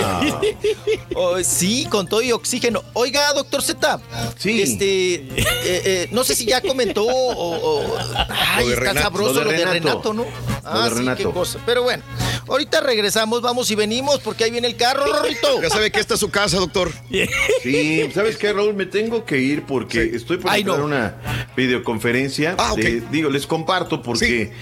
[1.15, 2.83] Oh, sí, con todo y oxígeno.
[2.95, 4.01] Oiga, doctor Z,
[4.39, 4.63] Sí.
[4.63, 5.25] este, eh,
[5.65, 7.99] eh, no sé si ya comentó o, o-
[8.29, 10.13] ay, está Renato, sabroso lo lo de de, Renato.
[10.15, 10.25] ¿no?
[10.65, 11.59] Ah, de sí, qué cosa.
[11.67, 12.03] Pero bueno,
[12.49, 15.61] ahorita regresamos, vamos y venimos porque ahí viene el carro, Rorrito.
[15.63, 16.91] Ya sabe que esta es su casa, doctor.
[17.63, 18.75] Sí, ¿sabes qué, Raúl?
[18.75, 20.85] Me tengo que ir porque estoy por Ay, entrar no.
[20.85, 21.17] a una
[21.57, 22.55] videoconferencia.
[22.59, 22.79] Ah, ok.
[22.79, 24.53] de- digo, les comparto porque,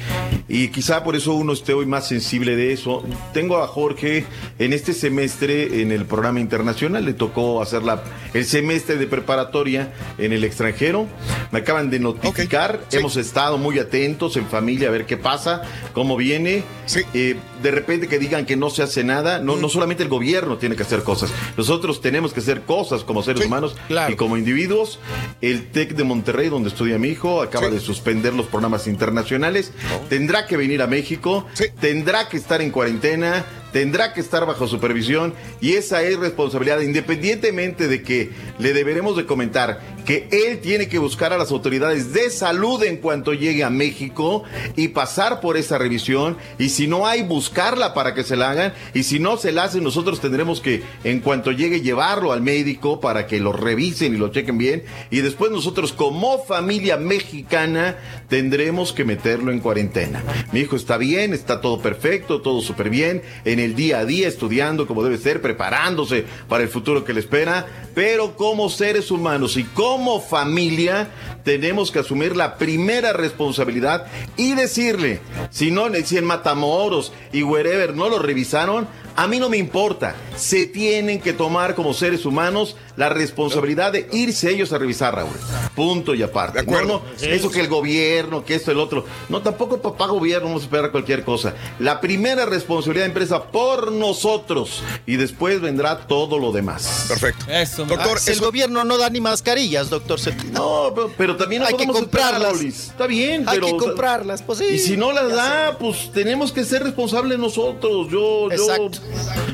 [0.49, 3.03] y quizá por eso uno esté hoy más sensible de eso.
[3.33, 4.25] Tengo a Jorge
[4.59, 8.03] en este semestre en el programa internacional, le tocó hacer la,
[8.35, 11.07] el semestre de preparatoria en el extranjero.
[11.53, 12.99] Me acaban de notificar, sí.
[12.99, 16.65] hemos estado muy atentos en familia a ver qué pasa, cómo viene.
[16.87, 17.01] Sí.
[17.15, 20.59] Eh, de repente que digan que no se hace nada, no, no solamente el gobierno
[20.59, 24.13] tiene que hacer cosas, nosotros tenemos que hacer cosas como seres Sí, humanos claro.
[24.13, 24.99] y como individuos.
[25.41, 29.73] El TEC de Monterrey, donde estudia mi hijo, acaba de suspender los programas internacionales.
[30.19, 31.67] Tendrá que venir a México, Sí.
[31.81, 37.89] tendrá que estar en cuarentena, tendrá que estar bajo supervisión y esa es responsabilidad, independientemente
[37.89, 42.31] de que le deberemos de comentar que él tiene que buscar a las autoridades de
[42.31, 44.43] salud en cuanto llegue a México
[44.75, 46.39] y pasar por esa revisión.
[46.59, 48.73] Y si no hay buscarla para que se la hagan.
[48.95, 53.01] Y si no se la hacen nosotros tendremos que en cuanto llegue llevarlo al médico
[53.01, 54.85] para que lo revisen y lo chequen bien.
[55.11, 57.99] Y después nosotros como familia mexicana
[58.29, 60.23] tendremos que meterlo en cuarentena.
[60.53, 64.29] Mi hijo está bien, está todo perfecto, todo súper bien, en el día a día
[64.29, 69.57] estudiando como debe ser, preparándose para el futuro que le espera, pero como seres humanos
[69.57, 71.09] y como familia
[71.45, 74.07] tenemos que asumir la primera responsabilidad
[74.37, 78.87] y decirle, si no, si en Matamoros y wherever no lo revisaron,
[79.19, 80.15] a mí no me importa.
[80.37, 85.33] Se tienen que tomar como seres humanos la responsabilidad de irse ellos a revisar, Raúl.
[85.75, 86.59] Punto y aparte.
[86.59, 87.03] De acuerdo.
[87.05, 89.05] No, no, eso que el gobierno, que esto, el otro.
[89.29, 91.55] No, tampoco papá gobierno, vamos a esperar cualquier cosa.
[91.81, 97.07] La primera responsabilidad de empresa por nosotros y después vendrá todo lo demás.
[97.09, 97.47] Perfecto.
[97.49, 100.21] Eso, Doctor, Ah, el gobierno no da ni mascarillas, doctor.
[100.53, 102.61] No, pero, pero también Hay que esperar, comprarlas.
[102.63, 103.67] Está bien, Hay pero.
[103.67, 104.67] que comprarlas, pues sí.
[104.75, 108.09] Y si no las ya da, pues tenemos que ser responsables nosotros.
[108.11, 108.91] Yo, Exacto.
[108.93, 109.08] yo.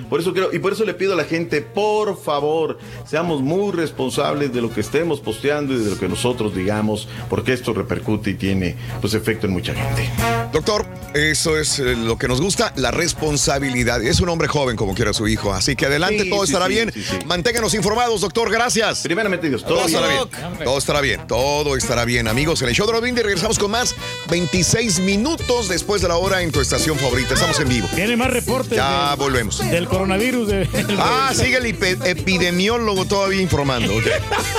[0.09, 3.73] Por eso creo, y por eso le pido a la gente, por favor, seamos muy
[3.73, 8.31] responsables de lo que estemos posteando y de lo que nosotros digamos, porque esto repercute
[8.31, 10.09] y tiene pues efecto en mucha gente.
[10.53, 14.03] Doctor, eso es eh, lo que nos gusta, la responsabilidad.
[14.03, 16.67] Es un hombre joven como quiera su hijo, así que adelante, Sí, todo sí, estará
[16.69, 16.93] sí, bien.
[16.93, 17.19] sí, sí.
[17.27, 19.01] Manténganos informados, doctor, gracias.
[19.01, 20.29] Primeramente Dios, todo estará bien.
[20.65, 21.27] Todo estará bien.
[21.27, 22.63] Todo estará bien, amigos.
[22.63, 23.95] En el show de Rodríguez regresamos con más
[24.31, 27.35] 26 minutos después de la hora en tu estación favorita.
[27.35, 27.89] Estamos en vivo.
[27.95, 28.77] Tiene más reportes.
[28.77, 29.34] Ya de- volvemos.
[29.35, 29.59] Volvemos.
[29.59, 30.49] Del coronavirus.
[30.49, 33.95] de- Ah, sigue el epi- epidemiólogo todavía informando.
[33.97, 34.07] Ok.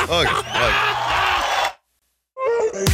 [0.09, 0.27] Ok,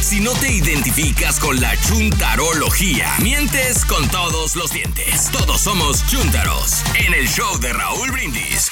[0.00, 5.30] Si no te identificas con la chuntarología, mientes con todos los dientes.
[5.32, 8.70] Todos somos chuntaros en el show de Raúl Brindis.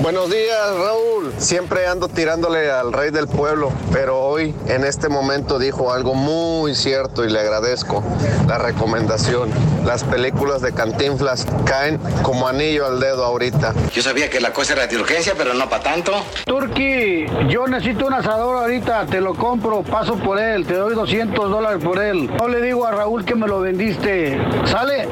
[0.00, 1.34] Buenos días, Raúl.
[1.38, 6.74] Siempre ando tirándole al rey del pueblo, pero hoy, en este momento, dijo algo muy
[6.74, 8.02] cierto y le agradezco
[8.48, 9.50] la recomendación.
[9.84, 13.74] Las películas de Cantinflas caen como anillo al dedo ahorita.
[13.92, 16.12] Yo sabía que la cosa era de urgencia, pero no para tanto.
[16.44, 21.50] Turki, yo necesito un asador ahorita, te lo compro, paso por él, te doy 200
[21.50, 22.30] dólares por él.
[22.34, 24.40] No le digo a Raúl que me lo vendiste.
[24.64, 25.06] ¿Sale?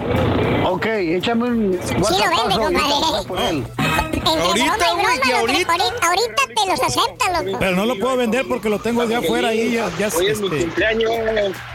[0.66, 3.64] Ok, échame un WhatsApp por él.
[4.26, 5.72] Ahorita, güey, que ahorita.
[5.72, 7.58] Ahorita te los acepta, loco.
[7.58, 9.72] Pero no lo puedo vender porque lo tengo de afuera ahí.
[9.72, 11.10] Ya, ya Hoy es mi este, cumpleaños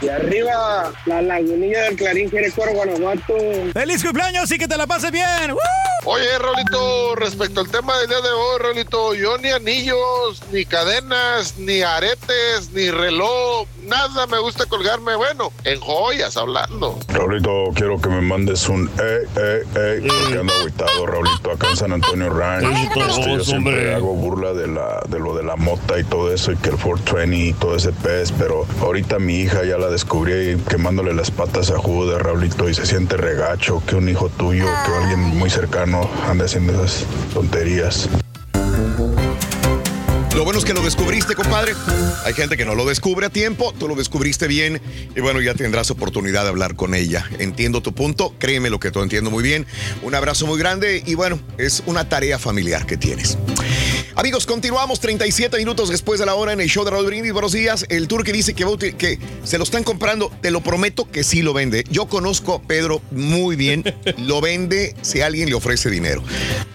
[0.00, 3.34] y arriba la lagunilla del Clarín Jericoro, Guanajuato.
[3.72, 5.56] ¡Feliz cumpleaños y que te la pases bien!
[6.04, 11.58] Oye, Rolito, respecto al tema del día de hoy, Rolito, yo ni anillos, ni cadenas,
[11.58, 16.98] ni aretes, ni reloj, nada me gusta colgarme, bueno, en joyas hablando.
[17.08, 21.76] Raulito, quiero que me mandes un eh, eh, eh, porque ando agüitado, Raulito, acá en
[21.76, 22.64] San Antonio Ranch.
[22.64, 26.52] Este, yo siempre hago burla de la de lo de la mota y todo eso,
[26.52, 30.56] y que el 420 y todo ese pez, pero ahorita mi hija ya la descubrí
[30.68, 34.66] quemándole las patas a jugo de Raulito y se siente regacho que un hijo tuyo,
[34.86, 37.04] que alguien muy cercano ande haciendo esas
[37.34, 38.08] tonterías.
[40.34, 41.74] Lo bueno es que lo descubriste, compadre.
[42.24, 44.80] Hay gente que no lo descubre a tiempo, tú lo descubriste bien
[45.14, 47.28] y bueno, ya tendrás oportunidad de hablar con ella.
[47.38, 49.66] Entiendo tu punto, créeme lo que tú entiendo muy bien.
[50.02, 53.36] Un abrazo muy grande y bueno, es una tarea familiar que tienes.
[54.16, 57.32] Amigos, continuamos 37 minutos después de la hora en el show de Raúl Brindis.
[57.32, 57.86] Buenos días.
[57.88, 58.64] El tour que dice que,
[58.96, 61.84] que se lo están comprando, te lo prometo que sí lo vende.
[61.90, 63.70] Yo conozco a Pedro muy bien.
[64.18, 66.22] Lo vende si alguien le ofrece dinero.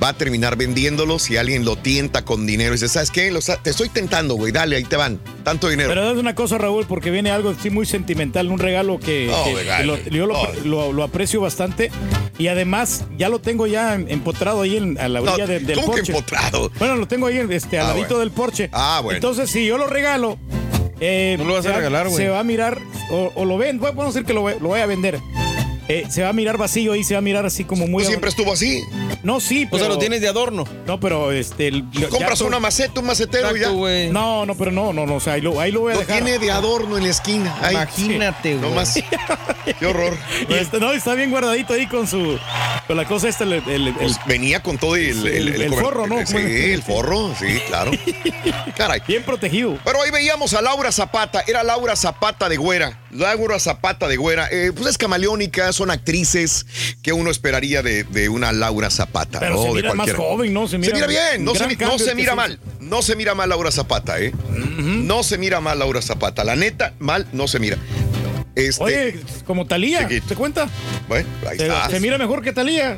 [0.02, 2.72] Va a terminar vendiéndolo si alguien lo tienta con dinero.
[2.72, 3.32] Y dice, ¿sabes qué?
[3.64, 4.52] Te estoy tentando, güey.
[4.52, 5.20] Dale, ahí te van.
[5.44, 5.90] Tanto dinero.
[5.90, 9.46] Pero es una cosa, Raúl, porque viene algo así muy sentimental, un regalo que, Oh,
[9.46, 10.48] que- que lo- yo lo, Oh.
[10.64, 11.92] lo- lo aprecio bastante
[12.38, 15.76] y además ya lo tengo ya empotrado ahí en, a la No, orilla de- del
[15.76, 16.12] ¿cómo que porche.
[16.14, 16.72] empotrado?
[16.80, 18.20] Bueno, lo tengo ahí este, al Ah, ladito bueno.
[18.20, 18.70] del porche.
[18.72, 19.16] Ah, bueno.
[19.18, 20.38] Entonces, si yo lo regalo,
[21.00, 22.18] eh, No lo vas se a va- regalar, güey.
[22.24, 22.78] Se va a mirar,
[23.12, 23.80] o, o lo ven,
[24.14, 25.20] a decir que lo, voy- lo voy a vender.
[25.88, 27.96] Eh, se va a mirar vacío ahí, se va a mirar así como muy.
[28.04, 28.82] Pues siempre estuvo así.
[29.24, 29.84] No, sí, O pero.
[29.84, 30.66] sea, lo tienes de adorno.
[30.88, 31.68] No, pero este.
[31.68, 33.70] el- ya Compras una maceta, un macetero y ya.
[34.12, 35.16] No, no, pero no, no, no.
[35.16, 36.24] O sea, ahí lo, ahí lo voy a Lo dejar.
[36.24, 37.56] tiene de adorno en la esquina.
[37.62, 37.76] Ahí.
[37.76, 38.70] Imagínate, güey.
[38.70, 38.96] No más.
[39.80, 40.16] Qué horror.
[40.50, 42.38] Y está, no, está bien guardadito ahí con su.
[42.88, 43.54] Con la cosa esta, el.
[43.54, 46.26] el- el- Pues venía con todo el, el, El- el comer- forro, ¿no?
[46.26, 47.92] Sí, el forro, sí, claro.
[48.76, 49.02] Caray.
[49.08, 49.78] Bien protegido.
[49.84, 53.00] Pero ahí veíamos a Laura Zapata, era Laura Zapata de Güera.
[53.12, 56.66] Laura Zapata de Güera, eh, pues es camaleónica, son actrices
[57.02, 59.62] que uno esperaría de, de una Laura Zapata, Pero ¿no?
[59.62, 60.20] se de mira más cualquiera.
[60.20, 60.66] joven, ¿no?
[60.68, 62.60] Se Se mira, mira, bien, no se, no se mira se- mal.
[62.80, 64.32] No se mira mal Laura Zapata, ¿eh?
[64.50, 66.44] No se mira mal Laura Zapata.
[66.44, 67.78] La neta, mal no se mira.
[68.56, 70.28] Este, Oye, como Talía, Chiquito.
[70.28, 70.70] ¿te cuenta?
[71.10, 71.90] bueno, ahí Se, está.
[71.90, 72.98] se mira mejor que Talía.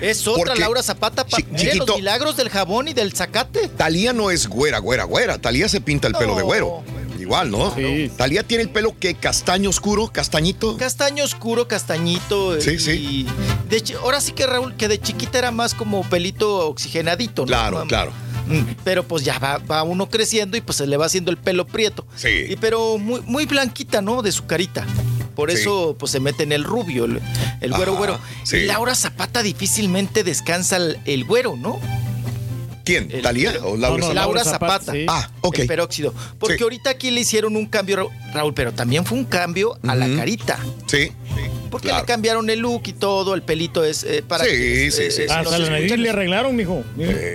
[0.00, 1.26] Es otra Porque- Laura Zapata.
[1.26, 1.86] Pa, Chi- mire chiquito.
[1.86, 3.68] los milagros del jabón y del zacate.
[3.68, 5.38] Talía no es güera, güera, güera.
[5.38, 6.46] Talía se pinta el pelo de No.
[6.46, 6.84] güero.
[7.30, 7.72] Igual, ¿no?
[8.16, 10.76] Talía tiene el pelo que castaño oscuro, castañito.
[10.76, 12.60] Castaño oscuro, castañito.
[12.60, 13.26] Sí, y sí.
[13.68, 17.46] de ahora sí que Raúl, que de chiquita era más como pelito oxigenadito, ¿no?
[17.46, 18.10] Claro, claro.
[18.48, 21.36] Mm, Pero pues ya va, va uno creciendo y pues se le va haciendo el
[21.36, 22.04] pelo prieto.
[22.16, 22.46] Sí.
[22.48, 24.22] Y pero muy, muy blanquita, ¿no?
[24.22, 24.84] De su carita.
[25.36, 25.58] Por Sí.
[25.58, 27.20] eso pues se mete en el rubio, el,
[27.60, 28.18] el güero Ajá, güero.
[28.42, 28.56] sí.
[28.56, 31.78] Y Laura Zapata difícilmente descansa el, el güero, ¿no?
[32.84, 33.08] ¿Quién?
[33.22, 34.14] ¿Talía o Laura No, no, Zapata?
[34.14, 34.92] Laura Zapata.
[34.92, 35.06] sí.
[35.08, 35.58] Ah, ok.
[35.60, 36.14] El peróxido.
[36.38, 36.62] Porque Sí.
[36.62, 40.08] ahorita aquí le hicieron un cambio, Ra- Raúl, pero también fue un cambio a la
[40.16, 40.58] carita.
[40.86, 41.12] Sí.
[41.70, 42.02] Porque Claro.
[42.02, 45.02] le cambiaron el look y todo, el pelito es eh, para Sí, que, sí, sí,
[45.02, 45.22] eh, sí.
[45.22, 46.82] Hasta nos la nariz le arreglaron, mijo.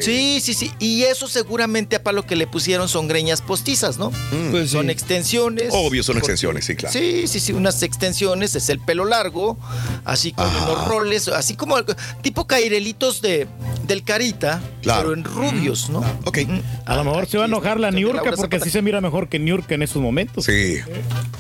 [0.02, 0.72] Sí, sí, sí.
[0.80, 4.12] Y eso seguramente para lo que le pusieron son greñas postizas, ¿no?
[4.52, 5.70] Pues son extensiones.
[5.72, 6.94] Obvio, son Porque- extensiones, sí, claro.
[6.94, 9.58] Sí, sí, sí, unas extensiones, es el pelo largo,
[10.04, 10.66] así con Ajá.
[10.72, 11.78] unos roles, así como
[12.22, 13.48] tipo cairelitos de,
[13.88, 15.02] del carita, Claro.
[15.02, 16.00] pero en rubios, ¿no?
[16.26, 16.40] Ok.
[16.86, 19.40] A lo mejor se va a enojar la Niurka porque así se mira mejor que
[19.40, 20.46] Niurka en esos momentos.
[20.46, 20.78] Sí.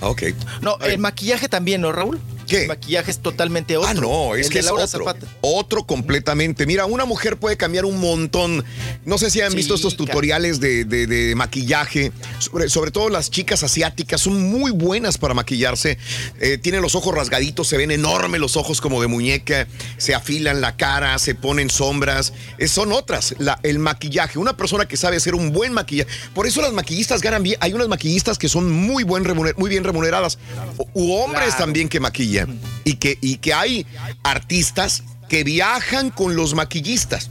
[0.01, 0.23] Ok.
[0.61, 2.19] No, el maquillaje también, ¿no, Raúl?
[2.47, 2.61] ¿Qué?
[2.63, 3.89] El maquillaje es totalmente otro.
[3.89, 4.99] Ah, no, es El que es Laura otro.
[5.05, 5.27] Zapata.
[5.41, 6.65] Otro completamente.
[6.65, 8.63] Mira, una mujer puede cambiar un montón.
[9.05, 12.11] No sé si han visto estos tutoriales de, de- de maquillaje.
[12.39, 15.97] Sobre, sobre todo las chicas asiáticas son muy buenas para maquillarse.
[16.39, 19.67] Eh, tienen los ojos rasgaditos, se ven enormes los ojos como de muñeca.
[19.97, 22.33] Se afilan la cara, se ponen sombras.
[22.57, 23.35] Eh, son otras.
[23.39, 24.37] La- el maquillaje.
[24.39, 26.09] Una persona que sabe hacer un buen maquillaje.
[26.33, 27.57] Por eso las maquillistas ganan bien.
[27.61, 30.37] Hay unas maquillistas que son muy, buen remuner- muy bien remuneradas.
[30.77, 31.57] U- u hombres Claro.
[31.65, 32.34] también que maquillan.
[32.83, 33.85] Y que, y que hay
[34.23, 37.29] artistas que viajan con los maquillistas.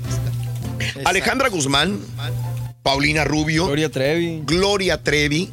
[1.05, 2.01] Alejandra Guzmán,
[2.83, 5.51] Paulina Rubio, Gloria Trevi, Gloria Trevi,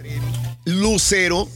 [0.66, 1.48] Lucero,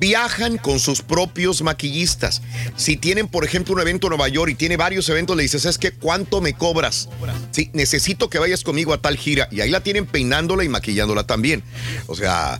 [0.00, 2.40] viajan con sus propios maquillistas.
[2.74, 5.62] Si tienen, por ejemplo, un evento en Nueva York y tiene varios eventos, le dices,
[5.62, 5.92] ¿sabes qué?
[5.92, 7.08] ¿Cuánto me cobras?
[7.50, 9.46] Sí, necesito que vayas conmigo a tal gira.
[9.50, 11.62] Y ahí la tienen peinándola y maquillándola también.
[12.06, 12.58] O sea,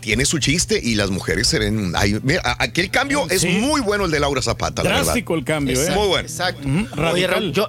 [0.00, 1.92] tiene su chiste y las mujeres se ven...
[1.94, 2.18] ahí.
[2.22, 5.04] Mira, aquel cambio es muy bueno el de Laura Zapata, la verdad.
[5.04, 5.90] Drástico el cambio, ¿eh?
[5.90, 6.26] Muy bueno.
[6.26, 6.66] Exacto.
[6.94, 7.30] Radical.
[7.30, 7.68] Raúl, yo,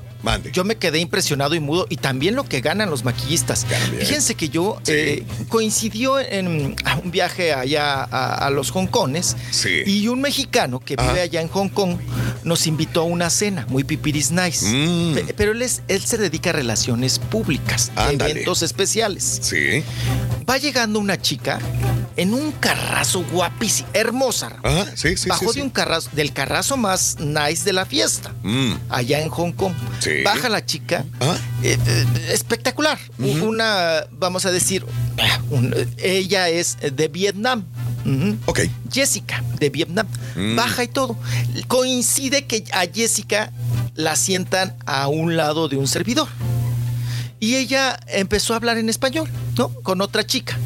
[0.53, 1.85] yo me quedé impresionado y mudo.
[1.89, 3.65] Y también lo que ganan los maquillistas.
[3.99, 9.35] Fíjense que yo eh, coincidió en ah, un viaje allá a, a los Hongkones.
[9.51, 9.83] Sí.
[9.85, 11.21] Y un mexicano que vive Ajá.
[11.21, 11.97] allá en Hong Kong
[12.43, 14.65] nos invitó a una cena, muy pipiris nice.
[14.65, 15.13] Mm.
[15.15, 18.31] Pe- Pero él, es- él se dedica a relaciones públicas, Ándale.
[18.31, 19.39] eventos especiales.
[19.41, 19.83] Sí.
[20.49, 21.59] Va llegando una chica
[22.17, 24.57] en un carrazo guapísimo, hermosa.
[24.63, 25.61] Ajá, sí, sí, Bajó sí, de sí.
[25.61, 28.73] un carrazo, del carrazo más nice de la fiesta, Mm.
[28.89, 29.73] allá en Hong Kong.
[29.99, 30.08] Sí.
[30.23, 31.05] Baja la chica,
[31.63, 32.97] eh, eh, espectacular.
[33.17, 34.85] Una, vamos a decir,
[35.49, 37.65] un- ella es de Vietnam.
[38.05, 38.37] Ujú.
[38.45, 38.61] Ok.
[38.91, 40.07] Jessica, de Vietnam.
[40.35, 40.55] Mm.
[40.55, 41.17] Baja y todo.
[41.67, 43.51] Coincide que a Jessica
[43.95, 46.27] la sientan a un lado de un servidor.
[47.41, 49.69] Y ella empezó a hablar en español, ¿no?
[49.83, 50.57] Con otra chica.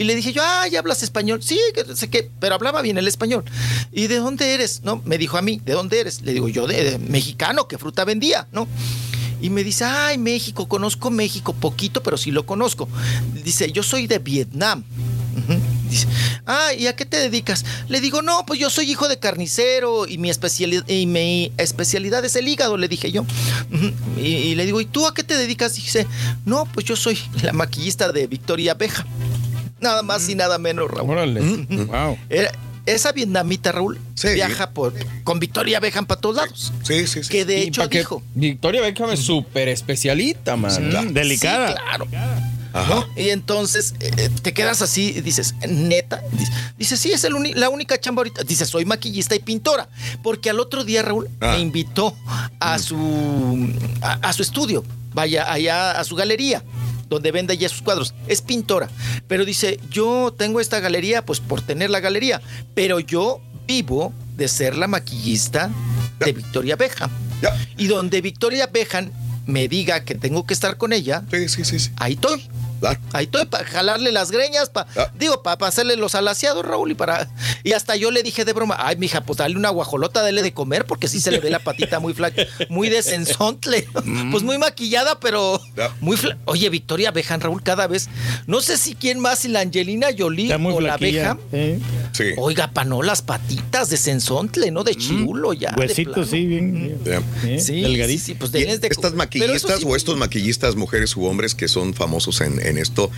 [0.00, 1.42] Y le dije yo, ay, ¿hablas español?
[1.42, 3.44] Sí, que sé qué, pero hablaba bien el español.
[3.92, 4.80] ¿Y de dónde eres?
[4.82, 6.22] No, me dijo a mí, ¿de dónde eres?
[6.22, 8.48] Le digo yo, de, mexicano, ¿qué fruta vendía?
[8.50, 8.66] ¿No?
[9.42, 12.88] Y me dice, ay, México, conozco México, poquito, pero sí lo conozco.
[13.44, 14.84] Dice, yo soy de Vietnam.
[15.90, 16.06] Dice,
[16.46, 17.66] ah, ¿y a qué te dedicas?
[17.88, 22.24] Le digo, no, pues yo soy hijo de carnicero y mi, especialidad, y mi especialidad
[22.24, 23.26] es el hígado, le dije yo.
[24.16, 25.74] Y, le digo, ¿y tú a qué te dedicas?
[25.74, 26.06] Dice,
[26.46, 29.04] no, pues yo soy la maquillista de Victoria Abeja.
[29.80, 31.10] Nada más y nada menos, Raúl.
[31.10, 31.40] Órale.
[31.40, 32.18] Wow.
[32.28, 32.52] Era-
[32.86, 34.00] esa vietnamita, Raúl,
[34.34, 36.72] viaja por, con Victoria Abeja para todos lados.
[36.82, 37.28] Sí, sí, sí.
[37.30, 38.22] Que de Y hecho dijo.
[38.34, 40.72] Victoria Beckham es súper especialita, man.
[41.08, 41.68] Mm, delicada.
[41.68, 42.06] Sí, claro.
[42.72, 43.04] ¿no?
[43.16, 46.22] Y entonces eh, eh, te quedas así y dices, neta.
[46.32, 48.44] Dice, dice, sí, es el la única chamba ahorita.
[48.44, 49.88] Dice, soy maquillista y pintora.
[50.22, 51.52] Porque al otro día, Raúl, Ah.
[51.54, 52.16] me invitó
[52.60, 53.68] a su,
[54.00, 54.84] a, a su estudio.
[55.12, 56.62] Vaya allá a su galería
[57.10, 58.14] donde vende ya sus cuadros.
[58.26, 58.88] Es pintora.
[59.28, 62.40] Pero dice, yo tengo esta galería, pues por tener la galería.
[62.74, 65.70] Pero yo vivo de ser la maquillista
[66.18, 67.10] de Victoria Beckham.
[67.76, 69.10] Y donde Victoria Beckham
[69.46, 71.24] me diga que tengo que estar con ella,
[71.96, 72.48] ahí estoy.
[73.12, 74.86] Ahí estoy para jalarle las greñas, pa,
[75.18, 77.28] digo, para hacerle los alaciados, Raúl, y para.
[77.64, 80.52] Y hasta yo le dije de broma, ay, mija, pues dale una guajolota, dale de
[80.54, 83.86] comer, porque sí se le ve la patita muy flaca, muy de sensontle.
[84.30, 85.60] Pues muy maquillada, pero
[86.00, 88.08] muy fla- Oye, Victoria Bejan, Raúl, cada vez.
[88.46, 90.96] No sé si quién más, si la Angelina Jolie o la.
[90.96, 91.38] Bejan.
[92.12, 92.24] Sí.
[92.38, 94.84] Oiga, pa, no, las patitas de sensontle, ¿no?
[94.84, 95.70] De chirulo ya.
[95.72, 96.98] de Huesitos, sí, bien.
[97.04, 97.22] Yeah.
[97.60, 98.24] Sí, Delgadito.
[98.24, 102.40] sí, pues de- estas maquillistas sí- o estos maquillistas, mujeres u hombres que son famosos
[102.40, 103.10] en, en esto,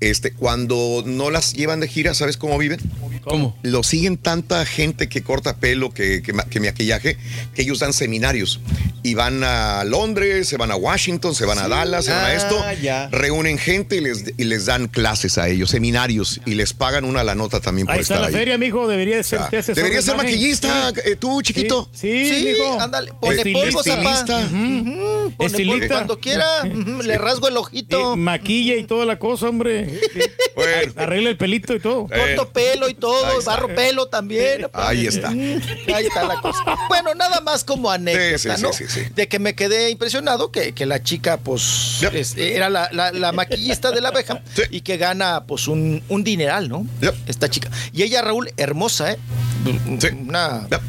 [0.00, 2.80] este, cuando no las llevan de gira, ¿sabes cómo viven?
[3.24, 3.56] ¿Cómo?
[3.62, 7.18] Lo siguen tanta gente que corta pelo, que, que, que maquillaje,
[7.54, 8.60] que ellos dan seminarios.
[9.02, 12.26] Y van a Londres, se van a Washington, se van a Dallas, se van a
[12.26, 12.62] Ah, esto.
[12.82, 13.08] ya.
[13.10, 17.24] Reúnen gente y les, y les dan clases a ellos, seminarios, y les pagan una
[17.24, 18.34] la nota también por Ahí está estar la ahí.
[18.34, 18.86] feria, mijo.
[18.88, 19.40] Debería de ser.
[19.40, 21.00] O sea, debería ser maquillista, Sí.
[21.06, 21.88] eh, tú, chiquito.
[21.92, 22.78] Sí, sí, Sí, mijo.
[22.80, 24.22] ándale, ponle polvo, zapá.
[24.46, 25.78] Ujú, ponle Estilista.
[25.78, 28.14] polvo cuando quiera, ujú, le rasgo el ojito.
[28.14, 30.00] Eh, maquilla y toda la cosa, hombre.
[30.56, 30.92] Bueno.
[30.96, 32.08] Arregla el pelito y todo.
[32.08, 34.66] Corto pelo y todo, barro pelo también.
[34.72, 35.28] Ahí está.
[35.28, 36.64] Ahí está la cosa.
[36.88, 38.72] Bueno, nada más como anécdota, Sí, sí, sí, ¿no?
[38.72, 39.02] sí, sí.
[39.14, 43.30] De que me quedé impresionado que, que la chica, pues, es- era la, la- la
[43.30, 44.62] maquillista de la abeja Sí.
[44.70, 46.84] y que gana, pues, un, un dineral, ¿no?
[47.00, 47.14] Yep.
[47.28, 47.70] Esta chica.
[47.92, 49.18] Y ella, Raúl, hermosa, ¿eh?
[49.98, 50.08] Sí.
[50.26, 50.80] Una, Yep.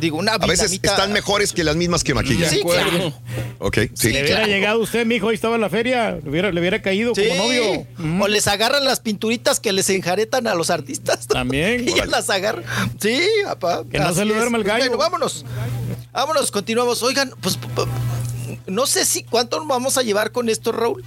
[0.00, 2.48] digo, una A veces están mejores que las mismas que maquillan.
[2.50, 3.12] Sí, claro.
[3.58, 4.10] Ok, sí.
[4.12, 4.46] Le hubiera claro.
[4.52, 6.12] llegado usted, mijo, ahí estaba en la feria.
[6.22, 7.24] Le hubiera, le hubiera caído Sí.
[7.28, 7.86] como novio.
[8.22, 11.26] O les agarran las pinturitas que les enjaretan a los artistas.
[11.26, 11.86] También.
[11.88, 12.62] Y las agarra.
[13.00, 13.84] Sí, papá.
[13.90, 14.84] Que no se le duerma el gallo.
[14.84, 15.44] Bueno, vámonos.
[16.12, 17.02] Vámonos, continuamos.
[17.02, 17.58] Oigan, pues.
[18.66, 21.04] No sé si cuánto nos vamos a llevar con esto, Raúl.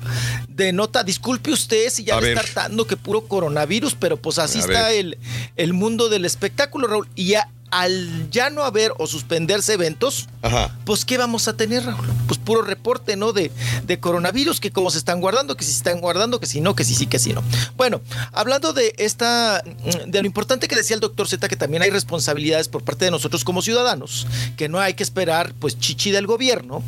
[0.49, 2.37] De nota, disculpe usted si ya A le ver.
[2.37, 5.17] está hartando que puro coronavirus, pero pues así A está el,
[5.55, 7.07] el mundo del espectáculo, Raúl.
[7.15, 10.75] Y ya, al ya no haber o suspenderse eventos, Ajá.
[10.85, 12.05] pues ¿qué vamos a tener, Raúl?
[12.27, 13.33] Pues puro reporte, ¿no?
[13.33, 13.51] De,
[13.85, 16.75] de coronavirus, que cómo se están guardando, que si se están guardando, que si no,
[16.75, 17.43] que si sí, que si no.
[17.75, 19.61] Bueno, hablando de esta,
[20.07, 23.11] de lo importante que decía el doctor Z, que también hay responsabilidades por parte de
[23.11, 26.83] nosotros como ciudadanos, que no hay que esperar, pues, chichi del gobierno.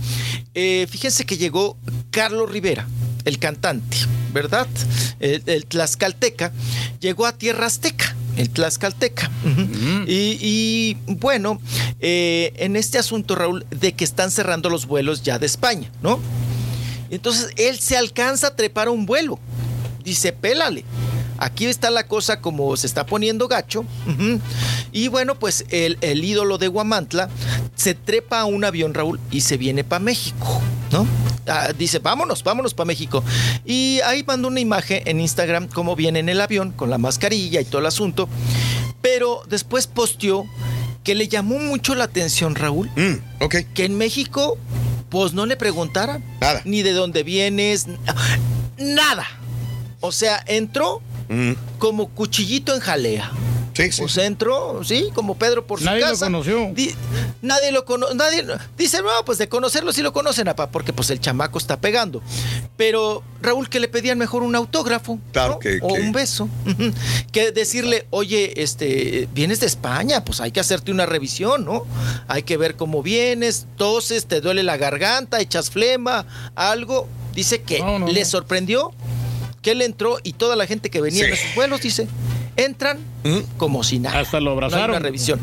[0.53, 1.77] eh, fíjense que llegó
[2.11, 2.87] Carlos Rivera,
[3.25, 3.97] el cantante,
[4.33, 4.67] ¿verdad?
[5.19, 6.51] El, el Tlaxcalteca,
[6.99, 8.15] llegó a Tierra Azteca.
[8.39, 9.29] El Tlaxcalteca.
[9.43, 10.05] Ujú.
[10.07, 11.59] y, y, bueno,
[11.99, 16.19] eh, en este asunto, Raúl, de que están cerrando los vuelos ya de España, ¿no?
[17.09, 19.39] Entonces él se alcanza a trepar a un vuelo.
[20.05, 20.85] Dice, pélale.
[21.37, 23.85] Aquí está la cosa como se está poniendo gacho.
[24.91, 27.29] Y bueno, pues el, el ídolo de Guamantla
[27.75, 30.61] se trepa a un avión, Raúl, y se viene para México,
[30.91, 31.07] ¿no?
[31.47, 33.23] Ah, dice, vámonos, vámonos para México.
[33.65, 37.61] Y ahí mandó una imagen en Instagram cómo viene en el avión con la mascarilla
[37.61, 38.29] y todo el asunto.
[39.01, 40.45] Pero después posteó
[41.03, 42.89] que le llamó mucho la atención, Raúl,
[43.73, 44.57] que en México,
[45.09, 46.23] pues no le preguntaran
[46.65, 47.87] ni de dónde vienes,
[48.77, 49.25] nada.
[50.01, 51.01] O sea, entró
[51.77, 53.31] como cuchillito en jalea.
[53.73, 54.01] Sí, sí.
[54.01, 56.25] Pues entró, sí, como Pedro por Nadie su lo casa.
[56.25, 56.71] conoció.
[56.73, 56.93] Di-
[57.41, 58.45] nadie lo conoce, nadie
[58.77, 62.21] dice, no, pues de conocerlo sí lo conocen, apa, porque pues el chamaco está pegando.
[62.77, 65.59] Pero Raúl que le pedían mejor un autógrafo Claro ¿no?
[65.59, 66.49] que- o que- un beso,
[67.31, 71.85] que decirle, oye, este, vienes de España, pues hay que hacerte una revisión, ¿no?
[72.27, 76.25] Hay que ver cómo vienes, toses, te duele la garganta, echas flema,
[76.55, 77.07] algo.
[77.33, 77.81] Dice que
[78.11, 78.91] le sorprendió
[79.61, 81.27] que él entró y toda la gente que venía Sí.
[81.27, 82.07] en esos vuelos, dice,
[82.65, 82.97] entran
[83.57, 84.19] como si nada.
[84.19, 84.89] Hasta lo No hay abrazaron.
[84.91, 85.39] una revisión.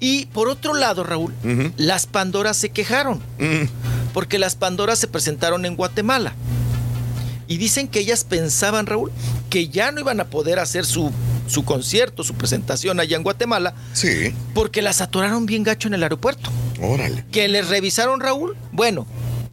[0.00, 1.32] Y por otro lado, Raúl,
[1.76, 3.20] las Pandoras se quejaron.
[4.12, 6.34] Porque las Pandoras se presentaron en Guatemala.
[7.46, 9.10] Y dicen que ellas pensaban, Raúl,
[9.50, 11.12] que ya no iban a poder hacer su,
[11.46, 13.74] su concierto, su presentación allá en Guatemala.
[13.92, 14.34] Sí.
[14.54, 16.50] Porque las atoraron bien gacho en el aeropuerto.
[16.80, 17.24] Órale.
[17.30, 18.56] Que les revisaron, Raúl.
[18.72, 19.06] Bueno,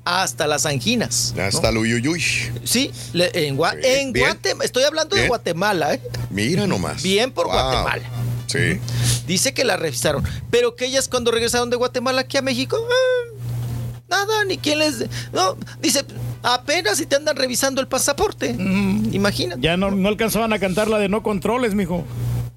[0.06, 1.34] hasta las anginas.
[1.36, 1.44] ¿no?
[1.44, 2.22] Hasta lo uyuyuy.
[2.64, 4.12] Sí, le- en, Gua- en.
[4.14, 4.66] Guatemala.
[4.66, 5.28] Estoy hablando de.
[5.28, 6.02] Guatemala, ¿eh?
[6.30, 7.04] Mira nomás.
[7.04, 7.54] Bien por Wow.
[7.54, 8.04] Guatemala.
[8.48, 8.80] Sí.
[9.28, 10.24] Dice que la revisaron.
[10.50, 13.42] Pero que ellas cuando regresaron de Guatemala aquí a México, ah,
[14.10, 15.06] nada, ni quién les...
[15.32, 16.04] No, dice,
[16.44, 18.50] apenas si te andan revisando el pasaporte.
[18.50, 19.62] Imagínate.
[19.62, 22.04] Ya no, no alcanzaban a cantar la de no controles, mijo.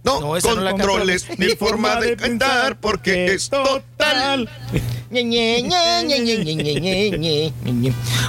[0.05, 4.51] No, no controles ni forma de cantar porque es total.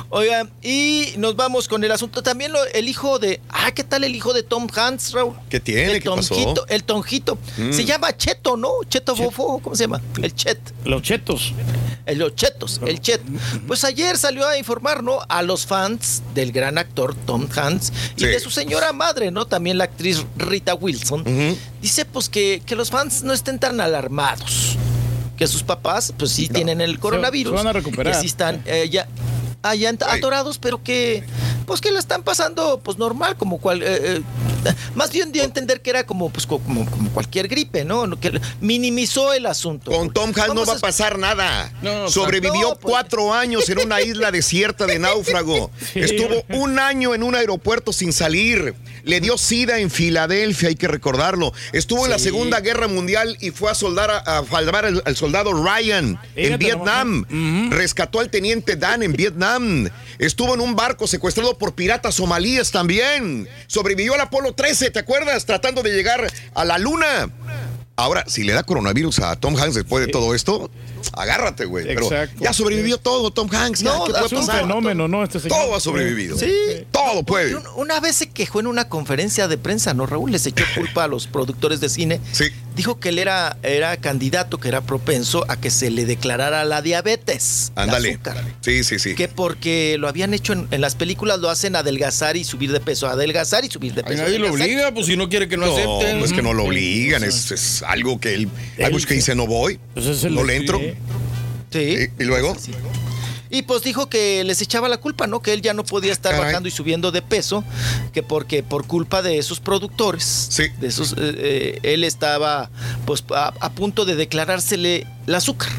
[0.10, 2.24] Oigan, y nos vamos con el asunto.
[2.24, 3.42] También lo, el hijo de.
[3.50, 5.36] Ah, ¿qué tal el hijo de Tom Hanks, Raúl?
[5.50, 5.92] ¿Qué tiene?
[5.92, 6.66] El tonjito.
[6.68, 7.38] El tonjito.
[7.58, 7.74] Mm.
[7.74, 8.70] Se llama Cheto, ¿no?
[8.88, 9.26] Cheto Chet.
[9.26, 10.02] Fofo, ¿cómo se llama?
[10.22, 10.60] El Chet.
[10.86, 11.54] Los Chetos.
[12.06, 13.22] El, los Chetos, el Chet.
[13.68, 15.20] Pues ayer salió a informar, ¿no?
[15.28, 19.45] A los fans del gran actor Tom Hanks y de su señora madre, ¿no?
[19.45, 21.22] También la actriz Rita Wilson.
[21.28, 24.77] Uh Dice, pues, que, que los fans no estén tan alarmados.
[25.38, 27.52] Que sus papás, pues sí tienen el coronavirus.
[27.52, 28.14] se van a recuperar.
[28.14, 29.08] Que sí están eh, ya
[29.61, 31.24] allá atorados, pero que,
[31.66, 33.82] pues que la están pasando, pues normal, como cual.
[33.84, 33.88] eh,
[34.18, 34.22] eh,
[34.95, 38.08] más bien dio a entender que era como, pues, co- como, como cualquier gripe, ¿no?
[38.08, 39.92] No, Que minimizó el asunto.
[39.92, 41.72] Con Tom Hanks no va a a pasar nada.
[41.82, 42.80] No, Sobrevivió no, pues.
[42.92, 45.69] cuatro años en una isla desierta de náufrago.
[45.94, 46.00] Sí.
[46.00, 48.74] Estuvo un año en un aeropuerto sin salir.
[49.06, 51.53] Le dio sida en Filadelfia, hay que recordarlo.
[51.72, 52.19] Estuvo en la.
[52.25, 56.58] Segunda Guerra Mundial y fue a soldar a, a salvar al, al soldado Ryan en
[56.58, 57.25] Vietnam.
[57.69, 59.88] Rescató al teniente Dan en Vietnam.
[60.17, 63.48] Estuvo en un barco secuestrado por piratas somalíes también.
[63.67, 65.45] Sobrevivió al Apolo 13, ¿te acuerdas?
[65.45, 67.30] Tratando de llegar a la luna.
[67.98, 70.69] Ahora, si le da coronavirus a Tom Hanks después de todo esto,
[71.14, 71.85] agárrate, güey.
[71.85, 72.09] Pero
[72.40, 73.84] ya sobrevivió todo, Tom Hanks.
[73.84, 75.24] No, ¿qué puede es un fenómeno, ¿no?
[75.24, 75.58] Este señor.
[75.58, 76.38] Todo ha sobrevivido.
[76.38, 76.51] Sí.
[76.92, 77.56] Todo puede.
[77.56, 80.32] Un- Una vez se quejó en una conferencia de prensa, ¿no, Raúl?
[80.32, 82.19] Les echó culpa a los productores de cine.
[82.32, 82.45] Sí.
[82.75, 86.82] Dijo que él era, era candidato, que era propenso a que se le declarara la
[86.82, 87.72] diabetes.
[87.75, 88.11] Ándale.
[88.11, 88.43] azúcar.
[88.61, 89.16] Sí, sí, sí.
[89.16, 92.80] Que porque lo habían hecho en, en las películas, lo hacen adelgazar y subir de
[92.80, 94.24] peso, adelgazar y subir de Ay, peso.
[94.24, 96.19] nadie lo obliga, pues si no quiere que no, No, acepten.
[96.19, 98.50] es que no lo obligan, es, es algo que él,
[98.84, 100.80] algo que dice no voy, Pues no le entro.
[101.72, 101.95] Sí.
[101.95, 102.09] Sí.
[102.19, 102.56] Y, y luego,
[103.49, 105.40] Y pues dijo que les echaba la culpa, ¿no?
[105.41, 106.48] Que él ya no podía estar Caray.
[106.48, 107.64] bajando y subiendo de peso,
[108.11, 110.49] que porque por culpa de esos productores,
[110.80, 112.69] de esos, eh, eh, él estaba
[113.06, 115.69] pues a, a punto de declarársele el azúcar.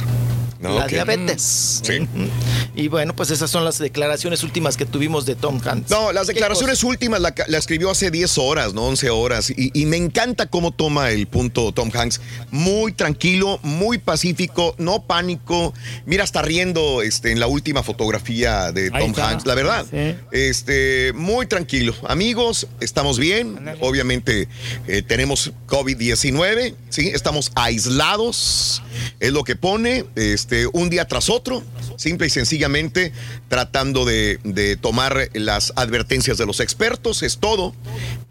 [0.68, 1.82] No, la diabetes.
[1.84, 2.00] Sí.
[2.00, 2.28] Ujú.
[2.74, 5.90] Y bueno, pues esas son las declaraciones últimas que tuvimos de Tom Hanks.
[5.90, 8.82] No, las ¿Qué declaraciones últimas la, la escribió hace 10 horas, ¿no?
[8.86, 9.50] 11 horas.
[9.50, 12.20] Y, y me encanta cómo toma el punto Tom Hanks.
[12.50, 15.72] Muy tranquilo, muy pacífico, no pánico.
[16.04, 19.14] Mira, está riendo este, en la última fotografía de Tom.
[19.16, 19.86] Hanks, la verdad.
[19.90, 20.14] Sí.
[20.32, 21.94] Este, muy tranquilo.
[22.06, 23.58] Amigos, estamos bien.
[23.80, 24.48] Obviamente
[24.86, 27.08] eh, tenemos COVID-19, ¿sí?
[27.08, 28.82] Estamos aislados,
[29.20, 31.62] es lo que pone, este, un día tras otro,
[31.96, 33.12] simple y sencillamente
[33.48, 37.74] tratando de, de tomar las advertencias de los expertos, es todo.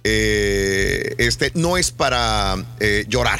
[0.04, 3.40] Eh, este, no es para eh, llorar.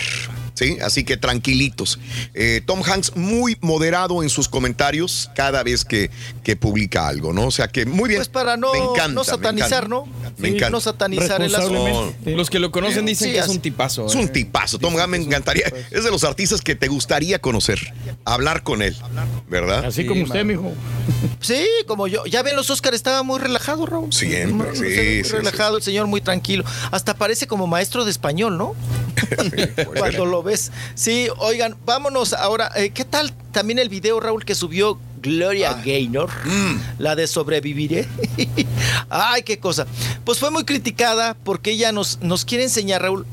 [0.56, 0.78] ¿Sí?
[0.82, 2.00] Así que tranquilitos.
[2.34, 6.10] Eh, Tom Hanks muy moderado en sus comentarios cada vez que,
[6.44, 7.46] que publica algo, ¿no?
[7.48, 8.20] O sea que muy bien.
[8.20, 9.88] Pues para no, Me encanta, no me satanizar, encanta.
[9.88, 10.08] ¿no?
[10.38, 10.70] Me encanta.
[10.72, 12.14] No satanizar el asunto.
[12.26, 14.08] Los que lo conocen dicen Sí, que es un tipazo.
[14.08, 14.18] Es ¿eh?
[14.18, 14.80] un tipazo.
[14.80, 15.72] Tom Hanks me encantaría.
[15.92, 17.94] Es de los artistas que te gustaría conocer,
[18.26, 18.96] hablar con él,
[19.50, 19.86] ¿verdad?
[19.86, 20.74] Así como usted, mijo.
[21.42, 22.26] Sí, como yo.
[22.26, 24.12] Ya ven, los Oscar estaba muy relajado, Raúl.
[24.12, 25.32] Siempre, Muy- sí, muy sí, sí.
[25.32, 26.64] relajado, el señor muy tranquilo.
[26.92, 28.74] Hasta parece como maestro de español, ¿no?
[29.98, 30.72] Cuando lo ves.
[30.96, 32.72] Sí, oigan, vámonos ahora.
[32.76, 36.30] Eh, ¿Qué tal también el video, Raúl, que subió Gloria Gaynor?
[37.00, 38.08] La de Sobreviviré.
[39.10, 39.86] Ay, qué cosa.
[40.24, 43.26] Pues fue muy criticada porque ella nos, nos quiere enseñar, Raúl,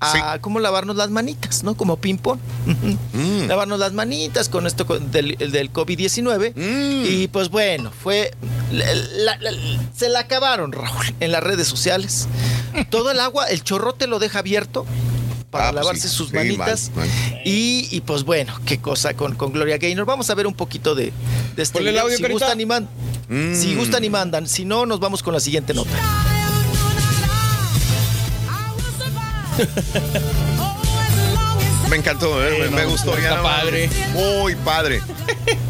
[0.00, 1.76] a cómo lavarnos las manitas, ¿no?
[1.76, 2.38] Como ping-pong.
[3.48, 6.52] Lavarnos las manitas con esto del, del COVID-19.
[7.08, 8.30] Y pues bueno, fue.
[8.70, 9.58] la- la- la-
[9.96, 12.28] se la acabaron, Raúl, en las redes sociales.
[12.90, 14.86] Todo el agua, el chorrote lo deja abierto
[15.50, 16.90] para Ah, pues lavarse sí, sus sí, manitas.
[16.94, 17.08] mal,
[17.44, 20.04] Y, y, pues bueno, qué cosa con, con Gloria Gaynor.
[20.06, 21.12] Vamos a ver un poquito de,
[21.56, 22.04] de este Ponle el video.
[22.04, 22.38] audio, si Carita.
[22.44, 22.88] gustan y man-
[23.30, 23.54] Mm.
[23.54, 24.48] si gustan y mandan.
[24.48, 25.90] Si no, nos vamos con la siguiente nota.
[31.90, 33.16] Me encantó, eh, me, me gustó.
[33.16, 33.88] está padre.
[34.12, 35.00] Muy padre.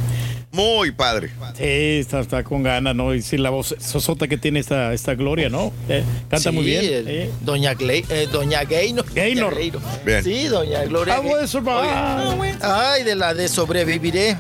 [0.59, 1.31] Muy padre.
[1.57, 1.62] Sí,
[2.01, 3.15] está, está con ganas, ¿no?
[3.15, 5.73] Y sí, la voz sosota que tiene esta, esta Gloria, ¿no?
[5.89, 6.85] Eh, canta Sí, muy bien.
[6.85, 7.31] el- eh.
[7.43, 9.07] Doña, Gle- eh, Doña Gaynor.
[9.15, 9.55] Gaynor.
[9.55, 9.83] Doña Gaynor.
[10.05, 10.25] Bien.
[10.25, 11.20] Sí, Doña Gloria.
[11.20, 11.47] Oye,
[12.61, 14.37] Ay, de la de sobreviviré.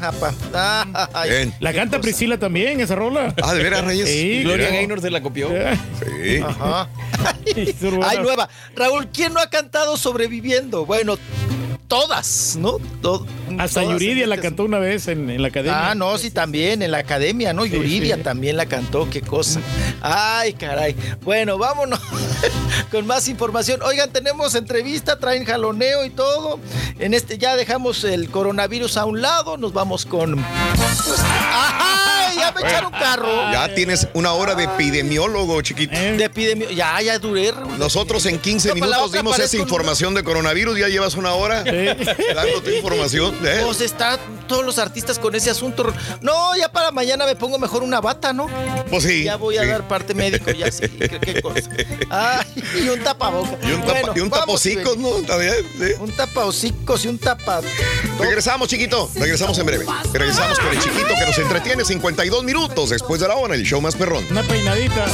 [1.14, 1.54] Ay, Bien.
[1.60, 3.32] La canta Priscila también, esa rola.
[3.40, 4.08] Ah, ¿de veras, Reyes?
[4.08, 4.70] Sí, Gloria.
[4.70, 5.48] Gaynor se la copió.
[5.48, 6.38] Sí.
[6.44, 6.88] Ajá.
[8.08, 8.48] Ay, nueva.
[8.74, 10.84] Raúl, ¿quién no ha cantado sobreviviendo?
[10.84, 11.16] Bueno,
[11.88, 12.78] todas, ¿no?
[13.02, 13.26] To-
[13.58, 15.90] Hasta todas Yuridia la este- cantó una vez en, en la academia.
[15.90, 17.64] Ah, no, sí, también en la academia, ¿no?
[17.64, 18.22] Sí, Yuridia sí.
[18.22, 19.60] también la cantó, qué cosa.
[20.00, 20.94] Ay, caray.
[21.24, 21.98] Bueno, vámonos
[22.90, 23.80] con más información.
[23.82, 26.60] Oigan, tenemos entrevista, traen jaloneo y todo.
[26.98, 30.38] En este ya dejamos el coronavirus a un lado, nos vamos con.
[30.38, 32.17] ¡Ay!
[32.38, 33.52] Ya me echaron carro.
[33.52, 35.92] Ya tienes una hora de epidemiólogo, chiquito.
[35.98, 36.70] De epidemia.
[36.70, 37.52] Ya, ya duré.
[37.78, 41.32] Nosotros en 15 No, para la minutos dimos esa información de coronavirus, ya llevas una
[41.34, 43.34] hora dando tu información.
[43.44, 43.62] ¿eh?
[43.64, 45.92] Pues está todos los artistas con ese asunto.
[46.20, 48.48] No, ya para mañana me pongo mejor una bata, ¿no?
[48.90, 49.24] Pues sí.
[49.24, 49.68] Ya voy a sí.
[49.68, 50.88] dar parte médico, ya sí.
[50.88, 51.70] ¿Qué, qué cosa?
[52.10, 52.46] Ay,
[52.82, 53.56] y un tapaboca.
[53.62, 54.96] Y un, tapa, Bueno, y un vamos, tapocicos.
[54.96, 55.18] ¿no?
[55.18, 55.92] Está bien, sí.
[56.00, 57.60] Un tapahocicos y un tapa.
[58.18, 59.10] Regresamos, chiquito.
[59.14, 59.86] Regresamos en breve.
[60.12, 61.84] Regresamos con el chiquito que nos entretiene
[62.28, 64.22] 52 minutos después de la hora, el show más perrón.
[64.30, 65.06] Una peinadita.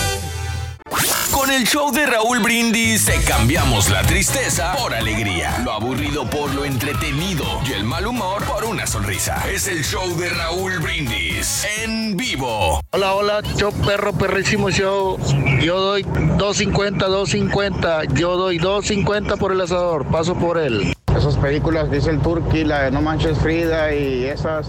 [1.31, 6.53] Con el show de Raúl Brindis te cambiamos la tristeza por alegría, lo aburrido por
[6.55, 9.45] lo entretenido y el mal humor por una sonrisa.
[9.49, 12.81] Es el show de Raúl Brindis en vivo.
[12.93, 15.19] Hola, hola, show perro, perrísimo show.
[15.61, 18.15] Yo doy 2.50, 2.50.
[18.15, 20.07] Yo doy 2.50 por el asador.
[20.07, 20.94] Paso por él.
[21.17, 24.67] Esas películas dice el Turqui, la de No Manches Frida y esas,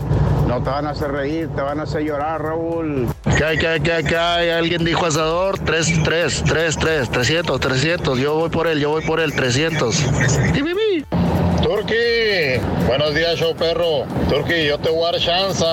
[0.48, 3.08] no te van a hacer reír, te van a hacer llorar, Raúl.
[3.38, 4.50] ¿Qué hay, qué hay, qué hay, qué hay?
[4.50, 5.60] Alguien dijo asador.
[5.60, 8.20] 3, 3, 3, 3, 300, 300.
[8.20, 10.06] Yo voy por él, yo voy por él, 300.
[11.66, 14.06] Turki, buenos días, show perro.
[14.30, 15.66] Turki, yo te voy a dar chance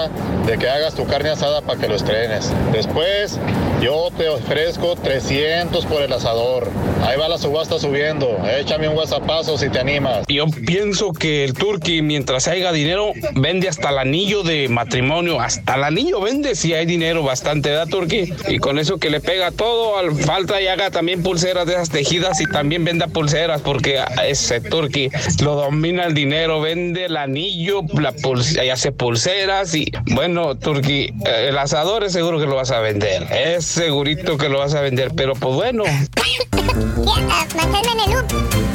[0.47, 2.51] de que hagas tu carne asada para que lo estrenes.
[2.73, 3.39] Después,
[3.83, 6.71] yo te ofrezco 300 por el asador.
[7.05, 8.39] Ahí va la subasta subiendo.
[8.59, 10.25] Échame un whatsappazo si te animas.
[10.29, 15.41] Yo pienso que el Turqui, mientras haya dinero, vende hasta el anillo de matrimonio.
[15.41, 18.33] Hasta el anillo vende si hay dinero bastante, ¿verdad, Turqui?
[18.49, 21.91] Y con eso que le pega todo, al falta y haga también pulseras de esas
[21.91, 25.11] tejidas y también venda pulseras, porque ese Turqui
[25.43, 28.15] lo domina el dinero, vende el anillo, la
[28.63, 32.81] y hace pulseras y bueno, Turqui, eh, el asador es seguro que lo vas a
[32.81, 33.27] vender.
[33.33, 35.85] Es segurito que lo vas a vender, pero pues bueno.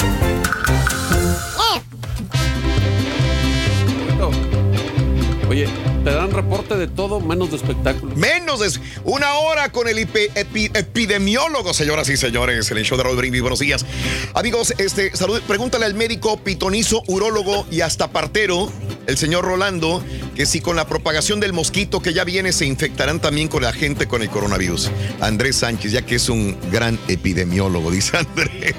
[5.48, 8.16] Manténme en te dan reporte de todo menos de espectáculos.
[8.16, 10.30] Menos de una hora con el epi-
[10.74, 13.42] epidemiólogo, señoras y señores, en el show de Raúl Brindis.
[13.42, 13.86] Buenos días.
[14.34, 18.72] Amigos, este, salud, pregúntale al médico pitonizo, urólogo y hasta partero,
[19.06, 20.02] el señor Rolando,
[20.34, 23.74] que si con la propagación del mosquito que ya viene se infectarán también con la
[23.74, 24.90] gente con el coronavirus.
[25.20, 28.76] Andrés Sánchez, ya que es un gran epidemiólogo, dice Andrés.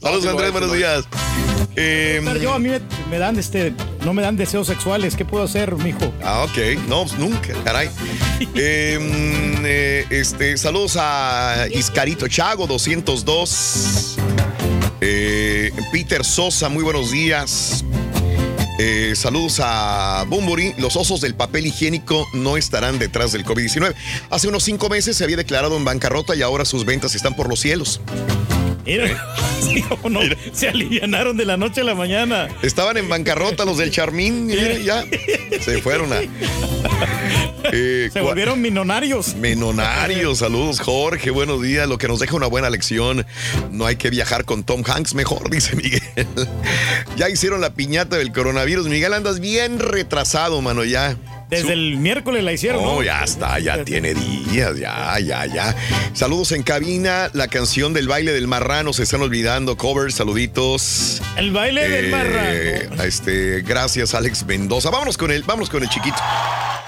[0.00, 1.04] Saludos, Andrés, buenos días.
[2.40, 3.72] Yo a mí me, me dan este,
[4.04, 5.16] no me dan deseos sexuales.
[5.16, 6.12] ¿Qué puedo hacer, mijo?
[6.22, 6.51] Ah, ok.
[6.86, 7.88] No, pues nunca, caray.
[8.54, 14.16] Em, eh, este, saludos a Iscarito Chago, 202.
[15.00, 17.84] Eh, Peter Sosa, muy buenos días.
[18.78, 20.74] Eh, saludos a Bumburi.
[20.76, 23.94] Los osos del papel higiénico no estarán detrás del COVID-19.
[24.28, 27.48] Hace unos cinco meses se había declarado en bancarrota y ahora sus ventas están por
[27.48, 28.00] los cielos.
[29.62, 30.20] Sí, no,
[30.52, 32.48] se alivianaron de la noche a la mañana.
[32.62, 35.04] Estaban en bancarrota los del Charmín, y ya
[35.60, 36.16] se fueron a.
[37.72, 39.36] Eh, Se volvieron minonarios.
[39.36, 43.24] Menonarios, saludos Jorge, buenos días, lo que nos deja una buena lección.
[43.70, 46.02] No hay que viajar con Tom Hanks mejor, dice Miguel.
[47.16, 48.88] ya hicieron la piñata del coronavirus.
[48.88, 51.16] Miguel, andas bien retrasado, mano, ya.
[51.52, 53.02] Desde el miércoles la hicieron, No, ¿no?
[53.02, 55.76] ya está, ya tiene días, ya, ya, ya.
[56.14, 61.20] Saludos en cabina, la canción del baile del marrano se están olvidando, covers, saluditos.
[61.36, 63.02] El baile del Eh, marrano.
[63.04, 64.88] Este, gracias Alex Mendoza.
[64.88, 66.16] Vámonos con el, vámonos con el chiquito.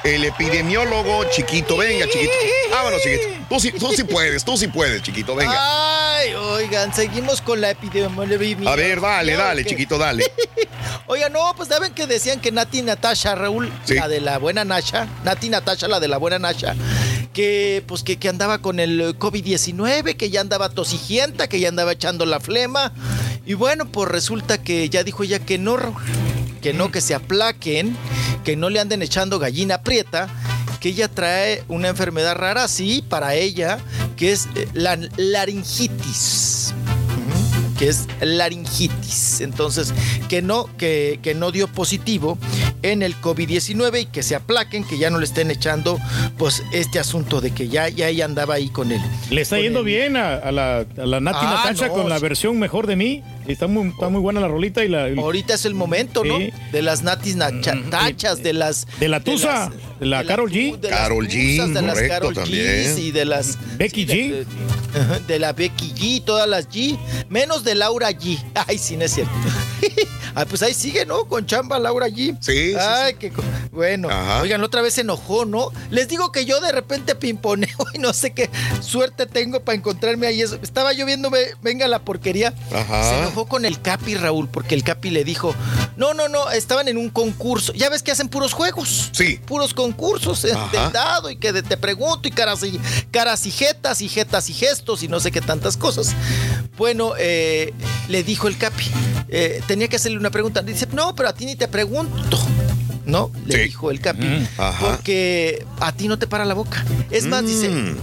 [0.02, 2.32] El epidemiólogo chiquito, venga chiquito.
[2.70, 3.22] Vámonos chiquito.
[3.50, 5.52] Tú sí, tú sí puedes, tú sí puedes, chiquito, venga.
[6.54, 8.70] Oigan, seguimos con la epidemiología.
[8.70, 10.24] A ver, dale, dale, que- chiquito, dale.
[11.06, 13.94] Oigan, no, pues saben que decían que Nati Natasha, Raúl, Sí.
[13.94, 16.74] la de la buena Nasha, Nati Natasha, la de la buena Nasha,
[17.32, 21.92] que pues que, que andaba con el COVID-19, que ya andaba tosigienta, que ya andaba
[21.92, 22.92] echando la flema.
[23.44, 25.76] Y bueno, pues resulta que ya dijo ella que no,
[26.62, 27.96] que no, que se aplaquen,
[28.44, 30.28] que no le anden echando gallina prieta,
[30.80, 33.78] que ella trae una enfermedad rara, sí, para ella,
[34.16, 36.74] que es eh, la laringitis
[37.78, 39.40] que es laringitis.
[39.40, 39.92] Entonces,
[40.28, 42.38] que no, que, que no dio positivo
[42.82, 45.98] en el COVID-19 y que se aplaquen, que ya no le estén echando
[46.38, 49.00] pues este asunto de que ya, ya ella andaba ahí con él.
[49.30, 52.18] Le está yendo bien a, a la, a la Nati Ah, Natasha no, con la
[52.18, 53.22] versión mejor de mí.
[53.46, 55.04] Está muy, está muy buena la rolita y la.
[55.20, 56.38] Ahorita es el momento, ¿no?
[56.38, 56.50] Sí.
[56.72, 58.86] De las natis nachatachas, de las...
[59.00, 60.78] De la Tusa, de la Carol G.
[60.80, 62.34] Carol G, de las Carol.
[62.34, 63.58] Gs y de las...
[63.76, 64.46] Becky sí, de- de-
[65.00, 66.98] ajá, de la Becky G, todas las G,
[67.28, 68.38] menos de Laura G.
[68.66, 69.32] Ay, sí, no es cierto.
[70.34, 71.24] Ay, pues ahí sigue, ¿no?
[71.26, 72.36] Con chamba Laura G.
[72.40, 73.30] Sí, sí, Ay, qué...
[73.30, 73.42] co-
[73.72, 74.40] Bueno, Ajá.
[74.42, 75.70] oigan, otra vez se enojó, ¿no?
[75.90, 78.48] Les digo que yo de repente pimponeo y no sé qué
[78.80, 80.40] suerte tengo para encontrarme ahí.
[80.42, 80.58] eso.
[80.62, 82.54] Estaba yo viendo, ve- venga la porquería.
[82.72, 83.10] Ajá.
[83.10, 85.54] Se enojó con el Capi, Raúl, porque el Capi le dijo,
[85.96, 87.72] no, no, no, estaban en un concurso.
[87.74, 89.10] Ya ves que hacen puros juegos.
[89.12, 89.40] Sí.
[89.44, 92.78] Puros concursos eh, del dado y que de- te pregunto y caras y,
[93.10, 96.14] caras y jetas y jetas y gestos y no sé qué tantas cosas.
[96.76, 97.72] Bueno, eh,
[98.08, 98.84] le dijo el Capi,
[99.28, 100.62] eh, tenía que hacerle una pregunta.
[100.62, 102.38] Dice, no, pero a ti ni te pregunto.
[103.06, 103.30] ¿No?
[103.46, 103.64] Le Sí.
[103.64, 104.26] dijo el Capi.
[104.56, 104.78] Ajá.
[104.86, 106.84] Porque a ti no te para la boca.
[107.10, 107.96] Es más, dice, Mm.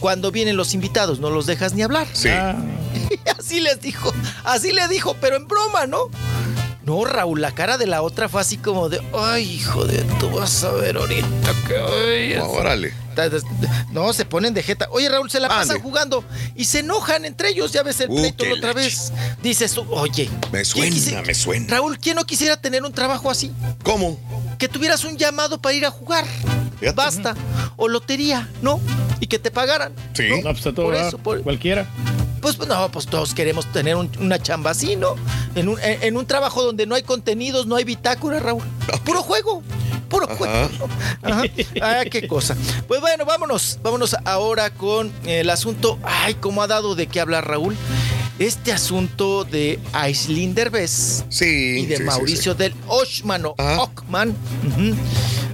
[0.00, 2.06] cuando vienen los invitados no los dejas ni hablar.
[2.12, 2.28] Sí.
[2.30, 2.56] Ah,
[3.38, 4.12] así les dijo,
[4.44, 6.08] así le dijo, pero en broma, ¿no?
[6.86, 10.30] No, Raúl, la cara de la otra fue así como de, ay, hijo de, tú
[10.30, 11.26] vas a ver ahorita
[11.66, 11.76] que...
[11.76, 12.94] ay, es- Órale.
[13.92, 14.88] No, se ponen de jeta.
[14.90, 15.82] Oye, Raúl, se la pasan Ande.
[15.82, 16.22] jugando
[16.54, 17.72] y se enojan entre ellos.
[17.72, 19.10] Ya ves el Uh, pleito la otra vez.
[19.42, 20.28] Dices tú, oye.
[20.52, 21.66] Me ¿quién suena, me suena.
[21.68, 23.50] Raúl, ¿quién no quisiera tener un trabajo así?
[23.82, 24.18] ¿Cómo?
[24.58, 26.26] Que tuvieras un llamado para ir a jugar.
[26.78, 26.94] Fíjate.
[26.94, 27.34] Basta.
[27.76, 28.80] O lotería, ¿no?
[29.18, 29.94] Y que te pagaran.
[30.12, 30.28] Sí.
[30.44, 31.86] no, pues todo Por eso, por- cualquiera.
[32.46, 35.16] Pues pues, no, pues todos queremos tener un- una chamba así, ¿no?
[35.56, 38.62] En un, en, un trabajo donde no hay contenidos, no hay bitácora, Raúl.
[39.04, 39.64] Puro juego.
[40.08, 40.54] Puro juego.
[41.22, 41.42] Ajá.
[41.82, 42.56] Ah, qué cosa.
[42.86, 43.80] Pues bueno, vámonos.
[43.82, 45.98] Vámonos ahora con el asunto.
[46.04, 47.76] Ay, cómo ha dado de qué hablar Raúl.
[48.38, 51.44] Este asunto de Aislinn Derbez Sí.
[51.80, 53.82] y de sí, sí, Mauricio del Oshman o Ajá.
[53.82, 54.36] Ockman.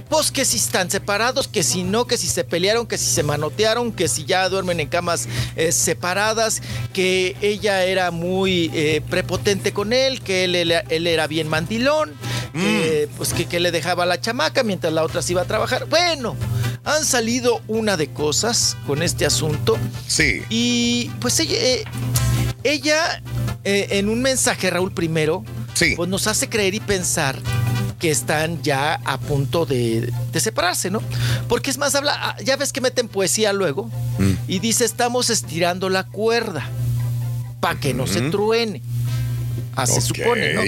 [0.09, 3.23] Pues que si están separados, que si no, que si se pelearon, que si se
[3.23, 6.61] manotearon, que si ya duermen en camas eh, separadas,
[6.93, 12.13] que ella era muy eh, prepotente con él, que él, él- él era bien mandilón,
[12.53, 15.45] que, pues que, que le dejaba a la chamaca mientras la otra se iba a
[15.45, 15.87] trabajar.
[15.89, 16.35] Bueno,
[16.83, 19.77] han salido una de cosas con este asunto.
[20.07, 20.43] Sí.
[20.49, 21.83] Y pues ella, eh,
[22.63, 23.21] ella
[23.63, 25.43] eh, en un mensaje, Raúl, primero,
[25.73, 25.93] Sí.
[25.95, 27.39] pues nos hace creer y pensar
[27.99, 31.01] que están ya a punto de, de separarse, ¿no?
[31.47, 34.31] Porque es más, habla, ah, ya ves que meten poesía luego Mm.
[34.47, 36.67] y dice, estamos estirando la cuerda
[37.61, 38.81] para que no se truene.
[39.75, 40.01] Así Ok.
[40.17, 40.61] supone, ¿no?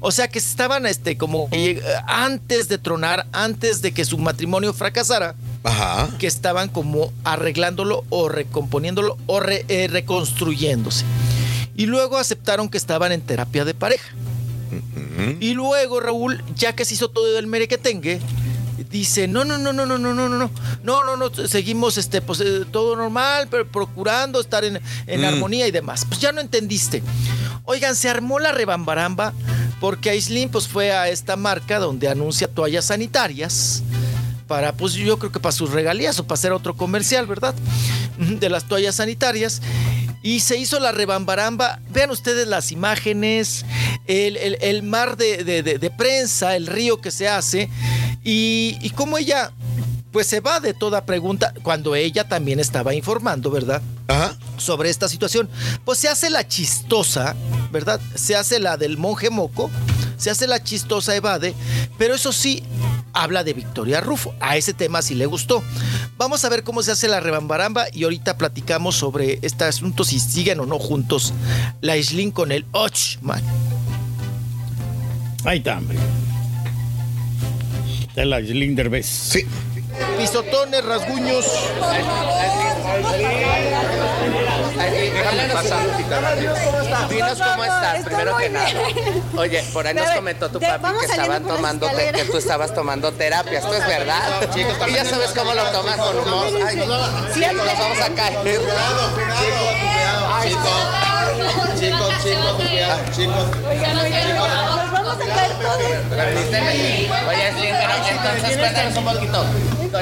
[0.00, 4.72] O sea que estaban este, como eh, antes de tronar, antes de que su matrimonio
[4.72, 6.08] fracasara, Ajá.
[6.18, 11.04] que estaban como arreglándolo o recomponiéndolo o re- eh, reconstruyéndose.
[11.78, 14.08] Y luego aceptaron que estaban en terapia de pareja.
[15.40, 18.20] Y luego Raúl, ya que se hizo todo el merequetengue,
[18.90, 20.50] dice, no, no, no, no, no, no, no, no, no,
[20.82, 25.24] no, no, no, seguimos este, pues, eh, todo normal, pero procurando estar en, en Mm.
[25.24, 26.04] armonía y demás.
[26.06, 27.02] Pues ya no entendiste.
[27.64, 29.32] Oigan, se armó la rebambaramba
[29.80, 33.82] porque Aislinn pues fue a esta marca donde anuncia toallas sanitarias
[34.46, 37.54] para, pues yo creo que para sus regalías o para hacer otro comercial, ¿verdad?
[38.18, 39.60] De las toallas sanitarias.
[40.22, 41.80] Y se hizo la rebambaramba.
[41.90, 43.64] Vean ustedes las imágenes,
[44.06, 47.68] el, el- el mar de, de- de- de prensa, el río que se hace.
[48.24, 49.52] Y, y cómo ella
[50.10, 53.82] pues se va de toda pregunta cuando ella también estaba informando, ¿verdad?
[54.56, 55.48] Sobre esta situación.
[55.84, 57.36] Pues se hace la chistosa,
[57.70, 58.00] ¿verdad?
[58.14, 59.70] Se hace la del monje moco,
[60.18, 61.54] se hace la chistosa evade,
[61.96, 62.62] pero eso sí,
[63.12, 64.34] habla de Victoria Rufo.
[64.40, 65.62] A ese tema sí le gustó.
[66.16, 70.18] Vamos a ver cómo se hace la rebambaramba y ahorita platicamos sobre este asunto, si
[70.20, 71.32] siguen o no juntos
[71.80, 73.42] la Islin con el Ochman.
[75.44, 75.96] Ahí está, hombre.
[78.08, 79.06] Está la Islin Derbez.
[79.06, 79.46] Sí.
[80.18, 81.46] Pisotones, rasguños.
[87.08, 88.68] Dinos cómo estás, primero que nada.
[89.36, 93.62] Oye, por ahí nos comentó tu papi que estaban tomando que tú estabas tomando terapias.
[93.62, 94.48] ¿Esto es verdad?
[94.56, 96.46] Y ya sabes cómo lo tomas con humor.
[96.66, 96.74] Ay,
[97.32, 98.60] chicos, nos vamos a caer.
[101.78, 103.46] Chicos, chicos, cuidado, chicos.
[103.68, 105.78] Oigan, oigan, nos vamos a caer todos.
[107.28, 107.48] Oye,
[108.10, 109.44] entonces cuéntanos un poquito.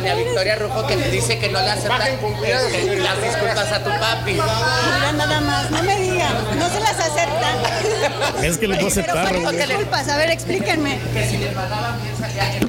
[0.07, 3.91] Doña Victoria Rufo que te dice que no le acepta que las disculpas a tu
[3.91, 4.35] papi.
[4.35, 8.45] Mira nada más, no me digan, no se las aceptan.
[8.45, 9.43] Es que les voy a aceptar, Pero Raúl.
[9.43, 10.09] ¿cuáles disculpas?
[10.09, 11.01] A ver, explíquenme.
[11.13, 12.67] Que si les mandaban bien salía en el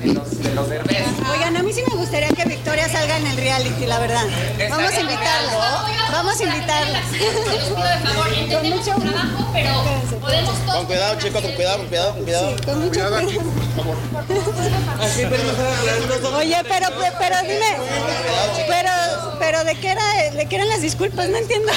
[0.00, 1.04] de los, de los derbés.
[1.32, 4.24] Oigan, a mí sí me gustaría que Victoria salga en el reality, la verdad.
[4.70, 5.84] Vamos a invitarla.
[6.12, 7.00] Vamos a invitarla.
[8.50, 9.70] Con mucho trabajo, pero
[10.20, 12.56] podemos Con cuidado, chicos, con cuidado, con cuidado, con cuidado.
[12.64, 13.44] con mucho cuidado aquí, por
[13.76, 13.96] favor.
[16.36, 17.76] Oye, pero, pero dime,
[18.68, 18.90] pero,
[19.38, 21.72] pero de qué era, de qué eran las disculpas, no entiendo.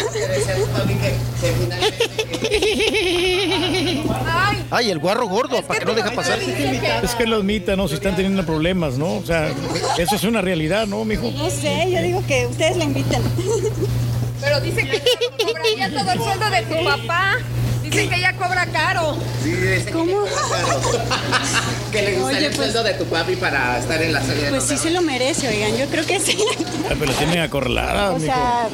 [4.72, 6.40] Ay, el guarro gordo, para que no deja pasar.
[6.40, 7.88] Es que los mitas, ¿no?
[7.88, 9.18] Si están teniendo problemas, ¿no?
[9.18, 9.52] O sea,
[9.98, 11.32] eso es una realidad, ¿no, mijo?
[11.32, 13.22] No sé, yo digo que ustedes la inviten.
[14.42, 15.02] Pero dice que
[15.44, 17.38] cobraría todo el sueldo de tu papá.
[17.90, 19.18] Dicen que ella cobra caro.
[19.44, 20.24] Sí, ¿Cómo?
[21.92, 24.44] que le gustaría Oye, el pues- sueldo de tu papi para estar en la serie
[24.46, 26.38] de Pues sí se lo merece, oigan, yo creo que sí.
[26.90, 28.68] Ah, Pero tienen acorralada, O sea,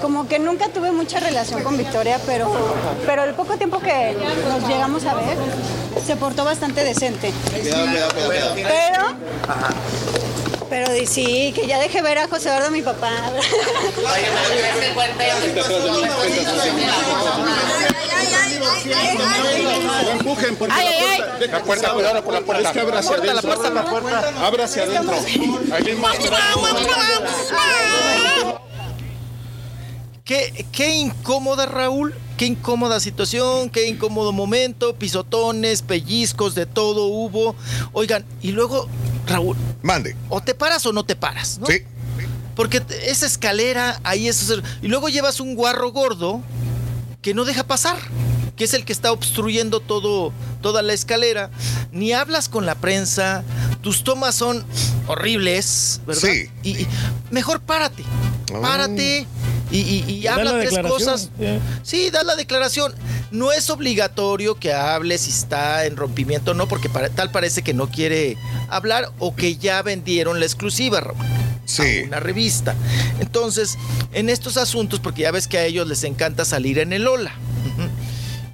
[0.00, 2.52] como que nunca tuve mucha relación con Victoria, pero,
[3.06, 4.16] pero el poco tiempo que
[4.48, 5.36] nos llegamos a ver,
[6.04, 7.32] se portó bastante decente.
[7.60, 8.54] Cuidado, cuidado, cuidado.
[8.54, 9.02] Pero,
[10.68, 13.10] pero di- sí, que ya deje ver a José Eduardo, mi papá.
[20.04, 21.48] No empujen porque Ay, la ay, puerta, ay.
[21.50, 22.60] La puerta, cuidado la puerta.
[22.68, 23.54] Es que abre hacia Puerta, la adentro.
[23.60, 24.46] puerta, la puerta.
[24.46, 25.14] Abre hacia adentro.
[25.72, 25.96] Ahí.
[30.24, 32.14] Qué, qué incómoda, Raúl.
[32.36, 37.54] Qué incómoda situación, qué incómodo momento, pisotones, pellizcos, de todo hubo.
[37.94, 38.88] Oigan, y luego,
[39.26, 39.56] Raúl.
[39.82, 40.16] Mande.
[40.28, 41.66] O te paras o no te paras, ¿no?
[41.66, 41.82] Sí.
[42.54, 44.52] Porque esa escalera, ahí es.
[44.80, 46.40] Y luego llevas un guarro gordo
[47.20, 47.98] que no deja pasar,
[48.56, 51.50] que es el que está obstruyendo todo, toda la escalera.
[51.92, 53.44] Ni hablas con la prensa,
[53.82, 54.64] tus tomas son
[55.06, 56.22] horribles, ¿verdad?
[56.22, 56.50] Sí.
[56.62, 56.86] Y, y
[57.30, 58.02] mejor párate,
[58.60, 59.26] párate
[59.70, 61.30] y, y- y habla tres cosas.
[61.82, 62.94] Sí, da la declaración.
[63.32, 67.62] No es obligatorio que hable si está en rompimiento o no, porque para- tal parece
[67.62, 68.36] que no quiere
[68.68, 71.18] hablar o que ya vendieron la exclusiva, Raúl.
[71.64, 72.02] Sí.
[72.04, 72.76] A una revista.
[73.18, 73.76] Entonces,
[74.12, 77.32] en estos asuntos, porque ya ves que a ellos les encanta salir en el Ola.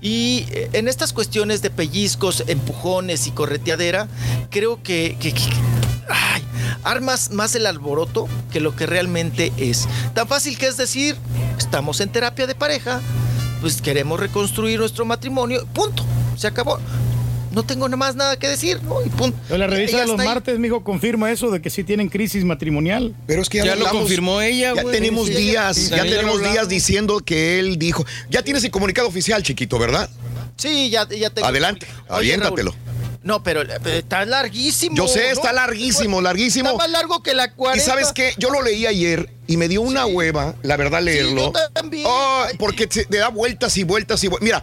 [0.02, 4.08] Y eh, en estas cuestiones de pellizcos, empujones y correteadera,
[4.50, 5.42] creo que, que- que-
[6.08, 6.42] ay,
[6.82, 9.86] armas más el alboroto que lo que realmente es.
[10.14, 11.16] Tan fácil que es decir,
[11.56, 13.00] estamos en terapia de pareja,
[13.60, 16.04] pues queremos reconstruir nuestro matrimonio, punto,
[16.36, 16.80] se acabó.
[17.52, 19.04] No tengo nada más nada que decir, ¿no?
[19.04, 19.38] Y punto.
[19.46, 20.26] Pero la revista de los ahí.
[20.26, 23.14] martes, mijo, confirma eso de que sí tienen crisis matrimonial.
[23.26, 24.94] Pero es que ya, Ya lo confirmó ella, Ya güey.
[24.94, 28.04] tenemos Sí, días, sí, ya tenemos días diciendo que él dijo.
[28.30, 30.08] Ya tienes el comunicado oficial, chiquito, ¿verdad?
[30.56, 31.46] Sí, ya, ya tengo.
[31.46, 32.70] Adelante, Oye, aviéntatelo.
[32.72, 34.96] Raúl, No, pero eh, está larguísimo.
[34.96, 35.32] Yo sé, ¿no?
[35.32, 36.70] está larguísimo, larguísimo.
[36.70, 37.82] Está más largo que la 40.
[37.82, 41.52] Y sabes qué, yo lo leí ayer y me dio una hueva, la verdad, leerlo.
[41.52, 42.06] yo también.
[42.08, 44.44] Ay, porque te, te da vueltas y vueltas y vueltas.
[44.44, 44.62] Mira,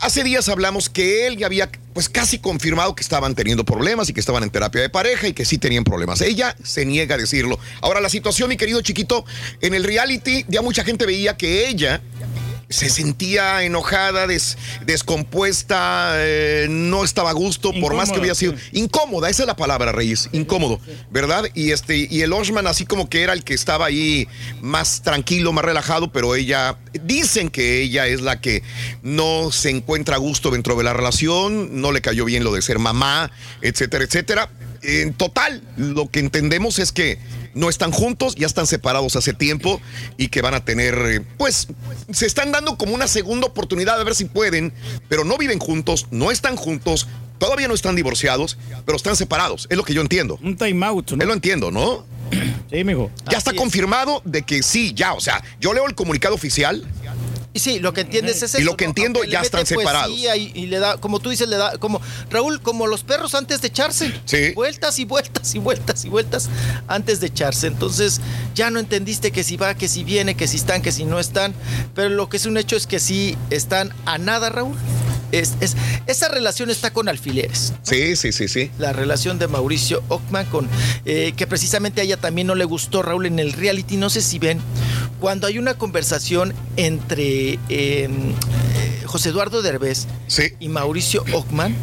[0.00, 4.12] hace días hablamos que él ya había pues casi confirmado que estaban teniendo problemas y
[4.12, 6.20] que estaban en terapia de pareja y que sí tenían problemas.
[6.20, 7.58] Ella se niega a decirlo.
[7.80, 9.24] Ahora, la situación, mi querido chiquito,
[9.60, 12.00] en el reality ya mucha gente veía que ella
[12.70, 18.54] se sentía enojada, des- descompuesta, eh, no estaba a gusto, por más que hubiera sido
[18.72, 21.44] incómoda, esa es la palabra, Reyes, incómodo, ¿verdad?
[21.54, 24.28] Y este y el Oshman así como que era el que estaba ahí
[24.60, 28.62] más tranquilo, más relajado, pero ella dicen que ella es la que
[29.02, 32.62] no se encuentra a gusto dentro de la relación, no le cayó bien lo de
[32.62, 33.30] ser mamá,
[33.62, 34.48] etcétera, etcétera.
[34.82, 37.18] En total, lo que entendemos es que
[37.54, 39.80] no están juntos, ya están separados hace tiempo
[40.16, 41.68] y que van a tener, eh, pues,
[42.12, 44.72] se están dando como una segunda oportunidad a ver si pueden,
[45.08, 49.66] pero no viven juntos, no están juntos, todavía no están divorciados, pero están separados.
[49.70, 50.38] Es lo que yo entiendo.
[50.42, 51.22] Un time out, ¿no?
[51.22, 52.04] Es lo entiendo, ¿no?
[52.70, 53.10] Sí, mijo.
[53.28, 55.14] Ya está confirmado de que sí, ya.
[55.14, 56.86] O sea, yo leo el comunicado oficial.
[57.52, 58.60] Y sí, lo que entiendes es eso.
[58.60, 60.16] Y lo que entiendo, ya están separados.
[60.16, 63.60] Y, y, le da, como tú dices, le da, como Raúl, como los perros antes
[63.60, 64.12] de echarse.
[64.24, 64.52] Sí.
[64.54, 66.48] Vueltas y vueltas y vueltas y vueltas
[66.86, 67.66] antes de echarse.
[67.66, 68.20] Entonces,
[68.54, 71.18] ya no entendiste que si va, que si viene, que si están, que si no
[71.18, 71.52] están.
[71.94, 74.76] Pero lo que es un hecho es que sí están a nada, Raúl.
[75.32, 75.54] Es,
[76.06, 77.72] esa relación está con alfileres.
[77.82, 78.70] Sí, sí, sí, sí.
[78.78, 80.68] La relación de Mauricio Ockman con
[81.04, 83.96] eh, que precisamente a ella también no le gustó Raúl en el reality.
[83.96, 84.60] No sé si ven
[85.20, 88.34] cuando hay una conversación entre em,
[89.06, 90.06] José Eduardo Derbez
[90.58, 91.74] y Mauricio Ockman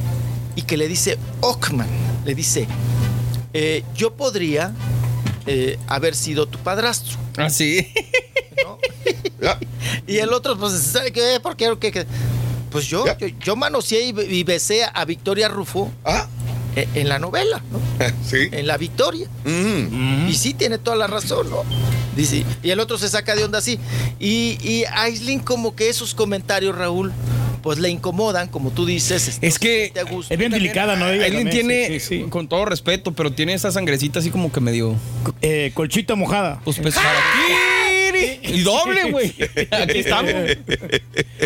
[0.55, 1.87] y que le dice Ockman,
[2.25, 2.67] le dice,
[3.53, 4.73] eh, yo podría
[5.45, 7.17] eh, haber sido tu padrastro.
[7.37, 7.93] Ah, sí.
[10.07, 11.39] y el otro, pues, ¿sabe qué?
[11.41, 11.77] ¿Por qué?
[11.79, 12.05] ¿Qué?
[12.71, 13.05] Pues yo,
[13.43, 16.27] yo, manoseé y, besé a Victoria Rufo ah.
[16.93, 17.79] En, la novela, ¿no?
[18.25, 18.49] Sí.
[18.51, 19.27] En la Victoria.
[19.45, 20.27] Mm.
[20.29, 21.63] Y sí, tiene toda la razón, ¿no?
[22.15, 23.79] Dice, y el otro se saca de onda así.
[24.19, 27.11] Y, y Aislinn como que esos comentarios, Raúl,
[27.61, 29.39] pues le incomodan, como tú dices.
[29.41, 29.91] Es que
[30.29, 31.05] es bien delicada, ¿no?
[31.05, 31.99] Aislinn tiene,
[32.29, 34.95] con todo respeto, pero tiene esa sangrecita así como que medio...
[35.41, 36.61] Eh, colchita mojada.
[36.63, 37.11] Pues pues para
[38.43, 39.33] Y doble, güey.
[39.71, 40.31] Aquí estamos.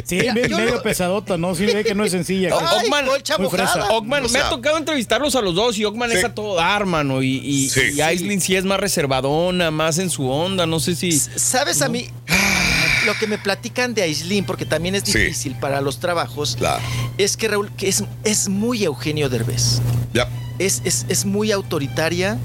[0.06, 1.56] Sí, medio pesadota, ¿no?
[1.56, 2.56] Sí, ve que no es sencilla.
[2.56, 3.90] Ockman, colcha mojada.
[3.91, 7.22] Ockman, me ha tocado entrevistarlos a los dos y Ockman es a todo dar, mano.
[7.22, 7.82] Y, y, Sí.
[7.95, 10.66] y Aislinn sí es más reservadona, más en su onda.
[10.66, 11.11] No sé si.
[11.11, 12.08] ¿Sabes a mí?
[13.06, 15.17] Lo que me platican de Aislinn, porque también es Sí.
[15.17, 16.82] difícil para los trabajos, Claro.
[17.17, 19.82] es que Raúl, que es, es muy Eugenio Derbez.
[20.14, 20.30] Ya.
[20.59, 22.38] Es, es, es muy autoritaria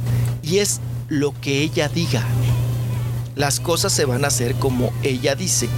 [0.42, 2.24] y es lo que ella diga.
[3.36, 5.68] Las cosas se van a hacer como ella dice.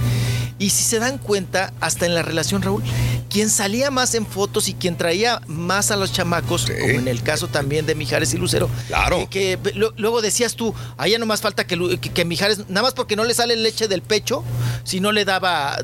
[0.57, 2.83] Y si se dan cuenta, hasta en la relación, Raúl,
[3.29, 7.21] quien salía más en fotos y quien traía más a los chamacos, como en el
[7.21, 9.27] caso también de Mijares y Lucero, Claro.
[9.29, 12.25] que, que lo- luego decías tú, a ella no más falta que, Lu- que- que
[12.25, 14.43] Mijares, nada más porque no le sale leche del pecho,
[14.83, 15.77] si no le daba,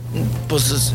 [0.50, 0.92] pues,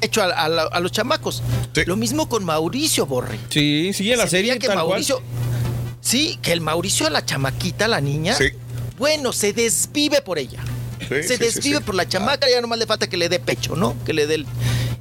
[0.00, 1.42] hecho a, a la- a los chamacos.
[1.86, 3.38] Lo mismo con Mauricio Borre.
[3.48, 4.88] Sí, sigue la Se serie que tal cual.
[4.88, 5.20] Mauricio,
[6.00, 8.46] sí, que el Mauricio a la chamaquita, la niña, Sí.
[8.98, 10.62] Bueno, se desvive por ella.
[11.00, 11.82] Sí, se sí, desvive sí.
[11.84, 13.94] por la chamaca, ya nomás le falta que le dé pecho, ¿no?
[14.04, 14.46] Que le dé el...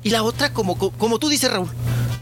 [0.03, 1.67] Y la otra, como, como tú dices, Raúl,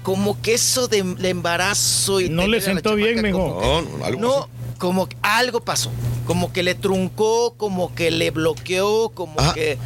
[0.02, 4.22] como que eso de, de embarazo y No le sentó bien, que- No, no, algo
[4.22, 4.50] no, pasó.
[4.80, 5.92] como que algo pasó.
[6.26, 9.54] Como que le truncó, como que le bloqueó, como Ajá.
[9.54, 9.78] que.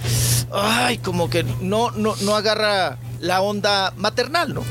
[0.53, 4.63] Ay, como que no, no, no agarra la onda maternal, ¿no?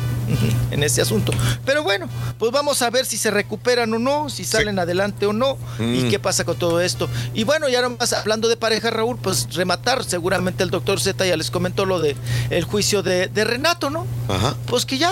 [0.70, 1.33] En ese asunto.
[1.65, 2.07] Pero bueno,
[2.39, 6.05] pues vamos a ver si se recuperan o no, si salen adelante o no, y
[6.05, 6.10] Mm.
[6.10, 7.09] qué pasa con todo esto.
[7.33, 11.36] Y bueno, ya nomás hablando de pareja, Raúl, pues rematar, seguramente el doctor Z ya
[11.36, 12.15] les comentó lo de
[12.51, 14.07] el juicio de, de Renato, ¿no?
[14.28, 14.55] Ajá.
[14.67, 15.10] Pues que ya,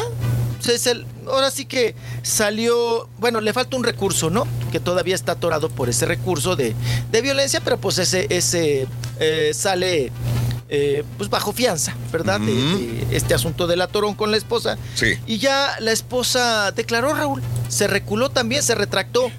[0.60, 4.46] se- se- ahora sí que salió, bueno, le falta un recurso, ¿no?
[4.70, 6.74] Que todavía está atorado por ese recurso de,
[7.10, 8.86] de violencia, pero pues ese, ese
[9.18, 10.12] eh, sale
[10.68, 12.40] eh, pues bajo fianza, ¿verdad?
[12.40, 12.52] De-
[13.06, 14.76] de este asunto del atorón con la esposa.
[14.94, 15.14] Sí.
[15.26, 19.30] Y ya la esposa declaró, Raúl, se reculó también, se retractó.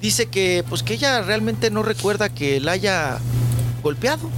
[0.00, 3.18] Dice que pues que ella realmente no recuerda que la haya
[3.82, 4.30] golpeado,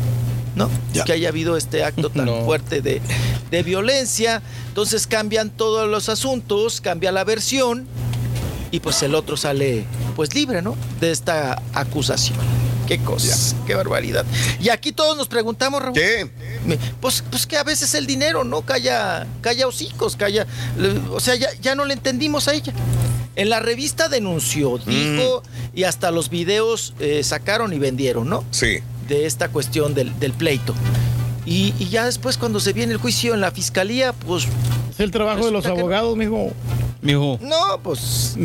[0.56, 0.70] ¿no?
[1.04, 3.00] Que haya habido este acto tan fuerte de,
[3.50, 4.42] de violencia.
[4.68, 7.86] Entonces cambian todos los asuntos, cambia la versión
[8.70, 9.84] y pues el otro sale
[10.16, 10.76] pues libre, ¿no?
[11.00, 12.38] De esta acusación.
[12.86, 14.24] Qué cosas, qué barbaridad.
[14.60, 15.94] Y aquí todos nos preguntamos, Raúl.
[15.94, 16.28] ¿Qué?
[17.00, 18.62] Pues, pues que a veces el dinero, ¿no?
[18.62, 20.44] Calla, calla hocicos, calla.
[21.10, 22.72] O sea, ya, ya no le entendimos a ella.
[23.36, 28.44] En la revista denunció, dijo, y hasta los videos eh, sacaron y vendieron, ¿no?
[28.50, 28.78] Sí.
[29.06, 30.74] De esta cuestión del, del pleito.
[31.46, 34.48] Y, y ya después, cuando se viene el juicio en la fiscalía, pues.
[34.90, 36.16] Es el trabajo de los abogados,
[37.02, 37.38] mijo.
[37.40, 38.36] No, pues.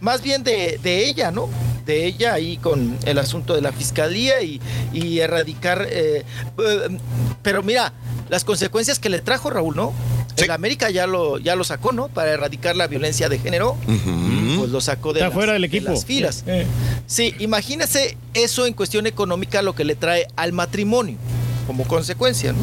[0.00, 1.48] Más bien de, de ella, ¿no?
[1.86, 4.60] De ella ahí con el asunto de la fiscalía y,
[4.92, 5.86] y erradicar.
[5.88, 6.24] eh,
[6.58, 6.98] eh,
[7.42, 7.92] pero mira,
[8.28, 9.92] las consecuencias que le trajo Raúl, ¿no?
[10.36, 12.08] El América ya lo, ya lo sacó, ¿no?
[12.08, 13.74] Para erradicar la violencia de género.
[14.58, 15.90] Pues lo sacó de, Está las, fuera del de equipo.
[15.90, 16.44] las filas.
[16.46, 16.66] Eh.
[17.06, 21.16] Sí, imagínese eso en cuestión económica lo que le trae al matrimonio
[21.66, 22.58] como consecuencia, ¿no?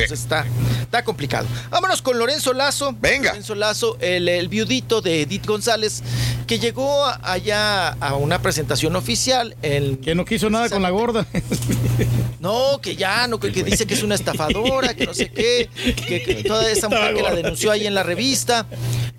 [0.00, 0.46] Entonces está,
[0.80, 1.46] está complicado.
[1.70, 2.94] Vámonos con Lorenzo Lazo.
[3.00, 3.30] Venga.
[3.30, 6.02] Lorenzo Lazo, el, el viudito de Edith González,
[6.46, 9.56] que llegó allá a una presentación oficial.
[9.62, 11.26] El, Que no quiso nada con la gorda.
[12.40, 15.68] no, que ya, no, que, que dice que es una estafadora, que no sé qué,
[16.06, 18.66] que, que toda esa mujer que la denunció ahí en la revista.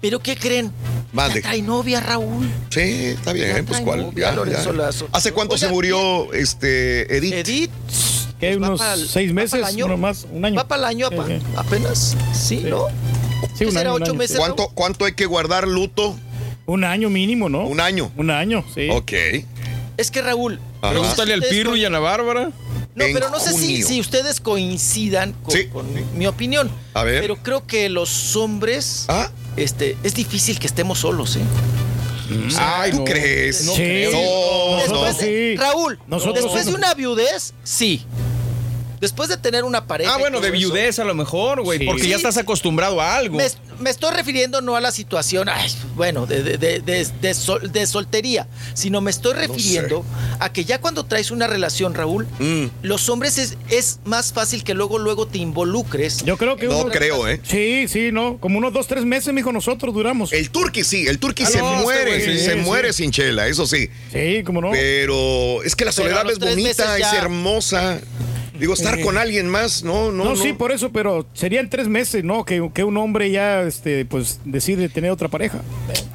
[0.02, 0.72] Pero ¿qué creen?
[1.14, 1.42] Mande.
[1.42, 2.50] Ya trae novia, Raúl.
[2.69, 4.02] Sí, está bien, Ya pues cuál.
[4.02, 4.77] novia, ya, Lorenzo ya.
[4.77, 5.08] Lazo.
[5.11, 7.34] ¿Hace cuánto se murió este Edith?
[7.34, 7.72] Edith.
[8.44, 8.58] ¿Qué?
[8.58, 9.64] pues va ¿Unos para el- seis meses?
[9.64, 9.86] año.
[9.86, 10.26] ¿Uno más?
[10.32, 10.56] ¿Un año?
[10.56, 12.16] Va para el año apa- apenas.
[12.34, 12.88] Sí, ¿no?
[12.88, 14.38] Sí, ¿Qué un será, año, un ocho año, meses?
[14.38, 16.16] ¿Cuánto, ¿Cuánto hay que guardar luto?
[16.66, 17.66] Un año mínimo, ¿no?
[17.68, 18.12] Un año.
[18.16, 18.90] Un año, sí.
[18.90, 19.12] Ok.
[19.98, 20.60] Es que Raúl.
[20.82, 22.52] Pregúntale al Pirro y a la Bárbara.
[22.96, 25.66] No, pero no sé si, ustedes coincidan con, Sí.
[25.68, 25.86] con
[26.18, 26.70] mi opinión.
[26.94, 27.22] A ver.
[27.22, 29.30] Pero creo que los hombres, Ah.
[29.58, 31.42] este, es difícil que estemos solos, ¿eh?
[32.58, 33.04] Ay, ¿tú no.
[33.06, 33.66] crees?
[33.66, 33.82] No Sí.
[33.82, 34.12] creo.
[34.90, 35.60] No, Después.
[35.60, 38.04] Raúl, Nosotros después de una viudez, sí.
[39.04, 40.14] Después de tener una pareja.
[40.16, 41.78] Ah, bueno, de eso, viudez a lo mejor, güey.
[41.80, 41.86] Sí.
[41.86, 43.36] Porque ya estás acostumbrado a algo.
[43.36, 43.48] Me,
[43.82, 47.70] me estoy refiriendo no a la situación, ay, bueno, de, de- de- de- de sol-
[47.70, 50.06] de soltería, sino me estoy refiriendo
[50.40, 52.68] a que ya cuando traes una relación, Raúl, Mm.
[52.82, 56.24] los hombres es, es más fácil que luego, luego te involucres.
[56.24, 57.42] Yo creo que No uno- creo, ¿eh?
[57.44, 58.38] Sí, sí, no.
[58.38, 60.32] Como unos dos, tres meses, mijo, nosotros duramos.
[60.32, 62.60] El turqui sí, el turqui Ah, se no, este muere, sí, se sí.
[62.60, 63.90] muere sin chela, eso sí.
[64.14, 64.72] Sí, como no.
[64.72, 68.00] Pero es que la soledad es bonita, es hermosa.
[68.64, 70.24] Digo, estar con alguien más, no, no.
[70.24, 70.35] No, no.
[70.38, 72.45] sí, por eso, pero serían tres meses, ¿no?
[72.45, 75.61] Que, que un hombre ya, este, pues, decide tener otra pareja.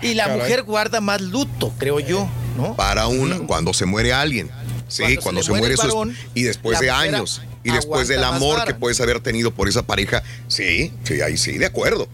[0.01, 2.75] Y la mujer guarda más luto, creo yo, ¿no?
[2.75, 4.51] Para una, cuando se muere alguien.
[4.89, 8.25] Sí, Cuando se cuando le se, muere eso y después de años y después del
[8.25, 10.23] amor que puedes haber tenido por esa pareja.
[10.47, 12.09] Sí, sí, ahí sí, de acuerdo.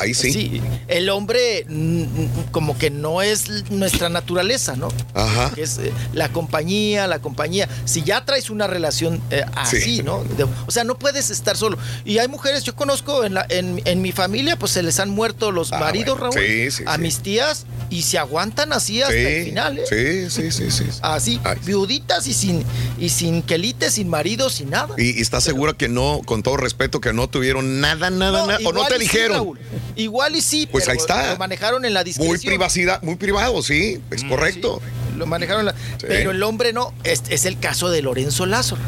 [0.00, 0.32] Ahí sí.
[0.32, 4.88] Sí, el hombre mm, mm, como que no es nuestra naturaleza, ¿no?
[5.14, 5.50] Ajá.
[5.54, 7.68] Que es eh, la compañía, la compañía.
[7.84, 10.02] Si ya traes una relación eh, así, Sí.
[10.02, 10.24] ¿no?
[10.24, 11.78] De- o sea, no puedes estar solo.
[12.04, 15.10] Y hay mujeres, yo conozco en, la, en, en mi familia, pues se les han
[15.10, 16.32] muerto los Ah, maridos, bueno.
[16.34, 19.84] Raúl, Sí, sí, a mis tías y se aguantan así hasta el final, ¿eh?
[19.88, 20.84] sí, sí, sí, sí.
[21.02, 21.58] Así, Ay.
[21.64, 22.64] viuditas y sin,
[22.98, 24.94] y sin quelite, sin marido, sin nada.
[24.96, 28.58] Y, y estás segura que no, con todo respeto, que no tuvieron nada, nada, nada,
[28.64, 29.36] o no te dijeron.
[29.38, 29.58] Raúl.
[29.96, 31.32] Igual y sí, Pues pero ahí está.
[31.32, 32.36] Lo manejaron en la discreción.
[32.36, 34.80] muy privacidad, muy privado, sí, es correcto.
[35.16, 35.66] Lo manejaron.
[35.66, 36.92] la- Pero el hombre no.
[37.04, 38.80] Es, es el caso de Lorenzo Lázaro.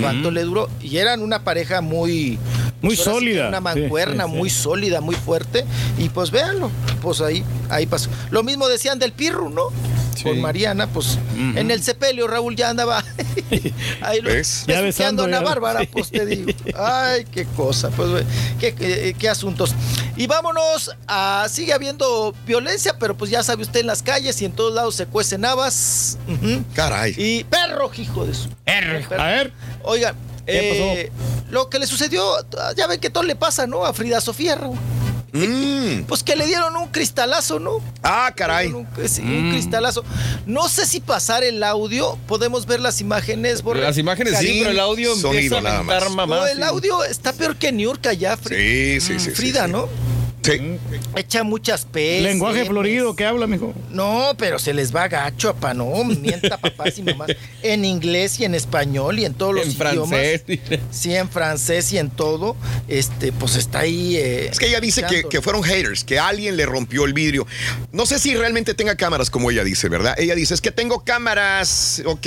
[0.00, 0.70] ¿Cuánto le duró?
[0.80, 2.38] Y eran una pareja muy.
[2.80, 3.48] Muy pues sólida.
[3.48, 4.36] Una mancuerna sí, sí.
[4.36, 5.64] muy sólida, muy fuerte.
[5.98, 6.70] Y pues véanlo.
[7.00, 8.08] Pues ahí, ahí pasó.
[8.30, 9.64] Lo mismo decían del Pirru, ¿no?
[10.22, 13.04] Con Mariana, pues en el sepelio Raúl ya andaba
[14.00, 14.64] ahí lo, ¿Ves?
[14.66, 15.40] Ya besando, a.
[15.40, 16.50] Bárbara, pues te digo.
[16.76, 18.24] Ay, qué cosa, pues
[18.60, 19.74] qué, qué- qué asuntos.
[20.16, 24.44] Y vámonos a sigue habiendo violencia, pero pues ya sabe usted en las calles y
[24.44, 26.18] en todos lados se cuecen habas.
[26.74, 27.14] Caray.
[27.16, 28.48] Y perro, hijo de su.
[28.64, 29.20] Perro.
[29.20, 29.52] A ver.
[29.84, 30.14] Oigan,
[30.46, 31.12] ¿Qué eh,
[31.50, 32.22] lo que le sucedió,
[32.76, 33.84] ya ven que todo le pasa, ¿no?
[33.84, 34.78] A Frida Sofía, Raúl.
[35.32, 36.02] Mm.
[36.06, 37.80] Pues que le dieron un cristalazo, ¿no?
[38.02, 38.68] Ah, caray.
[38.68, 40.04] Un, sí, un cristalazo.
[40.46, 43.62] No sé si pasar el audio, podemos ver las imágenes.
[43.62, 43.80] Borre.
[43.80, 46.10] Las imágenes sí, Sí, pero el audio sonido empieza a nada más.
[46.10, 46.36] mamá.
[46.36, 46.62] No, el sí.
[46.62, 48.58] audio está peor que Niurka ya, Frida.
[48.60, 49.24] Sí, sí, sí.
[49.26, 49.72] sí, Frida, sí.
[49.72, 49.88] ¿no?
[50.42, 50.78] Sí.
[51.14, 52.20] Echa muchas P.
[52.20, 53.72] Lenguaje florido, ¿qué habla, mijo?
[53.90, 57.30] No, pero se les va gacho, papá, no, mienta papás y mamás.
[57.62, 60.08] En inglés y en español y en todos los En idiomas.
[60.08, 60.42] francés.
[60.90, 62.56] Sí, en francés y en todo.
[62.88, 64.16] Este, pues está ahí.
[64.16, 67.46] eh, Es que ella dice que, fueron haters, que alguien le rompió el vidrio.
[67.92, 70.14] No sé si realmente tenga cámaras como ella dice, ¿verdad?
[70.18, 72.26] Ella dice, es que tengo cámaras, ok,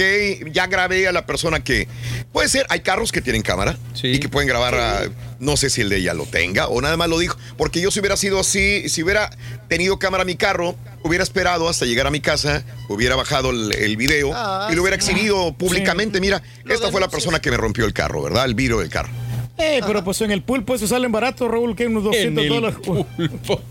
[0.52, 1.88] ya grabé a la persona que...
[2.32, 4.08] Puede ser, hay carros que tienen cámara Sí.
[4.08, 5.04] y que pueden grabar a...
[5.40, 7.38] No sé si el de ella lo tenga o nada más lo dijo.
[7.58, 9.30] Porque yo si hubiera sido así, si hubiera
[9.68, 13.98] tenido cámara mi carro, hubiera esperado hasta llegar a mi casa, hubiera bajado el, el
[13.98, 15.12] video Ah, y lo hubiera sí.
[15.12, 16.22] exhibido públicamente.
[16.22, 18.46] Mira, Lo esta fue la persona que me rompió el carro, ¿verdad?
[18.46, 19.10] El vidrio del carro.
[19.58, 22.50] Eh, pero pues en el pulpo eso salen baratos, Raúl, que unos En 200 el
[22.50, 22.78] dólares.
[22.84, 23.62] pulpo.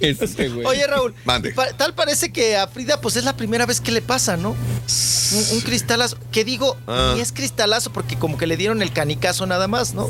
[0.00, 0.66] Este güey.
[0.66, 1.52] Oye, Raúl, Mande.
[1.52, 4.50] pa- tal parece que a Frida, pues es la primera vez que le pasa, ¿no?
[4.50, 6.18] Un, un cristalazo.
[6.32, 7.12] Que digo, Ah.
[7.14, 10.08] ni es cristalazo porque como que le dieron el canicazo nada más, ¿no?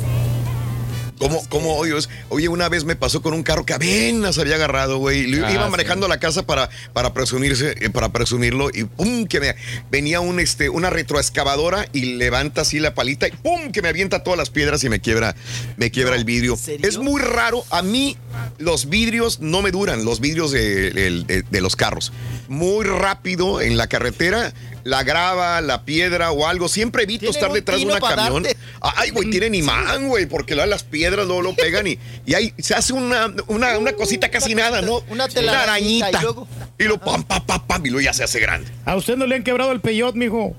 [1.17, 2.09] ¿Cómo, cómo odio es?
[2.29, 5.23] Oye, una vez me pasó con un carro que apenas había agarrado, güey.
[5.43, 5.71] Ah, Iba sí.
[5.71, 9.55] manejando a la casa para, para presumirse, eh, para presumirlo, y pum, que me
[9.89, 14.23] venía un este, una retroexcavadora y levanta así la palita y pum, que me avienta
[14.23, 15.35] todas las piedras y me quiebra,
[15.77, 16.57] me quiebra el vidrio.
[16.83, 17.63] Es muy raro.
[17.71, 18.15] A mí,
[18.59, 22.11] los vidrios no me duran, los vidrios de, de- de- de los carros.
[22.47, 24.53] Muy rápido en la carretera.
[24.87, 26.69] La grava, la piedra o algo.
[26.69, 28.43] Siempre evito estar un detrás de una camión.
[28.43, 28.57] darte.
[28.79, 32.73] Ay, güey, tienen imán, güey, porque las piedras luego lo pegan y, y ahí se
[32.73, 35.03] hace una, una, una cosita casi una nada, ¿no?
[35.09, 36.19] una telarañita arañita.
[36.19, 36.47] y luego-
[36.79, 38.71] Y lo pam, pam, pam, pam, y luego ya se hace grande.
[38.85, 40.55] A usted no le han quebrado el peyot, mijo.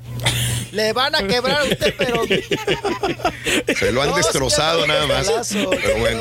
[0.72, 2.22] Le van a quebrar a usted, pero.
[3.78, 5.30] Se lo han No, destrozado nada más.
[5.52, 6.20] Pero bueno.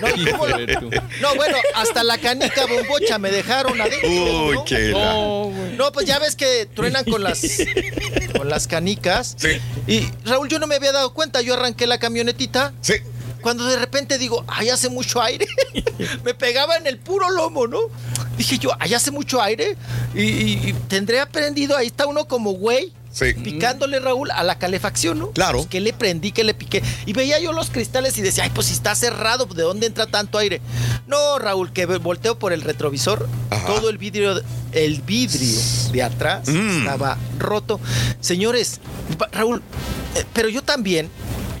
[0.00, 0.90] No, ¿cómo lo- Híjole, tú.
[1.20, 4.08] no, bueno, hasta la canica bombocha me dejaron adentro.
[4.10, 4.64] Uy, ¿no?
[4.64, 5.14] qué la-.
[5.76, 7.40] No, pues ya ves que truenan con las
[8.36, 9.34] con las canicas.
[9.38, 9.48] Sí.
[9.86, 12.72] Y Raúl, yo no me había dado cuenta, yo arranqué la camionetita.
[12.80, 12.94] Sí.
[13.40, 15.46] Cuando de repente digo, ay, hace mucho aire.
[16.24, 17.78] me pegaba en el puro lomo, ¿no?
[18.38, 19.76] Dije yo, ay, hace mucho aire.
[20.14, 22.92] Y, y- y tendré aprendido, ahí está uno como güey,
[23.42, 25.30] picándole, Raúl, a la calefacción, ¿no?
[25.30, 25.58] Claro.
[25.58, 26.82] Pues, que le prendí, que le piqué.
[27.06, 30.06] Y veía yo los cristales y decía, ay, pues si está cerrado, ¿de dónde entra
[30.06, 30.60] tanto aire?
[31.06, 33.28] No, Raúl, que volteo por el retrovisor,
[33.66, 35.60] todo el vidrio, el vidrio
[35.92, 36.78] de atrás Mm.
[36.78, 37.80] estaba roto.
[38.20, 38.80] Señores,
[39.32, 39.62] Raúl,
[40.16, 41.08] eh, pero yo también,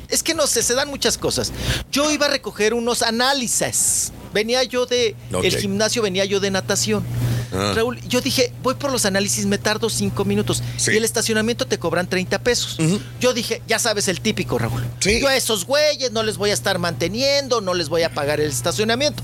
[0.08, 1.52] es que no sé, se dan muchas cosas.
[1.92, 4.12] Yo iba a recoger unos análisis.
[4.32, 7.04] Venía yo de, el gimnasio venía yo de natación.
[7.54, 7.72] Ah.
[7.74, 10.62] Raúl, yo dije, voy por los análisis, me tardo cinco minutos.
[10.86, 12.78] Y el estacionamiento te cobran 30 pesos.
[13.20, 14.82] Yo dije, ya sabes el típico, Raúl.
[15.00, 18.40] Yo a esos güeyes no les voy a estar manteniendo, no les voy a pagar
[18.40, 19.22] el estacionamiento.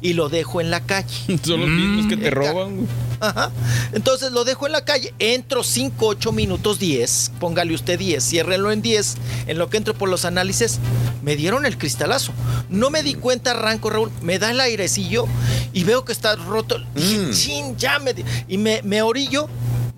[0.00, 1.38] Y lo dejo en la calle.
[1.44, 2.88] Son los mismos que te ca- roban, güey.
[3.20, 3.50] Ajá.
[3.92, 8.70] Entonces lo dejo en la calle, entro 5, 8 minutos 10, póngale usted 10, ciérrenlo
[8.70, 9.16] en 10,
[9.48, 10.78] en lo que entro por los análisis,
[11.22, 12.32] me dieron el cristalazo.
[12.68, 15.26] No me di cuenta, arranco, Raúl, me da el airecillo
[15.72, 16.78] y veo que está roto.
[16.94, 18.14] Dije, chin, ya me...
[18.14, 18.24] di-".
[18.46, 19.48] Y me, me orillo,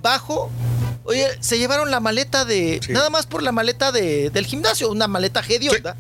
[0.01, 0.51] bajo,
[1.05, 2.81] oye, se llevaron la maleta de...
[2.89, 5.95] Nada más por la maleta de, del gimnasio, una maleta hedionda.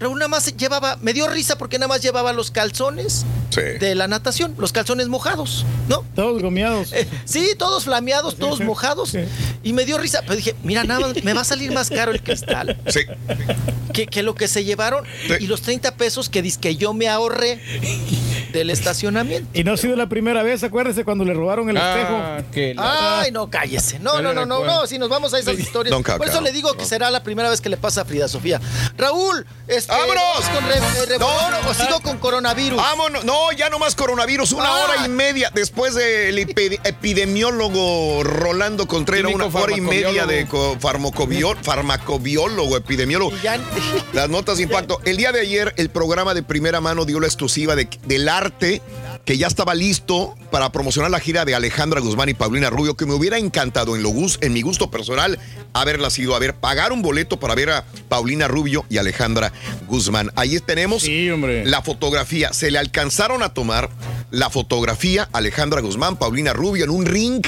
[0.00, 3.24] Raúl nada más llevaba, me dio risa porque nada más llevaba los calzones
[3.60, 6.04] de la natación, los calzones mojados, ¿no?
[6.14, 6.92] Todos gomeados.
[7.24, 9.16] sí, todos flameados, todos mojados.
[9.62, 12.12] Y me dio risa, pero dije, mira, nada más, me va a salir más caro
[12.12, 12.76] el cristal.
[13.92, 15.04] Que, que lo que se llevaron
[15.38, 17.60] y los 30 pesos que que yo me ahorré
[18.52, 19.48] del estacionamiento.
[19.54, 22.80] Y no ha sido la primera vez, acuérdese cuando le robaron el Ah, espejo.
[22.82, 23.98] Ay, no, cállese.
[24.00, 24.86] No, no, no, no, no.
[24.86, 25.90] Si nos vamos a esas historias.
[25.92, 28.28] Don Por eso le digo que será la primera vez que le pasa a Frida
[28.28, 28.60] Sofía.
[28.96, 30.22] Raúl, este, ¡Vámonos!
[30.40, 32.76] ¿vamos con re- eh, revolón o sigo con coronavirus?
[32.76, 33.24] Vámonos.
[33.24, 34.52] No, ya no más coronavirus.
[34.52, 34.84] Una Ah.
[34.84, 39.32] hora y media después del epi- epidemiólogo Rolando Contreras.
[39.34, 40.46] Una hora y media de
[40.80, 43.32] farmacobio- farmacobiólogo, epidemiólogo.
[44.12, 45.00] Las notas de impacto.
[45.04, 48.82] El día de ayer, el programa de primera mano dio la exclusiva de- del arte
[49.24, 53.06] que ya estaba listo para promocionar la gira de Alejandra Guzmán y Paulina Rubio, que
[53.06, 55.38] me hubiera encantado en, lo en mi gusto personal
[55.72, 59.52] haberlas ido a ver, pagar un boleto para ver a Paulina Rubio y Alejandra
[59.88, 60.30] Guzmán.
[60.36, 62.52] Ahí tenemos la fotografía.
[62.52, 63.90] Se le alcanzaron a tomar
[64.30, 67.44] la fotografía Alejandra Guzmán, Paulina Rubio en un ring.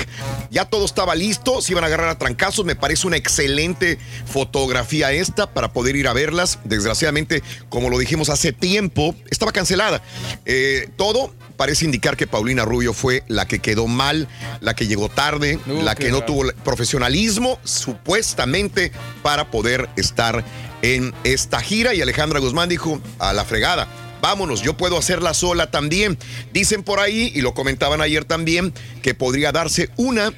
[0.50, 2.64] Ya todo estaba listo, se iban a agarrar a trancazos.
[2.64, 6.58] Me parece una excelente fotografía esta para poder ir a verlas.
[6.64, 10.02] Desgraciadamente, como lo dijimos hace tiempo, estaba cancelada.
[10.44, 14.28] Eh, todo parece indicar que Paulina Rubio fue la que quedó mal,
[14.60, 20.44] la que llegó tarde, la que no tuvo profesionalismo supuestamente para poder estar
[20.82, 21.94] en esta gira.
[21.94, 23.88] Y Alejandra Guzmán dijo, a la fregada.
[24.20, 26.18] Vámonos, yo puedo hacerla sola también.
[26.52, 30.32] Dicen por ahí, y lo comentaban ayer también, que podría darse una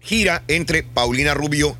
[0.00, 1.76] gira entre Paulina Rubio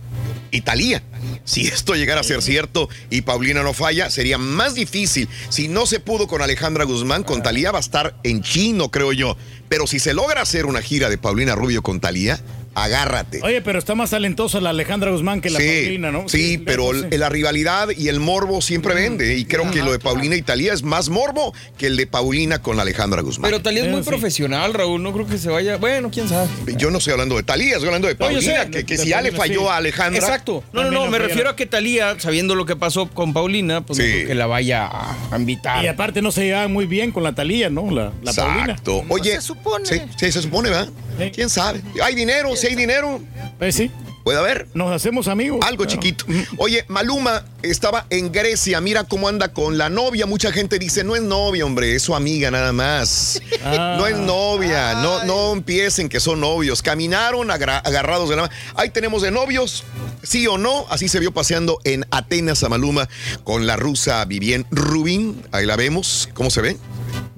[0.51, 1.03] y Talía.
[1.45, 5.29] Si esto llegara a ser cierto y Paulina no falla, sería más difícil.
[5.49, 9.13] Si no se pudo con Alejandra Guzmán, con Talía va a estar en chino, creo
[9.13, 9.37] yo.
[9.69, 12.41] Pero si se logra hacer una gira de Paulina Rubio con Talía,
[12.75, 13.41] agárrate.
[13.43, 16.29] Oye, pero está más talentosa la Alejandra Guzmán que la Sí, Paulina, ¿no?
[16.29, 19.37] sí, pero la rivalidad y el morbo siempre vende.
[19.37, 22.61] Y creo que lo de Paulina y Talía es más morbo que el de Paulina
[22.63, 23.51] con Alejandra Guzmán.
[23.51, 25.03] Pero Talía es muy profesional, Raúl.
[25.03, 25.77] No creo que se vaya.
[25.77, 26.49] Bueno, quién sabe.
[26.77, 29.03] Yo no estoy hablando de Talía, estoy hablando de No, Paulina, sé, que, que de
[29.03, 29.67] si ya le falló sí.
[29.69, 30.21] a Alejandra.
[30.21, 30.63] Exacto.
[30.73, 31.05] No, no, no.
[31.05, 34.35] no Me refiero a que Talía, sabiendo lo que pasó con Paulina, pues creo que
[34.35, 35.85] la vaya a invitar.
[35.85, 37.91] Y aparte no se llevaba muy bien con la Talía, ¿no?
[37.91, 38.63] La, la Paulina.
[38.73, 39.05] Exacto.
[39.09, 39.87] Oye, se supone.
[39.87, 40.89] Sí, sí, se supone, ¿verdad?
[41.35, 41.83] ¿Quién sabe?
[42.03, 42.57] ¿Hay dinero?
[42.61, 43.21] Si hay dinero,
[43.59, 43.91] Pues sí.
[44.25, 44.69] puede haber.
[44.75, 45.61] Nos hacemos amigos.
[45.67, 45.91] Algo Claro.
[46.01, 46.25] chiquito.
[46.59, 48.81] Oye, Maluma estaba en Grecia.
[48.81, 50.27] Mira cómo anda con la novia.
[50.27, 53.41] Mucha gente dice, no es novia, hombre, es su amiga nada más.
[53.65, 53.97] Ah.
[53.99, 54.95] No es novia.
[54.95, 56.83] No, no empiecen que son novios.
[56.83, 58.55] Caminaron agarrados de la mano.
[58.77, 59.85] Ahí tenemos de novios.
[60.23, 63.09] Sí o no, así se vio paseando en Atenas a Maluma
[63.43, 65.43] con la rusa Vivien Rubin.
[65.51, 66.29] Ahí la vemos.
[66.35, 66.77] ¿Cómo se ve?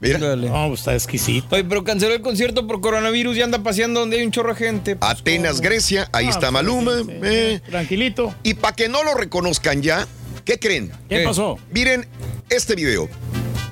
[0.03, 0.19] Mira.
[0.37, 1.47] No, pues está exquisito.
[1.55, 4.59] Oye, pero canceló el concierto por coronavirus y anda paseando donde hay un chorro de
[4.65, 4.97] gente.
[4.97, 5.63] Pues, Atenas, ¿cómo?
[5.63, 6.09] Grecia.
[6.13, 6.99] Ahí Ah, está sí, Maluma.
[6.99, 7.13] sí, sí.
[7.23, 7.61] eh.
[7.69, 8.35] Tranquilito.
[8.43, 10.07] Y para que no lo reconozcan ya,
[10.45, 10.91] ¿qué creen?
[11.09, 11.25] ¿Qué ¿Qué?
[11.25, 11.59] pasó?
[11.73, 12.07] Miren
[12.51, 13.09] este video.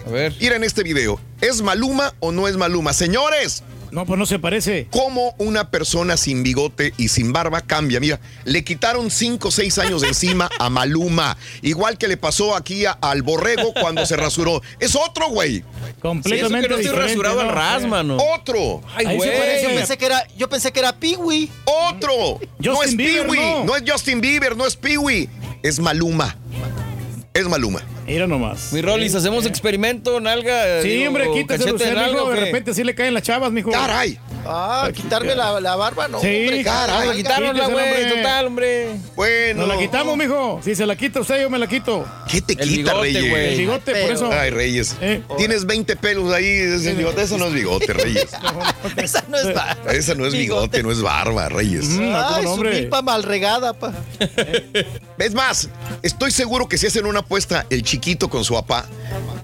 [0.07, 0.35] A ver.
[0.41, 1.21] Miren este video.
[1.41, 2.93] ¿Es Maluma o no es Maluma?
[2.93, 3.63] Señores,
[3.93, 4.87] No, pues no se parece.
[4.91, 8.01] ¿cómo una persona sin bigote y sin barba cambia?
[8.01, 11.37] Mira, le quitaron 5 o 6 años de encima a Maluma.
[11.63, 14.63] Igual que le pasó aquí a- al borrego cuando se rasuró.
[14.79, 15.57] Es otro, güey.
[15.61, 17.53] Sí, eso Completamente que no estoy rasurado al ¿no?
[17.53, 18.17] ras, mano.
[18.35, 18.83] Otro.
[18.95, 19.39] Ay, güey.
[19.39, 19.63] parece.
[19.65, 21.51] Yo pensé que era, yo pensé que era Peewee.
[21.65, 22.41] Otro.
[22.59, 23.39] no es Bieber, Peewee.
[23.41, 23.65] no.
[23.65, 23.77] No.
[23.77, 25.29] es Justin Bieber, no es Peewee.
[25.63, 26.37] Es Maluma.
[27.33, 27.81] Es Maluma.
[28.07, 28.73] Mira nomás.
[28.73, 30.83] Mi Rolis, ¿hacemos experimento, nalga?
[30.83, 32.25] Sí, digo, hombre, quítese cachete usted, de nalga mijo.
[32.25, 33.71] o De repente sí le caen las chavas, mijo.
[33.71, 34.19] Caray.
[34.47, 36.21] Ah, quitarme la, la barba, no.
[36.21, 38.17] Sí, hombre, venga, quitárnosla, güey, hombre.
[38.17, 38.89] total, hombre.
[39.17, 39.67] Bueno.
[39.67, 40.61] Nos la quitamos, mijo.
[40.63, 42.07] Si se la quita usted, yo me la quito.
[42.29, 43.53] ¿Qué te El quita, bigote, Reyes?
[43.53, 44.31] El bigote, por eso.
[44.33, 44.97] Ay, Reyes.
[45.01, 45.23] Eh.
[45.37, 46.47] Tienes 20 pelos ahí.
[46.47, 47.23] ese bigote.
[47.23, 48.29] Eso no es bigote, Reyes.
[48.97, 49.93] Esa no es barba.
[49.93, 51.89] Esa no es bigote, no es barba, Reyes.
[52.01, 53.93] Ay, su milpa mal regada, pa.
[55.19, 55.69] Es más,
[56.03, 58.87] estoy seguro que si hacen una apuesta el chiquito con su papá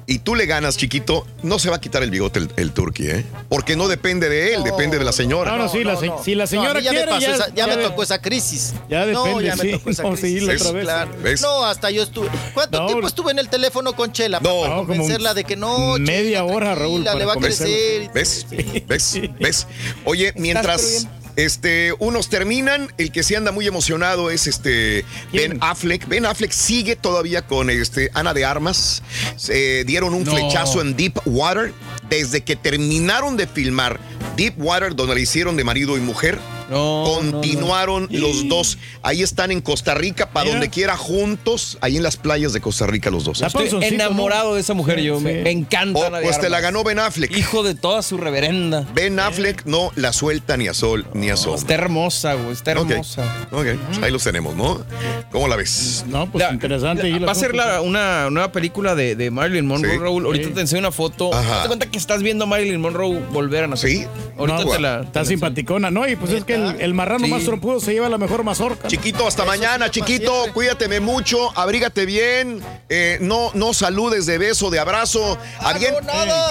[0.06, 3.08] y tú le ganas, chiquito, no se va a quitar el bigote el, el turqui,
[3.08, 3.24] ¿eh?
[3.48, 5.52] Porque no depende de él, depende de la señora.
[5.52, 7.48] No, no, sí, la se- si la No, señora ya quiere, me, pasó ya- esa-
[7.48, 8.74] ya ya me tocó esa crisis.
[8.88, 9.70] Ya no, depende, ya me sí.
[9.72, 10.60] tocó esa crisis.
[10.60, 10.84] otra vez.
[10.84, 11.10] Claro.
[11.42, 12.28] No, hasta yo estuve.
[12.54, 14.60] ¿Cuánto No, tiempo estuve en el teléfono con Chela No.
[14.62, 15.96] para No, convencerla de que no?
[15.98, 18.10] media hora, Raúl, para le va a crecer.
[18.14, 18.46] ¿Ves?
[18.86, 19.20] ¿Ves?
[19.38, 19.66] ¿Ves?
[20.04, 21.06] Oye, mientras
[21.36, 26.06] este, unos terminan, el que sí anda muy emocionado es este Ben Affleck.
[26.08, 29.02] Ben Affleck sigue todavía con este Ana de Armas.
[29.36, 30.32] Se dieron un No.
[30.32, 31.72] flechazo en Deep Water.
[32.08, 33.98] Desde que terminaron de filmar
[34.36, 36.38] Deep Water, donde le hicieron de marido y mujer,
[36.70, 38.78] continuaron los dos.
[39.02, 42.86] Ahí están en Costa Rica, para donde quiera, juntos, ahí en las playas de Costa
[42.86, 43.42] Rica los dos.
[43.42, 45.20] Estoy enamorado de esa mujer, yo.
[45.20, 45.98] Me, me encanta.
[45.98, 47.36] Oh, de pues te la ganó Ben Affleck.
[47.36, 48.86] Hijo de toda su reverenda.
[48.94, 51.60] Ben Affleck no la suelta ni a sol ni a sombra.
[51.60, 52.52] Está hermosa, güey.
[52.52, 53.46] Está hermosa.
[53.50, 53.66] Ok,
[54.02, 54.84] ahí los tenemos, ¿no?
[55.30, 56.04] ¿Cómo la ves?
[56.08, 57.18] No, pues interesante.
[57.20, 59.98] Va a ser la- una nueva película de, de Marilyn Monroe, Sí.
[59.98, 60.24] Raúl.
[60.26, 60.54] Ahorita Sí.
[60.54, 61.32] te enseño una foto.
[61.34, 61.62] Ajá.
[61.62, 63.90] Te cuenta que estás viendo a Marilyn Monroe volver a nacer.
[63.90, 64.06] Sí.
[64.38, 65.00] Ahorita No, te la.
[65.02, 66.06] Está simpaticona, ¿no?
[66.08, 67.30] Y pues es que el, el marrano Sí.
[67.30, 68.88] más trompudo se lleva la mejor mazorca.
[68.88, 70.32] Chiquito, hasta mañana, chiquito.
[70.52, 72.62] Cuídateme mucho, abrígate bien.
[72.88, 75.38] eh, no, no saludes de beso, de abrazo.
[75.60, 75.94] Alguien-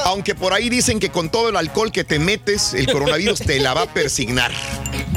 [0.05, 3.59] aunque por ahí dicen que con todo el alcohol que te metes, el coronavirus te
[3.59, 4.51] la va a persignar.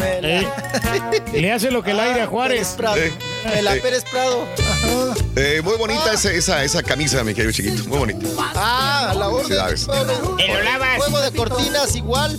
[0.01, 0.47] Eh,
[1.33, 2.77] le hace lo que el aire a Juárez.
[2.97, 3.13] Eh,
[3.55, 4.47] Me la eh, Pérez Prado.
[5.37, 7.85] Eh, muy bonita esa, esa, esa camisa, mi querido chiquito.
[7.89, 8.27] Muy bonita.
[8.55, 9.47] Ah, a la orden.
[9.49, 9.87] Felicidades.
[10.99, 12.39] Juego de cortinas igual.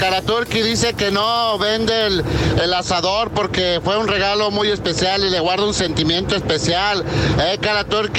[0.00, 5.40] Caraturki dice que no vende el, asador porque fue un regalo muy especial y le
[5.40, 7.04] guarda un sentimiento especial.
[7.38, 7.58] Eh,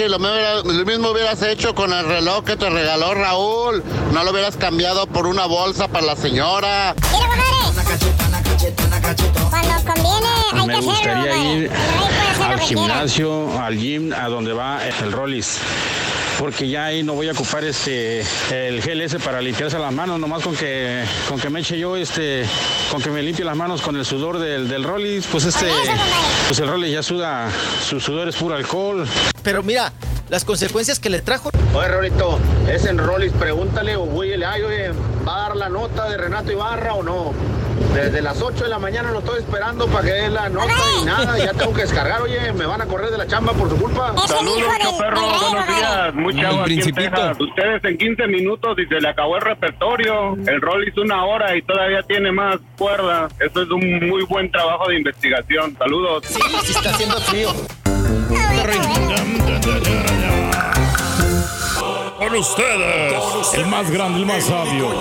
[0.07, 3.83] lo mismo hubieras hecho con el reloj que te regaló Raúl.
[4.13, 6.93] No lo hubieras cambiado por una bolsa para la señora.
[9.49, 11.57] Cuando conviene hay Me que hacerlo, gustaría güey.
[11.63, 11.71] ir
[12.41, 15.57] al gimnasio, al gym, a donde va el Rollis.
[16.39, 20.19] Porque ya ahí no voy a ocupar este el gel ese para limpiarse las manos,
[20.19, 22.45] nomás con que con que me eche yo este,
[22.89, 25.67] con que me limpie las manos con el sudor del, del Rollis, pues este,
[26.47, 27.47] pues el Rollis ya suda,
[27.87, 29.05] su sudor es puro alcohol.
[29.43, 29.93] Pero mira,
[30.29, 31.51] las consecuencias que le trajo.
[31.75, 34.91] Oye, Rolito, es en Rollis, pregúntale o güey, ay, oye,
[35.27, 37.33] ¿va a dar la nota de Renato Ibarra o no?
[37.93, 41.05] Desde las 8 de la mañana lo estoy esperando para que dé la nota y
[41.05, 43.77] nada, ya tengo que descargar, oye, me van a correr de la chamba por su
[43.77, 44.13] culpa.
[44.27, 46.13] Saludos, mucho perro, buenos días.
[46.13, 47.09] Muy El chavo aquí en Principito.
[47.11, 47.37] Texas.
[47.39, 50.35] Ustedes en 15 minutos y se le acabó el repertorio.
[50.47, 53.27] El rol hizo una hora y todavía tiene más cuerda.
[53.39, 55.75] Eso es un muy buen trabajo de investigación.
[55.77, 56.23] Saludos.
[56.25, 57.49] Sí, sí está haciendo frío.
[62.17, 64.91] Con ustedes, el más grande, el más sabio.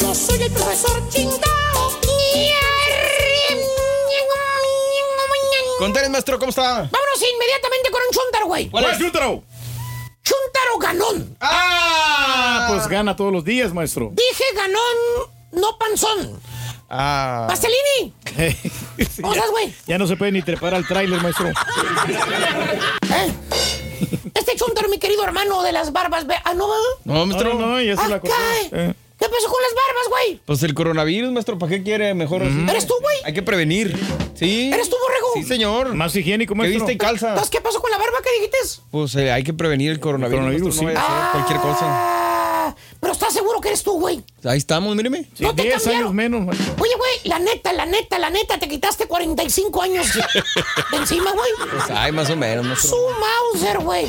[0.00, 1.42] Yo soy el profesor chingao.
[5.78, 6.62] Contales, maestro, ¿cómo está?
[6.62, 8.70] Vámonos inmediatamente con un chuntaro, güey.
[8.70, 8.98] ¿Cuál es?
[10.22, 11.36] Chuntaro ganón.
[11.40, 14.12] Ah, pues gana todos los días, maestro.
[14.12, 16.40] Dije ganón, no panzón.
[16.88, 17.46] Ah.
[17.48, 18.12] Pastelini.
[19.12, 19.74] Sí, ¿Cómo ya- estás, güey?
[19.86, 21.48] Ya no se puede ni trepar al tráiler, maestro.
[23.10, 23.32] ¿Eh?
[24.34, 26.26] Este chuntaro, mi querido hermano de las barbas.
[26.26, 26.84] ve- Ah, no, ¿verdad?
[27.04, 27.54] No, maestro.
[27.54, 28.36] No, no, ya se la Ah, cortó.
[28.36, 28.70] cae.
[28.90, 28.94] Eh.
[29.22, 30.40] ¿Qué pasó con las barbas, güey?
[30.44, 32.66] Pues el coronavirus, maestro, ¿para qué quiere mejor así?
[32.68, 33.16] ¿Eres tú, güey?
[33.24, 33.96] Hay que prevenir.
[34.34, 34.70] ¿Sí?
[34.74, 35.28] ¿Eres tú, borrego?
[35.34, 35.94] Sí, señor.
[35.94, 36.80] Más higiénico, ¿Qué maestro.
[36.80, 37.28] viste y calza?
[37.28, 38.58] Entonces, ¿qué pasó con la barba que dijiste?
[38.90, 40.40] Pues eh, hay que prevenir el coronavirus.
[40.40, 40.96] coronavirus, maestro, no sí.
[40.96, 41.84] vaya a ser cualquier cosa.
[41.84, 44.24] Ah, Pero ¿estás seguro que eres tú, güey?
[44.42, 45.24] Ahí estamos, míreme.
[45.34, 46.00] Sí, No te 10 cambiaron.
[46.02, 46.74] años menos, maestro.
[46.82, 50.06] Oye, güey, la neta, la neta, la neta, te quitaste 45 años
[50.90, 51.50] de encima, güey.
[51.70, 52.90] Pues ay, más o menos, maestro.
[52.90, 52.96] Su
[53.52, 54.06] Mauser, güey.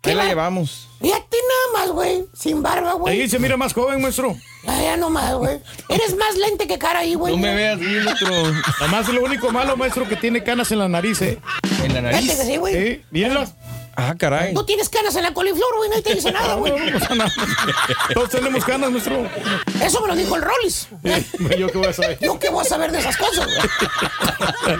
[0.00, 0.88] ¿Qué la llevamos?
[1.00, 2.24] Fíjate nada más, güey.
[2.32, 3.20] Sin barba, güey.
[3.20, 4.34] Ahí se mira más joven, maestro.
[4.64, 5.60] Ya, ya nomás, güey.
[5.88, 7.34] Eres más lente que cara ahí, güey.
[7.34, 8.32] No me veas bien, maestro.
[8.80, 11.38] Además, lo único malo, maestro, que tiene canas en la nariz, ¿eh?
[11.82, 12.38] En la Fíjate que nariz.
[12.46, 12.74] sí, güey.
[12.74, 13.54] Sí, mírenlas.
[13.96, 14.54] Ah, caray.
[14.54, 15.90] No tienes canas en la coliflor, güey.
[15.90, 16.72] Nadie te dice nada, güey.
[16.72, 17.32] No pasa nada.
[18.14, 19.28] Todos tenemos canas, maestro.
[19.82, 20.88] Eso me lo dijo el Rollis.
[21.58, 22.18] Yo qué voy a saber.
[22.20, 24.78] Yo qué voy a saber de esas cosas, güey.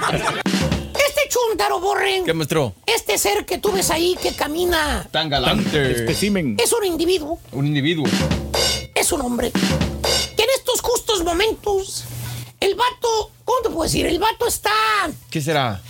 [0.95, 2.25] Este chúntaro, borren.
[2.25, 2.75] ¿Qué, maestro?
[2.87, 5.93] Este ser que tú ves ahí que camina Tan galante.
[5.93, 6.57] Especimen.
[6.63, 8.07] es un individuo, Un individuo.
[8.95, 9.51] es un hombre.
[9.53, 12.05] Que en estos justos momentos,
[12.61, 14.07] el vato, ¿cómo te puedo decir?
[14.07, 14.71] El vato está,
[15.31, 15.81] ¿Qué será?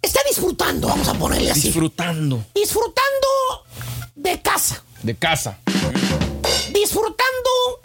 [0.00, 1.62] está disfrutando, vamos a ponerle así.
[1.68, 3.28] Disfrutando disfrutando
[4.14, 5.58] de casa, de casa.
[6.72, 7.80] disfrutando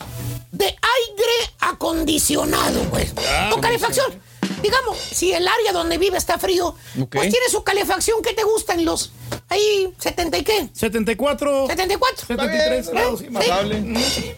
[0.52, 3.08] de aire acondicionado, güey.
[3.56, 4.27] o calefacción.
[4.62, 6.76] Digamos, si el área donde vive está frío,
[7.12, 8.22] pues tiene su calefacción.
[8.22, 9.12] ¿Qué te gustan los?
[9.50, 10.70] Ahí, 70 y qué?
[10.74, 11.68] 74.
[11.68, 12.26] 74.
[12.28, 13.84] 73 grados, sí, amable.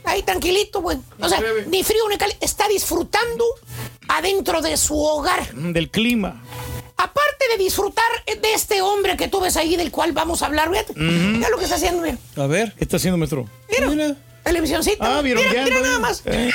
[0.04, 0.98] Ahí tranquilito, güey.
[1.20, 2.46] O sea, ni frío ni caliente.
[2.46, 3.46] Está disfrutando
[4.08, 5.54] adentro de su hogar.
[5.56, 6.44] Mm, Del clima.
[6.98, 10.70] Aparte de disfrutar de este hombre que tú ves ahí, del cual vamos a hablar,
[10.70, 10.94] fíjate.
[10.96, 12.18] Mira lo que está haciendo, mira.
[12.36, 12.74] A ver.
[12.78, 13.48] ¿Qué está haciendo, maestro?
[13.70, 14.16] Mira.
[14.50, 15.18] Televisioncita.
[15.20, 16.24] Ah, mira, vieron mira nada más.
[16.26, 16.50] Eh,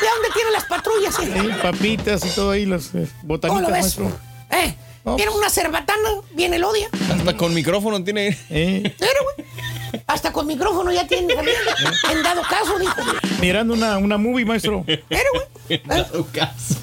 [0.00, 1.14] Mira dónde tienen las patrullas.
[1.20, 1.56] eh.
[1.62, 3.80] papitas y todo ahí, las eh, ¿Cómo botanitas, lo ves?
[3.98, 4.12] maestro.
[4.50, 4.74] Eh,
[5.16, 6.88] tiene una cerbatana, bien elodia.
[7.16, 8.36] Hasta con micrófono tiene.
[8.50, 10.02] Eh, Mira, güey.
[10.08, 11.56] Hasta con micrófono ya tiene también.
[12.10, 12.94] En dado caso, dijo.
[13.40, 14.82] mirando una, una movie, maestro.
[14.86, 15.02] Mira,
[15.68, 15.82] güey.
[15.84, 16.74] Dado caso.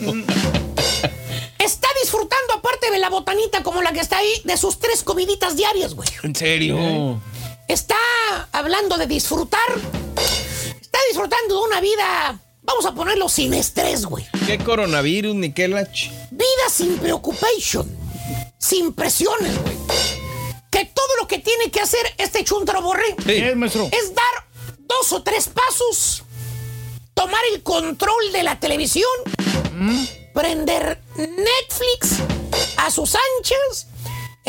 [1.59, 5.57] Está disfrutando, aparte de la botanita como la que está ahí, de sus tres comiditas
[5.57, 6.07] diarias, güey.
[6.23, 7.19] ¿En serio?
[7.67, 7.95] Está
[8.53, 9.59] hablando de disfrutar.
[11.09, 14.25] Disfrutando de una vida, vamos a ponerlo sin estrés, güey.
[14.45, 17.89] ¿Qué coronavirus ni qué la ch- Vida sin preocupación.
[18.57, 19.75] Sin presiones, güey.
[20.69, 23.89] Que todo lo que tiene que hacer este chuntaro borré ¿Qué es, maestro?
[23.91, 24.47] es dar
[24.79, 26.23] dos o tres pasos,
[27.13, 29.09] tomar el control de la televisión,
[30.33, 32.17] prender Netflix
[32.77, 33.87] a sus anchas,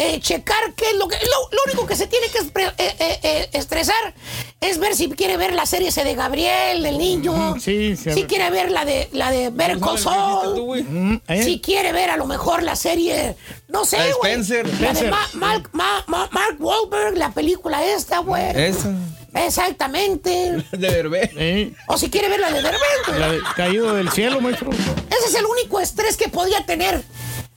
[0.01, 1.17] eh, checar qué es lo que...
[1.17, 4.15] Lo, lo único que se tiene que espre- eh, eh, eh, estresar
[4.61, 7.57] es ver si quiere ver la serie ese de Gabriel, del niño.
[7.61, 9.51] Sí, sí, Si quiere ver la de, la de.
[9.51, 11.43] Mm, ¿eh?
[11.43, 13.37] Si quiere ver a lo mejor la serie,
[13.69, 14.33] no sé, La de güey.
[14.33, 14.67] Spencer.
[14.67, 15.11] La de Spencer.
[15.11, 18.43] Ma- Mark, Ma- Ma- Mark Wahlberg, la película esta, güey.
[18.55, 18.93] Esa.
[19.35, 20.65] Exactamente.
[20.73, 21.31] De Derbez.
[21.37, 23.19] Eh, O si quiere ver la de Derbez, güey.
[23.21, 24.71] la de- caído del cielo, maestro.
[24.71, 27.03] Ese es el único estrés que podía tener.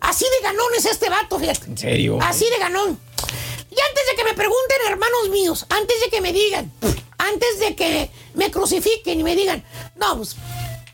[0.02, 1.68] Así de ganón es este vato, fíjate.
[1.68, 2.20] ¿En serio?
[2.22, 3.00] Así de ganón.
[3.70, 6.72] Y antes de que me pregunten, hermanos míos, antes de que me digan,
[7.18, 9.64] antes de que me crucifiquen y me digan,
[9.96, 10.36] no, pues,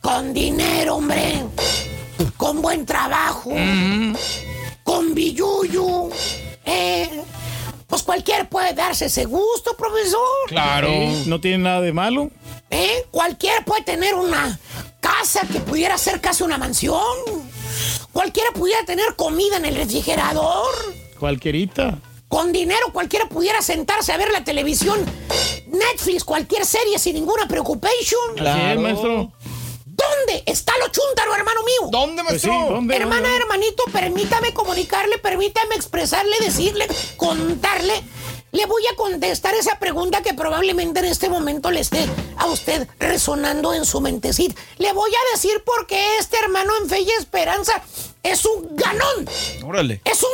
[0.02, 1.44] con dinero, hombre,
[2.38, 3.52] con buen trabajo,
[4.84, 6.10] con billuyo,
[6.66, 7.24] eh,
[7.88, 10.48] pues cualquier puede darse ese gusto, profesor.
[10.48, 10.90] Claro.
[11.26, 12.30] No tiene nada de malo.
[12.69, 13.06] ¿Eh?
[13.11, 14.60] Cualquiera puede tener una
[15.00, 17.02] casa que pudiera ser casi una mansión.
[18.14, 20.74] Cualquiera pudiera tener comida en el refrigerador.
[21.19, 22.00] Cualquierita.
[22.27, 25.00] Con dinero cualquiera pudiera sentarse a ver la televisión,
[25.68, 28.38] Netflix, cualquier serie sin ninguna preocupación.
[28.38, 29.32] Es, maestro.
[29.86, 31.90] ¿Dónde está lo chúntaro, hermano mío?
[31.90, 32.76] ¿Dónde, Pues sí, maestro?
[32.76, 32.95] ¿dónde?
[32.98, 33.38] Hermana, ¿Dónde?
[33.38, 38.03] hermanito, permítame comunicarle, permítame expresarle, decirle, contarle.
[38.51, 42.88] Le voy a contestar esa pregunta que probablemente en este momento le esté a usted
[42.98, 44.59] resonando en su mentecita.
[44.77, 47.82] Le voy a decir por qué este hermano en fe y esperanza
[48.24, 49.30] es un ganón.
[49.66, 50.01] Órale.
[50.06, 50.30] Es un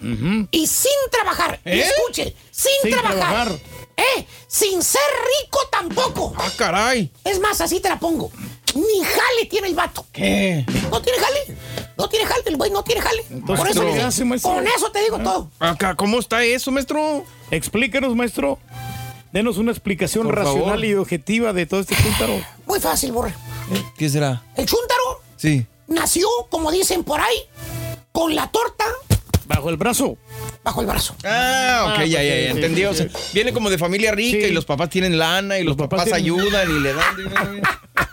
[0.00, 0.48] ganón.
[0.52, 1.60] Y sin trabajar.
[1.64, 1.84] Y ¿Eh?
[1.86, 3.18] escuche, sin, Sin trabajar.
[3.18, 3.52] trabajar.
[3.96, 4.26] ¿Eh?
[4.46, 5.00] Sin ser
[5.42, 6.32] rico tampoco.
[6.38, 7.10] Ah, caray.
[7.24, 8.30] Es más, así te la pongo.
[8.74, 10.06] Ni jale tiene el vato.
[10.12, 10.64] ¿Qué?
[10.90, 11.56] No tiene jale.
[11.98, 13.24] No tiene jale, el güey no tiene jale.
[13.30, 14.52] Entonces, Por eso, ¿qué hace, maestro?
[14.54, 15.50] con eso te digo todo.
[15.58, 17.24] Acá, ¿cómo está eso, maestro?
[17.50, 18.58] Explícanos, maestro.
[19.32, 20.84] Denos una explicación Por racional favor.
[20.84, 22.40] y objetiva de todo este chúntaro.
[22.66, 23.34] Muy fácil, borre.
[23.96, 24.42] ¿Qué será?
[24.56, 25.66] El chúntaro Sí.
[25.86, 27.36] nació, como dicen por ahí,
[28.12, 28.84] con la torta
[29.46, 30.16] Bajo el brazo.
[30.62, 31.14] bajo el brazo.
[31.24, 32.80] Ah, ok, Ah, ya, ya, ya, sí, entendí.
[32.80, 34.50] sí, O sea, viene como de familia rica Sí.
[34.50, 37.16] y los papás tienen lana y los, Los papás, papás tienen- ayudan y le dan
[37.16, 37.68] dinero.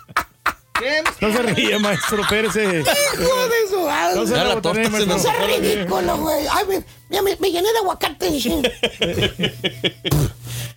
[1.22, 2.56] No se ríe, maestro Pérez.
[2.56, 2.83] eh.
[2.83, 4.16] Hijo de su.
[4.19, 5.32] No se la botanera, se me No maestro.
[5.33, 6.45] sea ridículo, güey.
[6.51, 8.30] Ay, me, mira, me, me llené de aguacate.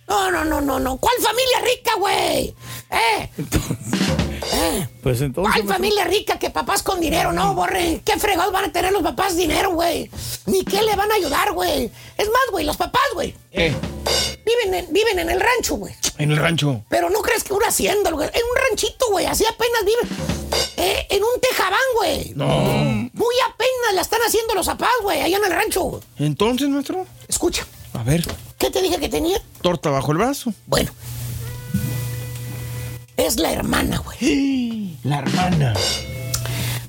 [0.07, 0.97] No, no, no, no, no.
[0.97, 2.53] ¿Cuál familia rica, güey?
[2.91, 3.29] ¿Eh?
[4.53, 4.87] ¿Eh?
[5.01, 5.53] Pues entonces.
[5.53, 7.31] ¿Cuál maestro, familia rica que papás con dinero?
[7.31, 8.01] No, borre.
[8.05, 10.11] ¿Qué fregados van a tener los papás dinero, güey?
[10.45, 11.89] Ni qué le van a ayudar, güey.
[12.17, 13.33] Es más, güey, los papás, güey.
[13.51, 13.73] ¿Qué?
[14.45, 15.93] Viven en, viven en el rancho, güey.
[16.17, 16.83] En el rancho.
[16.89, 18.27] Pero no crees que una hacienda, güey.
[18.27, 19.25] En un ranchito, güey.
[19.25, 20.17] Así apenas viven.
[20.77, 22.33] Eh, en un tejabán, güey.
[22.35, 22.47] No.
[22.47, 26.01] Muy apenas la están haciendo los zapás, güey, allá en el rancho.
[26.17, 27.05] Entonces, maestro.
[27.27, 27.65] Escucha.
[27.93, 28.25] A ver.
[28.57, 29.41] ¿Qué te dije que tenía?
[29.61, 30.53] Torta bajo el brazo.
[30.67, 30.91] Bueno.
[33.17, 34.97] Es la hermana, güey.
[35.03, 35.73] La hermana.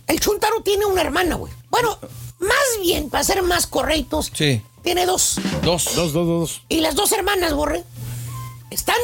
[0.07, 1.53] El Chuntaro tiene una hermana, güey.
[1.71, 1.99] Bueno,
[2.39, 4.63] más bien, para ser más correctos, Sí.
[4.85, 5.41] Tiene dos.
[5.65, 5.97] Dos.
[5.97, 6.63] Dos, dos, dos.
[6.69, 7.83] Y las dos hermanas, borre,
[8.71, 8.97] están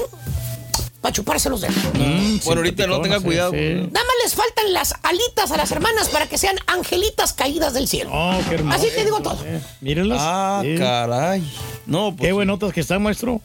[1.00, 1.74] para chuparse los dedos.
[1.94, 3.52] Mm, bueno, ahorita no tenga cuidado.
[3.52, 3.58] sí.
[3.58, 7.88] Nada más les faltan las alitas a las hermanas para que sean angelitas caídas del
[7.88, 8.10] cielo.
[8.12, 8.76] Oh, qué hermoso.
[8.78, 9.38] Así te digo todo.
[9.80, 10.18] Mírenlas.
[10.20, 10.76] Ah, Sí.
[10.78, 11.42] caray.
[11.86, 12.26] No, pues.
[12.28, 13.40] Qué buenotas que están, maestro.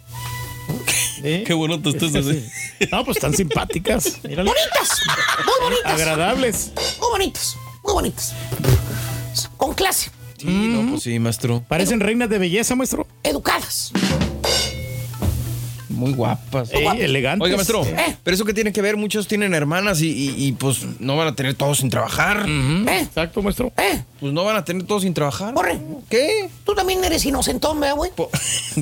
[1.23, 1.43] Sí.
[1.47, 2.45] Qué bueno tú estás así.
[2.91, 4.21] No, pues están simpáticas.
[4.23, 4.53] Míralas.
[4.53, 4.99] Bonitas,
[5.45, 5.93] muy bonitas.
[5.93, 6.71] Agradables.
[6.99, 8.33] Muy bonitas, muy bonitas.
[9.55, 10.11] Con clase,
[10.45, 11.63] Sí, no, pues sí, maestro.
[11.67, 13.07] Parecen reinas de belleza, maestro.
[13.23, 13.91] educadas.
[15.89, 16.69] Muy guapas.
[16.69, 17.45] Sí, elegantes.
[17.45, 18.17] Oiga, maestro, Eh.
[18.21, 21.29] pero eso que tiene que ver, muchos tienen hermanas y, y- y, pues no van
[21.29, 22.45] a tener todos sin trabajar.
[22.49, 22.99] ¿Eh?
[23.01, 23.71] Exacto, maestro.
[23.77, 24.03] ¿Eh?
[24.19, 25.53] Pues no van a tener todos sin trabajar.
[25.53, 26.49] Borre, ¿Qué?
[26.65, 28.11] tú también eres inocentón, ¿verdad, güey?
[28.13, 28.29] Po-.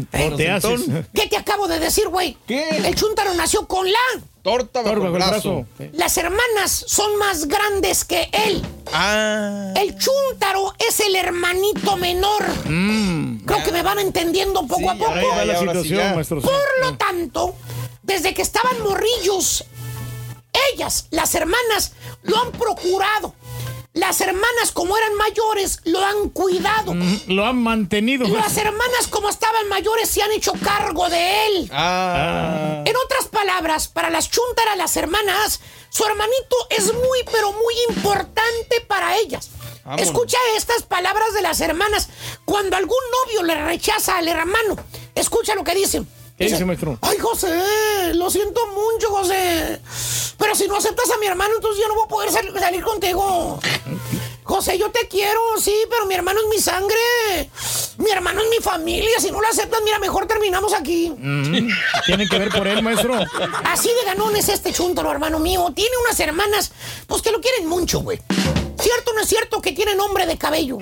[1.14, 2.36] ¿Qué te acabo de decir, güey?
[2.48, 2.68] ¿Qué?
[2.84, 4.24] El Chuntaro nació con la.
[4.44, 5.66] Torta bajo Torba el brazo.
[5.94, 8.62] Las hermanas son más grandes que él.
[8.92, 9.74] Ah.
[9.78, 12.44] El Chuntaro es el hermanito menor.
[13.46, 15.12] Creo que me van entendiendo poco a poco.
[15.14, 16.16] Ahí va la ahora sí situación, ya.
[16.16, 16.42] maestro.
[16.42, 16.48] sí.
[16.48, 17.56] Por lo tanto,
[18.02, 19.64] desde que estaban morrillos,
[20.74, 23.34] ellas, las hermanas, lo han procurado.
[23.94, 26.96] Las hermanas, como eran mayores, lo han cuidado.
[26.96, 28.28] Mm, Lo han mantenido.
[28.28, 31.70] Las hermanas, como estaban mayores, se han hecho cargo de él.
[31.72, 32.82] Ah.
[32.86, 38.82] En otras palabras, para las chuntaras, las hermanas, su hermanito es muy, pero muy importante
[38.88, 39.52] para ellas.
[39.86, 40.08] Vámonos.
[40.08, 42.10] Escucha estas palabras de las hermanas.
[42.46, 44.76] Cuando algún novio le rechaza al hermano,
[45.14, 46.08] escucha lo que dicen.
[46.38, 46.98] ¿Qué dice, maestro?
[47.02, 49.80] Ay, José, lo siento mucho, José.
[50.38, 52.84] Pero si no aceptas a mi hermano, entonces yo no voy a poder sal- salir
[52.84, 53.60] contigo.
[54.44, 57.50] José, yo te quiero, sí, pero mi hermano es mi sangre.
[57.98, 59.20] Mi hermano es mi familia.
[59.20, 61.14] Si no lo aceptas, mira, mejor terminamos aquí.
[61.16, 61.70] Mm,
[62.06, 63.16] Tiene que ver por él, maestro.
[63.66, 65.72] Así de ganón es este chúntaro, hermano mío.
[65.74, 66.72] Tiene unas hermanas,
[67.08, 68.20] pues que lo quieren mucho, güey.
[68.80, 70.78] ¿Cierto o no es cierto que tiene nombre de cabello?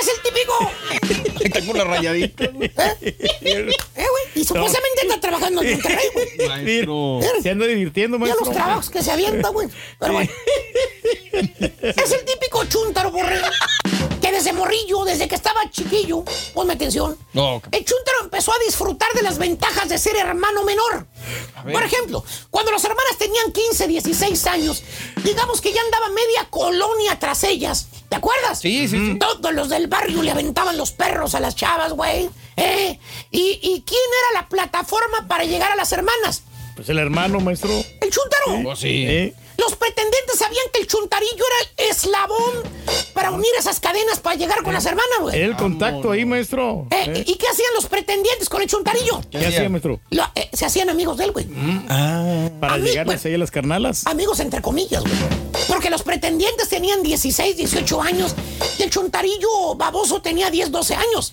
[0.00, 1.50] Es el típico.
[1.52, 2.44] Tengo una rayadita.
[2.44, 2.50] ¿Eh,
[3.94, 4.24] güey?
[4.34, 6.48] Y supuestamente está trabajando en Monterrey, güey.
[6.48, 7.20] Maestro.
[7.42, 8.46] Se anda divirtiendo, Mira maestro.
[8.46, 9.68] los trabajos que se avienta, güey.
[9.98, 10.30] Pero bueno.
[11.32, 13.40] Es el típico chúntaro, borre.
[14.26, 17.16] Que desde morrillo, desde que estaba chiquillo, ponme atención.
[17.32, 17.62] No.
[17.70, 21.06] El chúntaro empezó a disfrutar de las ventajas de ser hermano menor.
[21.62, 24.82] Por ejemplo, cuando las hermanas tenían 15, 16 años,
[25.22, 27.86] digamos que ya andaba media colonia tras ellas.
[28.08, 28.58] ¿Te acuerdas?
[28.58, 29.16] Sí, sí, sí.
[29.16, 32.28] Todos los del barrio le aventaban los perros a las chavas, güey.
[32.56, 32.98] ¿Eh?
[33.30, 34.00] ¿Y, ¿Y quién
[34.32, 36.42] era la plataforma para llegar a las hermanas?
[36.74, 37.70] Pues el hermano, maestro.
[37.70, 38.70] El chúntaro.
[38.70, 39.04] Oh, sí.
[39.06, 39.34] ¿Eh?
[39.58, 42.52] Los pretendientes sabían que el chuntarillo era el eslabón
[43.14, 45.40] para unir esas cadenas para llegar con las hermanas, güey.
[45.40, 46.86] El contacto ahí, maestro.
[46.90, 47.24] Eh, ¿Eh?
[47.26, 49.20] ¿Y qué hacían los pretendientes con el chuntarillo?
[49.30, 50.00] ¿Qué hacía, maestro?
[50.10, 51.46] Lo- eh, se hacían amigos de él, güey.
[51.88, 54.06] Ah, para llegarles ahí a las carnalas.
[54.06, 55.14] Amigos entre comillas, güey.
[55.68, 58.34] Porque los pretendientes tenían 16, 18 años
[58.78, 61.32] y el chuntarillo baboso tenía 10, 12 años.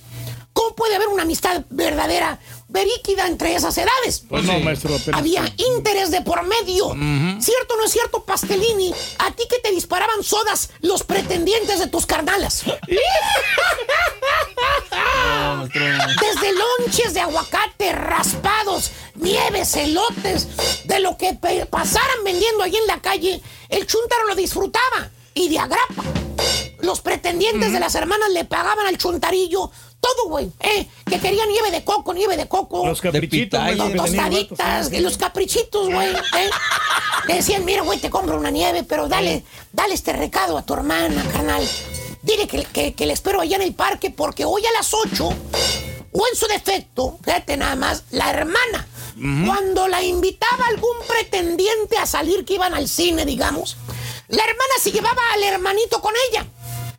[0.54, 2.40] ¿Cómo puede haber una amistad verdadera,
[2.74, 4.24] veríquida entre esas edades?
[4.28, 4.96] Pues no, maestro.
[4.96, 6.90] apenas- Había interés de por medio.
[7.40, 8.94] ¿Cierto o no es cierto, Pastelini?
[9.20, 12.64] A ti que te disparaban sodas los pretendientes de tus carnalas.
[15.74, 20.48] Desde lonches de aguacate, raspados, nieves, elotes,
[20.86, 21.34] de lo que
[21.70, 25.10] pasaran vendiendo ahí en la calle, el chuntaro lo disfrutaba.
[25.36, 26.04] Y de agrapa.
[26.82, 29.72] Los pretendientes de las hermanas le pagaban al chuntarillo
[30.04, 30.52] todo, güey.
[30.60, 30.86] ¿eh?
[31.06, 32.86] Que querían nieve de coco, nieve de coco.
[32.86, 33.70] Los caprichitos, pitaya.
[33.70, 36.10] tenía el vato, Tostaditas, los caprichitos, güey.
[36.10, 36.50] ¿eh?
[37.28, 40.74] Le decían, mira, güey, te compro una nieve, pero dale, dale este recado a tu
[40.74, 41.66] hermana, carnal.
[42.22, 45.26] Dile que, que, que le espero allá en el parque porque hoy a las 8,
[46.12, 48.88] o en su defecto, fíjate nada más, la hermana,
[49.46, 53.78] cuando la invitaba algún pretendiente a salir que iban al cine, digamos,
[54.28, 56.46] la hermana se llevaba al hermanito con ella,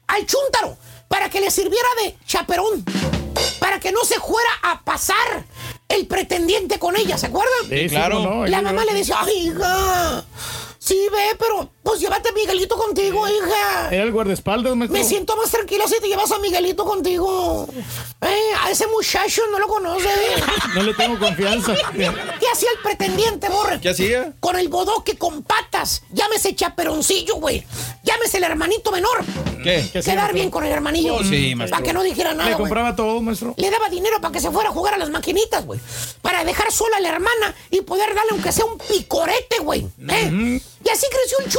[0.06, 0.76] al chúntaro,
[1.08, 2.84] para que le sirviera de chaperón,
[3.58, 5.44] para que no se fuera a pasar
[5.88, 7.68] el pretendiente con ella, ¿se acuerdan?
[7.68, 8.20] Sí, claro.
[8.20, 10.24] no, La mamá le decía, ay, hija,
[10.78, 13.90] sí ve, pero Pues llévate a Miguelito contigo, hija.
[13.90, 14.98] Era el guardaespaldas, maestro.
[14.98, 17.68] Me siento más tranquila si te llevas a Miguelito contigo.
[18.22, 20.08] Eh, a ese muchacho no lo conoce.
[20.74, 21.74] No le tengo confianza.
[21.92, 23.80] ¿Qué hacía el pretendiente, borre?
[23.80, 24.32] ¿Qué hacía?
[24.40, 26.02] Con el bodoque con patas.
[26.10, 27.62] Llámese chaperoncillo, güey.
[28.02, 29.22] Llámese el hermanito menor.
[29.62, 29.86] ¿Qué?
[29.92, 31.16] ¿Qué hacía, Quedar bien con el hermanillo.
[31.16, 31.76] Oh, sí, maestro.
[31.76, 32.48] Para que no dijera nada.
[32.48, 33.54] Le compraba todo, maestro.
[33.58, 35.78] Le daba dinero para que se fuera a jugar a las maquinitas, güey.
[36.22, 39.86] Para dejar sola a la hermana y poder darle aunque sea un picorete, güey.
[40.08, 40.60] ¿eh?
[40.84, 41.50] Y así creció el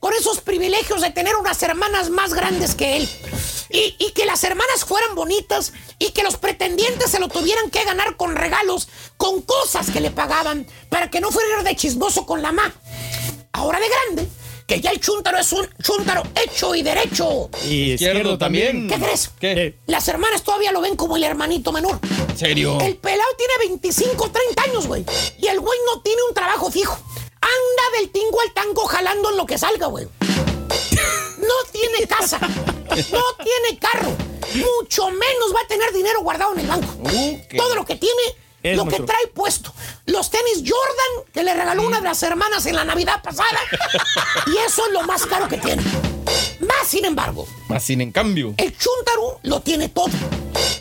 [0.00, 3.08] con esos privilegios de tener unas hermanas más grandes que él.
[3.68, 7.84] Y, y que las hermanas fueran bonitas y que los pretendientes se lo tuvieran que
[7.84, 12.42] ganar con regalos, con cosas que le pagaban, para que no fuera de chismoso con
[12.42, 12.72] la ma.
[13.52, 14.28] Ahora de grande,
[14.66, 17.50] que ya el chúntaro es un chúntaro hecho y derecho.
[17.64, 18.88] Y izquierdo también.
[18.88, 19.30] ¿Qué crees?
[19.40, 19.78] ¿Qué?
[19.86, 21.98] Las hermanas todavía lo ven como el hermanito menor.
[22.28, 22.78] ¿En serio?
[22.80, 25.04] El pelado tiene 25, 30 años, güey.
[25.38, 26.98] Y el güey no tiene un trabajo fijo.
[27.46, 30.06] Anda del tingo al tango jalando en lo que salga, güey.
[31.38, 32.38] No tiene casa.
[32.40, 34.10] No tiene carro.
[34.54, 36.88] Mucho menos va a tener dinero guardado en el banco.
[37.56, 38.22] Todo lo que tiene,
[38.62, 39.72] Es lo que trae puesto.
[40.06, 43.60] Los tenis Jordan que le regaló una de las hermanas en la Navidad pasada.
[44.46, 45.82] Y eso es lo más caro que tiene.
[46.60, 48.54] Más sin embargo, Más sin en cambio.
[48.56, 50.08] el chúntaro lo tiene todo.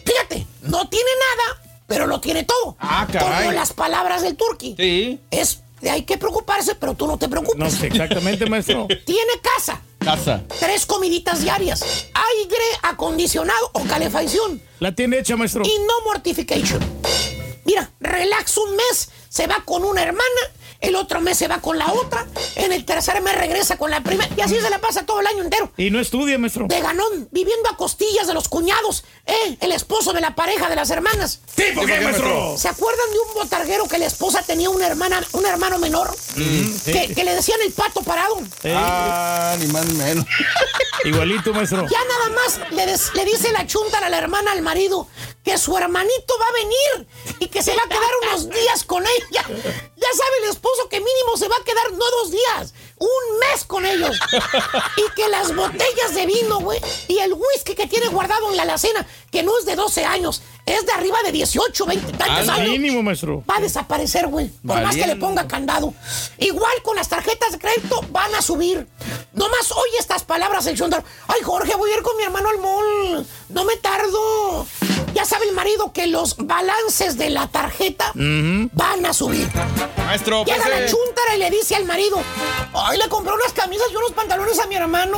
[0.06, 2.76] Fíjate, no tiene nada, pero lo tiene todo.
[2.80, 3.46] Ah, caray.
[3.46, 4.76] Como las palabras del turqui.
[4.80, 5.20] Sí.
[5.32, 7.58] Es, hay que preocuparse, pero tú no te preocupes.
[7.58, 8.88] No sé exactamente, maestro.
[9.06, 10.44] Tiene casa, Casa.
[10.60, 11.82] tres comiditas diarias,
[12.14, 15.64] aire acondicionado o calefacción La tiene hecha, maestro.
[15.66, 16.80] y no mortification.
[17.66, 20.42] Mira, relax un mes, se va con una hermana,
[20.82, 24.02] el otro mes se va con la otra, en el tercer mes regresa con la
[24.02, 25.72] primera, y así se la pasa todo el año entero.
[25.78, 26.68] Y no estudia, maestro.
[26.68, 29.58] De ganón, viviendo a costillas de los cuñados, ¿eh?
[29.62, 31.40] El esposo de la pareja de las hermanas.
[31.56, 32.56] ¿Tipo qué, maestro?
[32.58, 36.16] ¿Se acuerdan de un botarguero que la esposa tenía una hermana, un hermano menor?
[36.86, 38.38] que, que le decían el pato parado.
[38.66, 40.26] Ah, ni más ni menos.
[41.04, 41.86] Igualito, maestro.
[41.90, 45.08] Ya nada más le, des- le dice la chunta a la hermana al marido
[45.46, 47.08] que su hermanito va a venir
[47.40, 49.46] y que se va a quedar unos días con ella.
[49.48, 53.64] Ya sabe el esposo que mínimo se va a quedar no dos días, un mes
[53.64, 54.20] con ellos.
[54.98, 58.64] Y que las botellas de vino, güey, y el whisky que tiene guardado en la
[58.64, 62.62] alacena, que no es de 12 años, es de arriba de 18, 20, tantos Al
[62.62, 62.70] años.
[62.70, 63.44] mínimo, maestro.
[63.50, 64.50] Va a desaparecer, güey.
[64.66, 65.94] Por más que le ponga candado.
[66.38, 68.88] Igual con las tarjetas de crédito van a subir.
[69.34, 71.04] Nomás oye estas palabras el chondar.
[71.28, 73.28] Ay, Jorge, voy a ir con mi hermano al mall.
[73.50, 74.66] No me tardo.
[75.14, 79.50] Ya sabe el marido que los balances de la tarjeta van a subir.
[79.98, 80.86] Maestro, Llega la pase.
[80.96, 82.18] chuntara y le dice al marido,
[82.74, 85.18] ay, le compré unas camisas y unos pantalones a mi hermano.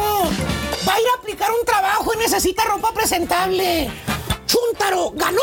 [0.88, 3.90] Va a ir a aplicar un trabajo y necesita ropa presentable.
[4.48, 5.42] Chúntaro, ganón.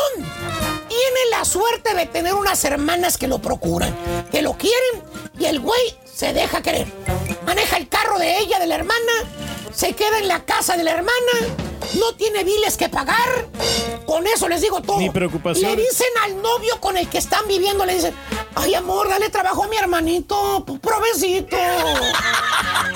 [0.89, 3.95] Tiene la suerte de tener unas hermanas que lo procuran,
[4.31, 5.03] que lo quieren
[5.39, 6.87] y el güey se deja querer.
[7.45, 9.11] Maneja el carro de ella, de la hermana,
[9.73, 11.33] se queda en la casa de la hermana,
[11.99, 13.47] no tiene biles que pagar.
[14.05, 14.99] Con eso les digo todo.
[14.99, 15.75] Ni preocupaciones.
[15.75, 18.15] Le dicen al novio con el que están viviendo, le dicen,
[18.55, 21.57] ay amor, dale trabajo a mi hermanito, provecito.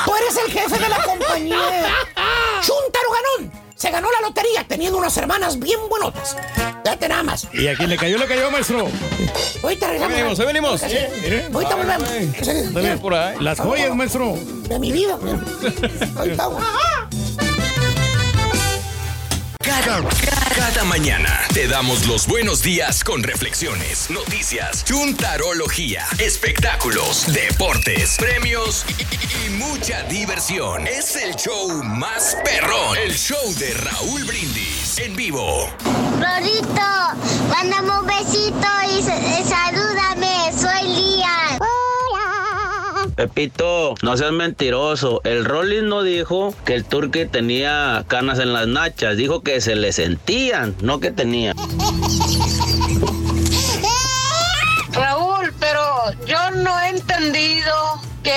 [0.05, 1.57] Tú eres el jefe de la compañía.
[2.61, 3.68] Chuntaro ganón.
[3.79, 6.35] Se ganó la lotería teniendo unas hermanas bien buenotas.
[6.83, 7.47] Date nada más.
[7.53, 8.87] Y a quien le cayó, le cayó, maestro.
[9.63, 10.37] Ahorita Ahí regresamos.
[10.37, 10.83] venimos, ahí venimos.
[11.53, 12.09] Ahorita volvemos.
[12.09, 13.35] Ahí.
[13.39, 14.35] Las joyas, maestro.
[14.67, 15.17] De mi vida.
[16.17, 16.49] Ahorita.
[20.55, 29.01] Cada, mañana te damos los buenos días con reflexiones, noticias, chuntarología, espectáculos, deportes, premios y,
[29.01, 30.85] y- y mucha diversión.
[30.87, 35.67] Es el show más perrón, el show de Raúl Brindis en vivo.
[35.79, 40.51] Florito, mándame un besito y, y salúdame.
[40.55, 41.57] Soy Lian.
[43.19, 45.19] Pepito, no seas mentiroso.
[45.25, 49.17] El Rollins no dijo que el turque tenía canas en las nachas.
[49.17, 51.53] Dijo que se le sentían, no que tenía.
[54.93, 55.81] Raúl, pero
[56.25, 57.75] yo no he entendido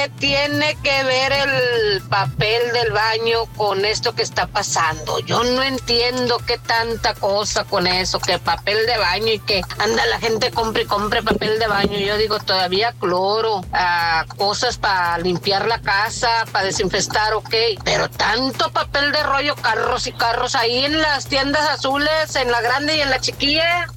[0.08, 5.18] tiene que ver el papel del baño con esto que está pasando.
[5.20, 10.04] Yo no entiendo qué tanta cosa con eso, que papel de baño y que anda
[10.06, 11.98] la gente compre y compre papel de baño.
[11.98, 17.54] Yo digo todavía cloro, ah, cosas para limpiar la casa, para desinfestar, ok.
[17.84, 22.60] Pero tanto papel de rollo, carros y carros ahí en las tiendas azules, en la
[22.60, 23.88] grande y en la chiquilla.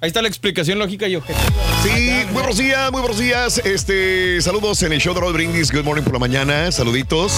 [0.00, 1.20] Ahí está la explicación lógica yo.
[1.82, 3.58] Sí, muy buenos días, muy buenos días.
[3.58, 5.72] Este, saludos en el show de Raúl Brindis.
[5.72, 6.70] Good morning por la mañana.
[6.70, 7.32] Saluditos.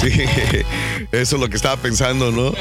[0.00, 0.08] Sí,
[1.12, 2.52] eso es lo que estaba pensando, ¿no?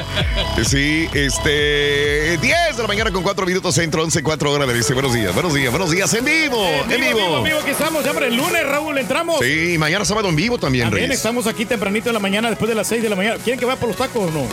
[0.63, 2.37] Sí, este.
[2.37, 4.67] 10 de la mañana con 4 minutos centro, 11, 4 horas.
[4.67, 7.17] Me dice, buenos días, buenos días, buenos días, en vivo, en En vivo.
[7.17, 9.37] vivo, en vivo, aquí estamos, ya hombre, el lunes, Raúl, entramos.
[9.41, 11.17] Sí, mañana sábado en vivo también, También Reyes.
[11.17, 13.37] estamos aquí tempranito en la mañana, después de las 6 de la mañana.
[13.43, 14.45] ¿Quieren que vaya por los tacos o no?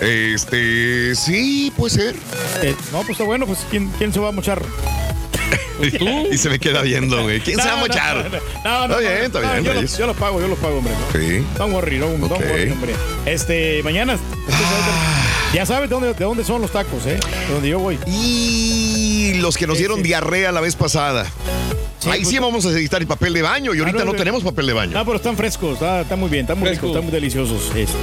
[0.00, 2.16] Este, sí, puede ser.
[2.62, 4.62] Eh, no, pues está bueno, pues ¿quién, quién se va a mochar?
[6.32, 7.40] y se me queda viendo, güey.
[7.40, 8.16] ¿Quién se va a No, no, mochar?
[8.16, 10.58] No, no, Está no, bien, está no, bien, yo, los, yo los pago, yo los
[10.58, 10.92] pago, hombre.
[10.94, 11.20] ¿no?
[11.20, 11.46] Sí.
[11.58, 12.40] Don't worry, don't, don't Ok.
[12.40, 12.94] worry, hombre.
[13.26, 14.16] Este, mañana,
[15.52, 17.18] ya sabes de dónde, de dónde son los tacos, ¿eh?
[17.48, 17.98] De donde yo voy.
[18.06, 18.85] Y
[19.34, 21.26] los que nos dieron diarrea la vez pasada.
[22.10, 24.18] Ahí sí vamos a necesitar el papel de baño y ahorita pues- Ah, no, no,
[24.18, 24.92] tenemos papel de baño.
[24.92, 27.70] No, pero están frescos, está, está muy bien, están muy ricos, están muy deliciosos.
[27.74, 27.96] Este,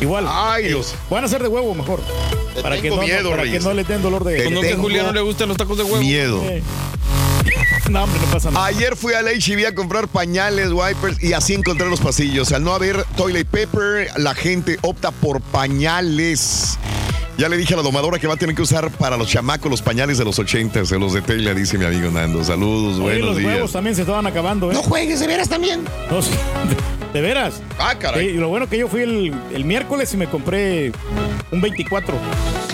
[0.00, 0.26] igual.
[0.28, 0.94] Ay, eh, Dios.
[1.10, 2.00] Van a ser de huevo mejor.
[2.62, 4.72] Para que, tengo no, miedo, para que no les den dolor de Te ¿No que
[4.72, 5.98] a Julián no le gustan los tacos de huevo?
[5.98, 6.42] Miedo.
[6.44, 6.62] Eh.
[7.90, 8.64] No, hombre, no pasa nada.
[8.64, 12.50] Ayer fui al HB a comprar pañales, wipers y así encontré los pasillos.
[12.52, 16.78] Al no haber toilet paper, la gente opta por pañales.
[17.36, 19.68] Ya le dije a la domadora que va a tener que usar para los chamacos
[19.70, 22.44] los pañales de los 80, de los de Tela, dice mi amigo Nando.
[22.44, 23.52] Saludos, Oye, buenos los días.
[23.54, 24.74] huevos también se estaban acabando, ¿eh?
[24.74, 25.82] No juegues, de veras también.
[26.10, 26.30] No, sí.
[27.14, 27.62] ¿De veras?
[27.78, 28.30] Ah, caray.
[28.30, 30.90] Sí, y lo bueno que yo fui el, el miércoles y me compré
[31.52, 32.12] un 24.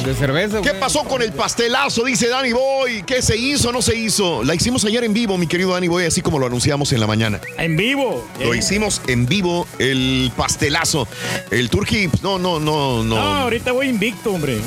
[0.02, 2.04] De cerveza, ¿Qué pasó con el pastelazo?
[2.04, 3.02] Dice Danny Boy.
[3.02, 3.70] ¿Qué se hizo?
[3.70, 4.42] ¿No se hizo?
[4.42, 7.06] La hicimos ayer en vivo, mi querido Danny Boy, así como lo anunciamos en la
[7.06, 7.38] mañana.
[7.58, 8.26] En vivo.
[8.42, 11.06] Lo hicimos en vivo, el pastelazo.
[11.50, 13.16] El turkey, pues, no, no, no, no.
[13.16, 14.58] No, ahorita voy invicto, hombre.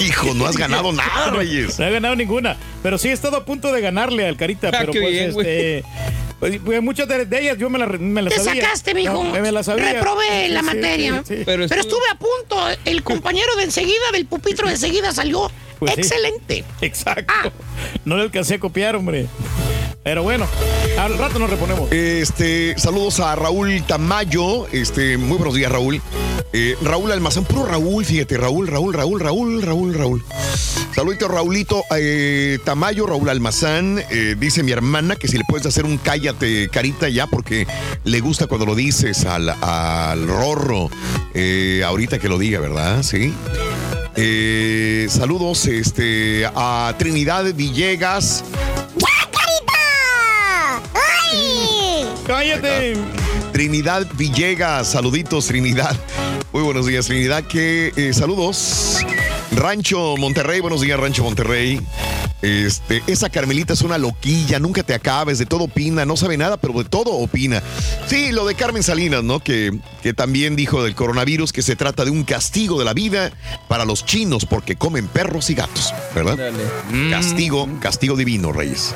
[0.00, 1.78] Hijo, no has ganado nada, Reyes.
[1.78, 2.56] No he ganado ninguna.
[2.82, 4.68] Pero sí he estado a punto de ganarle al Carita.
[4.68, 5.84] Ah, pero qué pues bien, este.
[5.84, 8.62] Pues, pues, muchas de, ellas yo me las me las Te sabía.
[8.64, 9.12] sacaste, mijo.
[9.24, 9.92] No, me las sabía.
[9.92, 11.22] Reprobé Sí, la sí, materia.
[11.26, 11.42] sí, sí.
[11.44, 12.80] Pero estuve a punto.
[12.84, 16.00] El compañero de enseguida, del pupitro de enseguida, salió Pues sí.
[16.00, 16.64] excelente.
[16.80, 17.32] Exacto.
[17.36, 17.50] Ah.
[18.04, 19.26] No le alcancé a copiar, hombre.
[20.02, 20.46] Pero bueno,
[20.98, 21.92] al rato nos reponemos.
[21.92, 24.66] Este, saludos a Raúl Tamayo.
[24.68, 26.00] Este, muy buenos días, Raúl.
[26.52, 30.24] Eh, Raúl Almazán, puro Raúl, fíjate, Raúl, Raúl, Raúl, Raúl, Raúl, Raúl.
[30.94, 34.02] Saludito, Raulito eh, Tamayo, Raúl Almazán.
[34.10, 37.66] eh, dice mi hermana que si le puedes hacer un cállate, carita, ya, porque
[38.04, 40.88] le gusta cuando lo dices al, al rorro.
[41.34, 43.02] Eh, ahorita que lo diga, ¿verdad?
[43.02, 43.34] Sí.
[45.08, 48.44] Saludos este, a Trinidad Villegas.
[52.26, 52.94] ¡Cállate!
[53.52, 55.96] Trinidad Villegas, saluditos Trinidad.
[56.52, 58.98] Muy buenos días Trinidad, que eh, saludos.
[59.52, 61.80] Rancho Monterrey, buenos días Rancho Monterrey.
[62.42, 66.56] Este, esa Carmelita es una loquilla, nunca te acabes, de todo opina, no sabe nada,
[66.56, 67.62] pero de todo opina.
[68.06, 69.40] Sí, lo de Carmen Salinas, ¿no?
[69.40, 73.30] Que, que también dijo del coronavirus que se trata de un castigo de la vida
[73.68, 76.36] para los chinos porque comen perros y gatos, ¿verdad?
[76.36, 77.10] Dale.
[77.10, 78.94] Castigo, castigo divino, Reyes.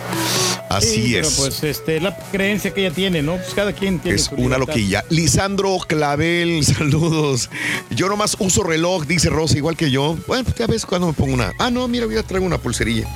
[0.70, 1.34] Así Sí, pero es.
[1.34, 3.36] pues este, la creencia que ella tiene, ¿no?
[3.36, 4.66] Pues cada quien tiene Es su una libertad.
[4.68, 5.05] loquilla.
[5.10, 7.50] Lisandro Clavel, saludos.
[7.90, 10.16] Yo nomás uso reloj, dice Rosa, igual que yo.
[10.26, 11.52] Bueno, pues ya ves cuando me pongo una.
[11.58, 13.06] Ah, no, mira, voy a traigo una pulserilla.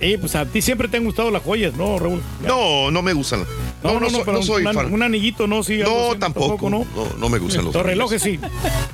[0.00, 2.20] Eh, pues a ti siempre te han gustado las joyas, ¿no, Raúl?
[2.46, 3.44] No, no me gustan.
[3.82, 4.92] No, no, no, pero no soy un, fan.
[4.92, 5.78] un anillito, no, sí.
[5.78, 6.68] No, así, tampoco.
[6.68, 6.86] ¿no?
[6.94, 8.38] No, no me gustan los Los relojes sí.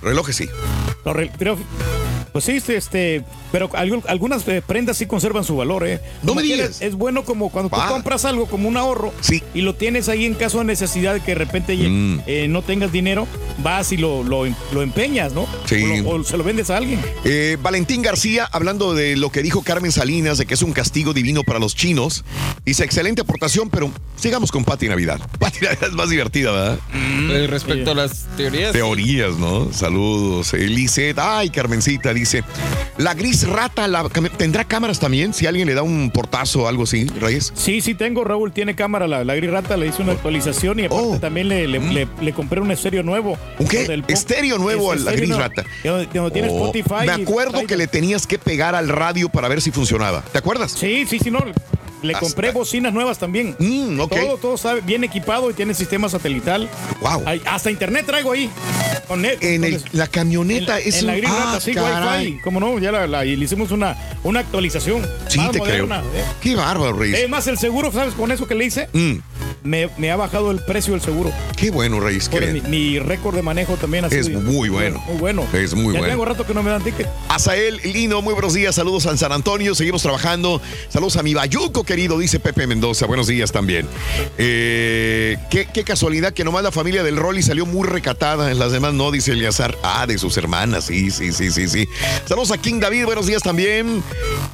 [0.03, 0.49] Relojes sí.
[1.05, 1.57] Los re- pero,
[2.33, 6.01] pues sí, este, este, pero algu- algunas eh, prendas sí conservan su valor, ¿eh?
[6.23, 6.81] No Como me digas.
[6.81, 9.43] Es bueno como cuando tú compras algo como un ahorro Sí.
[9.55, 12.21] y lo tienes ahí en caso de necesidad de que de repente Mm.
[12.27, 13.27] eh, no tengas dinero,
[13.63, 15.47] vas y lo, lo, lo empeñas, ¿no?
[15.67, 15.83] Sí.
[15.85, 17.01] O, lo- o se lo vendes a alguien.
[17.25, 21.13] Eh, Valentín García, hablando de lo que dijo Carmen Salinas, de que es un castigo
[21.13, 22.25] divino para los chinos,
[22.65, 25.21] dice excelente aportación, pero sigamos con Pati Navidad.
[25.39, 26.79] Pati Navidad es más divertida, ¿verdad?
[27.31, 28.73] Eh, respecto a las teorías.
[28.73, 29.71] Teorías, ¿no?
[29.73, 30.55] Saludos.
[30.55, 32.22] Eliseth, ay, Carmencita, dice.
[32.99, 35.33] La gris rata, la, ¿tendrá cámaras también?
[35.35, 37.53] Si alguien le da un portazo o algo así, Reyes.
[37.55, 40.85] Sí, sí tengo, Raúl, tiene cámara, la, la Gris Rata, le hice una actualización y
[40.87, 41.19] aparte Oh.
[41.19, 43.39] también le, le, le- le compré un estéreo nuevo.
[43.59, 44.03] ¿Un qué?
[44.09, 45.43] Estéreo nuevo a la Gris nuevo.
[45.43, 45.65] Rata.
[45.83, 47.07] De Donde, de donde tiene Oh, Spotify.
[47.07, 50.23] Me acuerdo que le tenías que pegar al radio para ver si funcionaba.
[50.33, 50.73] ¿Te acuerdas?
[50.73, 51.45] Sí, sí, sí, no.
[52.03, 53.55] Le Hasta- compré bocinas nuevas también.
[53.59, 53.97] Mm.
[54.09, 56.69] Todo, todo está bien equipado y tiene sistema satelital.
[57.01, 57.23] Wow.
[57.27, 58.51] Hay- hasta internet traigo ahí.
[59.09, 62.27] Con En el- la camioneta en, es en la un- Gris ah, Rata, sí, caray.
[62.29, 62.41] Wi-Fi.
[62.43, 65.03] Como no, ya la, la- y le hicimos una, una actualización.
[65.29, 66.23] Sí, te moderna, creo.
[66.23, 66.25] ¿eh?
[66.41, 67.21] Qué bárbaro, Reyes.
[67.21, 68.15] Es más, el seguro, ¿sabes?
[68.15, 69.17] Con eso que le hice, Mm,
[69.65, 71.31] me, me ha bajado el precio del seguro.
[71.57, 72.29] qué bueno, Reyes.
[72.29, 75.01] Qué mi, récord de manejo también ha Es sido muy bueno.
[75.09, 75.47] Muy bueno.
[75.53, 76.07] Es muy ya bueno.
[76.15, 77.07] tengo rato que no me dan ticket.
[77.29, 78.75] Azael Lino, muy buenos días.
[78.75, 79.75] Saludos a San Antonio.
[79.75, 80.61] Seguimos trabajando.
[80.89, 83.05] Saludos a mi Bayuco, querido, dice Pepe Mendoza.
[83.05, 83.87] Buenos días también.
[84.39, 88.51] Eh, qué, qué casualidad que nomás la familia del Rolly salió muy recatada.
[88.51, 89.77] En las demás no, dice Eliazar.
[89.83, 90.85] Ah, de sus hermanas.
[90.87, 91.87] Sí, sí, sí, sí, sí.
[92.25, 93.05] Saludos a King David.
[93.05, 94.03] Buenos días también.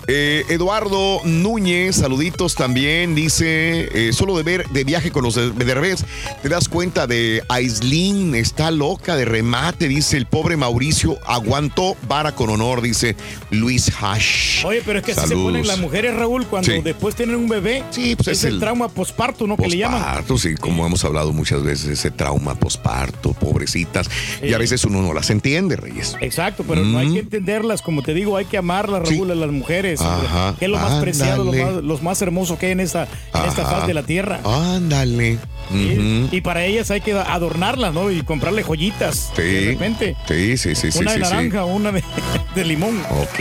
[0.08, 3.14] Eh, Eduardo Núñez, saluditos también.
[3.14, 6.04] Dice, eh, solo de ver de viaje con los de, de revés.
[6.42, 12.34] Te das cuenta de Aislin, está loca de remate, dice el pobre Mauricio, aguantó vara
[12.34, 13.14] con honor, dice
[13.50, 14.64] Luis Hash.
[14.64, 16.80] Oye, pero es que así se ponen las mujeres, Raúl, cuando Sí.
[16.82, 17.82] después tienen un bebé.
[17.90, 19.56] Sí, pues es, es el, el trauma posparto, ¿no?
[19.56, 20.00] Que le llaman.
[20.02, 24.08] Posparto, sí, como hemos hablado muchas veces, ese trauma posparto, pobrecitas.
[24.42, 26.16] Y a veces uno no las entiende, Reyes.
[26.20, 27.12] Exacto, pero no hay Mm.
[27.14, 30.00] que entenderlas, como te digo, hay que amarlas, Raúl, a las mujeres.
[30.00, 33.08] Ajá, Que es lo más preciado, lo más, los más hermoso que hay en esta,
[33.34, 34.40] en esta faz de la tierra.
[34.44, 35.38] Ándale.
[35.70, 36.28] Ujú.
[36.34, 38.10] Y para ellas hay que adornarlas, ¿no?
[38.10, 39.30] Y comprarle joyitas.
[39.36, 39.42] Sí.
[39.42, 40.16] De repente.
[40.26, 40.98] Sí, sí, sí, sí.
[40.98, 41.30] una sí, de sí.
[41.32, 42.02] naranja, una de,
[42.54, 43.00] de limón.
[43.10, 43.38] Ok.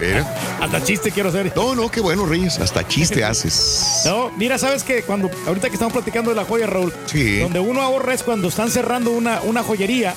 [0.00, 0.36] Mira.
[0.60, 1.52] Hasta chiste quiero hacer.
[1.54, 2.58] No, no, qué bueno, Reyes.
[2.58, 4.02] Hasta chiste haces.
[4.04, 7.38] No, mira, sabes que cuando ahorita que estamos platicando de la joya, Raúl, Sí.
[7.38, 10.14] donde uno ahorra es cuando están cerrando una, una joyería,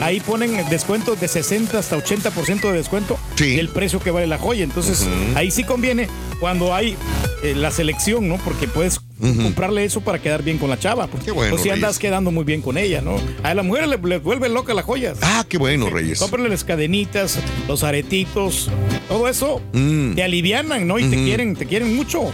[0.00, 4.64] ahí ponen descuentos de 60 hasta 80% de descuento del precio que vale la joya.
[4.64, 6.08] Entonces, ahí sí conviene
[6.40, 6.96] cuando hay
[7.42, 8.36] eh, la selección, ¿no?
[8.38, 9.00] Porque puedes
[9.42, 11.06] comprarle eso para quedar bien con la chava.
[11.06, 11.98] Porque bueno, o si andas Reyes.
[11.98, 13.16] quedando muy bien con ella, ¿no?
[13.42, 15.18] A las mujeres le, le vuelve loca las joyas.
[15.22, 16.18] Ah, qué bueno, Reyes.
[16.18, 18.68] Cómprale las cadenitas, los aretitos,
[19.08, 20.14] todo eso Mm.
[20.14, 20.98] te alivianan, ¿no?
[20.98, 22.30] Y te quieren, te quieren mucho.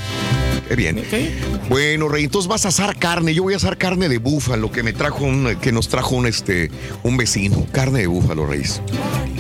[0.69, 1.03] Qué bien.
[1.69, 3.35] Bueno, Rey, entonces vas a asar carne.
[3.35, 6.27] Yo voy a asar carne de búfalo que me trajo un, que nos trajo un
[6.27, 6.71] este
[7.03, 7.67] un vecino.
[7.73, 8.81] Carne de búfalo, Reyes.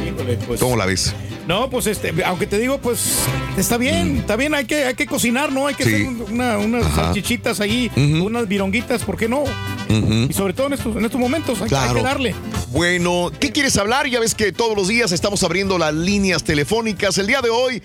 [0.07, 0.61] Híjole, pues.
[0.61, 1.15] ¿Cómo la ves?
[1.49, 3.21] No, pues este, aunque te digo, pues
[3.57, 5.67] está bien, está bien, hay que, hay que cocinar, ¿no?
[5.67, 5.95] Hay que Sí.
[5.95, 7.05] hacer un- una- unas Ajá.
[7.07, 9.45] salchichitas ahí, unas vironguitas, ¿por qué no?
[9.89, 12.35] Y sobre todo en estos, en estos momentos, hay, que darle.
[12.71, 14.07] Bueno, ¿qué quieres hablar?
[14.09, 17.17] Ya ves que todos los días estamos abriendo las líneas telefónicas.
[17.17, 17.83] El día de hoy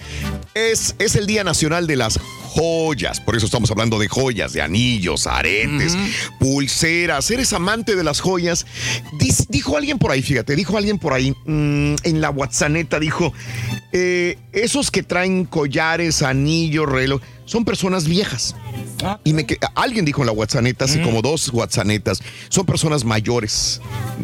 [0.53, 2.19] es, es el Día Nacional de las
[2.55, 3.21] Joyas.
[3.21, 5.97] Por eso estamos hablando de joyas, de anillos, aretes,
[6.39, 7.31] pulseras.
[7.31, 8.65] ¿Eres amante de las joyas?
[9.49, 13.33] Dijo alguien por ahí, fíjate, dijo alguien por ahí mm, en la WhatsApp, dijo,
[13.91, 18.55] eh, esos que traen collares, anillos, reloj, son personas viejas.
[19.23, 21.87] Y me que- alguien dijo en la WhatsApp, hace como dos WhatsApp,
[22.49, 23.81] son personas mayores.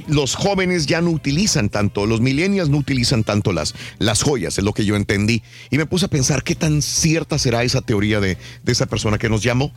[0.07, 4.64] Los jóvenes ya no utilizan tanto, los millennials no utilizan tanto las, las joyas, es
[4.64, 5.43] lo que yo entendí.
[5.69, 9.17] Y me puse a pensar qué tan cierta será esa teoría de, de esa persona
[9.17, 9.72] que nos llamó.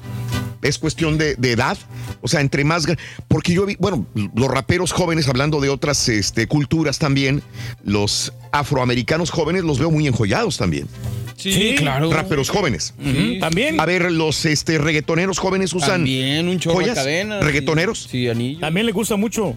[0.62, 1.76] Es cuestión de, de edad,
[2.20, 2.86] o sea, entre más...
[3.26, 4.06] Porque yo vi, bueno,
[4.36, 7.42] los raperos jóvenes, hablando de otras este, culturas también,
[7.82, 10.86] los afroamericanos jóvenes los veo muy enjollados también.
[11.50, 12.10] Sí, claro.
[12.12, 12.94] Raperos jóvenes.
[13.02, 13.38] Sí.
[13.40, 13.80] También.
[13.80, 16.96] A ver, los este, reggaetoneros jóvenes usan También un chorro de joyas.
[16.98, 17.44] cadenas.
[17.44, 18.08] ¿Reggaetoneros?
[18.10, 18.60] Sí, anillos.
[18.60, 19.54] También le gusta mucho.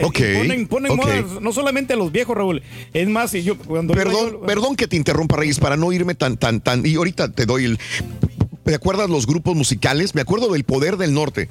[0.00, 0.96] Ok, Ponen, ponen ok.
[0.98, 2.62] moda, no solamente a los viejos, Raúl.
[2.92, 6.14] Es más, y yo cuando Perdón, yo- perdón que te interrumpa, Reyes, para no irme
[6.14, 6.84] tan, tan, tan.
[6.84, 7.78] Y ahorita te doy el.
[8.68, 10.14] ¿Te acuerdas los grupos musicales?
[10.14, 11.48] Me acuerdo del Poder del Norte.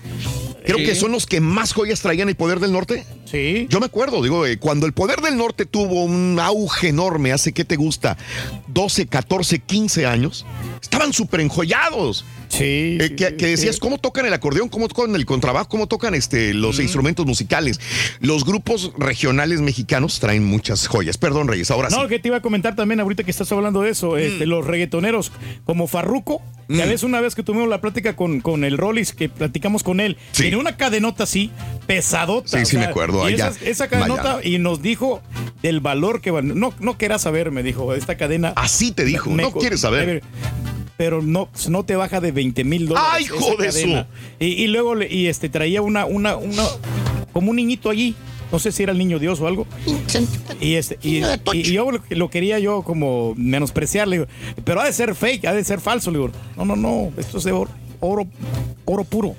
[0.64, 0.86] Creo Sí.
[0.86, 3.06] que son los que más joyas traían el Poder del Norte.
[3.26, 3.66] Sí.
[3.72, 7.54] Yo me acuerdo, digo, eh, cuando el Poder del Norte tuvo un auge enorme, hace
[7.54, 8.18] que te gusta,
[8.68, 10.46] 12, 14, 15 años,
[10.80, 12.24] estaban súper enjollados.
[12.50, 12.98] Sí.
[13.00, 14.70] Eh, que, que decías, ¿cómo tocan el acordeón?
[14.70, 15.68] ¿Cómo tocan el contrabajo?
[15.70, 17.80] ¿Cómo tocan este, los instrumentos musicales?
[18.20, 21.18] Los grupos regionales mexicanos traen muchas joyas.
[21.18, 22.08] Perdón, Reyes, ahora No, sí.
[22.10, 25.32] que te iba a comentar también ahorita que estás hablando de eso, este, los reggaetoneros
[25.66, 26.90] como Farruco, ya Mm.
[26.90, 30.18] ves una vez que tuvimos la plática con, con el Rollis, que platicamos con él,
[30.32, 31.52] tiene una cadenota así,
[31.86, 32.60] pesadota.
[32.60, 34.56] Sí, sí me acuerdo, allá, esa, esa cadenota, Miami.
[34.56, 35.22] y nos dijo
[35.62, 36.54] del valor que vale.
[36.54, 38.54] No, no querás saber, me dijo, esta cadena.
[38.56, 40.24] Así te dijo, no quieres saber.
[40.98, 43.10] Pero no, no te baja de 20 mil dólares.
[43.14, 44.06] ¡Ay, hijo de eso!
[44.40, 46.64] Y, y luego le- y este traía una, una, una,
[47.34, 48.16] como un niñito allí.
[48.52, 49.68] No sé si era el niño Dios o algo.
[50.62, 51.22] Y este, y,
[51.54, 54.28] y yo lo, lo quería yo como menospreciar, le digo,
[54.64, 57.40] pero ha de ser fake, ha de ser falso, le digo, no, no, no, esto
[57.40, 57.70] es de oro,
[58.00, 58.26] oro,
[58.86, 59.36] oro puro.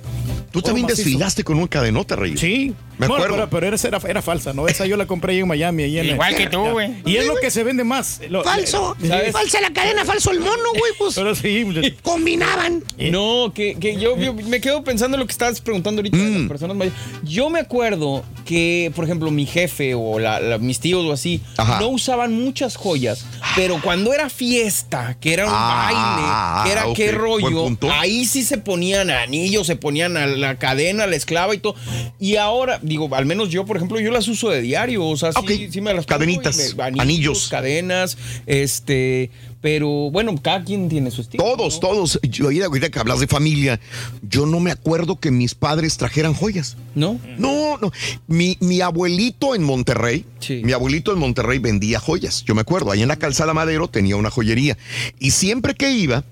[0.53, 1.05] Tú también macizo.
[1.05, 2.39] desfilaste con una cadenota, Reyes.
[2.39, 2.75] Sí.
[2.99, 3.49] Me Bueno, acuerdo.
[3.49, 4.67] pero, pero esa era, era falsa, ¿no?
[4.69, 5.85] Esa yo la compré ahí en Miami.
[5.85, 6.95] ahí en el- Igual que tú, güey.
[7.07, 8.21] Y es lo que se vende más.
[8.29, 8.97] Lo- Falso.
[9.07, 9.33] ¿sabes?
[9.33, 10.93] Falsa la cadena, falso el mono, güey.
[10.99, 11.65] Pues Pero sí,
[12.03, 12.83] combinaban.
[12.99, 16.23] No, que, que yo, yo me quedo pensando en lo que estabas preguntando ahorita de
[16.25, 16.39] Mm.
[16.41, 16.99] las personas mayores.
[17.23, 21.41] Yo me acuerdo que, por ejemplo, mi jefe o la- la- mis tíos o así,
[21.57, 21.79] Ajá.
[21.81, 26.87] no usaban muchas joyas, pero cuando era fiesta, que era un Ah, baile, que era
[26.89, 31.55] ok, qué rollo, ahí sí se ponían anillos, se ponían a la cadena, la esclava
[31.55, 31.75] y todo.
[32.19, 35.31] Y ahora, digo, al menos yo, por ejemplo, yo las uso de diario, o sea,
[35.47, 37.49] sí, sí me las Cadenitas, me- anillos.
[37.49, 41.43] cadenas, este, pero bueno, cada quien tiene su estilo.
[41.45, 42.19] Todos, todos.
[42.23, 43.81] Yo, ahorita que hablas de familia,
[44.23, 46.77] yo no me acuerdo que mis padres trajeran joyas.
[46.95, 47.19] ¿No?
[47.39, 47.93] No, no.
[48.27, 50.25] Mi, mi abuelito en Monterrey,
[50.63, 52.45] mi abuelito en Monterrey vendía joyas.
[52.45, 54.79] Yo me acuerdo, ahí en la calzada Madero tenía una joyería.
[55.19, 56.25] Y siempre que iba,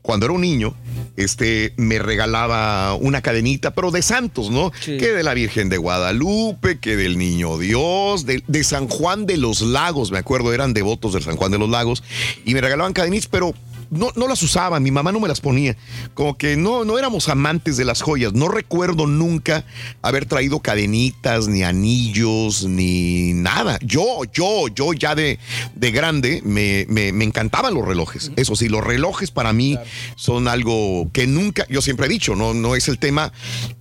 [0.00, 0.74] cuando era un niño,
[1.16, 4.72] este, me regalaba una cadenita, pero de santos, ¿no?
[4.84, 9.36] Que de la Virgen de Guadalupe, que del Niño Dios, de, de San Juan de
[9.36, 12.02] los Lagos, me acuerdo, eran devotos del San Juan de los Lagos,
[12.44, 13.54] y me regalaban cadenitas, pero
[13.92, 15.76] no, no las usaba, mi mamá no me las ponía.
[16.14, 18.32] Como que no, no éramos amantes de las joyas.
[18.32, 19.64] No recuerdo nunca
[20.02, 23.78] haber traído cadenitas, ni anillos, ni nada.
[23.82, 25.38] Yo, yo, yo ya de,
[25.74, 28.32] de grande me, me- me encantaban los relojes.
[28.36, 29.78] Eso sí, los relojes para mí
[30.16, 33.32] son algo que nunca, yo siempre he dicho, no, no es el tema.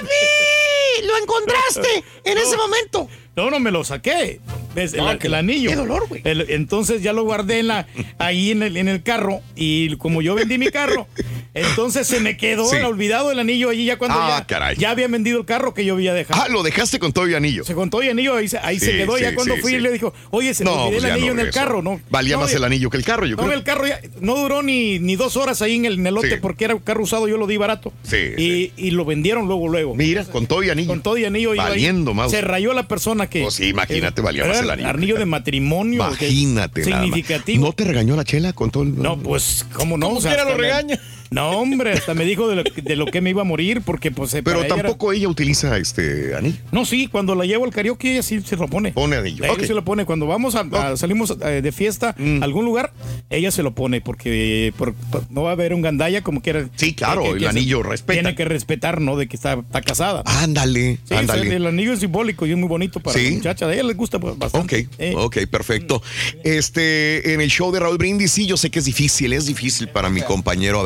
[0.01, 1.07] ¡Papi!
[1.07, 3.09] ¡Lo encontraste en ese momento!
[3.37, 4.41] No, no me lo saqué.
[4.75, 4.95] ¿Ves?
[4.95, 5.71] No, el, que- el anillo.
[5.71, 6.23] qué dolor, güey.
[6.25, 7.87] Entonces ya lo guardé en la,
[8.19, 9.41] ahí en el, en el carro.
[9.57, 11.07] Y como yo vendí mi carro,
[11.55, 12.77] entonces se me quedó Sí.
[12.77, 14.77] el olvidado el anillo allí ya cuando Ah, ya, caray.
[14.77, 16.41] ya había vendido el carro que yo había dejado.
[16.43, 17.65] Ah, lo dejaste con todo y anillo.
[17.65, 18.59] Se contó y anillo, ahí se,
[18.97, 19.17] quedó.
[19.17, 21.35] sí, ya cuando fui le dijo, oye, se me No, olvidé pues el ya anillo
[21.35, 22.01] no en el carro, ¿no?
[22.11, 23.55] Valía No, más ya- el anillo que el carro, yo no, creo.
[23.57, 26.37] el carro ya no duró ni, ni dos horas ahí en el, en el lote
[26.39, 27.93] porque era un carro usado, yo lo di barato.
[28.03, 29.95] Sí, y, y lo vendieron luego, luego.
[29.95, 30.89] Mira, con todo y anillo.
[30.89, 31.55] Con todo y anillo.
[31.55, 31.71] iba ahí.
[31.71, 32.31] Valiendo, mouse.
[32.33, 33.43] Se rayó la persona que.
[33.43, 34.89] Pues sí, imagínate, eh, valía más el anillo.
[34.89, 36.07] Anillo de matrimonio.
[36.07, 37.05] Imagínate, nada más.
[37.05, 37.67] Significativo.
[37.67, 38.97] ¿No te regañó la chela con todo el.?
[39.01, 40.07] No, pues, ¿cómo no?
[40.07, 41.01] Como O sea, lo regaña.
[41.31, 44.11] No, hombre, hasta me dijo de lo, de lo que me iba a morir porque,
[44.11, 44.33] pues.
[44.35, 46.59] eh, Pero para ella era- tampoco ella utiliza este anillo.
[46.73, 48.93] No, sí, cuando la llevo al karaoke ella sí se lo pone.
[48.93, 49.45] Pone anillo.
[49.45, 49.63] Ella ok.
[49.65, 50.05] se lo pone.
[50.05, 52.93] Cuando vamos a, a- salimos eh, de fiesta a algún lugar,
[53.31, 56.69] ella se lo pone porque por- por- no va a haber un gandalla como quiera.
[56.77, 58.21] Sí, claro, el anillo respeta.
[58.21, 59.17] Tiene que respetar, ¿no?
[59.17, 60.23] De que está, está casada.
[60.27, 61.41] Ándale, Sí, ándale.
[61.41, 63.25] o sea, el anillo es simbólico y es muy bonito para Sí.
[63.31, 63.67] la muchacha.
[63.67, 64.89] A ella les gusta bastante.
[64.99, 66.03] Ok, ok, perfecto.
[66.45, 69.89] Este, en el show de Raúl Brindis, sí, yo sé que es difícil, es difícil
[69.89, 70.83] para mi compañero, a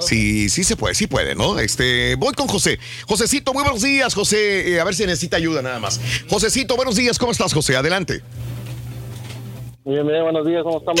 [0.00, 1.58] si sí se puede, sí puede, ¿no?
[1.58, 2.78] Este, voy con José.
[3.06, 6.00] Josecito, muy buenos días, José, eh, a ver si necesita ayuda nada más.
[6.28, 7.76] Josecito, buenos días, ¿cómo estás, José?
[7.76, 8.22] Adelante.
[9.84, 11.00] Bien, bien, buenos días, ¿cómo estamos?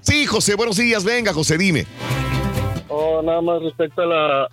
[0.00, 1.86] Sí, José, buenos días, venga, José, dime.
[2.88, 4.48] Oh, nada más respecto a la...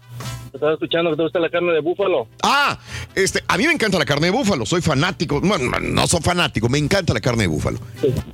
[0.54, 2.28] Estaba escuchando que te gusta la carne de búfalo.
[2.44, 2.78] Ah,
[3.16, 6.70] este, a mí me encanta la carne de búfalo, soy fanático, bueno, no soy fanático,
[6.70, 7.80] me encanta la carne de búfalo.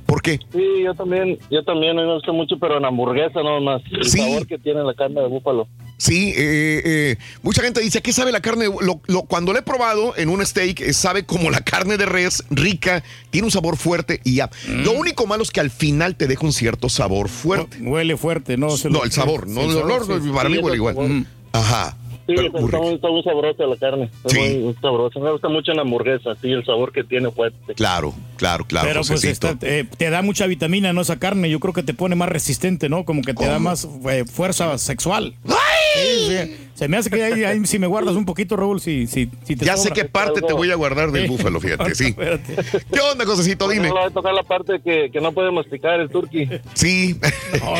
[0.06, 0.38] ¿Por qué?
[0.52, 3.82] Sí, yo también, yo también, a mí me gusta mucho, pero en hamburguesa nada más.
[3.90, 4.18] El Sí.
[4.18, 5.68] sabor que tiene la carne de búfalo.
[5.98, 8.64] Sí, eh, eh, mucha gente dice, ¿a qué sabe la carne?
[8.68, 11.96] de- Lo, lo- cuando lo he probado en un steak, eh, sabe como la carne
[11.96, 14.50] de res, rica, tiene un sabor fuerte y ya.
[14.68, 17.78] Lo único malo es que al final te deja un cierto sabor fuerte.
[17.80, 18.70] Huele fuerte, ¿no?
[18.76, 20.30] Se No, lo- el sabor, no Sí, el olor, sí, sí.
[20.34, 20.94] para mí Sí, huele el igual.
[20.96, 21.08] sabor.
[21.10, 21.26] Mm.
[21.52, 21.96] Ajá.
[22.26, 24.04] Sí, está, está muy sabrosa la carne.
[24.04, 24.38] Está Sí.
[24.40, 25.20] muy, muy sabrosa.
[25.20, 27.74] Me gusta mucho la hamburguesa, sí, el sabor que tiene fuerte.
[27.74, 31.00] Claro, claro, claro, Pero pues está- eh, te da mucha vitamina, ¿no?
[31.00, 31.50] Esa carne.
[31.50, 33.04] Yo creo que te pone más resistente, ¿no?
[33.04, 35.34] Como que te da más eh, fuerza sexual.
[35.44, 36.56] Sí, sí.
[36.74, 39.56] Se me hace que ahí, ahí si me guardas un poquito, Raúl, si, si, si
[39.56, 41.28] te Ya sé qué parte te voy a guardar del Sí.
[41.28, 42.08] búfalo, fíjate, sí.
[42.08, 42.54] Espérate.
[42.92, 43.66] ¿Qué onda, Josecito?
[43.66, 43.88] Dime.
[43.88, 46.46] No le va a tocar la parte que, que no puede masticar el turqui.
[46.74, 47.18] Sí.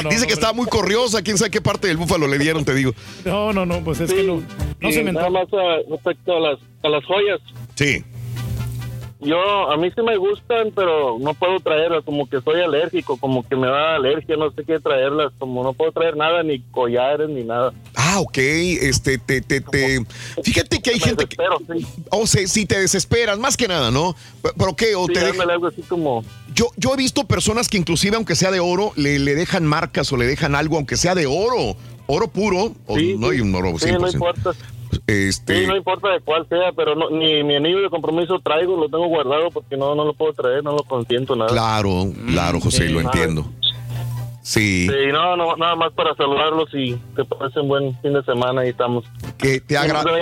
[0.03, 2.75] no, Dice que estaba muy corriosa, quién sabe qué parte del búfalo le dieron, te
[2.75, 2.95] digo.
[3.27, 4.41] No, no, no, pues es que no,
[4.91, 7.41] se me Nada más ah, respecto a las, a las joyas.
[7.75, 8.03] Sí.
[9.19, 13.47] Yo, a mí sí me gustan, pero no puedo traerlas, como que soy alérgico, como
[13.49, 17.29] que me da alergia, no sé qué traerlas, como no puedo traer nada, ni collares,
[17.31, 17.73] ni nada.
[17.95, 20.05] Ah, ok, este, te, te, te...
[20.43, 21.37] Fíjate que hay gente que...
[22.11, 24.15] O sea, si te desesperas, más que nada, ¿no?
[24.43, 24.95] ¿Pero qué?
[24.95, 26.23] O Sí, te deja- algo así como...
[26.55, 30.13] Yo, yo he visto personas que inclusive, aunque sea de oro, le, le dejan marcas
[30.13, 33.79] o le dejan algo, aunque sea de oro, oro puro, o no hay un oro
[33.79, 34.13] Sí, no 100%.
[34.15, 34.53] importa.
[35.07, 38.77] Este, Sí, no importa de cuál sea, pero no, ni mi anillo de compromiso traigo,
[38.77, 41.51] lo tengo guardado porque no, no lo puedo traer, no lo consiento nada.
[41.51, 43.47] Claro, claro, José, lo Ah, entiendo.
[44.43, 44.87] Sí.
[44.89, 48.69] Sí, no, no, nada más para saludarlos y que pasen buen fin de semana y
[48.69, 49.05] estamos.
[49.39, 50.15] Que te agradezco.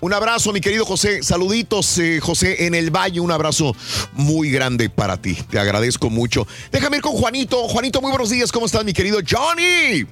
[0.00, 1.22] Un abrazo, mi querido José.
[1.22, 3.18] Saluditos, eh, José, en el valle.
[3.20, 3.74] Un abrazo
[4.12, 5.34] muy grande para ti.
[5.50, 6.46] Te agradezco mucho.
[6.70, 7.56] Déjame ir con Juanito.
[7.68, 8.52] Juanito, muy buenos días.
[8.52, 10.04] ¿Cómo estás, mi querido Johnny?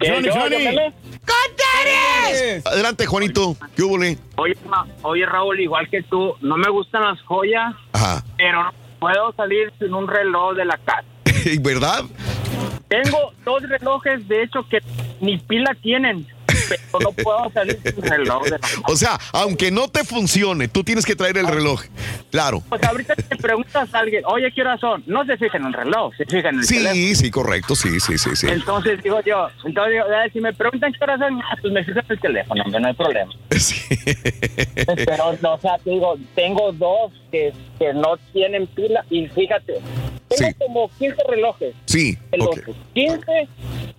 [0.00, 1.05] Johnny, Johnny.
[2.64, 3.56] Adelante, Juanito.
[3.74, 4.18] ¿Qué hubo, le?
[4.36, 4.56] Oye,
[5.02, 8.24] oye, Raúl, igual que tú, no me gustan las joyas, Ajá.
[8.36, 11.04] pero no puedo salir sin un reloj de la casa.
[11.60, 12.04] ¿Verdad?
[12.88, 14.78] Tengo dos relojes, de hecho, que
[15.20, 16.26] ni pila tienen,
[16.68, 18.80] pero no puedo salir sin reloj de la casa.
[18.88, 21.82] O sea, aunque no te funcione, tú tienes que traer el reloj.
[22.30, 22.62] Claro.
[22.68, 25.02] Pues ahorita te preguntas a alguien, oye, ¿qué horas son?
[25.06, 26.94] No se fijan en el reloj, se fijan en el teléfono.
[26.94, 27.74] Sí, sí, correcto.
[27.74, 28.46] Sí, sí, sí, sí.
[28.48, 31.98] Entonces digo yo, entonces digo, si me preguntan qué horas son, ah, pues me fijo
[31.98, 33.32] en el teléfono, hombre, no hay problema.
[34.96, 39.80] Pero, no, o sea, te digo, tengo dos que, que no tienen pila y fíjate,
[40.28, 41.74] tengo como 15 relojes.
[41.86, 42.76] Sí, Relojes.
[42.94, 43.48] 15,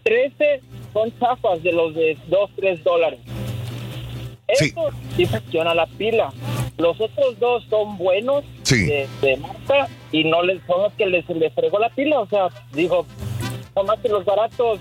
[0.03, 0.61] 13
[0.97, 3.19] son chafas de los de 2, 3 dólares.
[4.47, 6.31] Eso sí funciona la pila.
[6.77, 11.27] Los otros dos son buenos de, de marca y no les son los que les,
[11.29, 12.19] les fregó la pila.
[12.19, 13.05] O sea, digo,
[13.75, 14.79] nomás que los baratos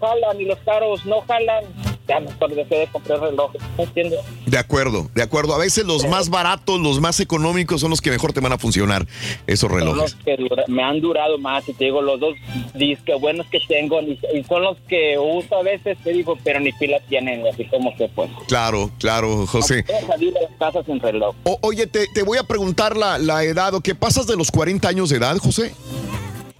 [0.00, 1.64] jalan y los caros no jalan.
[2.06, 3.62] Ya mejor dejé de comprar relojes.
[3.78, 4.20] ¿Me entiendes?
[4.46, 5.54] De acuerdo, de acuerdo.
[5.54, 8.58] A veces los más baratos, los más económicos son los que mejor te van a
[8.58, 9.06] funcionar,
[9.46, 10.02] esos Son relojes.
[10.02, 12.34] los que dura- me han durado más y te digo, los dos
[12.74, 16.72] discos buenos que tengo y, son los que uso a veces, te digo, pero ni
[16.72, 18.30] pila tienen, así como que pues.
[18.48, 19.84] Claro, claro, José.
[20.02, 21.34] No salir de las casas sin reloj.
[21.44, 24.50] O- oye, te, te voy a preguntar la, la edad, ¿o qué pasas de los
[24.50, 25.74] 40 años de edad, José?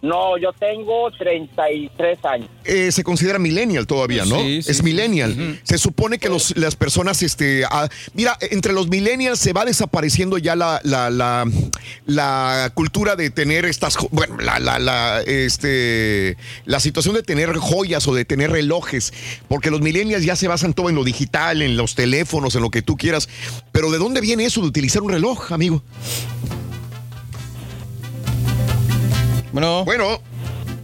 [0.04, 2.48] No, yo tengo 33 años.
[2.64, 4.38] Eh, se considera millennial todavía, ¿no?
[4.40, 4.82] Sí, sí, es sí.
[4.82, 5.58] millennial.
[5.62, 10.36] Se supone que los- las personas, este, ah, mira, entre los millennials se va desapareciendo
[10.36, 11.46] ya la, la, la,
[12.04, 17.56] la cultura de tener estas, jo- bueno, la, la, la, este, la situación de tener
[17.56, 19.12] joyas o de tener relojes,
[19.48, 22.70] porque los millennials ya se basan todo en lo digital, en los teléfonos, en lo
[22.70, 23.28] que tú quieras.
[23.72, 25.82] Pero ¿de dónde viene eso de utilizar un reloj, amigo?
[29.54, 29.84] Bueno.
[29.84, 30.20] Bueno,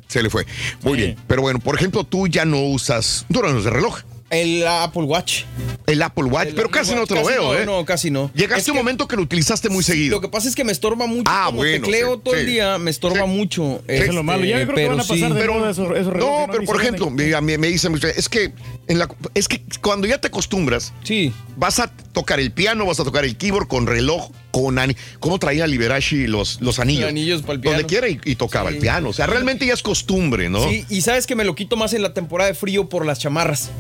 [0.07, 0.47] se le fue.
[0.83, 1.17] Muy bien.
[1.27, 3.99] Pero bueno, por ejemplo, tú ya no usas, no usas reloj.
[4.31, 5.43] El Apple Watch.
[5.87, 7.67] El Apple Watch, El pero Apple casi no te lo casi veo, no, ¿eh?
[7.67, 8.31] No, casi no.
[8.33, 10.13] Llegaste Es un que- momento que lo utilizaste muy seguido.
[10.17, 11.25] Lo que pasa es que me estorba mucho.
[11.27, 13.83] Ah, como bueno, tecleo sí, todo el día, me estorba mucho.
[13.89, 14.45] Eso es lo malo.
[14.45, 16.53] Ya yo creo que van a pasar de pero, moda esos- esos relojes, No, ¿no?
[16.53, 18.53] pero por ejemplo, me, me dicen, es que
[18.87, 21.33] en la, es que cuando ya te acostumbras, sí.
[21.57, 25.41] vas a tocar el piano, vas a tocar el keyboard con reloj, con ani- ¿Cómo
[25.41, 27.03] traía Liberace los, los anillos?
[27.03, 27.77] Los anillos para el piano.
[27.79, 29.09] Donde quiera y, y tocaba el piano.
[29.09, 30.63] O sea, realmente ya es costumbre, ¿no?
[30.69, 33.19] Sí, y sabes que me lo quito más en la temporada de frío por las
[33.19, 33.71] chamarras.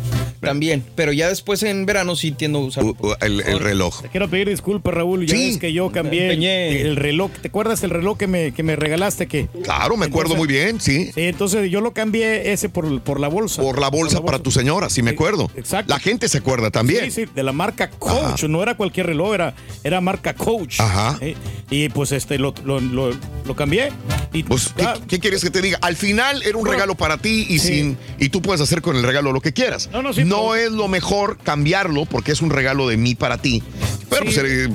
[0.41, 0.85] También.
[0.95, 2.85] Pero ya después en verano sí tiendo a usar.
[3.21, 4.03] el, el reloj.
[4.03, 5.27] Te quiero pedir disculpas, Raúl.
[5.27, 6.81] Ya Sí, ves que yo cambié empeñé.
[6.83, 7.31] el reloj.
[7.43, 9.27] ¿Te acuerdas el reloj que me, que me regalaste?
[9.27, 11.07] Que, Claro, me acuerdo muy bien, sí.
[11.15, 13.63] Sí, entonces yo lo cambié ese por, por la bolsa.
[13.63, 15.51] Por la bolsa para tu señora, sí me acuerdo.
[15.57, 15.93] Exacto.
[15.93, 17.05] La gente se acuerda también.
[17.07, 18.45] Sí, sí, de la marca Coach.
[18.45, 19.55] No era cualquier reloj, era,
[19.85, 20.81] era marca Coach.
[20.81, 21.19] Ajá.
[21.21, 21.35] Eh,
[21.71, 23.11] Y pues este lo, lo, lo-
[23.47, 23.91] lo cambié.
[24.33, 25.79] Y Pues, ¿qué, qué quieres que te diga?
[25.83, 29.03] Al final era un regalo para ti y sin y tú puedes hacer con el
[29.03, 29.89] regalo lo que quieras.
[29.93, 33.39] No, no, sí, No es lo mejor cambiarlo porque es un regalo de mí para
[33.39, 33.63] ti.
[34.09, 34.69] Pero pues, eh,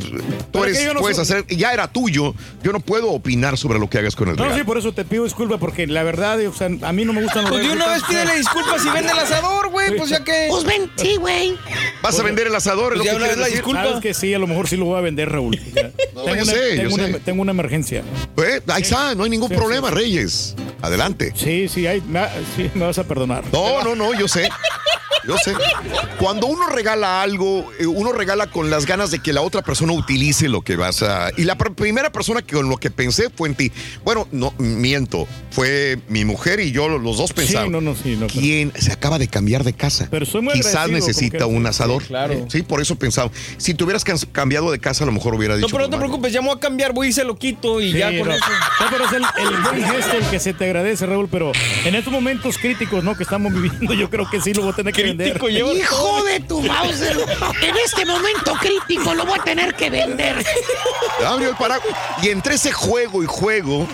[0.51, 2.34] tú eres- no puedes soy- hacer, ya era tuyo.
[2.64, 4.58] Yo no puedo opinar sobre lo que hagas con el No, regalo.
[4.58, 7.22] sí, por eso te pido disculpas, porque la verdad, o sea, a mí no me
[7.22, 9.98] gustan los Pues de una vez pídele disculpas si vende el asador, güey.
[9.98, 10.48] Pues ya que.
[10.50, 11.58] Pues ven, sí, güey.
[12.01, 12.93] ¿Vas a vender el asador?
[12.95, 13.58] Pues ¿Es lo ya que quieres la decir?
[13.58, 13.84] disculpa.
[13.84, 15.59] Sabes que sí, a lo mejor sí lo voy a vender, Raúl.
[16.16, 17.19] O sea, tengo, yo una, sé, yo tengo, una, sé.
[17.19, 18.03] tengo una emergencia.
[18.38, 19.95] Eh, ahí está, no hay ningún Sí, problema, sí.
[19.95, 20.56] Reyes.
[20.82, 21.34] Adelante.
[21.35, 22.22] Sí, sí, me,
[22.56, 23.43] sí, me vas a perdonar.
[23.51, 24.50] No, no, no, yo sé.
[25.28, 25.54] Yo sé.
[26.20, 29.94] Cuando uno regala algo, eh, uno regala con las ganas de que la otra persona
[29.94, 31.32] utilice lo que vas a.
[31.38, 33.72] Y la pr- primera persona que con lo que pensé fue en ti.
[34.04, 35.28] Bueno, no, miento.
[35.52, 37.66] Fue mi mujer y yo, los dos pensamos.
[37.68, 38.28] Sí, no, no, sí, no.
[38.28, 40.08] pero- ¿Quién se acaba de cambiar de casa?
[40.12, 42.02] Pero soy muy Quizás necesita un asador.
[42.04, 42.45] Sí, claro.
[42.50, 43.32] Sí, por eso pensaba.
[43.58, 45.68] Si te hubieras cambiado de casa, a lo mejor hubiera dicho.
[45.68, 47.82] No, pero no te preocupes, ya me voy a cambiar, voy y se lo quito
[47.82, 48.34] y Sí, ya con no.
[48.36, 48.45] eso.
[48.80, 51.52] No, pero es el, el buen gesto el que se te agradece, Raúl, pero
[51.86, 53.16] en estos momentos críticos, ¿no?
[53.16, 55.76] Que estamos viviendo, yo creo que sí lo voy a tener que vender.
[55.77, 57.18] Hijo de tu Mauser.
[57.61, 60.44] En este momento crítico lo voy a tener que vender.
[61.26, 61.95] Abrió el paraguas.
[62.22, 63.88] Y entre ese juego y juego,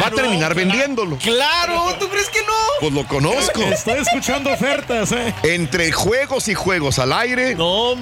[0.00, 1.18] va a terminar vendiéndolo.
[1.18, 2.52] Claro, ¿tú crees que no?
[2.80, 3.62] Pues lo conozco.
[3.62, 5.34] Estoy escuchando ofertas, ¿eh?
[5.42, 7.56] Entre juegos y juegos al aire,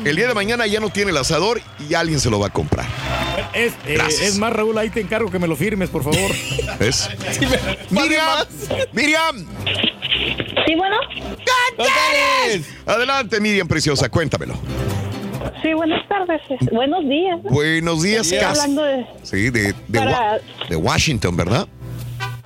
[0.04, 2.50] el día de mañana ya no tiene el asador y alguien se lo va a
[2.50, 2.86] comprar.
[3.52, 4.22] Es, eh, Gracias.
[4.22, 6.30] es más, Raúl, ahí te encargo que me lo firmes, por favor.
[6.78, 7.08] ¿Ves?
[7.90, 8.46] Miriam,
[8.92, 9.46] Miriam,
[10.66, 10.96] Sí, bueno.
[12.86, 14.54] Adelante Miriam Preciosa, cuéntamelo.
[15.62, 16.40] Sí, buenas tardes.
[16.72, 17.42] Buenos días.
[17.42, 19.06] Buenos días, Estoy hablando de...
[19.22, 21.66] Sí, de, de, Para- Wa- de Washington, ¿verdad?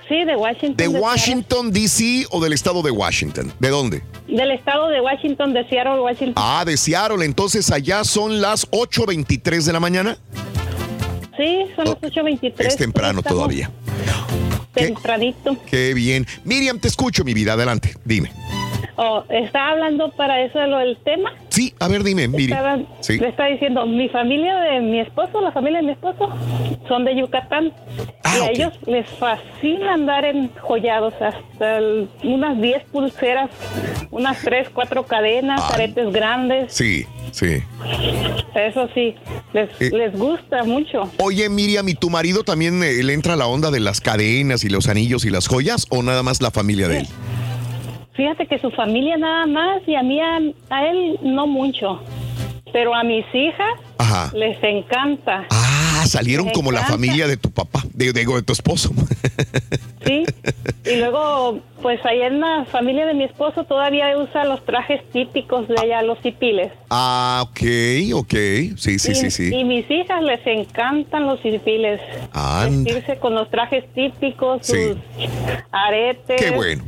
[0.07, 0.75] Sí, de Washington.
[0.77, 2.25] ¿De Washington, D.C.
[2.31, 3.53] o del estado de Washington?
[3.59, 4.01] ¿De dónde?
[4.27, 6.33] Del estado de Washington, de Seattle, Washington.
[6.35, 7.23] Ah, de Seattle.
[7.25, 10.17] Entonces allá son las 8.23 de la mañana.
[11.37, 12.53] Sí, son las 8.23.
[12.65, 13.69] Es temprano Estamos todavía.
[14.73, 15.57] Tempranito.
[15.69, 16.25] Qué bien.
[16.43, 17.53] Miriam, te escucho, mi vida.
[17.53, 18.31] Adelante, dime.
[18.95, 21.31] Oh, ¿Está hablando para eso del tema?
[21.49, 22.79] Sí, a ver, dime, Estaba-.
[22.99, 23.17] Sí.
[23.17, 26.29] Le está diciendo, mi familia de mi esposo, la familia de mi esposo,
[26.87, 27.71] son de Yucatán.
[28.23, 33.49] Ah, y a ellos les fascina andar en joyados, hasta el- unas 10 pulseras,
[34.11, 35.71] unas 3, 4 cadenas, Ay.
[35.85, 36.73] aretes grandes.
[36.73, 37.63] Sí, sí.
[38.55, 39.15] Eso sí,
[39.53, 39.89] les, Eh.
[39.95, 41.09] les gusta mucho.
[41.19, 44.69] Oye, Miriam, ¿y tu marido también eh, le entra la onda de las cadenas y
[44.69, 47.07] los anillos y las joyas o nada más la familia de él?
[48.19, 50.39] Fíjate que su familia nada más y a mí, a,
[50.69, 52.01] a él no mucho.
[52.73, 54.29] Pero a mis hijas Ajá.
[54.35, 55.45] les encanta.
[55.49, 58.91] Ah, salieron como la familia de tu papá, de, de, de tu esposo.
[60.05, 60.23] Sí.
[60.85, 65.67] Y luego, pues allá en la familia de mi esposo todavía usa los trajes típicos
[65.67, 66.71] de allá, los cipiles.
[66.89, 67.59] Ah, ok,
[68.15, 68.33] ok.
[68.77, 69.53] Sí, sí, y, sí, sí.
[69.53, 71.99] y mis hijas les encantan los cipiles.
[72.69, 74.95] Vestirse con los trajes típicos, Sí.
[75.71, 76.41] aretes.
[76.41, 76.83] Qué bueno.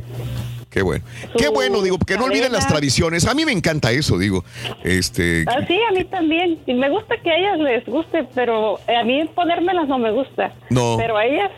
[0.72, 1.04] Qué bueno.
[1.36, 3.26] Qué bueno, digo, porque no olviden las tradiciones.
[3.26, 4.42] A mí me encanta eso, digo.
[4.82, 5.44] Este.
[5.46, 6.58] Ah, sí, a mí también.
[6.66, 10.54] Y me gusta que a ellas les guste, pero a mí ponérmelas no me gusta.
[10.70, 10.96] No.
[10.96, 11.50] Pero a ellas,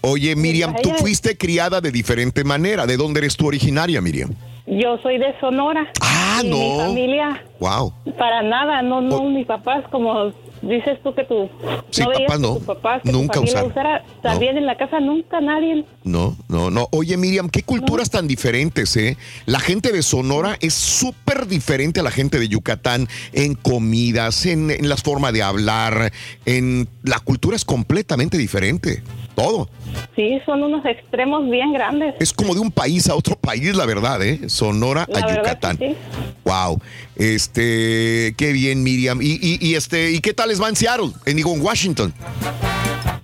[0.00, 2.86] Oye, Miriam, tú fuiste criada de diferente manera.
[2.86, 4.34] ¿De dónde eres tú originaria, Miriam?
[4.66, 5.86] Yo soy de Sonora.
[6.00, 6.56] Ah, y no.
[6.56, 7.92] Mi familia, Wow.
[8.18, 11.48] para nada, no, no, mis papás, como dices tú que tú
[11.90, 12.54] Sí, no que no.
[12.54, 15.84] tus papás, que Nunca tu usara, también en la casa nunca nadie.
[16.04, 16.88] No, no, no.
[16.90, 19.16] Oye, Miriam, qué culturas tan diferentes, ¿eh?
[19.46, 24.70] La gente de Sonora es súper diferente a la gente de Yucatán en comidas, en,
[24.70, 26.10] en la forma de hablar,
[26.46, 29.02] en la cultura es completamente diferente.
[29.34, 29.68] Todo.
[30.14, 32.14] Sí, son unos extremos bien grandes.
[32.20, 34.48] Es como de un país a otro país, la verdad, ¿eh?
[34.48, 35.76] Sonora La a Yucatán.
[35.78, 35.96] sí.
[36.44, 36.80] Wow.
[37.16, 39.20] Este, qué bien, Miriam.
[39.20, 41.10] Y, y- y este, ¿y qué tal les va en Seattle?
[41.26, 42.14] En digo, en Washington.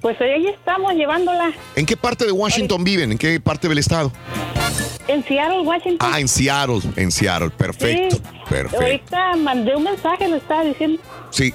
[0.01, 3.13] Pues ahí estamos llevándola ¿En qué parte de Washington viven?
[3.13, 4.13] ¿En qué parte del estado?
[5.09, 5.99] en Seattle, Washington.
[6.13, 7.51] Ah, en Seattle, en Seattle.
[7.51, 8.17] Perfecto.
[8.17, 8.23] Sí.
[8.49, 8.81] Perfecto.
[8.81, 11.53] Ahorita mandé un mensaje, le estaba diciendo Sí.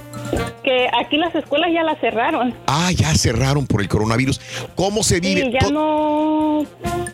[0.63, 2.53] que aquí las escuelas ya las cerraron.
[2.67, 4.41] Ah, ya cerraron por el coronavirus.
[4.75, 5.47] ¿Cómo se vive?
[5.47, 6.65] Y ya no...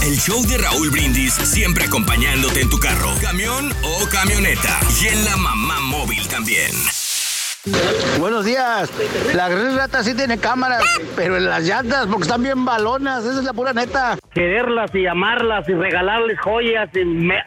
[0.07, 4.79] El show de Raúl Brindis siempre acompañándote en tu carro, camión o camioneta.
[5.03, 6.71] Y en la mamá móvil también.
[8.17, 8.89] Buenos días.
[9.35, 10.85] La Gris Rata sí tiene cámaras,
[11.17, 14.17] pero en las llantas, porque están bien balonas, esa es la pura neta.
[14.47, 17.43] Quererlas y amarlas y regalarles joyas y me-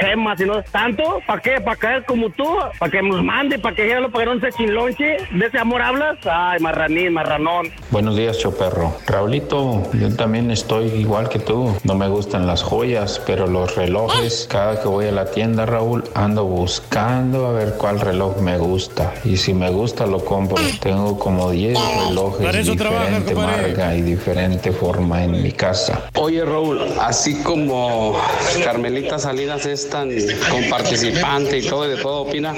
[0.00, 1.60] gemas y no tanto, ¿para qué?
[1.60, 2.46] ¿Para caer como tú?
[2.78, 3.58] ¿Para que nos mande?
[3.58, 5.18] ¿Para que ya lo pagaron ese chinlonche?
[5.32, 6.16] ¿De ese amor hablas?
[6.24, 7.68] Ay, marranín, marranón.
[7.90, 8.94] Buenos días, Choperro.
[9.06, 11.76] Raulito, yo también estoy igual que tú.
[11.84, 16.04] No me gustan las joyas, pero los relojes, cada que voy a la tienda, Raúl,
[16.14, 19.12] ando buscando a ver cuál reloj me gusta.
[19.24, 20.56] Y si me gusta, lo compro.
[20.80, 23.62] Tengo como 10 relojes, trabaja, diferente compadre.
[23.74, 26.00] marca y diferente forma en mi casa.
[26.30, 28.16] Oye, Raúl, así como
[28.62, 30.10] Carmelita Salinas es tan
[30.48, 32.54] comparticipante y todo y de todo opina,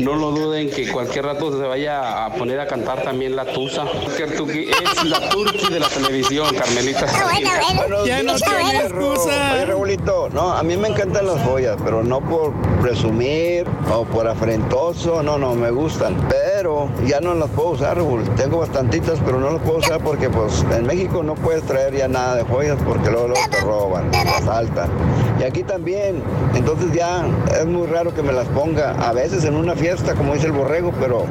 [0.00, 3.84] no lo duden que cualquier rato se vaya a poner a cantar también la Tusa.
[3.84, 7.52] Es la turqui de la televisión, Carmelita Salinas.
[7.76, 9.12] Buenos días, perro.
[9.12, 14.26] Oye, Raulito, no, a mí me encantan las joyas, pero no por presumir o por
[14.26, 18.24] afrentoso, no, no, me gustan, pero ya no las puedo usar, Raúl.
[18.34, 22.08] Tengo bastantitas, pero no las puedo usar porque pues en México no puedes traer ya
[22.08, 24.90] nada de joyas porque luego, luego te roban, te asaltan.
[25.40, 26.22] Y aquí también,
[26.54, 27.24] entonces ya
[27.58, 28.92] es muy raro que me las ponga.
[29.06, 31.26] A veces en una fiesta, como dice el borrego, pero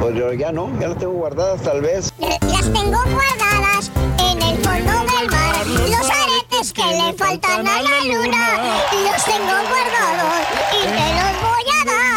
[0.00, 2.12] pues yo ya no, ya las tengo guardadas tal vez.
[2.18, 5.66] Las tengo guardadas en el fondo del mar.
[5.66, 10.34] Los aretes que le faltan a la luna, los tengo guardados
[10.72, 12.08] y te los voy a dar.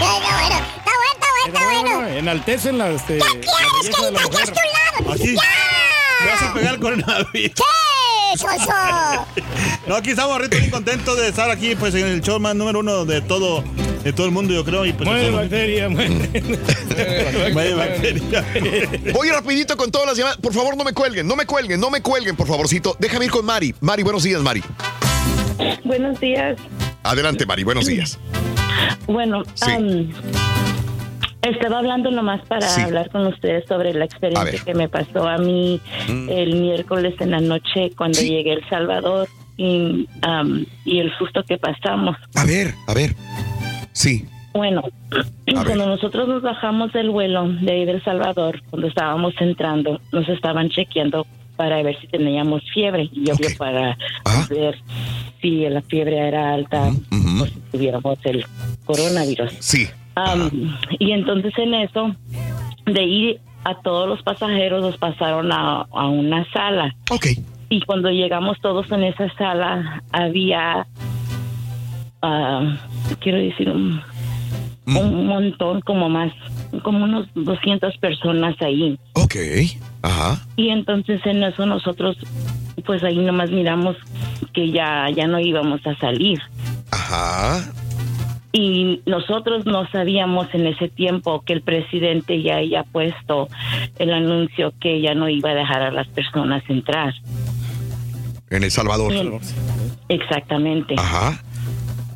[0.00, 2.08] Está bueno, está bueno, está bueno.
[2.08, 3.02] Enaltecen las.
[3.02, 5.12] Eh, ¿Qué quieres, que a tu lado?
[5.12, 5.36] Aquí.
[5.36, 5.67] Ya.
[6.20, 7.52] Me vas a pegar con el David.
[7.54, 7.62] ¿Qué?
[9.86, 12.80] No, aquí estamos ahorita muy contentos de estar aquí, pues en el show más número
[12.80, 13.64] uno de todo,
[14.04, 14.84] de todo el mundo, yo creo.
[14.84, 16.42] Y pues, somos- bacteria, mueve.
[17.54, 18.44] Mueve bacteria.
[19.14, 20.36] Voy rapidito con todas las llamadas.
[20.38, 22.96] Por favor, no me cuelguen, no me cuelguen, no me cuelguen, por favorcito.
[22.98, 23.74] Déjame ir con Mari.
[23.80, 24.62] Mari, buenos días, Mari.
[25.84, 26.58] Buenos días.
[27.04, 28.18] Adelante, Mari, buenos días.
[29.06, 30.10] Bueno, Sí.
[31.42, 32.80] Estaba hablando nomás para Sí.
[32.82, 36.28] hablar con ustedes sobre la experiencia que me pasó a mí Mm.
[36.30, 41.42] el miércoles en la noche cuando llegué a El Salvador y, am, y el susto
[41.44, 42.16] que pasamos.
[42.34, 43.14] A ver, a ver.
[43.92, 44.24] Sí.
[44.54, 44.82] Bueno,
[45.46, 50.68] cuando nosotros nos bajamos del vuelo de ahí del Salvador, cuando estábamos entrando, nos estaban
[50.70, 51.26] chequeando
[51.56, 53.96] para ver si teníamos fiebre y obvio para
[54.48, 54.76] ver
[55.40, 56.88] si la fiebre era alta
[57.40, 58.44] o si tuviéramos el
[58.84, 59.52] coronavirus.
[59.60, 59.88] Sí.
[60.98, 62.14] Y entonces en eso,
[62.86, 66.94] de ir a todos los pasajeros, los pasaron a, a una sala.
[67.10, 67.26] Ok.
[67.70, 70.86] Y cuando llegamos todos en esa sala, había,
[72.22, 72.78] ah,
[73.20, 74.00] quiero decir, un,
[74.86, 76.32] un montón, como más,
[76.82, 78.98] como unos 200 personas ahí.
[79.14, 79.36] Ok.
[80.02, 80.46] Ajá.
[80.56, 82.16] Y entonces en eso nosotros,
[82.86, 83.96] pues ahí nomás miramos
[84.54, 86.40] que ya, ya no íbamos a salir.
[86.90, 87.70] Ajá.
[88.60, 93.46] Y nosotros no sabíamos en ese tiempo que el presidente ya había puesto
[94.00, 97.14] el anuncio que ya no iba a dejar a las personas entrar.
[98.50, 99.12] En El Salvador.
[99.12, 99.38] Bien.
[100.08, 100.96] Exactamente.
[100.98, 101.40] Ajá.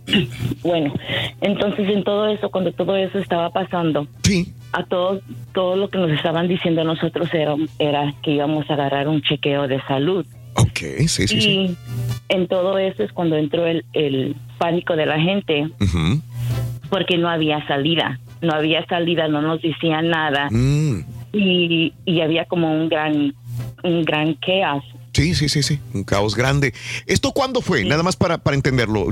[0.63, 0.93] Bueno,
[1.41, 4.09] entonces en todo eso, cuando todo eso estaba pasando,
[4.73, 5.23] a todos,
[5.55, 9.23] todo lo que nos estaban diciendo a nosotros era, era que íbamos a agarrar un
[9.23, 10.27] chequeo de salud.
[10.55, 11.77] Ok, sí, sí, y sí.
[12.29, 16.21] en todo eso es cuando entró el, el pánico de la gente, Ujú.
[16.93, 20.99] Porque no había salida, no había salida, no nos decían nada Mm.
[21.33, 23.35] y, y había como un gran,
[23.83, 24.85] un gran chaos.
[25.15, 25.81] Sí, sí, sí, sí.
[25.95, 26.75] Un caos grande.
[27.07, 27.83] ¿Esto cuándo fue?
[27.87, 29.07] Nada más para, para entenderlo.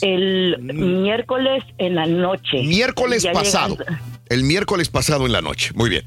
[0.00, 2.62] El miércoles en la noche.
[2.62, 3.76] Miércoles Ya pasado.
[3.76, 5.72] llegando- El miércoles pasado en la noche.
[5.74, 6.04] Muy bien.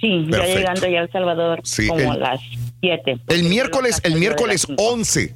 [0.00, 0.54] sí, Perfecto.
[0.54, 2.40] ya llegando ya a El Salvador Sí, como a las
[2.80, 3.18] 7.
[3.28, 5.34] El miércoles, el miércoles 11,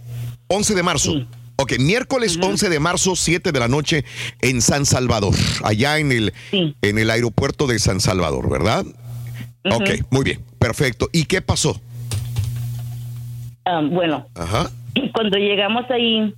[0.48, 1.14] 11 de marzo.
[1.60, 4.04] Ok, miércoles 11 de marzo, 7 de la noche
[4.42, 8.86] en San Salvador, allá en el, en el aeropuerto de San Salvador, ¿verdad?
[9.64, 11.08] Ok, muy bien, perfecto.
[11.12, 11.80] ¿Y qué pasó?
[13.64, 14.70] Ah, bueno, Ajá.
[15.12, 16.32] cuando llegamos ahí,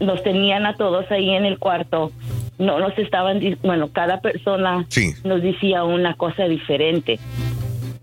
[0.00, 2.10] nos tenían a todos ahí en el cuarto.
[2.58, 4.88] No nos estaban, bueno, cada persona
[5.22, 7.20] nos decía una cosa diferente.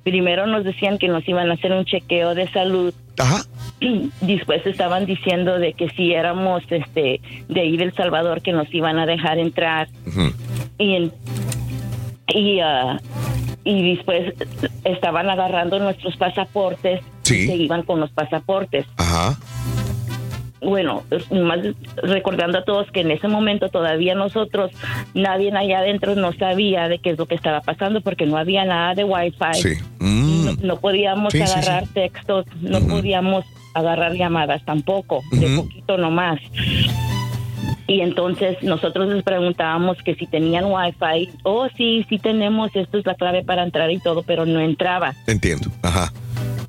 [0.04, 2.94] Primero nos decían que nos iban a hacer un chequeo de salud.
[3.18, 3.53] Y
[4.22, 7.20] después estaban diciendo de que si éramos este
[7.50, 9.88] de ahí del Salvador que nos iban a dejar entrar.
[10.78, 11.12] Y en-
[12.28, 13.00] y ah,
[13.66, 14.34] y después
[14.84, 18.86] estaban agarrando nuestros pasaportes se iban con los pasaportes.
[18.98, 19.38] Ajá.
[20.62, 21.60] Bueno, más
[22.02, 24.72] recordando a todos que en ese momento todavía nosotros,
[25.14, 28.64] nadie allá adentro no sabía de qué es lo que estaba pasando porque no había
[28.64, 29.54] nada de wifi.
[29.56, 29.74] Sí.
[30.00, 30.46] Mm.
[30.46, 31.94] No, no podíamos Sí, agarrar sí.
[31.94, 36.40] textos, no podíamos agarrar llamadas tampoco, de poquito nomás.
[37.88, 43.06] Y entonces nosotros les preguntábamos que si tenían wifi, oh sí, sí tenemos, esto es
[43.06, 45.14] la clave para entrar y todo, pero no entraba.
[45.28, 45.70] Entiendo.
[45.82, 46.12] Ajá.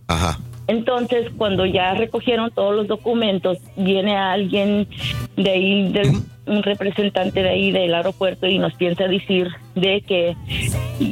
[0.09, 0.39] Ajá.
[0.67, 4.89] Entonces, cuando ya recogieron todos los documentos, viene alguien
[5.37, 10.37] de ahí, del, un representante de ahí del aeropuerto y nos piensa decir de que,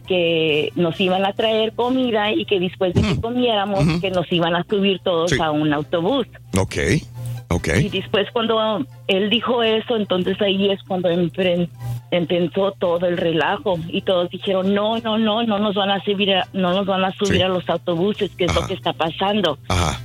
[0.07, 4.55] que nos iban a traer comida y que después de que comiéramos, que nos iban
[4.55, 5.39] a subir todos Sí.
[5.41, 6.27] a un autobús.
[6.59, 6.77] Ok.
[7.49, 7.69] Ok.
[7.83, 11.11] Y después cuando él dijo eso, entonces ahí es cuando
[12.11, 16.33] empezó todo el relajo y todos dijeron, no, no, no, no nos van a subir
[16.35, 17.43] a, no nos van a subir Sí.
[17.43, 19.59] a los autobuses, que es lo que está pasando.
[19.69, 20.01] Ajá.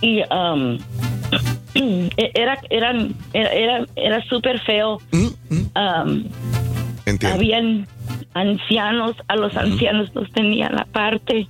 [0.00, 0.78] Y um,
[2.16, 4.98] era, eran, era, era, era súper feo.
[5.12, 6.24] Um,
[7.06, 7.36] Entiendo.
[7.36, 7.86] habían
[8.34, 11.46] ancianos, a los ancianos los tenían aparte.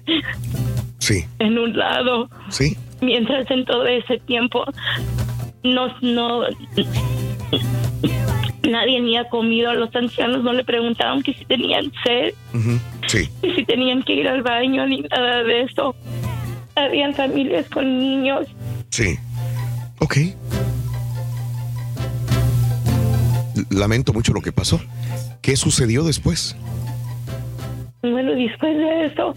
[0.98, 1.24] Sí.
[1.38, 2.28] En un lado.
[2.48, 2.76] Sí.
[3.00, 4.64] Mientras en todo ese tiempo
[5.62, 6.44] no, no
[8.70, 12.34] nadie ni ha comido a los ancianos, no le preguntaban que si tenían sed.
[13.06, 13.28] Sí.
[13.42, 15.94] que si tenían que ir al baño ni nada de eso.
[16.76, 18.46] Habían familias con niños.
[18.90, 19.16] Sí.
[20.00, 20.16] Ok.
[23.70, 24.80] Lamento mucho lo que pasó.
[25.40, 26.56] ¿Qué sucedió después?
[28.02, 29.34] Bueno, después de eso,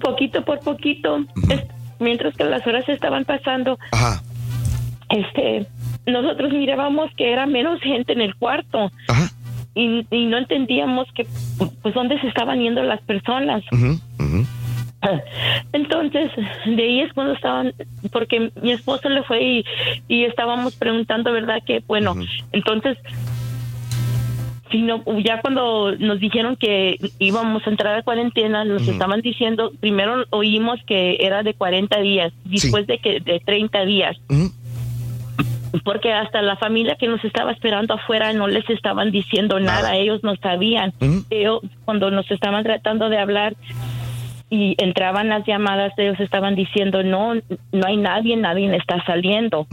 [0.00, 1.18] poquito por poquito,
[1.50, 1.64] es-
[2.00, 3.78] mientras que las horas estaban pasando,
[5.10, 5.66] este,
[6.06, 8.90] nosotros mirábamos que era menos gente en el cuarto.
[9.76, 11.26] y, y no entendíamos que,
[11.82, 13.64] pues, dónde se estaban yendo las personas.
[13.72, 14.46] Ujú, ujú.
[15.72, 16.30] Entonces,
[16.66, 17.74] de ahí es cuando estaban,
[18.12, 19.64] porque mi esposo le fue y,
[20.08, 21.62] y estábamos preguntando, ¿verdad?
[21.64, 22.14] Que bueno,
[22.52, 22.98] entonces,
[24.70, 29.72] si no, ya cuando nos dijeron que íbamos a entrar a cuarentena, nos estaban diciendo,
[29.80, 34.16] primero oímos que era de 40 días, después de que de 30 días.
[35.84, 40.22] Porque hasta la familia que nos estaba esperando afuera no les estaban diciendo nada, ellos
[40.22, 40.92] no sabían.
[41.30, 43.56] Ellos, cuando nos estaban tratando de hablar,
[44.54, 49.66] y entraban las llamadas, ellos estaban diciendo, no, no hay nadie, nadie está saliendo.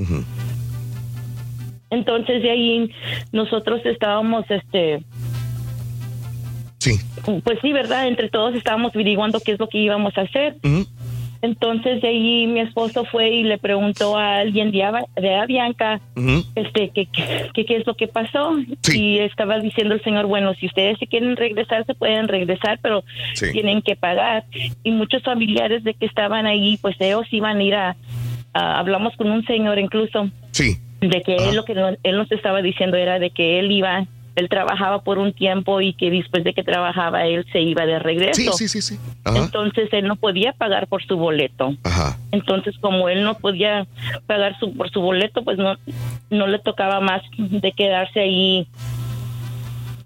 [1.90, 2.92] Entonces de ahí
[3.32, 5.04] nosotros estábamos, este...
[6.80, 7.00] Sí.
[7.44, 8.08] Pues sí, ¿verdad?
[8.08, 10.56] Entre todos estábamos averiguando qué es lo que íbamos a hacer.
[11.42, 16.00] Entonces de ahí mi esposo fue y le preguntó a alguien de, Ava- de Avianca
[16.56, 17.08] este que
[17.54, 18.58] qué qué es lo que pasó.
[18.94, 23.04] Y estaba diciendo el señor bueno si ustedes se quieren regresar se pueden regresar pero
[23.34, 23.52] Sí.
[23.52, 24.46] tienen que pagar
[24.84, 27.96] y muchos familiares de que estaban ahí pues ellos iban a ir a,
[28.54, 30.30] a- hablamos con un señor incluso.
[30.52, 30.78] Sí.
[31.02, 34.48] de que él lo que él nos estaba diciendo era de que él iba él
[34.50, 38.40] trabajaba por un tiempo y que después de que trabajaba él se iba de regreso
[38.54, 39.00] Sí, sí, sí, sí.
[39.26, 39.38] Ajá.
[39.38, 42.18] entonces él no podía pagar por su boleto Ajá.
[42.32, 43.86] entonces, como él no podía
[44.28, 45.76] pagar su, por su boleto, pues no,
[46.30, 48.68] no le tocaba más de quedarse ahí.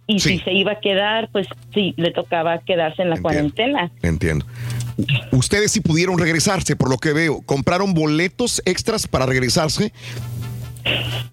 [0.07, 3.89] Y si se iba a quedar, pues sí, le tocaba quedarse en la cuarentena.
[4.03, 4.45] Entiendo.
[5.31, 7.41] Ustedes sí pudieron regresarse, por lo que veo.
[7.43, 9.91] ¿Compraron boletos extras para regresarse?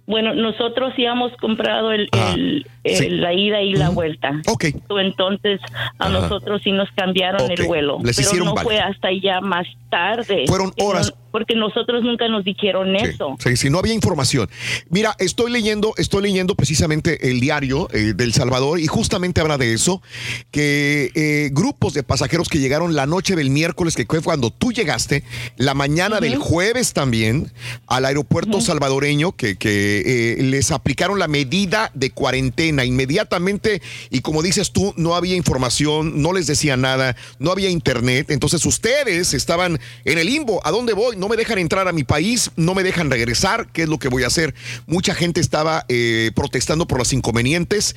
[0.06, 3.08] Bueno, nosotros sí hemos comprado el, el- sí.
[3.10, 4.40] la ida y la vuelta.
[4.48, 4.66] Ok.
[5.00, 5.60] Entonces,
[5.98, 6.10] a Ajá.
[6.10, 7.58] nosotros sí nos cambiaron Ok.
[7.58, 7.98] el vuelo.
[8.02, 10.44] Les pero hicieron no fue hasta ya más tarde.
[10.46, 11.12] Fueron no- horas.
[11.32, 13.36] porque nosotros nunca nos dijeron eso.
[13.38, 14.50] Sí, sí, no había información.
[14.90, 19.72] Mira, estoy leyendo, estoy leyendo precisamente el diario eh, del Salvador y justamente habla de
[19.72, 20.02] eso,
[20.50, 24.72] que eh, grupos de pasajeros que llegaron la noche del miércoles, que fue cuando tú
[24.72, 25.24] llegaste,
[25.56, 27.50] la mañana del jueves también,
[27.86, 30.02] al aeropuerto salvadoreño, que, que,
[30.38, 36.22] eh, les aplicaron la medida de cuarentena inmediatamente y como dices tú, no había información,
[36.22, 40.92] no les decía nada, no había internet, entonces ustedes estaban en el limbo, ¿a dónde
[40.92, 41.16] voy?
[41.16, 44.08] No me dejan entrar a mi país, no me dejan regresar, ¿qué es lo que
[44.08, 44.54] voy a hacer?
[44.86, 47.94] Mucha gente estaba eh, protestando por los inconvenientes,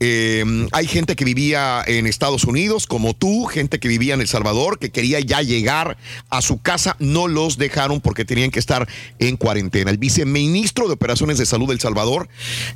[0.00, 4.28] Eh, hay gente que vivía en Estados Unidos, como tú, gente que vivía en El
[4.28, 5.96] Salvador, que quería ya llegar
[6.30, 9.90] a su casa, no los dejaron porque tenían que estar en cuarentena.
[9.90, 12.28] El viceministro de Operaciones de Salud del Salvador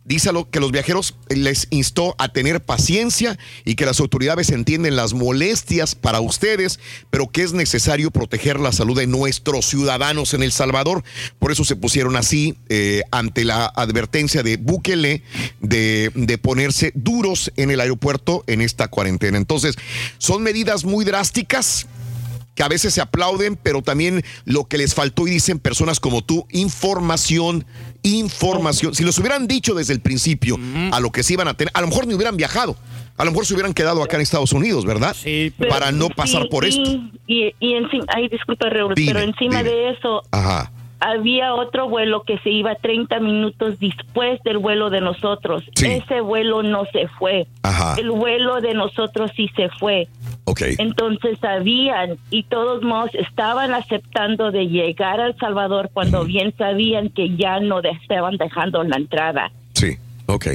[0.04, 5.14] dice que los viajeros les instó a tener paciencia y que las autoridades entienden las
[5.14, 6.80] molestias para ustedes,
[7.10, 11.04] pero que es necesario proteger la salud de nuestros ciudadanos en El Salvador.
[11.38, 15.22] Por eso se pusieron así eh, ante la advertencia de Bukele
[15.60, 19.38] de, de ponerse duros en el aeropuerto en esta cuarentena.
[19.38, 19.76] Entonces,
[20.18, 21.86] son medidas muy drásticas
[22.54, 26.22] que a veces se aplauden, pero también lo que les faltó y dicen personas como
[26.22, 27.64] tú, información,
[28.02, 28.94] información.
[28.94, 30.58] Si los hubieran dicho desde el principio
[30.92, 32.76] a lo que se iban a tener, a lo mejor ni hubieran viajado,
[33.16, 35.16] a lo mejor se hubieran quedado acá en Estados Unidos, ¿verdad?
[35.24, 37.00] Pero- Para no pasar sí, por sí, esto.
[37.26, 39.70] Y, y encima, ay, disculpa, Raúl, Dime, pero encima dime.
[39.70, 40.70] de eso, Ajá.
[41.02, 45.64] Había otro vuelo que se iba 30 minutos después del vuelo de nosotros.
[45.74, 45.86] Sí.
[45.86, 47.46] Ese vuelo no se fue.
[47.62, 47.96] Ajá.
[47.98, 50.08] El vuelo de nosotros sí se fue.
[50.78, 57.08] Entonces sabían y todos modos estaban aceptando de llegar a El Salvador cuando bien sabían
[57.08, 59.50] que ya no estaban dejando la entrada.
[60.26, 60.46] Ok.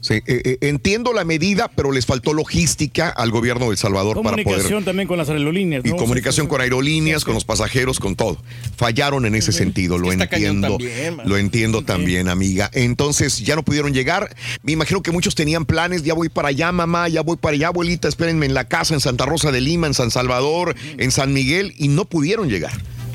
[0.00, 4.16] Sí, eh, eh, entiendo la medida, pero les faltó logística al gobierno de El Salvador
[4.22, 4.44] para poder...
[4.44, 5.84] Comunicación también con las aerolíneas.
[5.84, 5.96] Y ¿no?
[5.96, 8.38] comunicación con aerolíneas, con los pasajeros, con todo.
[8.76, 10.68] Fallaron en ese sentido, lo entiendo.
[10.68, 12.70] también, lo entiendo también, amiga.
[12.72, 14.34] Entonces ya no pudieron llegar.
[14.62, 17.68] Me imagino que muchos tenían planes, ya voy para allá, mamá, ya voy para allá,
[17.68, 21.32] abuelita, espérenme en la casa, en Santa Rosa de Lima, en San Salvador, en San
[21.32, 22.72] Miguel, y no pudieron llegar.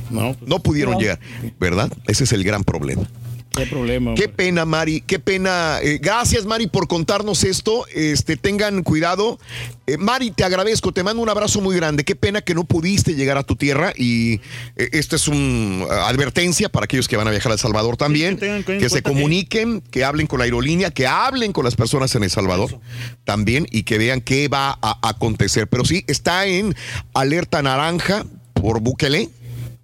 [0.10, 1.00] No, No pudieron No.
[1.00, 1.20] llegar,
[1.60, 1.92] ¿verdad?
[2.08, 3.08] Ese es el gran problema.
[3.56, 4.14] Qué problema.
[4.16, 5.80] Qué pena, Mari, qué pena.
[5.82, 7.86] Eh, gracias, Mari, por contarnos esto.
[7.94, 9.40] Este, tengan cuidado.
[9.88, 12.04] Eh, Mari, te agradezco, te mando un abrazo muy grande.
[12.06, 14.36] Qué pena que no pudiste llegar a tu tierra y
[14.76, 18.34] eh, esto es una advertencia para aquellos que van a viajar a El Salvador también,
[18.34, 21.76] en que, cuenta se que- comuniquen, que hablen con la aerolínea, que hablen con las
[21.76, 22.80] personas en El Salvador
[23.26, 25.68] también y que vean qué va a acontecer.
[25.68, 26.76] Pero sí, está en
[27.14, 29.30] alerta naranja por Bukele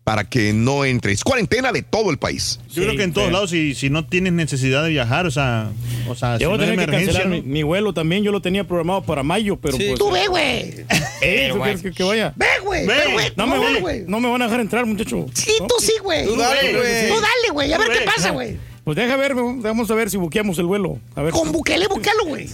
[0.05, 1.11] para que no entre.
[1.11, 2.59] Es cuarentena de todo el país.
[2.71, 5.71] Yo creo que en todos lados, si, si no tienes necesidad de viajar, o sea,
[6.07, 7.43] o sea si Yo no voy a hay que emergencia, cancelar ¿no?
[7.43, 8.23] mi, mi vuelo también.
[8.23, 9.95] Yo lo tenía programado para mayo, pero pues.
[9.95, 10.85] Tú ve, güey.
[11.21, 12.33] Eh, ¿tú quieres que, que vaya?
[12.35, 12.85] Ve, güey.
[12.85, 12.93] Ve.
[13.13, 13.33] Güey.
[13.35, 15.25] No no me van a dejar entrar, muchacho.
[15.33, 16.23] Sí, tú sí, güey.
[16.23, 17.09] Tú dale, güey.
[17.09, 17.73] Tú dale, güey.
[17.73, 18.57] A ver qué pasa, güey.
[18.83, 20.99] Pues deja ver, vamos a ver si buqueamos el vuelo.
[21.15, 21.33] A ver.
[21.33, 22.47] Con Bukele, buquealo, güey.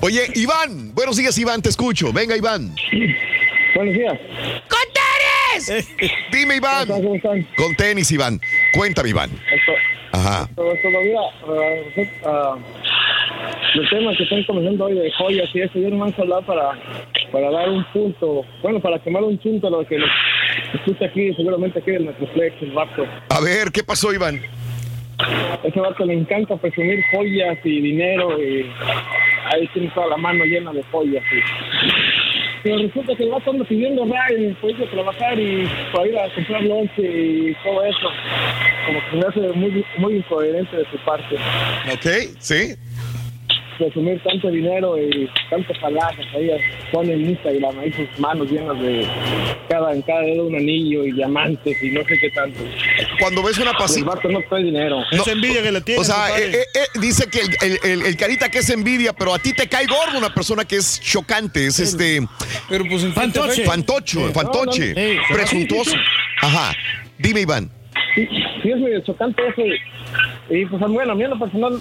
[0.00, 2.12] Oye, Iván, buenos días, Iván, te escucho.
[2.12, 2.74] Venga, Iván.
[3.76, 4.18] Buenos días.
[4.68, 4.80] ¡Con
[6.32, 6.88] Dime, Iván.
[7.56, 8.40] Con tenis, Iván.
[8.72, 9.30] Cuéntame, Iván.
[9.30, 9.72] Esto,
[10.12, 10.48] Ajá.
[10.54, 11.20] todo esto, no, mira,
[11.96, 12.56] eh, ah,
[13.74, 16.70] los temas que están comenzando hoy de joyas y eso, yo no a hablar para,
[17.30, 20.08] para dar un punto, bueno, para quemar un punto a lo que nos
[20.74, 23.06] escucha aquí, seguramente aquí en Metroplex, el vato.
[23.30, 24.40] A ver, ¿qué pasó, Iván?
[25.64, 28.64] Ese vato le encanta presumir joyas y dinero y
[29.52, 31.24] ahí tiene toda la mano llena de joyas.
[31.32, 32.37] y-
[32.68, 36.18] Pero resulta que el vato anda pidiendo ride para ir a trabajar y para ir
[36.18, 38.08] a comprar lonche y todo eso.
[38.84, 41.36] Como que me hace muy, muy incoherente de su parte.
[41.94, 42.74] Ok, sí.
[43.78, 46.50] Presumir tanto dinero y tantas palabras ahí
[46.90, 49.06] pone en Instagram ahí sus manos llenas de
[49.68, 52.58] cada en cada dedo un anillo y diamantes y no sé qué tanto.
[53.20, 54.18] Cuando ves una pasiva.
[54.28, 54.98] no trae dinero.
[55.12, 56.00] Es envidia que le tiene.
[56.00, 59.12] O sea, eh, eh, eh, dice que el, el- el- el carita que es envidia,
[59.12, 62.20] pero a ti te cae gordo una persona que es chocante, es este.
[62.68, 63.64] Pero pues en Fantoche.
[63.64, 65.34] Fantocho, fantoche, No, no, no.
[65.36, 65.96] presuntuoso.
[66.42, 66.74] Ajá.
[67.18, 67.70] Dime, Iván.
[68.14, 68.26] Sí,
[68.62, 69.62] sí es medio chocante eso.
[70.50, 71.72] Y pues bueno, a mí en lo personal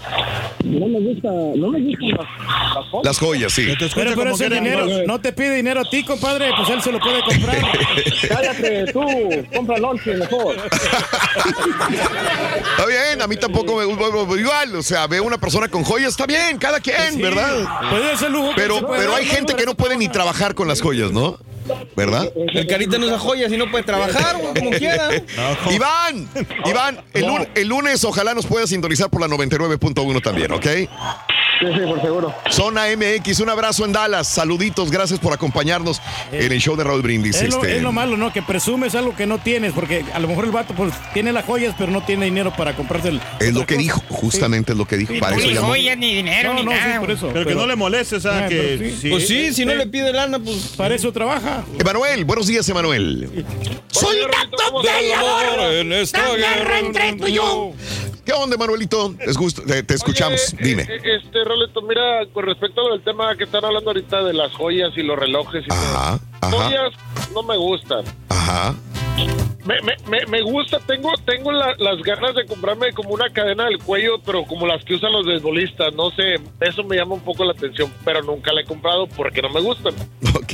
[0.63, 2.27] no me gusta, no me gustan las,
[2.75, 3.05] las fotos.
[3.05, 3.67] Las joyas, sí.
[3.95, 6.99] Pero, pero ese dinero, no te pide dinero a ti, compadre, pues él se lo
[6.99, 7.57] puede comprar.
[8.27, 9.01] Cállate tú,
[9.55, 10.57] compra lonche mejor.
[12.71, 14.05] Está bien, a mí tampoco me gusta.
[14.37, 17.65] Igual, o sea, veo una persona con joyas, está bien, cada quien, Sí, ¿verdad?
[17.89, 19.31] puede ser lujo Pero, puede pero dar, hay ¿no?
[19.33, 21.37] gente que no puede ni trabajar con las joyas, ¿no?
[21.97, 22.31] ¿Verdad?
[22.53, 25.09] El carita no usa joyas y no puede trabajar, güey, como quiera.
[25.69, 26.29] Iván,
[26.65, 27.25] Iván, el,
[27.55, 30.65] el lunes ojalá nos pueda sintonizar por la 99.1 también, ¿ok?
[31.59, 32.33] Sí, sí, por seguro.
[32.51, 37.01] Zona MX, un abrazo en Dallas, saluditos, gracias por acompaños en el show de Raúl
[37.01, 37.35] Brindis.
[37.41, 37.77] Es lo, este.
[37.77, 38.31] es lo malo, ¿no?
[38.31, 41.45] Que presumes algo que no tienes, porque a lo mejor el vato pues tiene las
[41.45, 43.21] joyas, pero no tiene dinero para comprarse el.
[43.39, 43.77] Es lo que cosa.
[43.83, 45.13] dijo, justamente es lo que dijo.
[45.19, 45.67] Para eso Ni llamó.
[45.67, 46.99] joyas, ni dinero, No, ni no, sí, nada.
[46.99, 47.29] por eso.
[47.33, 48.97] Pero que no le moleste, o sea, Ah, que pero sí.
[49.01, 49.09] sí.
[49.09, 50.73] Pues sí, si no eh, le pide lana, pues.
[50.77, 51.63] Para eso trabaja.
[51.79, 53.45] Emanuel, buenos días, Emanuel.
[53.91, 55.73] ¡Soldado del amor!
[55.73, 57.73] en esta ¡La guerra entre tú y yo!
[58.25, 59.15] ¿Qué onda, Manuelito?
[59.21, 60.81] Es gusto, te, te escuchamos, Oye, dime.
[60.83, 64.51] eh, eh, Este, Roleto, mira, con respecto al tema que están hablando ahorita de las
[64.53, 66.47] joyas y los relojes y Ajá, todo.
[66.59, 66.93] ajá, Joyas
[67.33, 68.03] no me gustan.
[68.29, 68.75] ajá.
[69.65, 73.65] Me, me, me, me gusta, tengo tengo la- las ganas de comprarme como una cadena
[73.65, 77.19] del cuello, pero como las que usan los beisbolistas, no sé, eso me llama un
[77.21, 79.93] poco la atención, pero nunca la he comprado porque no me gustan.
[80.37, 80.53] Ok,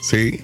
[0.00, 0.40] sí.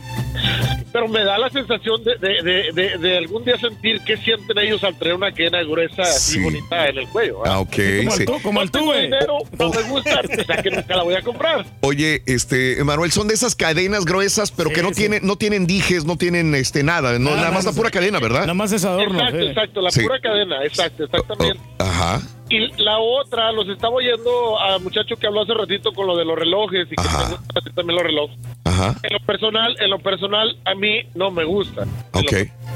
[0.93, 4.57] Pero me da la sensación de, de, de, de- de algún día sentir qué sienten
[4.59, 6.41] ellos al traer una cadena gruesa así Sí.
[6.41, 7.41] bonita en el cuello.
[7.41, 7.55] ¿verdad?
[7.57, 8.21] Ah, ok, Como sí.
[8.23, 11.23] el tú, como el dinero, no me gusta, o sea que nunca la voy a
[11.23, 11.67] comprar.
[11.83, 14.95] Oye, este, Emanuel, son de esas cadenas gruesas, pero que no sí.
[14.95, 18.19] tienen, no tienen dijes, no tienen este nada, no, Nada, nada más la pura cadena,
[18.19, 18.41] ¿verdad?
[18.41, 19.19] Nada más es adorno.
[19.19, 20.01] Exacto, exacto, la Sí.
[20.03, 21.61] pura cadena, exacto, exactamente.
[21.79, 22.23] Oh, ajá.
[22.49, 26.25] Y la otra, los estaba oyendo al muchacho que habló hace ratito con lo de
[26.25, 27.39] los relojes y que Ajá.
[27.55, 28.37] así también los relojes.
[28.65, 28.95] Ajá.
[29.03, 31.83] En lo personal, en lo personal, a mí no me gusta.
[31.83, 32.33] En Ok.
[32.33, 32.67] lo-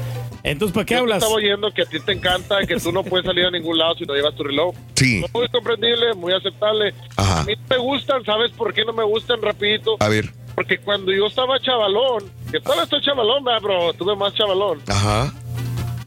[0.43, 1.17] Entonces, ¿para qué Yo hablas?
[1.19, 3.93] estaba oyendo que a ti te encanta, que tú no puedes salir a ningún lado
[3.95, 4.73] si no llevas tu reloj.
[4.95, 5.23] Sí.
[5.33, 6.93] Muy comprendible, muy aceptable.
[7.15, 7.41] Ajá.
[7.41, 9.97] A mí no me gustan, ¿sabes por qué no me gustan rapidito?
[9.99, 10.25] A ver.
[10.55, 14.81] Porque cuando yo estaba chavalón, que todavía estoy chavalón, ¿verdad, bro, tuve más chavalón.
[14.87, 15.31] Ajá.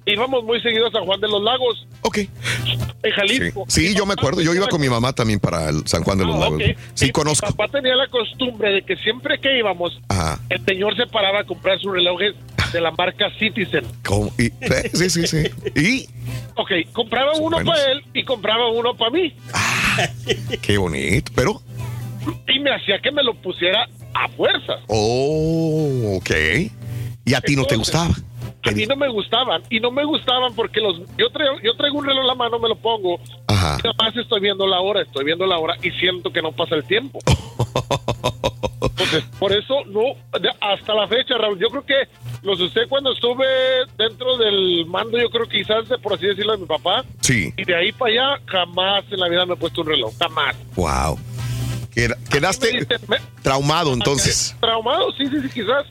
[0.07, 2.18] Íbamos muy seguidos a San Juan de los Lagos, Ok.
[2.18, 3.65] en Jalisco.
[3.68, 4.42] Sí, Mi yo me acuerdo.
[4.42, 6.60] Yo iba con mi mamá también para el San Juan de los Ah, Lagos.
[6.62, 6.76] ok.
[6.94, 7.47] Sí, Mi conozco.
[7.47, 10.39] papá tenía la costumbre de que siempre que íbamos, Ajá.
[10.50, 12.34] el señor se paraba a comprar sus relojes
[12.73, 13.84] de la marca Citizen.
[14.05, 14.31] ¿Cómo?
[14.39, 14.50] Y-
[14.97, 15.49] sí, sí, sí.
[15.74, 16.07] ¿Y?
[16.57, 17.74] Ok, compraba uno buenos.
[17.74, 19.34] para él y compraba uno para mí.
[20.60, 21.33] Qué bonito.
[21.34, 21.62] Pero.
[22.49, 24.74] Y me hacía que me lo pusiera a fuerza.
[24.89, 26.31] Oh, ok.
[27.24, 28.15] ¿Y a ti no te gustaba?
[28.65, 29.62] A mí no me gustaban.
[29.70, 32.59] Y no me gustaban porque los yo traigo, yo traigo un reloj en la mano,
[32.59, 33.20] me lo pongo.
[33.47, 33.78] Ajá.
[34.15, 36.84] Y estoy viendo la hora, estoy viendo la hora y siento que no pasa el
[36.84, 37.18] tiempo.
[38.81, 40.02] Entonces, por eso no,
[40.60, 42.09] hasta la fecha, Raúl, yo creo que
[42.43, 43.47] los usé cuando estuve
[43.97, 47.05] dentro del mando, yo creo que quizás, de, por así decirlo, de mi papá.
[47.20, 47.52] Sí.
[47.57, 50.55] Y de ahí para allá, jamás en la vida me he puesto un reloj, jamás.
[50.76, 51.18] Wow.
[52.31, 54.55] Quedaste dicen, me- traumado entonces.
[54.60, 55.86] Traumado, sí, sí, sí, quizás,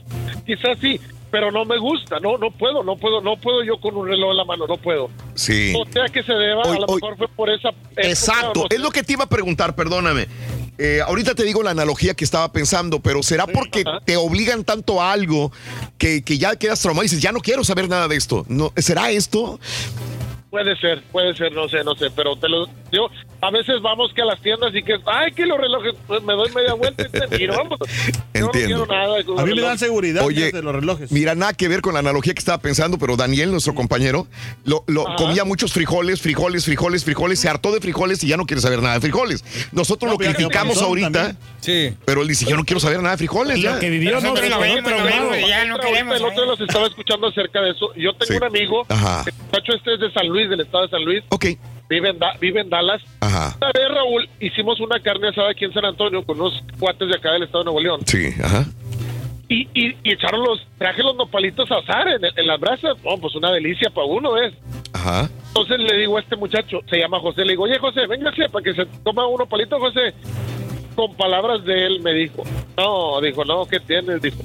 [0.45, 0.99] quizás sí,
[1.33, 4.29] pero no me gusta, no, no puedo, no puedo, no puedo yo con un reloj
[4.31, 5.09] en la mano, no puedo.
[5.33, 5.73] Sí.
[5.75, 7.69] O sea que se deba, Hoy- a lo hoy- mejor fue por esa...
[7.97, 8.75] Exacto, no sé.
[8.75, 10.27] es lo que te iba a preguntar, perdóname.
[10.77, 15.01] Eh, ahorita te digo la analogía que estaba pensando, pero ¿será porque te obligan tanto
[15.01, 15.51] a algo
[15.97, 18.45] que, que ya quedas traumado y dices, ya no quiero saber nada de esto?
[18.47, 19.59] ¿No, ¿Será esto?
[20.51, 23.09] Puede ser, puede ser, no sé, no sé, pero te lo digo,
[23.45, 26.33] a veces vamos que a las tiendas y que, ay, que los relojes, pues me
[26.33, 27.79] doy media vuelta y te miro, vamos.
[28.33, 28.51] Yo no Entiendo.
[28.67, 31.11] quiero nada de A mí me dan seguridad Oye, fíjate, los relojes.
[31.11, 34.27] Mira, nada que ver con la analogía que estaba pensando, pero Daniel, nuestro compañero,
[34.65, 38.45] lo, lo- comía muchos frijoles, frijoles, frijoles, frijoles, se hartó de frijoles y ya no
[38.45, 39.43] quiere saber nada de frijoles.
[39.71, 41.37] Nosotros No, lo criticamos ahorita, también.
[41.59, 41.95] Sí.
[42.05, 43.57] pero él dice, yo no quiero saber nada de frijoles.
[43.57, 43.79] Lo ya.
[43.79, 44.41] que vivió, no, lo
[45.47, 46.15] ya no queremos.
[46.17, 47.93] El otro los estaba escuchando acerca de eso.
[47.95, 48.37] Yo tengo Sí.
[48.37, 49.23] un amigo, Ajá.
[49.27, 51.23] el muchacho este es de San Luis, del estado de San Luis.
[51.29, 51.45] Ok.
[51.93, 53.01] Vive en, Da- vive en Dallas.
[53.21, 53.55] Ajá.
[53.61, 57.15] Una vez, Raúl, hicimos una carne asada aquí en San Antonio con unos cuates de
[57.15, 58.01] acá del estado de Nuevo León.
[58.07, 58.65] Sí, ajá.
[59.47, 62.97] Y, y, y echaron los, traje los nopalitos a asar en, en las brasas.
[63.03, 64.53] No, pues una delicia para uno, ¿ves?
[64.93, 65.29] Ajá.
[65.49, 68.63] Entonces le digo a este muchacho, se llama José, le digo, oye José, véngase para
[68.63, 70.15] que se toma uno palito, José.
[70.95, 72.41] Con palabras de él me dijo,
[72.75, 74.19] no, dijo, no, ¿qué tienes?
[74.19, 74.37] Dijo,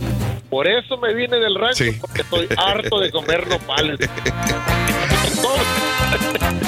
[0.51, 3.99] por eso me vine del rancho, porque estoy harto de comer nopales.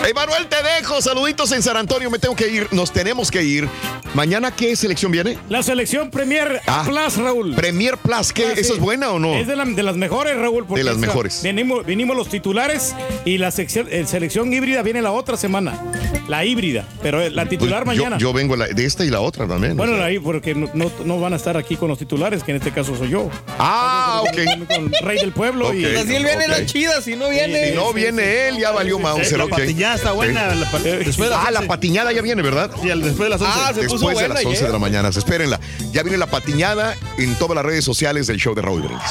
[0.09, 1.01] Emanuel, te dejo.
[1.03, 2.11] Saluditos en San Antonio.
[2.11, 2.69] Me tengo que ir.
[2.73, 3.69] Nos tenemos que ir.
[4.15, 5.39] ¿Mañana qué selección viene?
[5.49, 6.83] La selección Premier Ah.
[6.85, 7.55] Plus, Raúl.
[7.55, 8.33] Premier Plus.
[8.33, 8.47] ¿Qué?
[8.47, 8.61] Ah, sí.
[8.62, 9.35] ¿Eso es buena o no?
[9.37, 10.65] Es de, la- de las mejores, Raúl.
[10.67, 11.43] porque De las mejores.
[11.45, 15.79] Venimos, vinimos los titulares y la sección, eh, selección híbrida viene la otra semana.
[16.27, 18.19] La híbrida, pero la titular Pues mañana.
[18.19, 19.77] yo vengo la- de esta y la otra también.
[19.77, 20.07] bueno, o sea.
[20.07, 22.73] ahí porque no, no- no van a estar aquí con los titulares, que en este
[22.73, 23.31] caso soy yo.
[23.61, 24.67] Ah, ok.
[24.75, 25.85] Con Rey del Pueblo y.
[25.85, 26.49] Ok, Así él viene ok.
[26.51, 27.69] la chida, si no viene.
[27.70, 29.39] Si no viene él, ya valió Mauser.
[29.39, 29.53] La ok.
[29.91, 31.69] Patiñada está buena, la pa- después de ah, la 11.
[31.69, 32.70] patiñada ya viene, ¿verdad?
[32.81, 33.52] Sí, después de las 11.
[33.55, 35.09] Ah, se puso Después de buena las 11 de la mañana.
[35.09, 35.60] Espérenla.
[35.93, 39.10] Ya viene la patiñada en todas las redes sociales del show de Raúl Brindis.